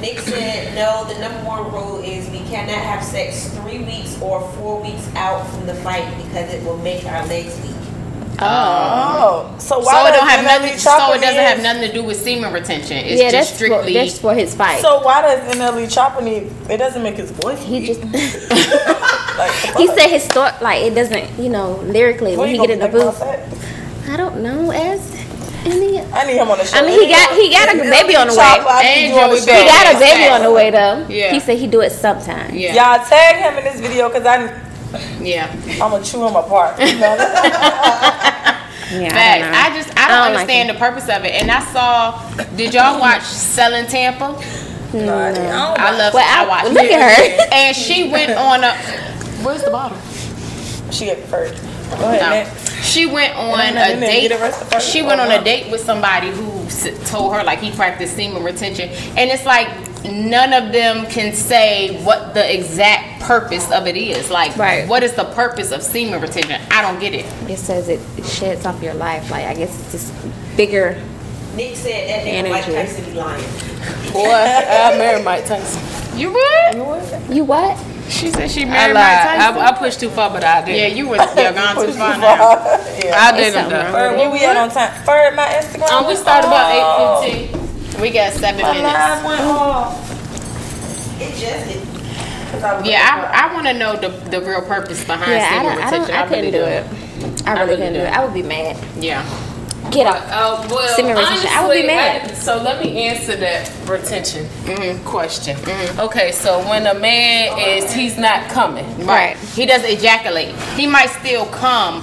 Nick 0.00 0.20
said, 0.20 0.72
no, 0.76 1.04
the 1.12 1.18
number 1.18 1.40
one 1.44 1.72
rule 1.72 1.98
is 2.04 2.30
we 2.30 2.38
cannot 2.48 2.78
have 2.78 3.02
sex 3.02 3.48
three 3.58 3.80
weeks 3.82 4.20
or 4.22 4.40
four 4.52 4.80
weeks 4.80 5.08
out 5.16 5.44
from 5.50 5.66
the 5.66 5.74
fight 5.74 6.06
because 6.24 6.52
it 6.54 6.62
will 6.64 6.78
make 6.78 7.04
our 7.06 7.26
legs 7.26 7.60
weak. 7.62 7.81
Oh. 8.42 9.50
oh, 9.54 9.58
so 9.58 9.78
why 9.78 9.92
So 9.92 10.06
it 10.06 10.10
does 10.10 10.20
don't 10.20 10.28
have 10.28 10.44
nothing. 10.44 10.78
So 10.78 11.12
it 11.12 11.20
doesn't 11.20 11.36
need- 11.36 11.42
have 11.42 11.62
nothing 11.62 11.82
to 11.88 11.92
do 11.92 12.02
with 12.04 12.16
semen 12.20 12.52
retention. 12.52 12.98
It's 12.98 13.20
yeah, 13.20 13.30
just 13.30 13.32
that's 13.32 13.50
for, 13.52 13.64
strictly. 13.66 13.94
that's 13.94 14.18
for 14.18 14.34
his 14.34 14.54
fight. 14.54 14.80
So 14.80 15.00
why 15.02 15.22
does 15.22 15.54
NLE 15.56 15.86
Choppa 15.86 16.22
need? 16.22 16.50
It 16.70 16.78
doesn't 16.78 17.02
make 17.02 17.16
his 17.16 17.30
voice. 17.30 17.62
he 17.62 17.86
just 17.86 18.00
like 19.38 19.50
he 19.78 19.86
said 19.88 20.08
his 20.08 20.26
thought 20.26 20.60
like 20.62 20.82
it 20.82 20.94
doesn't 20.94 21.38
you 21.38 21.48
know 21.48 21.76
lyrically 21.86 22.32
When 22.32 22.40
when 22.40 22.48
he 22.50 22.56
you 22.56 22.60
get 22.66 22.70
in 22.70 22.78
the 22.80 22.88
booth. 22.88 23.18
make 23.18 23.28
my 23.28 23.36
sex? 23.36 24.08
I 24.08 24.16
don't 24.16 24.42
know 24.42 24.70
as 24.72 25.14
any. 25.64 26.00
I 26.00 26.24
need 26.26 26.36
him 26.38 26.50
on 26.50 26.58
the 26.58 26.64
show. 26.64 26.76
I 26.76 26.82
mean, 26.82 27.00
he 27.00 27.08
got 27.08 27.30
he 27.38 27.50
got 27.50 27.72
a 27.74 27.78
baby 27.78 28.16
on 28.16 28.26
the 28.26 28.34
way. 28.34 28.42
Choppa, 28.42 28.66
I 28.66 28.82
need 28.82 28.88
And 29.06 29.14
you 29.14 29.20
on 29.20 29.30
the 29.30 29.36
Joey 29.36 29.46
show. 29.46 29.54
He 29.54 29.64
got 29.66 29.94
a 29.94 29.98
baby 29.98 30.28
on 30.28 30.42
the 30.42 30.50
way 30.50 30.70
though. 30.70 31.06
Yeah. 31.08 31.32
He 31.32 31.38
said 31.40 31.56
he 31.58 31.66
do 31.68 31.80
it 31.82 31.90
sometime. 31.90 32.52
yeah, 32.54 32.74
Y'all 32.74 33.06
tag 33.06 33.36
him 33.36 33.58
in 33.58 33.64
this 33.64 33.80
video 33.80 34.08
because 34.08 34.26
I 34.26 34.48
yeah. 35.20 35.50
I'm 35.82 35.90
gonna 35.90 36.04
chew 36.04 36.20
them 36.20 36.36
apart. 36.36 36.78
You 36.80 36.98
know? 36.98 37.16
Yeah, 38.92 39.08
Facts. 39.08 39.16
I 39.16 39.38
don't 39.40 39.52
know. 39.52 39.58
I 39.58 39.74
just 39.74 39.90
I 39.90 39.94
don't, 39.94 40.04
I 40.04 40.08
don't 40.08 40.18
like 40.34 40.40
understand 40.42 40.68
the 40.68 40.74
purpose 40.74 41.04
of 41.04 41.24
it. 41.24 41.32
And 41.40 41.50
I 41.50 41.60
saw. 41.72 42.44
Did 42.56 42.74
y'all 42.74 43.00
watch 43.00 43.22
Selling 43.22 43.86
Tampa? 43.86 44.32
no, 44.92 45.16
I, 45.18 45.32
didn't. 45.32 45.46
I 45.46 45.52
don't 45.52 45.80
I 45.80 45.90
love. 45.96 46.12
Well, 46.12 46.26
I, 46.28 46.44
I- 46.44 46.48
watched. 46.48 46.74
look 46.74 46.84
it. 46.84 46.92
at 46.92 47.40
her. 47.40 47.48
And 47.54 47.74
she 47.74 48.10
went 48.10 48.32
on 48.32 48.62
a. 48.62 48.74
Where's 49.42 49.62
the 49.64 49.70
bottle? 49.70 49.96
She 50.90 51.06
get 51.06 51.24
first. 51.24 51.54
Go 51.98 52.10
ahead, 52.10 52.46
No. 52.46 52.54
She 52.82 53.06
went 53.06 53.34
on 53.34 53.58
a 53.60 53.72
nothing 53.72 53.94
in 53.94 54.00
there. 54.00 54.10
date. 54.10 54.28
Get 54.28 54.36
the 54.36 54.42
rest 54.42 54.60
of 54.60 54.70
it. 54.74 54.82
She 54.82 55.00
went 55.00 55.22
on 55.22 55.30
a 55.30 55.42
date 55.42 55.70
with 55.70 55.80
somebody 55.80 56.30
who 56.30 56.66
told 57.06 57.32
her 57.34 57.42
like 57.44 57.60
he 57.60 57.70
practiced 57.70 58.14
semen 58.14 58.42
retention, 58.42 58.90
and 59.16 59.30
it's 59.30 59.46
like 59.46 59.68
none 60.04 60.52
of 60.52 60.72
them 60.72 61.06
can 61.06 61.32
say 61.34 62.02
what 62.04 62.34
the 62.34 62.54
exact 62.54 63.22
purpose 63.22 63.70
of 63.70 63.86
it 63.86 63.96
is. 63.96 64.30
Like, 64.30 64.56
Right. 64.56 64.86
what 64.88 65.02
is 65.02 65.12
the 65.14 65.24
purpose 65.24 65.70
of 65.72 65.82
semen 65.82 66.20
retention? 66.20 66.60
I 66.70 66.82
don't 66.82 66.98
get 67.00 67.14
it. 67.14 67.26
It 67.48 67.58
says 67.58 67.88
it 67.88 68.00
sheds 68.24 68.66
off 68.66 68.82
your 68.82 68.94
life. 68.94 69.30
Like 69.30 69.46
I 69.46 69.54
guess 69.54 69.78
it's 69.80 69.92
just 69.92 70.56
bigger. 70.56 71.00
Nick 71.54 71.76
said 71.76 72.08
that 72.08 72.26
nigga 72.26 72.50
Mike 72.50 72.68
Energy. 72.68 72.92
Tyson 72.92 73.04
be 73.04 73.12
lying. 73.18 73.44
Boy, 74.12 74.30
I 74.32 74.96
married 74.98 75.24
Mike 75.24 75.44
Tyson. 75.46 76.18
You 76.18 76.32
would? 76.32 77.34
You 77.34 77.44
what? 77.44 77.78
She 78.08 78.30
said 78.30 78.50
she 78.50 78.62
I 78.62 78.66
married 78.66 78.94
lied. 78.94 79.04
Mike 79.24 79.36
Tyson. 79.38 79.62
I, 79.62 79.66
I 79.68 79.72
pushed 79.78 80.00
too 80.00 80.10
far, 80.10 80.30
but 80.30 80.44
I 80.44 80.64
did. 80.64 80.76
yeah, 80.76 80.86
you 80.88 81.08
were. 81.08 81.16
You're 81.36 81.52
gone 81.52 81.76
too 81.76 81.92
far 81.92 82.18
now. 82.18 82.38
yeah. 83.04 83.16
I 83.18 83.32
didn't 83.36 83.68
though. 83.70 83.92
where 83.92 84.30
we 84.30 84.44
at 84.44 84.56
on 84.56 84.70
time? 84.70 84.92
Bird, 85.06 85.34
my 85.36 85.44
Instagram. 85.44 85.90
Um, 85.92 86.06
we 86.08 86.16
started 86.16 86.48
about 86.48 86.72
eight 86.72 87.48
fifteen. 87.50 87.71
We 88.00 88.10
got 88.10 88.32
seven 88.32 88.62
My 88.62 88.72
minutes. 88.72 88.94
live 88.94 89.24
went 89.24 89.40
off. 89.42 91.20
It 91.20 91.30
just 91.38 91.76
it, 91.76 92.50
'Cause 92.50 92.62
I 92.64 92.84
Yeah, 92.84 93.30
I, 93.32 93.48
I 93.48 93.54
want 93.54 93.66
to 93.66 93.74
know 93.74 93.96
the, 93.96 94.08
the 94.30 94.40
real 94.40 94.62
purpose 94.62 95.04
behind 95.04 95.30
Yeah, 95.32 95.46
I 95.46 95.48
semen 95.48 95.64
don't. 95.64 95.72
I 95.72 95.84
retention. 95.84 96.08
don't. 96.08 96.16
I 96.16 96.26
couldn't 96.28 96.44
really 96.44 96.50
do 96.50 96.64
it. 96.64 97.46
I 97.46 97.52
really 97.52 97.64
really 97.64 97.76
couldn't 97.76 97.92
do 97.94 97.98
do. 98.00 98.04
it. 98.06 98.12
I 98.12 98.24
would 98.24 98.34
be 98.34 98.42
mad. 98.42 98.76
Yeah. 99.02 99.24
Get 99.90 100.06
up. 100.06 100.22
Oh 100.30 100.66
well, 100.70 100.78
uh, 100.78 100.96
Semen 100.96 101.16
retention. 101.16 101.50
I 101.52 101.66
would 101.66 101.74
be 101.82 101.86
mad. 101.86 102.30
I- 102.30 102.34
so 102.34 102.56
let 102.62 102.82
me 102.82 103.04
answer 103.08 103.36
that 103.36 103.70
retention 103.88 104.46
mm-hmm. 104.64 105.04
question. 105.04 105.56
Mm-hmm. 105.56 106.00
Okay, 106.00 106.32
so 106.32 106.60
when 106.68 106.86
a 106.86 106.94
man 106.94 107.58
is 107.58 107.92
he's 107.92 108.16
not 108.16 108.48
coming, 108.50 108.86
Right. 109.06 109.36
He 109.54 109.66
doesn't 109.66 109.90
ejaculate. 109.90 110.54
He 110.76 110.86
might 110.86 111.10
still 111.10 111.46
come, 111.46 111.96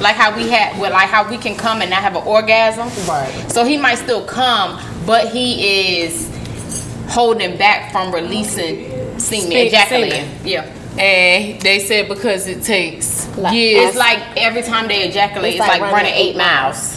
like 0.00 0.14
how 0.16 0.34
we 0.36 0.48
had, 0.48 0.78
well, 0.80 0.92
like 0.92 1.08
how 1.08 1.28
we 1.28 1.36
can 1.38 1.56
come 1.56 1.80
and 1.82 1.90
not 1.90 2.02
have 2.02 2.16
an 2.16 2.22
orgasm. 2.24 2.88
Right. 3.06 3.30
So 3.50 3.64
he 3.64 3.76
might 3.76 3.96
still 3.98 4.24
come, 4.24 4.78
but 5.08 5.28
he 5.32 6.00
is 6.02 6.28
holding 7.08 7.56
back 7.56 7.90
from 7.90 8.12
releasing 8.14 9.18
semen, 9.18 9.52
ejaculating. 9.52 10.28
Yeah. 10.44 10.66
and 10.98 11.60
they 11.62 11.78
said 11.78 12.08
because 12.08 12.46
it 12.46 12.62
takes 12.62 13.26
Like- 13.38 13.54
years. 13.54 13.88
It's 13.88 13.96
like 13.96 14.20
every 14.36 14.62
time 14.62 14.86
they 14.88 15.08
ejaculate, 15.08 15.54
it's, 15.54 15.60
It's 15.60 15.68
like, 15.68 15.80
like 15.80 15.92
running, 15.92 16.12
eight 16.12 16.30
eight 16.30 16.36
miles, 16.36 16.96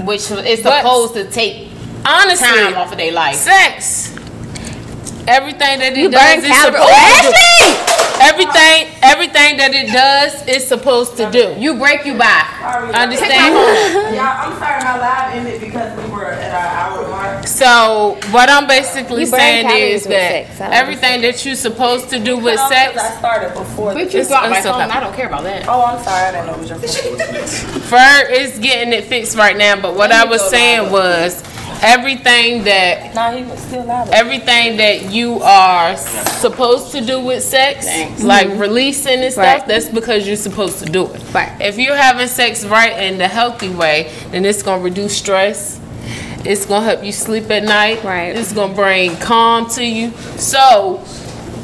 which 0.00 0.30
is 0.30 0.60
But- 0.62 0.82
supposed 0.82 1.14
to 1.14 1.24
take 1.30 1.68
honestly, 2.06 2.46
time 2.48 2.76
off 2.76 2.92
of 2.92 2.96
their 2.98 3.12
life. 3.12 3.36
sex. 3.36 4.13
Everything 5.26 5.78
that 5.80 5.92
it 5.92 5.98
You 5.98 6.10
does 6.10 6.44
is 6.44 6.56
supposed 6.60 6.92
to 7.24 7.32
do. 7.32 7.90
Everything, 8.20 8.94
everything 9.02 9.56
that 9.58 9.72
it 9.74 9.90
does 9.92 10.46
is 10.46 10.66
supposed 10.66 11.16
to 11.16 11.30
do. 11.30 11.54
You 11.58 11.74
break, 11.76 12.04
you 12.06 12.14
buy. 12.14 12.44
Understand? 12.94 13.54
Yeah, 14.14 14.44
I'm 14.46 14.56
sorry, 14.58 14.84
my 14.84 14.98
live 14.98 15.34
ended 15.34 15.60
because 15.60 15.90
we 15.98 16.10
were 16.12 16.26
at 16.26 16.54
our 16.54 17.00
hour 17.00 17.08
mark. 17.08 17.46
So 17.46 18.18
what 18.30 18.48
I'm 18.50 18.66
basically 18.68 19.22
You 19.22 19.26
saying 19.26 19.68
is 19.70 20.04
that 20.04 20.46
sex. 20.54 20.60
Everything 20.60 21.22
that 21.22 21.44
you're 21.44 21.56
supposed 21.56 22.08
to 22.10 22.18
do 22.22 22.36
with 22.36 22.54
Because 22.54 22.68
sex, 22.68 22.98
I 22.98 23.16
started 23.18 23.54
before. 23.54 23.94
But 23.94 24.04
this. 24.04 24.14
you 24.14 24.20
It's- 24.20 24.28
dropped 24.28 24.50
my 24.50 24.60
phone. 24.60 24.80
okay. 24.82 24.90
I 24.90 25.00
don't 25.00 25.14
care 25.14 25.26
about 25.26 25.42
that. 25.44 25.64
Oh, 25.68 25.82
I'm 25.84 26.02
sorry. 26.04 26.26
I 26.26 26.32
didn't 26.32 26.46
know 26.46 26.54
it 26.54 26.60
was 26.60 26.70
your 26.70 26.78
phone. 26.78 27.80
Fur 27.80 28.30
is 28.30 28.58
getting 28.60 28.92
it 28.92 29.04
fixed 29.04 29.36
right 29.36 29.56
now. 29.56 29.76
But 29.80 29.94
what 29.96 30.12
I 30.12 30.24
was 30.24 30.48
saying 30.48 30.90
was 30.92 31.42
everything 31.82 32.64
that 32.64 33.14
nah, 33.14 33.30
he 33.32 33.44
was 33.44 33.58
still 33.60 33.84
live. 33.84 34.08
everything 34.10 34.76
that 34.78 35.10
you 35.12 35.40
are 35.42 35.96
supposed 35.96 36.92
to 36.92 37.00
do 37.04 37.20
with 37.20 37.42
sex, 37.42 37.84
Thanks. 37.86 38.22
like 38.22 38.48
releasing 38.58 39.20
and 39.20 39.32
stuff, 39.32 39.44
Right. 39.44 39.66
that's 39.66 39.88
because 39.88 40.26
you're 40.26 40.36
supposed 40.36 40.78
to 40.80 40.86
do 40.86 41.06
it. 41.12 41.22
Right. 41.32 41.52
If 41.60 41.78
you're 41.78 41.96
having 41.96 42.28
sex 42.28 42.64
right 42.64 42.96
in 43.02 43.18
the 43.18 43.28
healthy 43.28 43.68
way, 43.70 44.10
then 44.30 44.44
it's 44.44 44.62
gonna 44.62 44.82
reduce 44.82 45.16
stress. 45.16 45.78
It's 46.44 46.66
gonna 46.66 46.84
help 46.84 47.02
you 47.02 47.12
sleep 47.12 47.50
at 47.50 47.64
night. 47.64 48.04
Right. 48.04 48.36
It's 48.36 48.52
gonna 48.52 48.74
bring 48.74 49.16
calm 49.16 49.68
to 49.70 49.84
you. 49.84 50.12
So 50.36 51.02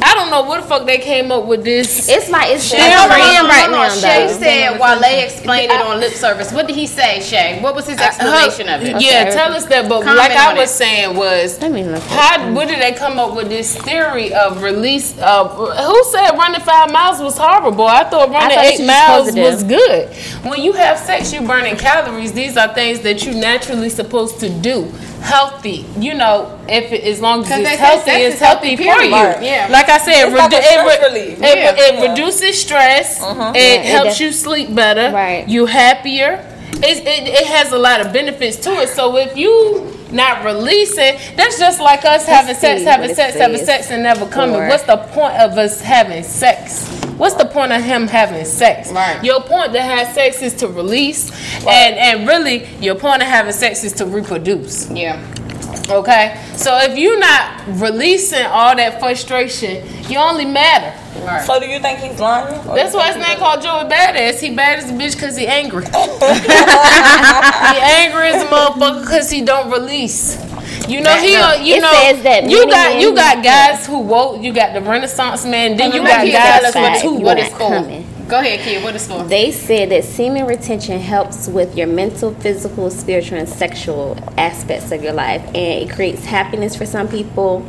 I 0.03 0.15
don't 0.15 0.31
know 0.31 0.43
what 0.43 0.63
the 0.63 0.67
fuck 0.67 0.87
they 0.87 0.99
came 0.99 1.31
up 1.31 1.45
with 1.47 1.63
this. 1.65 2.09
It's 2.09 2.31
like 2.31 2.51
it's 2.51 2.65
Shit, 2.65 2.81
a 2.81 2.83
hold 2.83 3.11
on, 3.13 3.19
trend 3.19 3.37
hold 3.37 3.49
right 3.51 3.71
now 3.71 3.83
on, 3.85 3.91
Shay 3.91 4.27
though. 4.27 4.33
said 4.39 4.81
Wale 4.81 5.25
explained 5.25 5.73
it 5.73 5.81
on 5.81 6.01
lip 6.01 6.13
service. 6.13 6.53
What 6.53 6.67
did 6.67 6.77
he 6.77 6.87
say, 6.87 7.21
Shay? 7.21 7.61
What 7.61 7.75
was 7.75 7.87
his 7.87 7.99
explanation 7.99 8.69
of 8.69 8.83
it? 8.83 9.01
Yeah, 9.03 9.31
tell 9.31 9.53
us 9.53 9.67
that. 9.67 9.89
But 9.89 10.03
Comment 10.05 10.17
like 10.19 10.33
I 10.33 10.55
was 10.55 10.71
it. 10.71 10.75
saying 10.75 11.17
was, 11.17 11.61
Let 11.61 11.73
me 11.73 11.85
look. 11.85 12.03
how 12.05 12.53
where 12.55 12.67
did 12.67 12.81
they 12.81 12.93
come 12.93 13.19
up 13.19 13.35
with 13.37 13.49
this 13.49 13.77
theory 13.77 14.33
of 14.33 14.63
release? 14.63 15.19
Of 15.19 15.53
who 15.57 16.05
said 16.05 16.31
running 16.33 16.61
five 16.63 16.91
miles 16.91 17.21
was 17.21 17.37
horrible? 17.37 17.87
I 17.87 18.05
thought 18.05 18.31
running 18.31 18.57
thought 18.57 18.65
eight 18.65 18.87
miles 18.87 19.29
supposed 19.29 19.37
to 19.37 19.43
was 19.43 19.63
good. 19.65 20.09
When 20.49 20.63
you 20.63 20.73
have 20.73 20.99
sex, 20.99 21.33
you're 21.33 21.47
burning 21.47 21.77
calories. 21.77 22.33
These 22.33 22.57
are 22.57 22.73
things 22.75 23.01
that 23.01 23.25
you're 23.25 23.35
naturally 23.35 23.91
supposed 23.91 24.41
to 24.41 24.49
do. 24.49 24.91
Healthy, 25.23 25.85
you 25.99 26.15
know, 26.15 26.59
if 26.69 26.93
it, 26.93 27.05
as 27.05 27.21
long 27.21 27.41
as 27.45 27.51
it's 27.51 27.69
healthy, 27.79 28.11
it's 28.11 28.41
healthy 28.41 28.75
healthy, 28.77 28.77
for 28.77 29.03
you. 29.05 29.11
Yeah. 29.47 29.69
Like 29.71 29.89
I 29.89 29.99
said, 29.99 30.33
like 30.33 30.51
redu- 30.51 30.63
stress 30.63 30.65
it, 30.65 31.13
re- 31.13 31.21
it, 31.21 31.39
Yeah. 31.41 31.75
it 31.77 31.95
Yeah. 31.95 32.11
reduces 32.11 32.61
stress. 32.61 33.21
It 33.21 33.27
Yeah, 33.27 33.53
it 33.55 33.85
helps 33.87 34.11
does. 34.13 34.21
you 34.21 34.33
sleep 34.33 34.75
better. 34.75 35.11
Right. 35.13 35.47
You 35.49 35.67
happier. 35.67 36.45
It, 36.83 37.07
it 37.07 37.47
has 37.47 37.73
a 37.73 37.79
lot 37.79 38.01
of 38.01 38.13
benefits 38.13 38.57
to 38.59 38.71
it. 38.81 38.89
So 38.89 39.17
if 39.19 39.37
you 39.37 39.95
not 40.13 40.45
releasing, 40.45 41.17
that's 41.37 41.59
just 41.59 41.81
like 41.81 42.05
us 42.05 42.27
having 42.27 42.55
sex, 42.55 42.83
having 42.85 43.03
what 43.09 43.11
it 43.11 43.17
sex, 43.17 43.37
having 43.37 43.65
sex, 43.65 43.91
and 43.91 44.03
never 44.03 44.27
coming. 44.27 44.57
for- 44.57 44.69
What's 44.69 44.85
the 44.85 44.97
point 44.97 45.35
of 45.37 45.57
us 45.59 45.81
having 45.81 46.23
sex? 46.23 46.89
What's 47.17 47.35
the 47.35 47.45
point 47.45 47.73
of 47.73 47.83
him 47.83 48.07
having 48.07 48.45
sex? 48.47 48.91
Right. 48.91 49.23
Your 49.23 49.43
point 49.43 49.73
to 49.75 49.81
have 49.83 50.15
sex 50.15 50.41
is 50.43 50.55
to 50.55 50.69
release, 50.69 51.31
and 51.67 51.95
and 51.97 52.27
really 52.27 52.67
your 52.81 52.95
point 52.95 53.23
of 53.23 53.29
having 53.29 53.53
sex 53.53 53.85
is 53.85 53.93
to 53.95 54.07
reproduce. 54.07 54.91
Yeah. 54.91 55.21
Okay, 55.89 56.41
so 56.57 56.77
if 56.83 56.97
you're 56.97 57.19
not 57.19 57.63
releasing 57.81 58.45
all 58.47 58.75
that 58.77 59.01
frustration, 59.01 59.85
you 60.09 60.19
only 60.19 60.45
matter. 60.45 60.93
Right. 61.25 61.45
So 61.47 61.61
do 61.61 61.67
you 61.67 61.79
think 61.81 62.01
he's 62.01 62.19
lying? 62.19 62.55
That's 62.67 62.95
why 62.95 63.13
his 63.13 63.17
name 63.17 63.39
called 63.39 63.63
Joey 63.63 63.85
Badass. 63.91 64.41
He 64.41 64.55
bad 64.55 64.79
as 64.79 64.91
a 64.91 64.93
bitch 64.95 65.15
because 65.15 65.37
he 65.37 65.47
angry. 65.47 65.85
he 65.91 65.91
angry 67.81 68.29
as 68.29 68.43
a 68.43 68.47
motherfucker 68.47 69.01
because 69.03 69.31
he 69.31 69.45
don't 69.45 69.71
release. 69.71 70.39
You 70.89 71.01
know 71.03 71.15
he, 71.17 71.37
uh, 71.37 71.55
you 71.55 71.81
know, 71.81 71.93
says 71.93 72.23
that 72.25 72.45
you 72.45 72.61
many 72.61 72.71
got 72.73 72.93
men- 72.93 73.01
you 73.01 73.15
got 73.15 73.45
guys 73.45 73.87
who 73.87 74.01
woke. 74.01 74.43
You 74.43 74.53
got 74.53 74.73
the 74.75 74.81
Renaissance 74.81 75.45
man. 75.45 75.77
Then 75.77 75.93
you 75.93 76.01
got 76.01 76.27
guys 76.27 76.63
tell 76.63 76.67
us 76.67 76.75
with 76.75 76.83
what, 76.83 77.01
two. 77.01 77.13
you 77.19 77.25
what 77.25 77.37
not 77.37 77.47
it's 77.47 77.57
coming. 77.57 78.07
Go 78.29 78.39
ahead, 78.39 78.61
kid. 78.61 78.83
What 78.83 78.95
is 78.95 79.03
it's 79.03 79.13
for? 79.13 79.25
They 79.25 79.51
said 79.51 79.91
that 79.91 80.05
semen 80.05 80.47
retention 80.47 81.01
helps 81.01 81.49
with 81.49 81.77
your 81.77 81.87
mental, 81.87 82.33
physical, 82.35 82.91
spiritual, 82.91 83.39
and 83.39 83.49
sexual 83.49 84.17
aspects 84.39 84.93
of 84.93 85.03
your 85.03 85.13
life, 85.13 85.45
and 85.47 85.57
it 85.57 85.91
creates 85.91 86.25
happiness 86.25 86.77
for 86.77 86.87
some 86.87 87.09
people. 87.09 87.65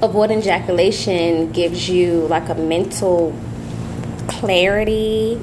Avoiding 0.00 0.38
ejaculation 0.38 1.50
gives 1.50 1.88
you 1.88 2.28
like 2.28 2.48
a 2.50 2.54
mental 2.54 3.34
clarity. 4.28 5.40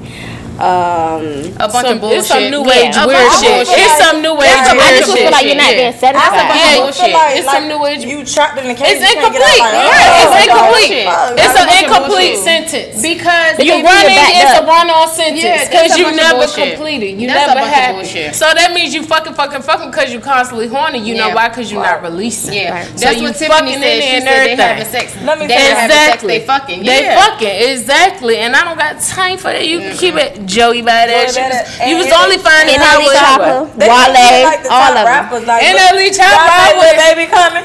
Um. 0.60 1.22
A 1.56 1.68
bunch 1.68 1.86
Some, 1.86 1.96
of 1.96 2.00
bullshit. 2.00 2.18
it's 2.18 2.28
some 2.28 2.44
new 2.50 2.64
age 2.68 2.96
A 2.96 3.06
weird 3.06 3.32
shit. 3.40 3.48
bullshit. 3.48 3.80
It's 3.80 3.96
some 4.00 4.20
new 4.20 4.34
age 4.40 4.48
Yeah, 4.48 4.68
I 4.68 4.76
weird 4.76 4.96
just 5.00 5.10
shit. 5.12 5.18
feel 5.24 5.30
like 5.32 5.46
you're 5.46 5.56
not 5.60 5.72
being 5.72 5.88
I 5.88 5.96
satisfied. 5.96 6.32
feel 6.32 6.56
Yeah, 6.56 6.64
like- 6.66 6.80
bullshit. 6.84 7.12
It's 7.36 7.46
like 7.46 7.56
some 7.56 7.66
new 7.68 7.80
age- 7.86 8.04
You 8.04 8.18
trapped 8.24 8.56
in 8.60 8.68
the 8.68 8.74
cage. 8.76 8.88
It's 8.96 9.00
you 9.00 9.16
can't 9.16 9.32
get 9.32 9.40
incomplete. 9.40 9.62
out, 9.62 9.72
like, 9.72 9.92
Right, 9.92 10.08
oh, 10.08 10.20
it's 10.20 10.32
like, 10.36 10.48
incomplete. 10.48 11.04
fuck, 11.06 11.32
It's 11.36 11.56
an 11.56 11.68
incomplete 11.80 12.34
bullshit. 12.36 12.44
sentence. 12.44 12.94
Because 13.02 13.52
They 13.56 13.64
You 13.64 13.72
give 13.72 13.80
you 13.80 13.86
a 13.86 13.92
running 13.92 14.16
back 14.16 14.32
is 14.36 14.52
a 14.52 14.62
up. 14.62 14.66
run 14.68 14.86
on 14.90 15.06
sentence 15.08 15.68
because 15.68 15.90
a 15.92 15.98
you 15.98 16.06
never 16.12 16.38
bullshit. 16.44 16.68
completed. 16.76 17.12
You 17.20 17.26
That's 17.28 17.46
never 17.46 17.60
bunch 17.60 18.08
of 18.08 18.14
had. 18.16 18.34
So 18.36 18.46
that 18.52 18.72
means 18.72 18.94
you 18.94 19.02
fucking 19.02 19.34
fucking 19.34 19.62
fucking 19.62 19.90
because 19.90 20.12
you 20.12 20.20
constantly 20.20 20.68
horny. 20.68 20.98
You 21.00 21.14
know 21.16 21.30
why? 21.30 21.48
Because 21.48 21.70
you're 21.72 21.82
not 21.82 22.02
releasing. 22.02 22.54
Yeah, 22.54 22.84
that's 22.96 23.16
you 23.16 23.28
what 23.28 23.36
fucking 23.36 23.48
Tiffany 23.48 23.72
said. 23.80 24.02
She 24.02 24.10
said 24.10 24.22
they 24.22 24.28
everything. 24.28 24.58
having 24.58 24.84
sex. 24.86 25.12
Let 25.22 25.38
me 25.40 25.46
they 25.46 25.54
tell 25.54 25.64
you- 25.64 25.70
not 25.72 25.80
having 25.80 25.96
sex. 25.96 26.06
Exactly. 26.06 26.38
They 26.38 26.44
fucking. 26.46 26.82
They 26.84 27.14
fucking 27.16 27.70
exactly, 27.72 28.36
and 28.38 28.54
I 28.56 28.64
don't 28.64 28.78
got 28.78 29.00
time 29.00 29.36
for 29.38 29.52
that. 29.52 29.66
You 29.66 29.92
keep 29.96 30.14
it, 30.16 30.45
Joey 30.46 30.82
badass. 30.82 31.34
Joey 31.34 31.42
You 31.42 31.48
was, 31.50 31.56
Badass. 31.56 31.88
you 31.90 31.96
was 31.96 32.06
And- 32.06 32.14
only 32.22 32.38
finding 32.38 32.74
And 32.76 32.84
out 32.84 32.98
with 32.98 33.12
Choppa, 33.16 33.76
Wale, 33.76 34.44
like 34.44 34.62
the 34.62 34.70
all 34.72 34.88
of 34.88 34.94
them. 34.94 35.06
rappers, 35.06 35.44
like, 35.46 35.62
And 35.62 35.74
look, 35.74 35.90
NLE 35.92 36.08
Choppa, 36.10 36.32
y'all 36.32 36.48
I 36.48 36.70
say 36.70 36.76
would- 36.78 37.16
baby 37.16 37.26
coming. 37.30 37.64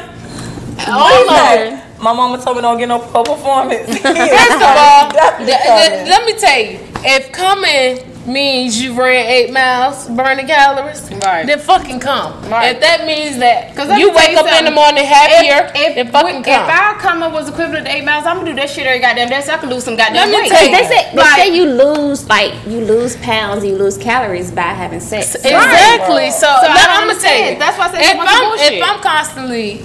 all 0.89 1.29
of 1.29 1.59
them. 1.59 1.81
My 1.99 2.13
mama 2.13 2.37
told 2.43 2.55
me 2.57 2.61
don't 2.63 2.77
get 2.79 2.87
no 2.89 2.97
poor 2.99 3.23
performance. 3.23 3.85
First 4.01 4.05
of 4.11 4.61
all, 4.63 5.11
Definitely 5.11 5.45
th- 5.53 5.63
coming. 5.67 5.89
th- 5.91 6.07
let 6.09 6.25
me 6.25 6.33
tell 6.33 6.59
you, 6.59 6.79
if 7.03 7.31
coming 7.31 8.10
means 8.27 8.79
you 8.81 8.93
ran 8.93 9.25
eight 9.25 9.51
miles 9.51 10.07
burning 10.07 10.45
calories, 10.47 11.01
Right. 11.25 11.45
then 11.45 11.59
fucking 11.59 11.99
come. 11.99 12.33
Right. 12.49 12.75
If 12.75 12.81
that 12.81 13.05
means 13.07 13.37
that 13.39 13.75
'Cause 13.75 13.87
let 13.87 13.99
you 13.99 14.11
wake 14.11 14.31
you 14.31 14.37
up 14.37 14.45
in 14.59 14.65
the 14.65 14.71
morning 14.71 15.05
happier, 15.05 15.71
If, 15.73 15.95
then 15.95 16.07
if, 16.07 16.11
fucking 16.13 16.39
if 16.41 16.45
come. 16.45 16.69
our 16.69 16.93
coming 16.99 17.31
was 17.31 17.49
equivalent 17.49 17.85
to 17.87 17.95
eight 17.95 18.03
miles, 18.05 18.25
I'm 18.27 18.37
gonna 18.37 18.51
do 18.51 18.55
that 18.61 18.69
shit 18.69 18.85
every 18.85 18.99
goddamn 18.99 19.29
day 19.29 19.41
so 19.41 19.53
I 19.53 19.57
can 19.57 19.69
lose 19.69 19.83
some 19.83 19.95
goddamn 19.95 20.15
Let 20.15 20.29
me 20.29 20.35
weight. 20.41 20.51
tell 20.51 20.63
you- 20.65 20.71
They 20.77 20.83
say 20.87 21.07
they 21.15 21.23
say 21.35 21.47
you 21.49 21.65
lose 21.65 22.27
like 22.29 22.53
you 22.67 22.81
lose 22.81 23.15
pounds, 23.17 23.65
you 23.65 23.75
lose 23.75 23.97
calories 23.97 24.51
by 24.51 24.61
having 24.61 24.99
sex. 24.99 25.33
Exactly. 25.35 26.29
So, 26.31 26.41
So 26.41 26.67
I'm 26.67 27.07
gonna 27.07 27.19
tell 27.19 27.35
you. 27.37 27.55
That's 27.57 27.77
why 27.77 27.85
I 27.87 27.91
said 27.91 28.01
if 28.01 28.09
it's 28.11 28.19
a 28.19 28.21
I'm 28.37 28.49
bullshit. 28.49 28.73
if 28.73 28.83
I'm 28.83 28.99
constantly 29.01 29.81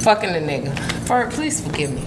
fucking 0.00 0.30
a 0.30 0.38
nigga, 0.40 0.78
for 1.06 1.26
please 1.28 1.60
forgive 1.60 1.90
me. 1.92 2.02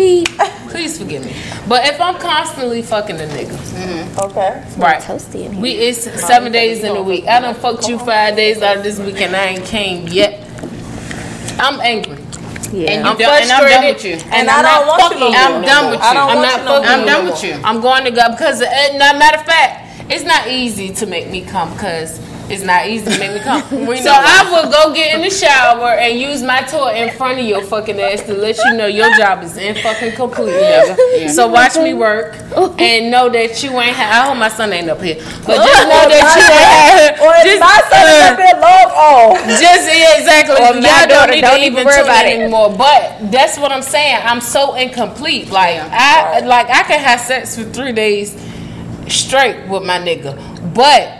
See, 0.00 0.24
Please 0.70 0.98
forgive 0.98 1.24
me. 1.26 1.34
But 1.68 1.86
if 1.86 2.00
I'm 2.00 2.16
constantly 2.18 2.80
fucking 2.80 3.16
a 3.16 3.24
nigga, 3.24 4.18
Okay. 4.30 4.64
right? 4.78 5.02
toasty 5.02 5.44
in 5.44 5.52
here. 5.52 5.60
We 5.62 5.70
it's 5.72 6.04
seven 6.26 6.52
days 6.52 6.82
in 6.82 6.96
a 6.96 7.02
week. 7.02 7.26
I 7.26 7.40
done 7.40 7.54
fucked 7.54 7.86
you 7.86 7.98
five 7.98 8.34
days 8.34 8.62
out 8.62 8.78
of 8.78 8.82
this 8.82 8.98
week 8.98 9.20
and 9.20 9.36
I 9.36 9.44
ain't 9.48 9.64
came 9.66 10.08
yet. 10.08 10.40
I'm 11.58 11.80
angry. 11.82 12.16
yeah. 12.72 12.92
And 12.92 13.04
you 13.04 13.10
I'm 13.10 13.18
done, 13.18 13.42
and 13.42 13.52
I'm 13.52 13.60
done 13.68 13.82
frustrated. 13.82 13.94
with 13.94 14.04
you. 14.24 14.30
And 14.32 14.48
I'm 14.48 14.58
I 14.58 14.62
not 14.62 14.78
don't 14.78 14.86
want 14.88 15.02
you 15.02 15.08
fucking 15.08 15.20
no 15.20 15.26
you. 15.26 15.32
more. 15.32 15.58
I'm 15.58 15.62
done 15.66 15.90
with 15.90 16.00
I 16.00 16.08
you. 16.08 16.14
don't 16.14 16.30
I'm 16.30 16.36
want 16.38 16.48
not 16.48 16.58
you 16.58 16.64
no 16.64 16.72
fucking. 16.72 16.88
I'm 16.90 17.00
you 17.00 17.06
done 17.06 17.24
with 17.26 17.44
you. 17.44 17.52
I'm 17.62 17.80
going 17.82 18.04
to 18.04 18.10
go 18.10 18.30
because, 18.30 18.62
uh, 18.62 18.92
no, 18.92 19.18
matter 19.18 19.38
of 19.38 19.44
fact, 19.44 20.10
it's 20.10 20.24
not 20.24 20.48
easy 20.48 20.94
to 20.94 21.06
make 21.06 21.28
me 21.30 21.42
come 21.44 21.70
because 21.74 22.18
it's 22.50 22.64
not 22.64 22.86
easy 22.86 23.04
to 23.04 23.18
make 23.18 23.32
me 23.32 23.40
come. 23.40 23.62
so 23.70 24.10
I 24.12 24.48
will 24.50 24.70
go 24.70 24.92
get 24.94 25.14
in 25.14 25.20
the 25.22 25.30
shower 25.30 25.90
and 25.90 26.18
use 26.18 26.42
my 26.42 26.62
toy 26.62 26.94
in 26.94 27.16
front 27.16 27.38
of 27.38 27.44
your 27.46 27.62
fucking 27.62 28.00
ass 28.00 28.22
to 28.22 28.34
let 28.34 28.56
you 28.58 28.76
know 28.76 28.86
your 28.86 29.14
job 29.16 29.42
is 29.42 29.56
in 29.56 29.74
fucking 29.82 30.16
complete, 30.16 30.52
nigga. 30.52 31.30
So 31.30 31.48
watch 31.48 31.76
me 31.76 31.94
work 31.94 32.34
and 32.78 33.10
know 33.10 33.28
that 33.28 33.62
you 33.62 33.70
ain't. 33.80 33.96
Ha- 33.96 34.10
I 34.22 34.28
hope 34.28 34.38
my 34.38 34.48
son 34.48 34.72
ain't 34.72 34.90
up 34.90 35.00
here, 35.00 35.16
but 35.46 35.56
just 35.56 35.86
know 35.86 36.04
that 36.10 36.26
you 36.34 36.44
ain't. 36.50 37.20
Or 37.20 37.32
Just, 37.44 37.60
my 37.60 37.80
son 37.88 38.04
uh, 38.06 38.34
a 38.34 38.36
bit 38.36 38.56
long 38.60 38.90
off. 38.98 39.38
just 39.60 39.86
yeah, 39.86 40.18
exactly. 40.18 40.56
Or 40.56 40.74
Y'all 40.74 41.06
don't 41.08 41.30
need 41.30 41.40
don't 41.42 41.58
to 41.60 41.64
even 41.66 41.72
even 41.72 41.86
worry 41.86 42.00
about 42.02 42.26
it. 42.26 42.40
anymore. 42.40 42.74
But 42.76 43.30
that's 43.30 43.58
what 43.58 43.70
I'm 43.72 43.82
saying. 43.82 44.20
I'm 44.24 44.40
so 44.40 44.74
incomplete. 44.74 45.50
Like 45.50 45.78
I 45.80 46.40
like 46.40 46.66
I 46.68 46.82
can 46.82 46.98
have 47.00 47.20
sex 47.20 47.56
for 47.56 47.64
three 47.64 47.92
days 47.92 48.32
straight 49.08 49.68
with 49.68 49.84
my 49.84 49.98
nigga, 49.98 50.34
but 50.74 51.19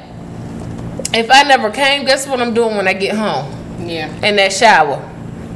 if 1.15 1.31
I 1.31 1.43
never 1.45 1.71
came, 1.71 2.05
guess 2.05 2.27
what 2.27 2.41
I'm 2.41 2.55
doing 2.55 2.77
when 2.77 2.89
I 2.89 2.93
get 2.93 3.17
home? 3.17 3.51
Yeah. 3.89 4.09
In 4.25 4.37
that 4.37 4.53
shower. 4.53 5.07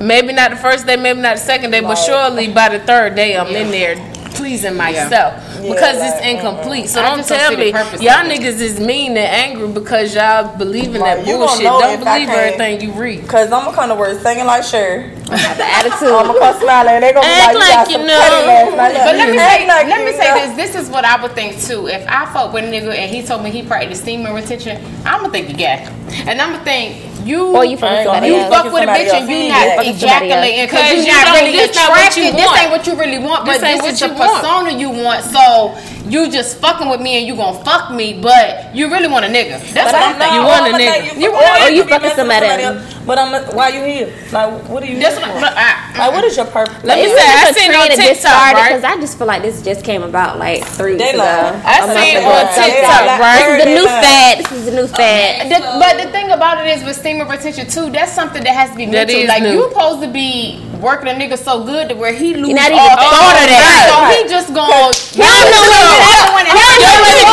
Maybe 0.00 0.32
not 0.32 0.50
the 0.50 0.56
first 0.56 0.86
day, 0.86 0.96
maybe 0.96 1.20
not 1.20 1.36
the 1.36 1.42
second 1.42 1.70
day, 1.70 1.80
but 1.80 1.94
surely 1.94 2.52
by 2.52 2.76
the 2.76 2.84
third 2.84 3.14
day 3.14 3.36
I'm 3.36 3.54
in 3.54 3.70
there 3.70 4.13
pleasing 4.34 4.76
myself 4.76 5.34
because 5.62 5.96
it's 5.96 6.20
like, 6.20 6.36
uh-huh. 6.36 6.48
incomplete. 6.50 6.88
So 6.88 7.00
I 7.00 7.08
don't 7.08 7.18
don't 7.18 7.28
tell 7.28 7.56
me 7.56 7.70
y'all 7.70 8.24
it. 8.26 8.40
niggas 8.40 8.60
is 8.60 8.80
mean 8.80 9.12
and 9.16 9.18
angry 9.18 9.68
because 9.68 10.14
y'all 10.14 10.56
believe 10.56 10.94
in 10.94 11.00
that 11.00 11.18
Like, 11.18 11.26
you 11.26 11.36
bullshit. 11.36 11.62
Don't 11.62 11.80
believe 11.98 12.28
can't- 12.28 12.30
everything 12.30 12.80
you 12.80 12.92
read. 12.92 13.26
Cause 13.28 13.52
I'm 13.52 13.64
gonna 13.64 13.76
come 13.76 13.88
to 13.88 13.94
work 13.94 14.20
singing 14.20 14.46
like 14.46 14.64
Cher. 14.64 15.10
the 15.24 15.64
attitude. 15.64 16.08
I'm 16.08 16.26
gonna 16.26 16.38
come 16.38 16.60
smiling 16.60 16.94
and 16.94 17.02
they 17.04 17.12
gonna 17.12 17.26
be 17.26 17.32
Act 17.32 17.46
like, 17.46 17.52
you 17.54 17.58
like 17.60 17.72
got 17.74 17.86
you 17.88 17.94
some 17.94 18.06
know. 18.06 18.18
petty 18.18 18.46
last 18.46 18.76
night. 18.76 18.94
But 19.04 19.16
let 19.16 19.28
me 19.30 19.38
say, 19.38 19.68
like 19.68 19.86
let 19.86 20.04
me 20.04 20.12
say 20.12 20.28
know. 20.28 20.54
this. 20.56 20.72
This 20.74 20.82
is 20.84 20.90
what 20.90 21.04
I 21.04 21.20
would 21.22 21.32
think 21.32 21.60
too. 21.60 21.86
If 21.88 22.06
I 22.08 22.26
fuck 22.32 22.52
with 22.52 22.64
a 22.64 22.66
nigga 22.68 22.94
and 22.94 23.10
he 23.14 23.22
told 23.22 23.42
me 23.42 23.50
he 23.50 23.62
practiced 23.62 24.04
semen 24.04 24.34
retention, 24.34 24.84
I'm 25.04 25.20
gonna 25.22 25.32
think 25.32 25.48
you 25.48 25.56
gay, 25.56 25.86
and 26.26 26.40
I'm 26.40 26.52
gonna 26.52 26.64
think 26.64 27.13
you. 27.26 27.46
Or 27.56 27.64
you 27.64 27.76
fucking 27.76 28.04
somebody 28.04 28.26
you 28.28 28.36
else. 28.36 28.54
fuck 28.54 28.72
with 28.72 28.82
a 28.84 28.86
bitch 28.86 29.06
else. 29.06 29.12
and 29.20 29.28
you 29.28 29.36
Yeah. 29.36 29.48
not 29.48 29.76
Fucking 29.76 29.98
somebody 29.98 30.30
else. 30.30 30.46
ejaculating 30.46 30.64
because 30.66 30.92
you're 30.94 31.14
not 31.14 31.24
don't- 31.24 31.34
really 31.34 31.52
this 31.52 31.76
not 31.76 31.88
what 31.90 32.16
you 32.16 32.22
attracted. 32.28 32.34
This 32.36 32.60
ain't 32.60 32.70
what 32.70 32.86
you 32.86 32.94
really 32.94 33.18
want, 33.18 33.44
but 33.44 33.54
ain't 33.54 33.62
this 33.62 33.82
what 33.82 33.92
is 33.92 34.00
the 34.00 34.06
you 34.08 34.14
want. 34.14 34.42
persona 34.42 34.70
you 34.72 34.90
want. 34.90 35.24
So 35.24 35.74
you 36.06 36.30
just 36.30 36.58
fucking 36.58 36.88
with 36.88 37.00
me 37.00 37.18
and 37.18 37.26
you 37.26 37.34
gonna 37.36 37.64
fuck 37.64 37.90
me, 37.92 38.20
but 38.20 38.74
you 38.74 38.90
really 38.90 39.08
want 39.08 39.24
a 39.24 39.28
nigga. 39.28 39.56
That's 39.72 39.92
But 39.92 39.92
what 39.92 40.02
I'm 40.02 40.12
I'm 40.12 40.18
thinking. 40.18 40.36
You 40.40 40.44
want 40.46 40.62
a 40.62 40.68
I'ma 40.68 40.78
nigga. 40.78 41.20
You 41.20 41.32
want- 41.32 41.62
or 41.62 41.70
you 41.70 41.82
fucking 41.84 42.02
messing 42.02 42.26
with 42.28 42.36
somebody 42.36 42.62
else. 42.62 42.94
But 43.06 43.18
I'm 43.18 43.32
why 43.56 43.68
you 43.68 43.82
here? 43.84 44.12
Like 44.32 44.68
what 44.68 44.82
are 44.82 44.86
you 44.86 44.98
That's 45.00 45.16
here 45.18 45.26
what. 45.26 45.34
for? 45.34 45.40
Look, 45.40 45.54
I, 45.56 45.92
mm. 45.92 45.98
Like 45.98 46.12
what 46.12 46.24
is 46.24 46.36
your 46.36 46.46
purpose? 46.46 46.84
Let 46.84 46.98
me 46.98 47.08
say, 47.08 47.24
I 47.24 47.44
just 47.44 47.56
a 47.56 47.60
seen 47.60 47.70
on 47.72 47.88
that 47.88 47.96
just 47.96 48.22
TikTok, 48.22 48.32
right? 48.54 48.68
because 48.68 48.84
I 48.84 48.96
just 49.00 49.18
feel 49.18 49.26
like 49.26 49.42
this 49.42 49.62
just 49.62 49.84
came 49.84 50.02
about 50.02 50.38
like 50.38 50.64
three 50.64 50.96
They 50.96 51.12
weeks 51.12 51.14
ago. 51.14 51.60
I 51.64 51.80
A 51.80 51.86
month 51.86 52.00
seen 52.00 52.16
on 52.24 52.44
So 52.52 52.62
TikTok, 52.64 53.04
right? 53.20 53.38
This 53.40 53.48
is 53.48 53.64
the 53.64 53.70
new 53.76 53.86
fad. 53.86 54.38
This 54.38 54.52
is 54.52 54.62
oh 54.66 54.70
the 54.70 54.76
new 54.76 54.86
fad. 54.88 55.48
But 55.80 55.92
the 56.04 56.10
thing 56.12 56.30
about 56.30 56.64
it 56.64 56.66
is 56.76 56.84
with 56.84 56.96
semen 56.96 57.28
retention 57.28 57.66
too, 57.68 57.90
that's 57.90 58.12
something 58.12 58.42
that 58.44 58.54
has 58.54 58.70
to 58.70 58.76
be 58.76 58.86
That 58.86 59.08
mental. 59.08 59.26
Like 59.28 59.42
new. 59.42 59.52
you 59.52 59.68
supposed 59.68 60.02
to 60.02 60.08
be 60.08 60.60
working 60.84 61.08
a 61.08 61.16
nigga 61.16 61.40
so 61.40 61.64
good 61.64 61.88
to 61.88 61.94
where 61.96 62.12
he 62.12 62.36
lose 62.36 62.52
not 62.52 62.68
all 62.70 62.92
thought 63.00 63.40
of 63.40 63.48
that. 63.48 63.88
So 63.88 63.96
he 64.12 64.28
just 64.28 64.52
gonna 64.52 64.92
Hell 65.16 65.48
no, 65.48 65.60
no, 65.64 65.80
no. 65.80 67.24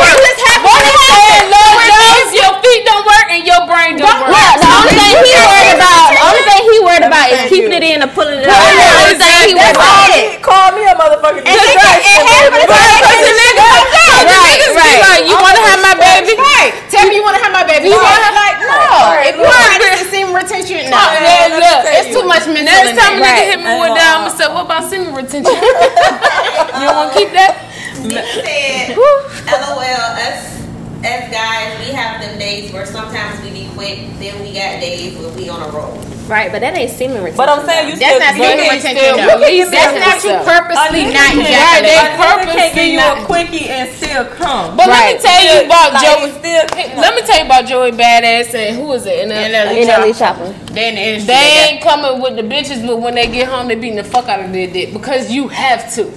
What 0.00 0.82
is 0.82 0.98
saying, 1.06 1.46
Lord 1.52 1.78
Jones, 1.86 2.30
your 2.34 2.52
feet 2.64 2.82
don't 2.88 3.04
work 3.06 3.28
and 3.30 3.42
your 3.46 3.62
brain 3.68 3.94
don't 4.00 4.08
work. 4.26 4.32
Look, 4.32 4.56
the 4.58 4.70
only 4.72 4.96
thing 4.96 5.14
he 5.22 5.36
worried 5.36 5.76
about, 5.78 6.10
the 6.16 6.22
only 6.26 6.42
thing 6.42 6.62
he 6.66 6.78
worried 6.82 7.06
about 7.06 7.26
is 7.30 7.38
Thank 7.38 7.50
keeping 7.52 7.70
you. 7.70 7.78
it 7.78 7.84
in 7.84 8.02
or 8.02 8.10
pulling 8.10 8.40
it 8.40 8.48
out. 8.48 8.58
Yeah, 8.58 8.74
The 8.74 8.98
only 9.04 9.16
thing 9.20 9.36
he 9.46 9.54
worried 9.54 9.76
Call 9.76 9.86
about. 9.86 10.08
me, 10.10 10.20
call 10.42 10.68
me 10.74 10.82
a 10.88 10.94
motherfucking 10.96 11.44
And 11.46 11.60
he 11.60 11.74
got- 11.76 11.86
and 14.20 14.28
half 14.28 14.46
of 14.46 14.60
the 14.60 14.66
time, 14.66 14.66
Cause 14.66 14.72
the 14.72 14.76
niggas, 14.76 14.76
Right, 14.76 14.86
be 14.86 15.00
right. 15.00 15.12
like, 15.12 15.24
you 15.28 15.36
wanna 15.36 15.62
have 15.66 15.80
my 15.84 15.94
baby? 15.96 16.32
Right. 16.36 16.70
Tell 16.90 17.04
me 17.08 17.12
you 17.16 17.24
wanna 17.24 17.42
have 17.42 17.52
my 17.52 17.64
baby. 17.66 17.88
You 17.92 17.98
wanna 17.98 18.30
like 18.32 18.56
no. 18.62 18.80
Right. 19.12 19.30
If 19.30 19.34
you 19.36 19.44
practice 19.46 20.10
semen 20.10 20.32
retention, 20.34 20.80
no. 20.90 20.96
Yeah, 20.96 21.52
look, 21.52 21.84
It's 21.96 22.10
too 22.14 22.24
much 22.26 22.44
mental 22.46 22.64
Next 22.66 22.96
time 22.98 23.16
a 23.16 23.20
nigga 23.20 23.26
Right. 23.26 23.48
hit 23.52 23.60
me 23.60 23.72
with 23.80 23.94
that, 23.96 24.08
I'ma 24.18 24.30
say, 24.34 24.46
what 24.48 24.64
about 24.66 24.84
semen 24.88 25.12
retention? 25.14 25.52
you 26.80 26.84
don't 26.86 26.96
wanna 26.96 27.14
keep 27.14 27.30
that? 27.36 27.52
Nick 28.06 28.24
said, 28.44 28.96
LOL, 28.96 29.80
us 29.80 30.65
as 31.04 31.30
guys, 31.30 31.78
we 31.86 31.92
have 31.92 32.20
them 32.20 32.38
days 32.38 32.72
where 32.72 32.86
sometimes 32.86 33.42
we 33.44 33.50
be 33.50 33.68
quick, 33.74 33.98
then 34.18 34.40
we 34.42 34.52
got 34.52 34.80
days 34.80 35.16
where 35.18 35.30
we 35.34 35.48
on 35.48 35.62
a 35.62 35.68
roll. 35.72 35.96
Right, 36.26 36.50
but 36.50 36.58
that 36.58 36.74
ain't 36.74 36.90
semen 36.90 37.22
retention. 37.22 37.36
But 37.38 37.48
I'm 37.48 37.62
saying 37.64 37.86
you 37.86 37.94
That's 38.02 38.18
still 38.18 38.18
not 38.18 38.34
you 38.34 38.42
semen 38.42 38.66
can 38.66 38.74
retention. 38.74 38.98
still 38.98 39.16
though. 39.16 39.38
release 39.46 39.70
That's 39.70 39.94
it 39.94 40.02
not 40.02 40.18
you 40.18 40.30
yourself. 40.34 40.42
purposely 40.42 41.02
not 41.06 41.14
Right, 41.14 41.38
they 41.38 41.54
ejaculating. 41.54 41.86
A 41.86 42.26
nigga 42.26 42.54
can't 42.58 42.74
give 42.74 42.86
you 42.90 42.96
not- 42.98 43.18
a 43.22 43.26
quickie 43.30 43.66
and 43.70 43.86
still 43.94 44.24
come. 44.34 44.76
But 44.76 44.88
let 44.90 45.02
me 45.06 45.22
tell 45.22 45.38
you 45.46 45.54
about 45.70 45.92
Like, 45.94 46.02
Joey. 46.02 46.26
it's 46.26 46.38
still- 46.42 46.66
Let 46.98 47.14
me 47.14 47.22
tell 47.22 47.38
you 47.38 47.46
about 47.46 47.64
Joey 47.70 47.92
Badass 47.94 48.54
and 48.58 48.74
who 48.76 48.90
is 48.98 49.06
it? 49.06 49.22
And, 49.22 49.30
uh, 49.30 49.34
And, 49.38 49.54
uh, 49.54 49.86
NLE 49.86 50.10
Choppa. 50.18 50.50
Then 50.74 50.96
the 50.96 51.02
industry. 51.14 51.30
They 51.30 51.68
ain't 51.70 51.80
coming 51.86 52.18
with 52.20 52.34
the 52.34 52.42
bitches, 52.42 52.82
but 52.84 52.98
when 52.98 53.14
they 53.14 53.28
get 53.28 53.46
home, 53.46 53.68
they 53.68 53.76
beating 53.76 53.94
the 53.94 54.02
fuck 54.04 54.26
out 54.28 54.40
of 54.40 54.52
their 54.52 54.66
dick 54.66 54.92
because 54.92 55.30
you 55.30 55.46
have 55.46 55.94
to. 55.94 56.10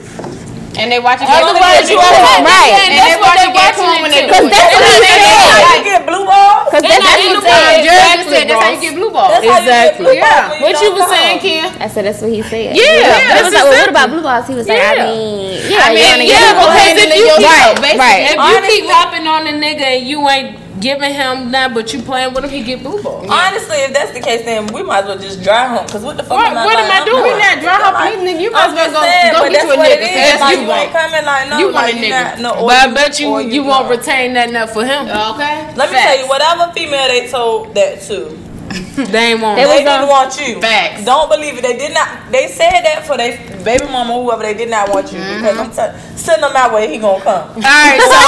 And 0.77 0.91
they 0.91 0.99
watch 1.01 1.17
it. 1.21 1.27
Otherwise, 1.31 1.89
you 1.89 1.97
are 1.97 2.05
are 2.05 2.43
Right. 2.45 2.73
And 2.77 2.93
And 2.93 3.01
they 3.01 3.17
what 3.17 3.33
watch 3.33 3.41
they 3.41 3.49
it 3.49 3.53
get 3.57 3.65
watching 3.73 3.87
home 3.89 4.01
when 4.05 4.11
they 4.11 4.23
it 4.23 4.29
do 4.29 4.37
to. 4.37 4.45
it. 4.45 4.51
That's 4.53 4.69
what 4.69 4.85
he 4.85 4.99
That's 4.99 5.25
said. 5.25 5.63
how 5.65 5.75
you 5.79 5.83
get 5.83 6.01
blue 6.05 6.25
balls. 6.29 6.61
Because 6.69 6.83
that's 6.85 6.99
not 6.99 7.09
what 7.09 7.19
he 7.19 7.29
said. 7.29 7.49
world. 7.49 7.79
Jared 7.79 8.19
just 8.19 8.29
Exactly, 8.29 8.45
that's 8.49 8.63
how 8.63 8.69
you 8.69 8.81
get 8.85 8.93
blue 8.99 9.09
balls. 9.11 9.31
That's 9.33 9.45
how 9.45 9.49
you 9.49 9.49
get 9.49 9.63
Exactly. 9.65 10.03
blue 10.05 10.13
Yeah. 10.19 10.29
balls 10.29 10.49
when 10.49 10.61
What 10.61 10.75
you 10.81 10.89
don't 10.89 10.99
was 10.99 11.07
saying, 11.09 11.37
Kim? 11.39 11.65
I 11.81 11.87
said 11.89 12.03
that's 12.05 12.21
what 12.21 12.31
he 12.31 12.41
said. 12.45 12.69
Yeah, 12.77 12.85
I 12.85 13.41
was 13.41 13.49
that's 13.49 13.55
like, 13.55 13.63
well, 13.65 13.79
what 13.81 13.89
about 13.89 14.07
blue 14.13 14.21
balls? 14.23 14.45
He 14.47 14.53
was 14.55 14.67
like, 14.69 14.79
I 14.79 14.93
mean, 15.09 15.57
yeah, 15.73 15.83
I 15.83 15.89
mean, 15.89 16.29
yeah, 16.29 16.37
get 16.37 16.53
blue 16.53 16.69
balls. 16.69 16.75
because 16.77 16.97
if 17.01 17.17
you 17.17 17.25
keep, 17.33 17.49
Right, 17.49 17.97
right. 17.97 18.21
if 18.29 18.37
you 18.37 18.57
keep 18.69 18.85
hopping 18.93 19.25
on 19.27 19.41
a 19.49 19.53
nigga 19.57 19.87
and 19.97 20.03
you 20.07 20.21
ain't 20.29 20.53
giving 20.81 21.13
him 21.13 21.51
that, 21.51 21.73
but 21.73 21.93
you 21.93 22.01
playing 22.01 22.33
with 22.33 22.43
him, 22.43 22.49
he 22.49 22.63
get 22.63 22.81
blue 22.83 23.01
ball. 23.03 23.25
Honestly, 23.31 23.77
if 23.77 23.93
that's 23.93 24.11
the 24.11 24.19
case, 24.19 24.45
then 24.45 24.67
we 24.73 24.83
might 24.83 24.99
as 25.03 25.05
well 25.07 25.17
just 25.19 25.43
dry 25.43 25.67
home. 25.67 25.87
Cause 25.87 26.03
what 26.03 26.17
the 26.17 26.23
fuck 26.23 26.37
What- 26.37 26.47
am 26.47 26.57
I 26.57 26.65
what 26.65 26.75
am 26.77 26.89
I 27.01 27.05
doing? 27.05 27.23
We 27.23 27.29
not 27.37 27.59
dry 27.61 27.73
I'm 27.75 27.93
hopping. 27.95 28.39
You 28.39 28.51
might 28.51 28.63
I'm 28.63 28.69
as 28.71 28.75
well 28.75 28.85
just 28.85 28.93
go- 28.95 29.01
saying, 29.01 29.33
go 29.33 29.39
but 29.39 29.51
get 29.51 29.63
you 29.63 29.71
a 29.71 29.75
nigga, 29.75 30.13
that's 30.15 30.41
Like, 30.41 30.55
you 30.55 30.61
you 30.61 30.67
want. 30.67 30.81
ain't 30.81 30.91
coming 30.93 31.25
like 31.25 31.49
no, 31.49 31.57
You 31.59 31.65
want 31.65 31.75
like, 31.75 31.93
a 31.93 31.97
nigga. 31.97 32.09
not- 32.09 32.39
no, 32.39 32.49
or 32.61 32.67
But 32.67 32.77
I 32.77 32.93
bet 32.93 33.19
you 33.19 33.27
or 33.29 33.41
you 33.41 33.63
won't 33.63 33.87
don't. 33.89 33.97
retain 33.97 34.33
that 34.33 34.49
enough 34.49 34.71
for 34.73 34.83
him. 34.85 35.07
Okay. 35.07 35.73
Let 35.75 35.91
me 35.91 35.97
tell 35.97 36.17
you, 36.19 36.27
whatever 36.27 36.71
female 36.73 37.07
they 37.07 37.27
told 37.29 37.75
that 37.75 38.01
to, 38.07 38.37
They 38.99 39.33
ain't 39.33 39.41
want. 39.41 39.57
They, 39.57 39.65
they 39.65 39.83
didn't 39.83 40.07
want 40.07 40.37
you. 40.39 40.61
Facts. 40.61 41.05
Don't 41.05 41.29
believe 41.29 41.57
it. 41.57 41.61
They 41.61 41.77
did 41.77 41.93
not. 41.93 42.31
They 42.31 42.47
said 42.47 42.81
that 42.83 43.05
for 43.07 43.17
their 43.17 43.37
baby 43.63 43.85
mama, 43.85 44.13
whoever. 44.13 44.43
They 44.43 44.53
did 44.53 44.69
not 44.69 44.89
want 44.89 45.11
you 45.11 45.19
because 45.19 45.57
mm-hmm. 45.57 45.79
I'm 45.79 45.93
t- 45.93 46.17
send 46.17 46.43
them 46.43 46.53
my 46.53 46.73
way. 46.73 46.91
He 46.91 46.99
gonna 46.99 47.23
come. 47.23 47.49
All 47.49 47.61
right, 47.61 47.97
so, 47.97 48.19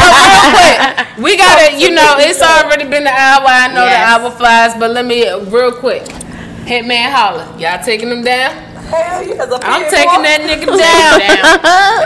so 0.00 0.04
real 0.08 0.46
quick, 0.56 1.24
we 1.24 1.36
gotta, 1.36 1.78
you 1.78 1.90
know, 1.94 2.16
it's 2.18 2.42
already 2.42 2.84
been 2.84 3.06
an 3.06 3.14
hour. 3.14 3.46
I 3.46 3.68
know 3.68 3.84
Yes. 3.84 4.20
the 4.20 4.24
hour 4.24 4.30
flies, 4.32 4.74
but 4.78 4.90
let 4.90 5.04
me 5.04 5.28
real 5.50 5.72
quick. 5.72 6.02
Hitman 6.64 7.10
Holla, 7.12 7.54
y'all 7.58 7.82
taking 7.82 8.10
them 8.10 8.22
down? 8.22 8.67
Hell 8.88 9.20
yeah, 9.22 9.34
that's 9.36 9.52
a 9.52 9.58
I'm 9.68 9.84
taking 9.90 10.24
boy. 10.24 10.24
that 10.24 10.40
nigga 10.48 10.64
down. 10.64 11.20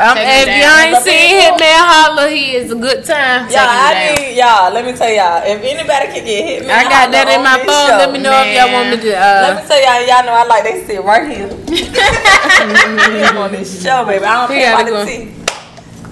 I'm, 0.03 0.17
if 0.19 0.51
y'all 0.51 0.83
ain't 0.83 0.99
seen. 1.07 1.31
Hitman 1.39 1.79
Holla, 1.79 2.27
he 2.29 2.57
is 2.59 2.73
a 2.73 2.75
good 2.75 3.05
time. 3.05 3.47
Y'all, 3.51 3.71
I 3.71 3.95
down. 3.95 4.19
need 4.19 4.35
y'all. 4.37 4.73
Let 4.75 4.83
me 4.85 4.93
tell 4.93 5.11
y'all. 5.11 5.43
If 5.47 5.63
anybody 5.63 6.07
can 6.11 6.25
get 6.27 6.43
hit, 6.43 6.63
me 6.67 6.71
I 6.75 6.83
got 6.85 7.11
that 7.15 7.31
in 7.31 7.43
my 7.47 7.59
phone. 7.63 7.99
Let 8.03 8.11
me 8.11 8.19
know 8.19 8.35
if 8.43 8.51
y'all 8.51 8.73
want 8.75 8.91
me 8.91 8.97
to. 8.99 9.11
Let 9.15 9.55
Uh, 9.55 9.63
me 9.63 9.69
tell 9.69 9.79
y'all. 9.79 10.03
Y'all 10.11 10.27
know 10.27 10.35
I 10.35 10.45
like 10.51 10.65
they 10.67 10.83
sit 10.85 11.03
right 11.05 11.27
here. 11.31 11.49
Get 11.71 13.31
him 13.31 13.39
on 13.39 13.53
this 13.53 13.83
show, 13.83 14.05
baby. 14.05 14.25
I 14.25 14.47
don't 14.47 14.51
He 14.57 14.63
care 14.63 14.73
gotta 14.77 14.91
about 14.91 15.07
the 15.07 15.13
tea. 15.13 15.35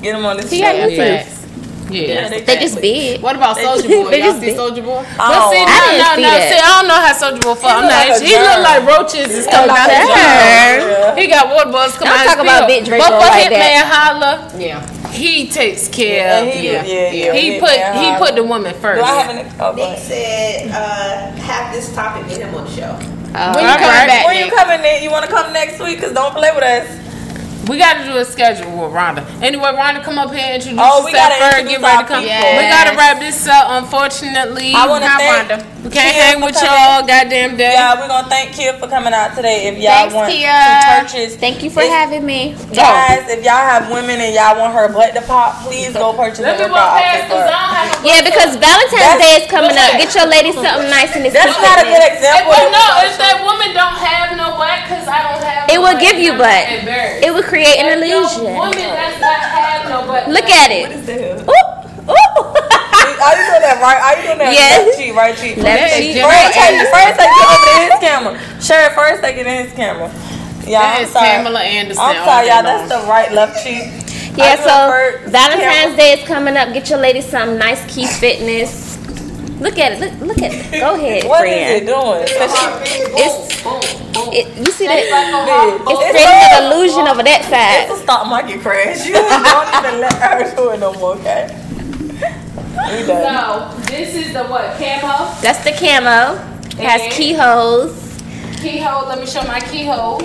Get 0.03 0.15
him 0.15 0.25
on 0.25 0.37
this 0.37 0.51
He 0.51 0.59
show. 0.61 1.40
Got 1.91 1.99
yeah, 1.99 2.29
Yeah. 2.31 2.41
They 2.47 2.57
just 2.57 2.81
big. 2.81 3.21
What 3.21 3.37
about 3.37 3.57
Soldier 3.59 3.89
Boy? 3.89 4.11
They 4.11 4.19
Y'all 4.23 4.29
just 4.31 4.41
see 4.41 4.47
big. 4.47 4.57
Soldier 4.57 4.83
Boy? 4.83 5.03
I 5.03 5.17
But 5.19 5.35
don't 5.35 5.51
see, 5.53 5.61
no, 5.61 5.71
I 5.71 5.79
didn't 5.91 5.99
no, 6.01 6.15
see 6.15 6.23
no. 6.23 6.31
that. 6.31 6.49
See, 6.51 6.61
I 6.63 6.69
don't 6.79 6.89
know 6.89 7.01
how 7.03 7.13
Soldier 7.19 7.41
Boy 7.43 7.55
fall. 7.59 7.71
I'm 7.71 7.85
not. 7.91 8.09
like 8.09 8.23
He 8.23 8.35
look 8.39 8.61
like 8.63 8.81
roaches 8.87 9.31
is 9.35 9.47
coming 9.47 9.71
out 9.75 9.91
a 9.91 9.99
his 10.01 11.19
He 11.19 11.27
got 11.29 11.51
water 11.55 11.71
bugs 11.73 11.95
coming 11.99 12.15
Don't 12.15 12.19
out 12.19 12.25
his 12.25 12.35
talk 12.35 12.41
about 12.43 12.61
field. 12.71 12.71
Big 12.71 12.83
Drako 12.89 12.99
But 13.03 13.11
for 13.11 13.29
like 13.29 13.51
Hitman 13.51 13.75
that. 13.75 13.87
Holler, 13.91 14.37
Yeah. 14.59 15.11
he 15.11 15.49
takes 15.51 15.89
care. 15.89 16.17
Yeah, 16.17 16.39
of 16.41 16.55
he- 16.55 16.67
yeah, 16.71 16.85
yeah, 16.85 17.11
yeah, 17.11 17.33
He 17.35 17.61
put 17.61 17.75
he 17.75 18.07
put 18.23 18.35
the 18.39 18.45
woman 18.45 18.73
first. 18.79 18.99
Do 19.01 19.05
I 19.05 19.15
have 19.21 19.31
any? 19.35 19.45
Oh, 19.59 19.73
Nick 19.75 19.99
said, 19.99 20.71
uh, 20.71 21.35
have 21.43 21.75
this 21.75 21.93
topic 21.95 22.27
with 22.27 22.39
him 22.39 22.55
on 22.55 22.65
the 22.65 22.71
show. 22.71 22.95
Uh, 23.35 23.53
When 23.55 23.63
you 23.65 23.71
all 23.71 23.79
coming 23.79 23.95
right. 23.95 24.07
back? 24.09 24.27
When 24.27 24.39
you 24.39 24.51
coming 24.51 24.83
in? 24.85 25.03
You 25.05 25.11
want 25.11 25.25
to 25.25 25.31
come 25.31 25.53
next 25.53 25.79
week? 25.81 26.01
Cause 26.01 26.13
don't 26.13 26.35
play 26.35 26.51
with 26.55 26.65
us. 26.65 26.87
We 27.69 27.79
got 27.79 27.99
to 27.99 28.05
do 28.05 28.17
a 28.17 28.25
schedule 28.25 28.71
with 28.73 28.91
Rhonda. 28.97 29.23
Anyway, 29.43 29.71
Rhonda, 29.71 30.03
come 30.03 30.19
up 30.19 30.31
here, 30.33 30.41
and 30.43 30.55
introduce 30.63 30.81
Oh, 30.83 31.05
we 31.05 31.13
yourself 31.13 31.29
gotta 31.31 31.45
first, 31.45 31.69
get 31.69 31.81
ready 31.83 32.03
to 32.03 32.09
come. 32.09 32.23
people. 32.25 32.53
We 32.59 32.65
got 32.67 32.85
to 32.91 32.97
wrap 32.97 33.21
this 33.21 33.47
up. 33.47 33.67
Unfortunately, 33.85 34.73
I 34.75 34.87
wanna 34.89 35.07
thank 35.07 35.49
Rhonda. 35.51 35.59
We 35.85 35.89
can't 35.89 36.13
Kia 36.13 36.23
hang 36.25 36.41
with 36.45 36.57
y'all 36.61 37.01
goddamn 37.07 37.57
day. 37.57 37.73
Yeah, 37.73 37.97
we're 38.01 38.09
gonna 38.09 38.29
thank 38.29 38.53
Kia 38.53 38.75
for 38.77 38.89
coming 38.89 39.13
out 39.15 39.37
today. 39.37 39.69
If 39.69 39.79
y'all 39.81 39.93
Thanks, 40.13 40.15
want 40.15 40.29
Kia. 40.33 40.53
to 40.53 41.01
purchase, 41.05 41.37
Thank 41.37 41.63
you 41.63 41.71
for 41.71 41.81
It's- 41.81 41.95
having 41.97 42.25
me. 42.27 42.53
guys, 42.75 43.25
if 43.33 43.45
y'all 43.45 43.65
have 43.65 43.89
women 43.89 44.21
and 44.21 44.35
y'all 44.35 44.59
want 44.61 44.75
her 44.75 44.89
butt 44.89 45.15
to 45.15 45.23
pop, 45.23 45.63
please 45.65 45.93
go 45.97 46.13
purchase 46.13 46.41
a 46.41 46.53
Let 46.53 46.61
workout 46.61 47.01
outfit 47.01 47.29
for 47.33 47.37
her. 47.41 47.49
don't 47.49 47.73
have 47.77 48.05
Yeah, 48.05 48.21
because 48.21 48.57
Valentine's 48.57 49.21
That's- 49.21 49.21
Day 49.25 49.45
is 49.45 49.51
coming 49.51 49.77
up. 49.77 49.93
Get 49.97 50.15
your 50.15 50.27
lady 50.27 50.53
something 50.53 50.91
nice 50.91 51.17
and 51.17 51.25
That's 51.25 51.57
not 51.61 51.79
a 51.81 51.85
good 51.89 52.05
example. 52.13 52.53
but 52.53 52.67
of 52.67 52.73
no, 52.73 52.85
if 53.09 53.17
that 53.17 53.41
woman 53.45 53.73
don't 53.73 53.97
have 53.97 54.37
no 54.37 54.57
butt, 54.61 54.85
because 54.85 55.09
I 55.09 55.23
don't 55.33 55.43
have 55.45 55.69
It 55.71 55.75
no 55.77 55.81
will 55.81 55.93
butt, 55.97 56.01
give 56.03 56.19
you 56.19 56.33
butt. 56.37 56.65
It 57.25 57.33
will 57.33 57.43
create 57.51 57.77
an 57.83 57.99
If 57.99 58.09
your 58.09 58.23
illusion. 58.23 58.45
woman 58.55 58.79
does 58.79 59.19
not 59.21 59.41
have 59.43 59.91
no 59.91 60.07
butt. 60.07 60.29
Look 60.31 60.47
at 60.49 60.71
it. 60.71 60.91
is 60.95 61.07
that? 61.07 61.43
Ooh, 61.43 61.67
ooh. 62.07 62.47
Are 63.21 63.37
you 63.37 63.45
doing 63.53 63.61
that 63.69 63.79
right? 63.85 64.01
Are 64.01 64.15
you 64.17 64.23
doing 64.33 64.39
that 64.39 64.53
Yes. 64.55 64.87
left 64.87 64.99
cheek, 64.99 65.13
right 65.15 65.37
cheek? 65.37 65.57
Left 65.59 65.67
Yeah, 65.93 65.99
cheek. 65.99 66.15
Jennifer 66.15 66.33
First, 66.33 66.55
take, 66.55 66.71
Aniston. 66.73 66.91
first 66.95 67.15
take 67.21 67.31
it 67.37 67.45
over 67.51 67.67
to 67.67 67.75
his 67.85 67.99
camera. 68.01 68.33
Sure, 68.63 68.91
first 68.97 69.19
take 69.23 69.37
it 69.37 69.47
in 69.47 69.57
his 69.67 69.73
camera. 69.75 70.09
Yeah, 70.65 70.81
That 70.81 70.97
I'm 70.97 71.05
is 71.05 71.11
sorry. 71.13 71.27
Pamela 71.29 71.61
Anderson 71.61 72.05
I'm 72.05 72.17
sorry, 72.25 72.47
y'all. 72.49 72.63
That's 72.63 72.89
the 72.89 73.01
right 73.11 73.33
left 73.33 73.65
cheek. 73.65 73.85
Yeah, 74.37 74.57
I 74.57 74.63
so. 74.63 75.31
Valentine's 75.31 75.61
Camera. 75.61 75.97
Day 75.97 76.13
is 76.15 76.27
coming 76.29 76.57
up. 76.57 76.73
Get 76.73 76.89
your 76.89 76.99
lady 77.01 77.21
some 77.21 77.59
nice 77.59 77.83
key 77.93 78.07
fitness. 78.07 78.90
Look 79.61 79.79
at 79.79 79.93
it. 79.93 80.01
Look, 80.01 80.29
look 80.29 80.39
at 80.43 80.53
it. 80.53 80.81
Go 80.81 80.95
ahead, 80.99 81.25
What 81.25 81.41
friend. 81.41 81.77
is 81.77 81.83
it 81.83 81.87
doing? 81.87 82.25
It's, 83.21 83.61
it, 84.33 84.47
you 84.59 84.73
see 84.73 84.87
that? 84.87 85.05
Big. 85.05 85.81
It's 85.85 86.01
It's 86.01 86.11
creating 86.11 86.49
so- 86.51 86.59
an 86.59 86.73
illusion 86.73 87.09
over 87.09 87.23
that 87.23 87.41
It's 87.41 87.51
side. 87.51 87.91
a 87.91 87.97
stock 88.03 88.27
market 88.27 88.61
crash. 88.61 89.05
You 89.07 89.15
don't 89.15 89.69
even 89.85 90.01
let 90.01 90.15
her 90.15 90.57
do 90.57 90.71
it 90.71 90.81
no 90.81 90.93
more, 90.95 91.15
okay? 91.17 91.49
We 92.89 93.07
done. 93.07 93.77
So, 93.77 93.93
this 93.93 94.15
is 94.15 94.33
the 94.33 94.45
what? 94.45 94.77
Camo? 94.79 95.29
That's 95.43 95.63
the 95.65 95.73
camo. 95.73 96.41
It 96.81 96.85
has 96.87 97.03
And- 97.03 97.13
keyholes. 97.13 97.93
Keyhole. 98.61 99.09
Let 99.09 99.21
me 99.21 99.27
show 99.27 99.43
my 99.45 99.61
keyholes. 99.61 100.23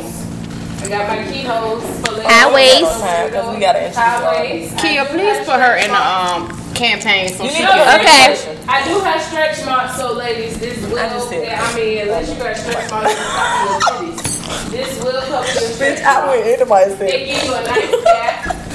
I 0.83 0.87
got 0.89 1.07
my 1.09 1.23
keyholes 1.31 1.83
for 2.01 2.11
little 2.15 2.29
High 2.29 2.53
waist. 2.53 2.99
Because 3.31 3.53
we 3.53 3.59
gotta 3.59 3.79
introduce 3.79 3.95
High 3.97 4.41
waist. 4.41 4.77
Kia, 4.77 5.05
please 5.05 5.39
put 5.45 5.59
her 5.59 5.75
in 5.77 5.89
the 5.91 5.99
um 5.99 6.47
campaign 6.75 7.29
so 7.29 7.43
You 7.43 7.49
she 7.49 7.59
need 7.59 7.67
can. 7.69 7.99
Okay. 8.01 8.57
I 8.67 8.83
do 8.85 8.99
have 8.99 9.21
stretch 9.21 9.65
marks, 9.65 9.95
so 9.97 10.13
ladies, 10.13 10.59
this 10.59 10.77
will. 10.87 10.99
I 10.99 11.09
just 11.09 11.29
said- 11.29 11.47
I 11.57 11.75
mean, 11.75 11.97
unless 11.99 12.29
you 12.29 12.35
got 12.35 12.57
stretch 12.57 12.91
marks, 12.91 13.09
you 13.11 13.25
cover 13.25 14.03
your 14.05 14.13
titties. 14.13 14.71
This 14.71 15.03
will 15.03 15.21
cover 15.21 15.45
your 15.47 15.69
stretch 15.73 15.99
Bitch, 15.99 16.03
I 16.05 16.13
marks. 16.13 16.27
wouldn't 16.27 16.47
anybody 16.61 16.91
It 16.91 16.97
say. 16.99 17.25
give 17.25 17.43
you 17.43 17.53
a 17.55 17.63
nice 17.63 18.03
gap. 18.03 18.55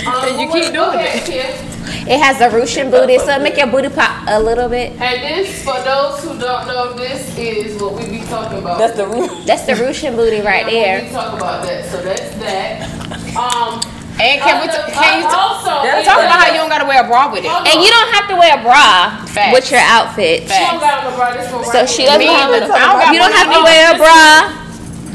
Um, 0.00 0.40
you 0.40 0.48
keep 0.50 0.72
doing 0.72 0.94
ahead, 0.94 1.26
Kia. 1.26 1.44
It 2.10 2.18
has 2.20 2.40
a 2.40 2.48
Russian 2.56 2.90
booty, 2.90 3.18
so 3.18 3.32
it 3.36 3.42
make 3.42 3.56
your 3.58 3.66
booty 3.66 3.90
pop 3.90 4.24
a 4.28 4.40
little 4.40 4.68
bit. 4.68 4.98
And 4.98 5.22
this, 5.22 5.62
for 5.62 5.74
those 5.82 6.24
who 6.24 6.38
don't 6.38 6.66
know, 6.66 6.94
this 6.94 7.36
is 7.36 7.80
what 7.80 7.94
we 7.94 8.06
be 8.08 8.24
talking 8.26 8.58
about. 8.58 8.78
That's 8.78 8.96
the 8.96 9.06
root. 9.06 9.30
That's 9.46 9.64
the 9.66 9.74
Russian 9.76 10.16
booty 10.16 10.40
right 10.40 10.64
Yeah, 10.72 11.00
there. 11.00 11.02
We 11.04 11.10
talk 11.10 11.34
about 11.36 11.64
that. 11.66 11.84
So 11.90 12.00
that's 12.02 12.34
that. 12.36 13.36
Um, 13.36 13.80
And 14.20 14.36
can 14.44 14.60
we 14.60 14.68
t- 14.68 14.76
can 14.92 15.20
you 15.20 15.26
uh, 15.26 15.32
t- 15.32 15.36
also 15.40 15.72
That's 15.82 16.04
talk 16.06 16.20
about 16.20 16.36
how 16.44 16.52
you 16.52 16.60
don't 16.60 16.68
gotta 16.68 16.84
wear 16.84 17.00
a 17.02 17.08
bra 17.08 17.32
with 17.32 17.40
it? 17.44 17.48
And 17.50 17.76
you 17.80 17.88
don't 17.90 18.10
have 18.12 18.28
to 18.28 18.36
wear 18.36 18.52
a 18.58 18.62
bra 18.62 19.16
Facts. 19.24 19.52
with 19.56 19.70
your 19.72 19.80
outfit. 19.80 20.42
She 20.44 20.48
don't 20.60 20.76
got 20.80 21.04
on 21.04 21.10
the 21.10 21.16
bra. 21.16 21.32
This 21.32 21.48
one 21.50 21.64
So 21.64 21.86
she 21.88 22.02
here. 22.04 22.12
doesn't 22.12 22.20
Me 22.20 22.26
have. 22.28 22.50
either. 22.52 22.68
I 22.72 22.84
don't- 23.00 23.14
you 23.14 23.18
don't 23.18 23.32
have 23.32 23.48
to 23.48 23.60
wear 23.64 23.82
a 23.94 23.96
bra 23.96 24.20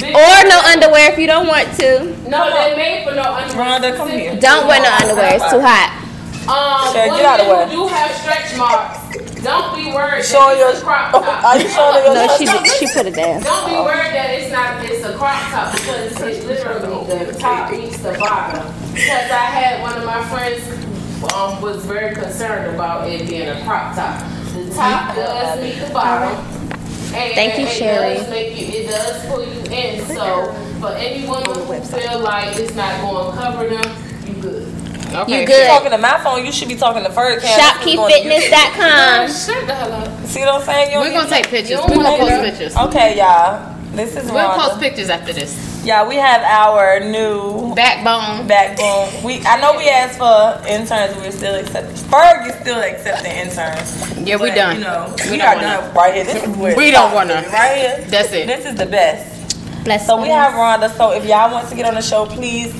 or 0.10 0.36
no 0.50 0.60
underwear 0.66 1.12
if 1.14 1.18
you 1.20 1.28
don't 1.28 1.48
want 1.48 1.70
to. 1.80 2.04
No, 2.28 2.50
they 2.52 2.76
made 2.76 3.06
for 3.08 3.14
no 3.14 3.24
underwear. 3.24 3.80
Rhonda, 3.80 3.96
come 3.96 4.10
here. 4.10 4.36
Don't 4.42 4.68
wear 4.68 4.82
no 4.82 4.92
underwear. 4.92 5.36
It's 5.38 5.50
too 5.54 5.62
hot. 5.62 6.02
Um, 6.46 6.94
Shay, 6.94 7.10
women 7.10 7.26
out 7.26 7.40
of 7.40 7.48
the 7.48 7.54
way. 7.54 7.66
who 7.66 7.72
do 7.72 7.88
have 7.88 8.12
stretch 8.22 8.56
marks, 8.58 9.00
don't 9.46 9.76
be 9.76 9.86
worried 9.94 10.26
Show 10.26 10.40
that 10.50 10.58
your. 10.58 10.70
it's 10.72 10.82
a 10.82 10.84
crop 10.84 11.14
Oh, 11.14 11.22
top. 11.22 11.44
are 11.48 11.58
you 11.62 11.70
showing 11.70 12.04
your? 12.04 12.14
No, 12.14 12.38
she 12.38 12.46
did- 12.46 12.68
she 12.68 12.88
put 12.92 13.06
it 13.06 13.16
down. 13.16 13.42
Don't 13.42 13.66
be 13.70 13.76
worried 13.78 14.14
that 14.14 14.30
it's 14.36 14.52
not 14.52 14.84
it's 14.84 15.06
a 15.06 15.16
crop 15.18 15.40
top 15.52 15.72
because 15.74 16.20
it 16.22 16.46
literally 16.46 17.26
the 17.26 17.34
top 17.40 17.72
meets 17.72 17.98
the 18.00 18.14
bottom. 18.20 18.66
Because 18.94 19.30
I 19.32 19.46
had 19.54 19.82
one 19.82 19.98
of 19.98 20.04
my 20.06 20.24
friends 20.30 20.62
um, 21.34 21.62
was 21.62 21.86
very 21.86 22.14
concerned 22.16 22.74
about 22.76 23.08
it 23.10 23.28
being 23.30 23.48
a 23.48 23.64
crop 23.64 23.96
top. 23.96 24.20
The 24.54 24.74
top 24.74 25.16
does 25.16 25.62
meet 25.62 25.86
the 25.86 25.94
bottom. 25.94 26.38
And 27.14 27.34
Thank 27.34 27.60
you, 27.60 27.66
it 27.66 27.70
Sherry. 27.72 28.16
Does 28.16 28.30
make 28.30 28.58
you, 28.60 28.68
it 28.82 28.88
does 28.88 29.26
pull 29.28 29.42
you 29.46 29.62
in. 29.72 30.06
So 30.06 30.52
for 30.82 30.90
anyone 30.98 31.44
woman 31.48 31.82
who 31.82 31.86
feel 31.88 32.20
like 32.20 32.58
it's 32.58 32.76
not 32.76 33.00
going 33.02 33.32
to 33.32 33.38
cover 33.42 33.70
them, 33.70 34.26
you 34.26 34.42
good. 34.42 34.68
You 35.28 35.36
You 35.38 35.46
good. 35.48 35.68
talking 35.68 35.92
to 35.92 35.98
my 35.98 36.18
phone? 36.24 36.46
You 36.46 36.52
should 36.52 36.68
be 36.68 36.76
talking 36.76 37.04
to 37.04 37.10
Fur 37.12 37.40
ShopkeepFitness.com. 37.40 39.28
Shut 39.32 39.68
the 39.68 39.74
hell 39.76 39.94
up. 39.94 40.26
See 40.26 40.40
what 40.42 40.56
I'm 40.56 40.62
saying? 40.62 40.92
You 40.92 41.00
We're 41.00 41.12
gonna 41.14 41.30
take 41.30 41.48
pictures. 41.48 41.80
We're 41.88 41.88
don't 41.96 42.04
gonna 42.04 42.18
wanna 42.24 42.38
post 42.42 42.44
pictures. 42.60 42.76
Okay, 42.78 43.18
y'all. 43.18 43.76
This 43.94 44.16
is 44.18 44.30
We'll 44.30 44.50
post 44.54 44.80
pictures 44.82 45.10
after 45.10 45.32
this. 45.32 45.84
Yeah, 45.86 46.06
we 46.08 46.16
have 46.16 46.42
our 46.42 47.00
new 47.00 47.74
Backbone. 47.76 48.46
backbone. 48.48 49.24
We 49.24 49.40
I 49.46 49.62
know 49.62 49.78
we 49.78 49.88
asked 49.88 50.18
for 50.18 50.60
interns. 50.68 51.16
We're 51.18 51.32
still 51.32 51.56
accepting. 51.56 51.96
Ferg 52.10 52.48
is 52.50 52.56
still 52.60 52.80
accepting 52.80 53.32
interns. 53.32 54.18
Yeah, 54.28 54.36
we 54.36 54.50
But, 54.50 54.56
done. 54.56 54.76
You 54.78 54.84
know, 54.84 55.14
We 55.26 55.32
we, 55.32 55.38
don't 55.38 55.48
are 55.48 55.56
want 55.56 55.62
done 55.62 55.94
right 55.94 56.14
here. 56.16 56.24
This 56.26 56.44
is 56.44 56.58
where 56.58 56.76
We 56.76 56.90
it 56.90 56.92
don't 56.92 57.14
want 57.14 57.30
her. 57.30 57.50
right 57.52 57.78
here. 57.78 58.06
That's 58.10 58.34
it. 58.34 58.48
This 58.48 58.66
is 58.66 58.76
the 58.76 58.88
best. 58.88 59.32
Bless 59.86 60.06
So 60.08 60.20
we 60.22 60.28
have 60.30 60.54
Rhonda. 60.54 60.90
So 60.98 61.12
if 61.14 61.24
y'all 61.26 61.52
want 61.52 61.70
to 61.70 61.76
get 61.76 61.86
on 61.86 61.94
the 61.94 62.02
show, 62.02 62.26
please 62.26 62.74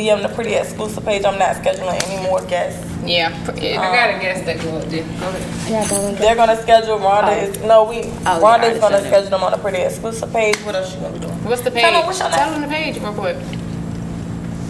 DM 0.00 0.22
the 0.22 0.28
pretty 0.34 0.54
exclusive 0.54 1.04
page. 1.04 1.24
I'm 1.24 1.38
not 1.38 1.56
scheduling 1.56 2.02
any 2.08 2.22
more 2.22 2.40
guests. 2.46 2.86
Yeah. 3.04 3.28
I 3.48 3.52
got 3.52 4.16
a 4.16 4.18
guess 4.20 4.44
that 4.46 4.60
go 4.62 4.76
up 4.78 4.84
there. 4.88 5.04
Go 5.04 5.28
ahead. 5.28 6.16
They're 6.18 6.34
gonna 6.34 6.60
schedule 6.60 6.98
Rhonda 6.98 7.42
is 7.42 7.58
no 7.62 7.84
we 7.84 7.98
Oh, 7.98 8.40
Rhonda 8.42 8.74
yeah, 8.74 8.78
gonna 8.78 9.00
schedule 9.00 9.30
them 9.30 9.42
on 9.42 9.52
the 9.52 9.58
pretty 9.58 9.78
exclusive 9.78 10.32
page. 10.32 10.56
What 10.58 10.74
else 10.74 10.94
you 10.94 11.00
gonna 11.00 11.12
be 11.14 11.20
doing? 11.20 11.44
What's 11.44 11.62
the 11.62 11.70
page? 11.70 11.82
Tell 11.82 11.92
them 11.92 12.06
what's 12.06 12.18
your. 12.18 12.28
Tell 12.30 12.50
them 12.50 12.62
the 12.62 12.68
page 12.68 12.98
real 12.98 13.12
quick. 13.14 13.36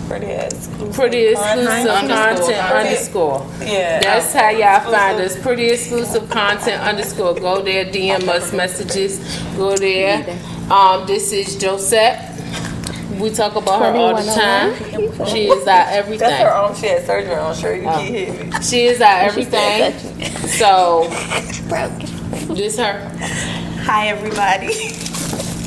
Pretty 0.08 0.26
exclusive. 0.26 0.94
Pretty 0.94 1.26
exclusive 1.28 1.68
Underscore. 1.68 2.08
content 2.08 2.72
underscore. 2.72 3.46
Yeah. 3.60 4.00
That's 4.00 4.32
how 4.32 4.50
y'all 4.50 4.80
find 4.90 5.20
us. 5.20 5.40
Pretty 5.40 5.66
exclusive 5.70 6.28
content 6.30 6.82
underscore. 6.82 7.34
Go 7.34 7.62
there, 7.62 7.84
DM 7.84 8.26
us 8.28 8.52
messages. 8.52 9.18
Go 9.56 9.76
there. 9.76 10.26
Um, 10.70 11.06
this 11.06 11.32
is 11.32 11.56
Josette. 11.56 12.29
We 13.20 13.30
talk 13.30 13.54
about 13.56 13.80
her 13.80 13.98
all 13.98 14.16
the 14.16 14.22
time. 14.32 15.26
She 15.26 15.48
is 15.48 15.58
our 15.58 15.64
That's 15.64 15.90
her 15.90 15.98
everything. 15.98 16.46
own. 16.46 16.74
She 16.74 16.86
had 16.86 17.04
surgery 17.04 17.34
on. 17.34 17.54
Sure, 17.54 17.74
you 17.74 17.86
um, 17.88 18.00
keep 18.00 18.14
hitting 18.14 18.50
me. 18.50 18.62
She 18.62 18.84
is 18.86 19.00
our 19.00 19.20
everything. 19.20 19.92
So, 20.48 21.08
this 22.54 22.78
her. 22.78 23.08
Hi, 23.84 24.08
everybody. 24.08 25.09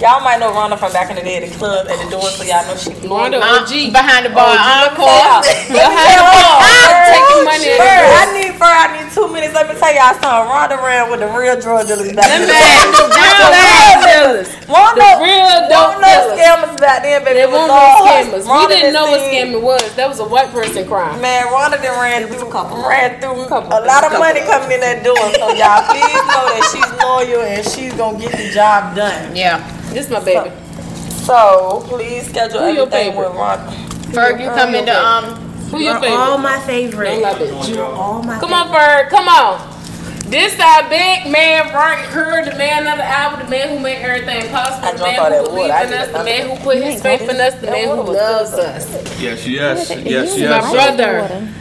Y'all 0.03 0.19
might 0.19 0.35
know 0.35 0.51
Rhonda 0.51 0.75
from 0.75 0.91
back 0.91 1.07
in 1.09 1.15
the 1.15 1.23
day 1.23 1.39
at 1.39 1.47
the 1.47 1.55
club 1.55 1.87
at 1.87 1.95
the 1.95 2.11
door, 2.11 2.27
so 2.27 2.43
y'all 2.43 2.59
know 2.67 2.75
she 2.75 2.91
Rhonda 3.07 3.39
loyal. 3.39 3.63
OG. 3.63 3.71
behind 3.95 4.27
the 4.27 4.35
bar, 4.35 4.51
encore. 4.51 5.39
Behind 5.71 6.15
the 6.19 6.27
bar. 6.27 6.59
Taking 7.07 7.47
money 7.47 7.71
at 7.71 7.79
the 7.79 8.11
I 8.11 8.23
need 8.35 8.51
for 8.59 8.67
I 8.67 8.91
need 8.99 9.07
two 9.15 9.31
minutes. 9.31 9.55
Let 9.55 9.71
me 9.71 9.79
tell 9.79 9.95
y'all 9.95 10.11
something. 10.19 10.51
Rhonda 10.51 10.75
ran 10.83 11.07
with 11.07 11.23
the 11.23 11.31
real 11.31 11.55
drug 11.55 11.87
dealers 11.87 12.11
back 12.11 12.27
then. 12.27 12.43
the 12.43 12.99
real 12.99 13.47
bad 13.47 13.95
dealers. 14.03 14.51
Won't 14.67 14.99
The 14.99 15.07
no, 15.07 15.23
real 15.23 15.55
dope 15.71 15.95
won't 15.95 16.03
no 16.03 16.11
dealers. 16.11 16.35
scammers 16.35 16.75
back 16.83 16.99
then, 17.07 17.23
baby. 17.23 17.39
They 17.39 17.47
It 17.47 17.47
was 17.47 17.63
weren't 17.63 17.71
all 17.71 18.03
scammers. 18.03 18.43
We 18.43 18.63
didn't 18.75 18.91
know 18.91 19.07
what 19.07 19.23
scamming 19.23 19.63
was. 19.63 19.87
That 19.95 20.11
was 20.11 20.19
a 20.19 20.27
white 20.27 20.51
person 20.51 20.83
crime. 20.83 21.15
Man, 21.23 21.47
Rhonda 21.47 21.79
done 21.79 21.95
ran 21.95 22.27
through, 22.27 22.51
couple. 22.51 22.83
ran 22.83 23.23
through 23.23 23.47
Couple. 23.47 23.71
a 23.71 23.79
lot 23.87 24.03
of 24.03 24.11
money 24.19 24.43
coming 24.43 24.75
in 24.75 24.83
that 24.83 24.99
door. 24.99 25.15
So 25.39 25.47
y'all 25.55 25.87
please 25.87 26.23
know 26.27 26.43
that 26.51 26.63
she's 26.75 26.91
loyal 26.99 27.47
and 27.47 27.63
she's 27.63 27.95
gonna 27.95 28.19
get 28.19 28.35
the 28.35 28.51
job 28.51 28.99
done. 28.99 29.31
Yeah. 29.31 29.63
This 29.93 30.09
my 30.09 30.23
baby. 30.23 30.51
So 31.23 31.83
please 31.87 32.27
schedule 32.27 32.59
Who 32.59 32.73
your 32.73 32.87
everything 32.87 33.11
favorite? 33.11 33.29
with 33.29 33.37
Rhonda. 33.37 33.93
Ferg, 34.11 34.41
you 34.41 34.49
come 34.49 34.75
into 34.75 34.93
um. 34.93 35.35
Who 35.69 35.79
your 35.79 35.99
You're 35.99 36.17
all 36.19 36.37
my 36.37 36.59
favorite. 36.61 37.09
Don't 37.09 37.21
lie, 37.21 37.33
bitch. 37.33 37.75
You're 37.75 37.85
all 37.85 38.21
my 38.21 38.39
Come 38.39 38.53
on, 38.53 38.71
Bird. 38.71 39.09
Come 39.09 39.27
on. 39.27 39.73
This 40.29 40.59
our 40.59 40.89
big 40.89 41.31
man 41.31 41.73
right 41.73 42.09
here, 42.11 42.43
the 42.43 42.57
man 42.57 42.87
of 42.87 42.97
the 42.97 43.03
hour, 43.03 43.43
the 43.43 43.49
man 43.49 43.69
who 43.69 43.79
made 43.79 43.97
everything 43.97 44.49
possible, 44.51 44.97
the 44.97 45.03
man 45.03 45.15
who 45.15 45.29
that 45.29 45.43
believes 45.45 45.91
in 45.91 45.93
us, 45.93 46.07
the 46.07 46.23
man 46.23 46.49
who 46.49 46.63
put 46.63 46.77
his 46.77 47.01
faith 47.01 47.21
in 47.21 47.39
us, 47.39 47.53
the 47.55 47.67
man 47.67 47.95
who 47.95 48.03
loves 48.03 48.53
us. 48.53 48.89
Yes, 49.21 49.47
yes, 49.47 49.89
yes, 49.89 50.05
yes. 50.05 50.37
My 50.37 50.71
yes. 50.71 50.71
brother. 50.71 51.53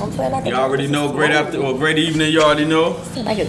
I'm 0.00 0.10
saying 0.12 0.34
I 0.34 0.40
can 0.40 0.46
You 0.48 0.54
already 0.54 0.86
know. 0.88 1.12
Great 1.12 1.30
after 1.30 1.58
or 1.62 1.72
great 1.76 1.98
evening. 1.98 2.32
You 2.32 2.40
already 2.42 2.64
know. 2.64 3.00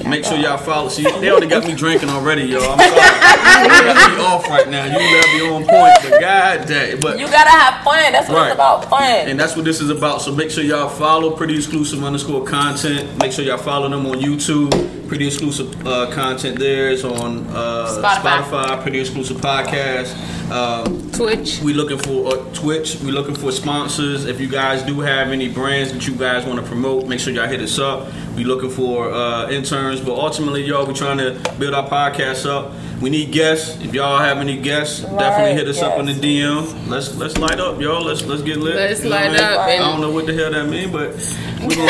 Make 0.07 0.23
sure 0.25 0.37
y'all 0.37 0.57
follow. 0.57 0.89
See, 0.89 1.03
they 1.03 1.29
already 1.31 1.47
got 1.47 1.65
me 1.65 1.73
drinking 1.75 2.09
already, 2.09 2.43
y'all. 2.43 2.63
I'm 2.63 2.79
sorry. 2.79 3.63
you 3.63 3.69
got 3.69 4.17
me 4.17 4.23
off 4.23 4.47
right 4.49 4.69
now. 4.69 4.85
You 4.85 4.93
gotta 4.93 5.37
be 5.37 5.45
on 5.49 5.63
point. 5.65 5.93
But 6.11 6.19
God, 6.21 6.67
damn. 6.67 6.99
But 6.99 7.19
You 7.19 7.25
gotta 7.27 7.49
have 7.49 7.83
fun. 7.83 8.11
That's 8.11 8.29
what 8.29 8.37
Right. 8.37 8.45
it's 8.47 8.55
about. 8.55 8.89
Fun. 8.89 9.03
and 9.29 9.39
that's 9.39 9.55
what 9.55 9.65
this 9.65 9.81
is 9.81 9.89
about. 9.89 10.21
So 10.21 10.31
make 10.33 10.51
sure 10.51 10.63
y'all 10.63 10.89
follow 10.89 11.31
Pretty 11.31 11.55
Exclusive 11.55 12.03
underscore 12.03 12.43
content. 12.45 13.17
Make 13.19 13.31
sure 13.31 13.43
y'all 13.43 13.57
follow 13.57 13.89
them 13.89 14.05
on 14.05 14.17
YouTube. 14.19 15.07
Pretty 15.07 15.27
Exclusive 15.27 15.85
uh, 15.87 16.09
content 16.11 16.57
there 16.59 16.89
is 16.89 17.03
on 17.05 17.45
uh, 17.49 17.87
Spotify. 18.01 18.41
Spotify. 18.43 18.81
Pretty 18.81 18.99
Exclusive 18.99 19.37
podcast. 19.37 20.13
Um, 20.51 21.11
Twitch. 21.11 21.59
we 21.61 21.73
looking 21.73 21.97
for 21.97 22.27
uh, 22.27 22.53
Twitch. 22.53 22.97
We 22.97 23.11
looking 23.11 23.35
for 23.35 23.51
sponsors. 23.51 24.25
If 24.25 24.39
you 24.39 24.47
guys 24.47 24.83
do 24.83 24.99
have 24.99 25.29
any 25.31 25.47
brands 25.49 25.91
that 25.91 26.05
you 26.07 26.15
guys 26.15 26.45
want 26.45 26.59
to 26.59 26.65
promote, 26.65 27.07
make 27.07 27.19
sure 27.19 27.33
y'all 27.33 27.47
hit 27.47 27.61
us 27.61 27.79
up. 27.79 28.11
We 28.35 28.43
looking 28.43 28.69
for 28.69 29.11
uh, 29.11 29.49
interns, 29.49 30.01
but 30.01 30.13
ultimately, 30.17 30.63
y'all, 30.63 30.85
we 30.85 30.93
trying 30.93 31.17
to 31.17 31.31
build 31.57 31.73
our 31.73 31.87
podcast 31.89 32.45
up. 32.45 32.73
We 33.01 33.09
need 33.09 33.31
guests. 33.31 33.81
If 33.81 33.93
y'all 33.93 34.19
have 34.19 34.37
any 34.37 34.57
guests, 34.61 35.01
definitely 35.01 35.53
hit 35.53 35.67
us 35.67 35.81
up 35.81 35.97
on 35.97 36.05
the 36.05 36.13
DM. 36.13 36.87
Let's 36.87 37.15
let's 37.15 37.37
light 37.37 37.59
up, 37.59 37.81
y'all. 37.81 38.03
Let's 38.03 38.23
let's 38.23 38.41
get 38.41 38.57
lit. 38.57 38.75
Let's 38.75 39.03
You 39.03 39.09
know 39.09 39.15
light 39.15 39.29
I 39.29 39.31
mean? 39.31 39.41
up 39.41 39.59
I 39.59 39.77
don't 39.77 40.01
know 40.01 40.11
what 40.11 40.25
the 40.27 40.33
hell 40.33 40.51
that 40.51 40.69
mean, 40.69 40.91
but 40.91 41.09
we 41.59 41.75
gonna, 41.75 41.89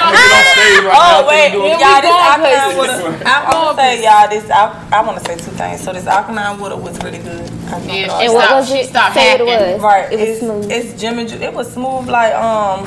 gonna 0.00 0.54
get 0.56 0.74
on 0.90 1.26
stage 1.26 1.54
right 1.54 1.74
now. 1.74 1.78
Oh 1.78 1.80
wait, 1.80 1.80
y'all, 1.80 2.00
this 2.00 2.10
going 2.10 2.24
alkaline 2.24 2.74
places. 2.74 2.76
water. 3.04 3.22
I 3.26 3.54
want 3.54 3.76
to 3.76 3.82
say 3.82 4.02
y'all, 4.04 4.28
this 4.28 4.50
al- 4.50 4.76
I 4.92 5.02
want 5.06 5.18
to 5.18 5.24
say 5.24 5.36
two 5.36 5.50
things. 5.56 5.80
So 5.82 5.92
this 5.92 6.06
alkaline 6.06 6.58
water 6.58 6.76
was 6.76 6.98
really 7.02 7.18
good. 7.18 7.44
I 7.44 7.70
drunk 7.80 7.84
it. 7.90 8.06
Yeah, 8.06 8.20
And 8.20 8.34
what 8.34 8.50
was 8.54 8.70
it? 8.72 8.86
stopped 8.88 9.14
Say 9.14 9.32
what 9.32 9.40
it 9.40 9.72
was. 9.74 9.82
Right, 9.82 10.12
It 10.12 10.18
was 10.20 10.28
it's, 10.28 10.40
smooth. 10.40 10.70
It's 10.70 11.00
Jim 11.00 11.18
and 11.18 11.28
Ju- 11.28 11.36
It 11.40 11.52
was 11.52 11.72
smooth 11.72 12.08
like 12.08 12.34
um 12.34 12.84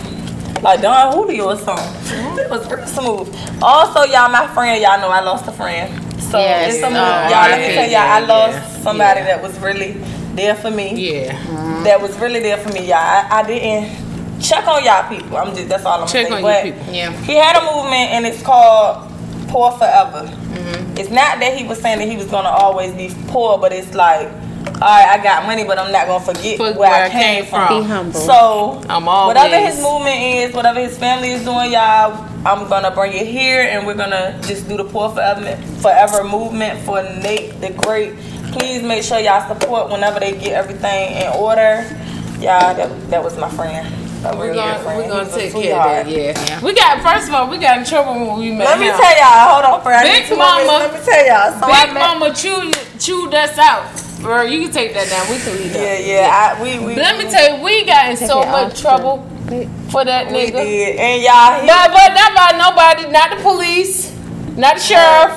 like 0.61 0.81
Don 0.81 1.13
Julio 1.13 1.45
or 1.49 1.57
something. 1.57 2.37
It 2.37 2.49
was 2.49 2.69
real 2.69 2.85
smooth. 2.87 3.35
Also, 3.61 4.03
y'all, 4.03 4.29
my 4.29 4.47
friend, 4.53 4.81
y'all 4.81 4.99
know 4.99 5.09
I 5.09 5.21
lost 5.21 5.47
a 5.47 5.51
friend. 5.51 5.89
So 6.21 6.37
Yes, 6.39 6.73
it's 6.73 6.81
some, 6.81 6.93
uh, 6.93 6.97
y'all, 7.29 7.49
let 7.49 7.59
me 7.67 7.73
tell 7.73 7.89
y'all, 7.89 7.99
I 8.01 8.19
lost 8.19 8.53
yeah, 8.53 8.81
somebody 8.83 9.19
yeah. 9.21 9.25
that 9.25 9.41
was 9.43 9.57
really 9.59 9.93
there 10.35 10.55
for 10.55 10.69
me. 10.71 10.93
Yeah. 11.13 11.33
That 11.83 11.99
was 11.99 12.17
really 12.19 12.39
there 12.39 12.57
for 12.57 12.69
me, 12.69 12.87
y'all. 12.87 12.97
I, 12.99 13.27
I 13.31 13.43
didn't 13.43 13.89
check 14.41 14.67
on 14.67 14.83
y'all 14.83 15.07
people. 15.09 15.37
I'm 15.37 15.55
just 15.55 15.69
that's 15.69 15.85
all 15.85 16.01
I'm 16.01 16.07
Check 16.07 16.27
saying. 16.27 16.33
on 16.33 16.41
your 16.41 16.51
But 16.51 16.63
people. 16.63 16.93
Yeah. 16.93 17.11
He 17.23 17.35
had 17.35 17.55
a 17.57 17.61
movement 17.61 18.11
and 18.11 18.25
it's 18.25 18.41
called 18.41 19.09
Poor 19.47 19.71
Forever. 19.73 20.27
Mm-hmm. 20.27 20.97
It's 20.97 21.09
not 21.09 21.39
that 21.39 21.57
he 21.57 21.67
was 21.67 21.79
saying 21.81 21.99
that 21.99 22.07
he 22.07 22.17
was 22.17 22.27
gonna 22.27 22.49
always 22.49 22.93
be 22.93 23.13
poor, 23.27 23.57
but 23.57 23.71
it's 23.71 23.93
like, 23.93 24.27
all 24.27 24.79
right, 24.81 25.07
I 25.19 25.23
got 25.23 25.45
money, 25.45 25.63
but 25.63 25.77
I'm 25.77 25.91
not 25.91 26.07
gonna 26.07 26.23
forget 26.23 26.57
For 26.57 26.73
where, 26.73 27.05
I 27.05 27.09
came, 27.09 27.45
from. 27.45 27.81
Be 27.81 27.87
humble. 27.87 28.19
So 28.19 28.81
I'm 28.89 29.07
all 29.07 29.27
whatever 29.27 29.57
his 29.59 29.81
movement 29.81 30.17
is, 30.21 30.53
whatever 30.53 30.79
his 30.79 30.97
family 30.97 31.31
is 31.31 31.43
doing, 31.43 31.71
y'all, 31.71 32.27
I'm 32.45 32.67
gonna 32.69 32.91
bring 32.91 33.13
it 33.13 33.27
here, 33.27 33.61
and 33.61 33.85
we're 33.85 33.95
gonna 33.95 34.39
just 34.43 34.67
do 34.67 34.77
the 34.77 34.83
Poor 34.83 35.09
Forever, 35.09 35.55
forever 35.81 36.23
movement 36.23 36.79
for 36.81 37.01
Nate 37.03 37.59
the 37.61 37.71
Great. 37.73 38.15
Please 38.51 38.83
make 38.83 39.03
sure 39.03 39.19
y'all 39.19 39.47
support 39.47 39.89
whenever 39.89 40.19
they 40.19 40.33
get 40.33 40.53
everything 40.53 41.15
in 41.15 41.27
order. 41.33 41.85
Y'all, 42.39 42.73
that, 42.75 43.09
that 43.09 43.23
was 43.23 43.37
my 43.37 43.49
friend. 43.49 44.00
A 44.23 44.37
We're 44.37 44.51
real 44.51 44.55
gonna, 44.55 44.97
we're 44.97 45.07
gonna 45.09 45.29
take 45.29 45.51
care 45.51 45.75
of 45.75 46.05
that, 46.05 46.07
yeah. 46.07 46.61
We 46.61 46.73
got, 46.73 47.01
first 47.01 47.27
of 47.27 47.33
all, 47.33 47.49
we 47.49 47.57
got 47.57 47.79
in 47.79 47.85
trouble 47.85 48.13
when 48.13 48.39
we 48.39 48.51
met 48.51 48.65
Let 48.67 48.79
me 48.79 48.85
him. 48.85 48.95
tell 48.95 49.17
y'all. 49.17 49.49
Hold 49.49 49.65
on, 49.65 49.81
for 49.81 49.91
I 49.91 50.03
Big 50.03 50.21
need 50.23 50.29
two 50.29 50.35
more 50.37 50.45
minutes. 50.45 50.67
mama- 50.67 50.83
Let 50.85 50.93
me 50.93 50.99
tell 51.05 51.25
y'all. 51.25 51.59
So 51.59 51.65
I 51.65 51.85
Big 51.85 51.93
met- 51.95 52.19
Mama 52.19 52.35
chewed, 52.35 52.77
chewed 52.99 53.33
us 53.33 53.57
out. 53.57 53.85
Bro, 54.21 54.43
you 54.43 54.61
can 54.61 54.71
take 54.71 54.93
that 54.93 55.09
down. 55.09 55.25
We 55.27 55.41
can 55.41 55.53
leave 55.57 55.73
Yeah, 55.73 55.81
that. 55.81 56.05
yeah. 56.05 56.55
I, 56.59 56.61
we 56.61 56.77
we. 56.85 56.95
Let 56.95 57.17
me 57.17 57.23
tell 57.31 57.57
you, 57.57 57.63
we 57.63 57.83
got 57.85 58.09
in 58.11 58.17
so 58.17 58.43
much 58.45 58.73
off, 58.73 58.79
trouble 58.81 59.27
for 59.89 60.05
that 60.05 60.27
We 60.31 60.33
nigga. 60.53 60.61
did, 60.61 60.95
and 60.97 61.21
y'all. 61.23 61.61
He, 61.61 61.65
But, 61.65 61.89
but 61.89 62.13
not 62.13 62.31
by 62.37 62.49
nobody, 62.61 63.09
not 63.11 63.35
the 63.35 63.41
police, 63.41 64.13
not 64.55 64.75
the 64.75 64.81
sheriff, 64.81 65.31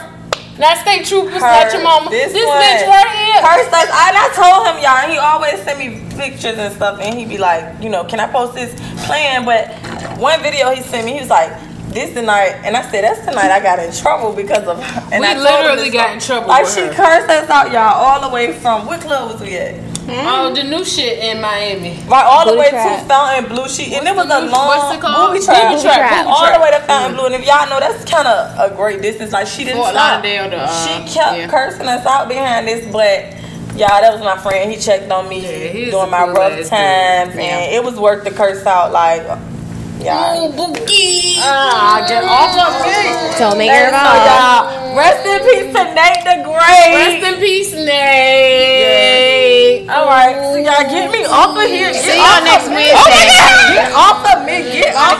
not 0.59 0.79
state 0.79 1.05
troopers, 1.07 1.41
not 1.41 1.73
your 1.73 1.83
mama. 1.83 2.11
This, 2.11 2.33
one. 2.33 2.43
bitch 2.63 2.87
right 2.87 3.11
here. 3.11 3.41
Cursed 3.43 3.73
us. 3.75 3.89
I, 3.91 4.09
and 4.09 4.19
I 4.19 4.29
told 4.35 4.67
him, 4.71 4.77
y'all, 4.83 5.03
and 5.03 5.13
he 5.13 5.19
always 5.19 5.61
send 5.63 5.79
me 5.79 6.01
pictures 6.17 6.59
and 6.59 6.73
stuff, 6.75 7.01
and 7.01 7.19
he 7.19 7.25
be 7.27 7.39
like, 7.39 7.83
you 7.83 7.91
know, 7.91 8.05
can 8.05 8.21
I 8.21 8.31
post 8.31 8.55
this 8.55 8.75
plan? 9.07 9.45
But 9.45 9.75
one 10.19 10.41
video 10.43 10.71
he 10.71 10.83
sent 10.83 11.07
me, 11.07 11.15
he 11.15 11.21
was 11.21 11.31
like, 11.31 11.51
this 11.95 12.13
tonight, 12.13 12.61
and 12.65 12.77
I 12.77 12.83
said, 12.91 13.05
that's 13.05 13.21
tonight. 13.21 13.51
I 13.51 13.61
got 13.61 13.79
in 13.79 13.93
trouble 13.93 14.33
because 14.35 14.67
of. 14.67 14.81
And 15.13 15.21
We 15.21 15.27
I 15.27 15.39
literally 15.39 15.91
got 15.91 16.13
in 16.15 16.21
trouble 16.21 16.49
Like, 16.49 16.67
she 16.67 16.81
her. 16.81 16.93
cursed 16.93 17.31
us 17.31 17.49
out, 17.49 17.71
y'all, 17.71 17.95
all 17.95 18.21
the 18.29 18.35
way 18.35 18.53
from, 18.53 18.87
what 18.87 19.01
club 19.01 19.31
was 19.33 19.41
we 19.41 19.57
at? 19.57 19.94
Oh, 20.09 20.53
the 20.55 20.63
new 20.65 20.85
shit 20.85 21.19
in 21.19 21.41
Miami. 21.41 21.99
Right, 22.07 22.25
all 22.25 22.51
the 22.51 22.59
way 22.59 22.71
trap. 22.71 23.03
to 23.03 23.09
Fontainebleau. 23.09 23.69
She 23.69 23.95
and 23.95 24.07
it 24.07 24.15
was 24.15 24.27
a 24.27 24.41
long 24.47 24.69
what's 24.69 24.95
it 24.95 25.01
called? 25.01 25.33
booby 25.33 25.45
trap. 25.45 25.73
Booby 25.73 25.83
trap, 25.83 26.25
booby 26.25 26.31
all 26.31 26.53
the 26.53 26.61
way 26.61 26.71
to 26.73 26.81
Fontainebleau. 26.81 27.27
And 27.27 27.35
if 27.37 27.47
y'all 27.47 27.69
know, 27.71 27.81
that's 27.81 28.05
kind 28.11 28.29
of 28.29 28.73
a 28.73 28.75
great 28.77 29.01
distance. 29.01 29.33
Like 29.33 29.47
she 29.47 29.65
didn't 29.65 29.79
Fort 29.79 29.91
stop. 29.93 30.23
Lauderdale 30.23 30.51
to, 30.51 30.57
uh, 30.59 30.87
she 30.87 31.15
kept 31.15 31.37
yeah. 31.39 31.49
cursing 31.49 31.87
us 31.89 32.05
out 32.07 32.29
behind 32.29 32.69
this, 32.69 32.91
but. 32.93 33.41
Y'all, 33.75 33.89
that 33.89 34.13
was 34.13 34.23
my 34.23 34.39
friend. 34.39 34.71
He 34.71 34.79
checked 34.79 35.11
on 35.11 35.29
me 35.29 35.43
Yeah, 35.43 35.91
during 35.91 36.09
my 36.09 36.29
rough 36.29 36.53
ass 36.53 36.59
dude. 36.61 36.69
times, 36.69 37.35
and 37.35 37.75
it 37.75 37.83
was 37.83 37.99
worth 37.99 38.23
the 38.23 38.31
curse 38.31 38.65
out. 38.67 38.93
Like, 38.93 39.23
y'all, 40.01 40.49
ah, 41.39 42.03
get 42.09 42.25
off 42.25 42.57
of 42.57 42.73
me. 42.83 42.95
Don't 43.39 43.59
make 43.59 43.71
her 43.71 43.91
so 43.91 44.25
y'all, 44.25 44.97
rest 44.97 45.27
in 45.27 45.39
peace 45.45 45.73
to 45.75 45.85
Nate 45.95 46.25
the 46.25 46.37
Great. 46.47 46.95
Rest 46.95 47.23
in 47.27 47.35
peace, 47.41 47.73
Nate. 47.75 49.89
All 49.91 50.07
right, 50.07 50.35
so 50.51 50.57
y'all 50.57 50.89
get 50.89 51.11
me 51.13 51.25
off 51.27 51.55
of 51.57 51.63
here. 51.69 51.93
Get 51.93 52.05
See 52.05 52.17
y'all 52.17 52.43
next 52.45 52.69
Wednesday. 52.71 52.95
of 52.95 52.97
me. 52.97 52.97
Wednesday. 52.97 53.75
Get 53.75 53.93
off 53.93 54.25
of 54.25 54.45
me. 54.47 54.63
Get 54.73 54.95
off 54.97 55.13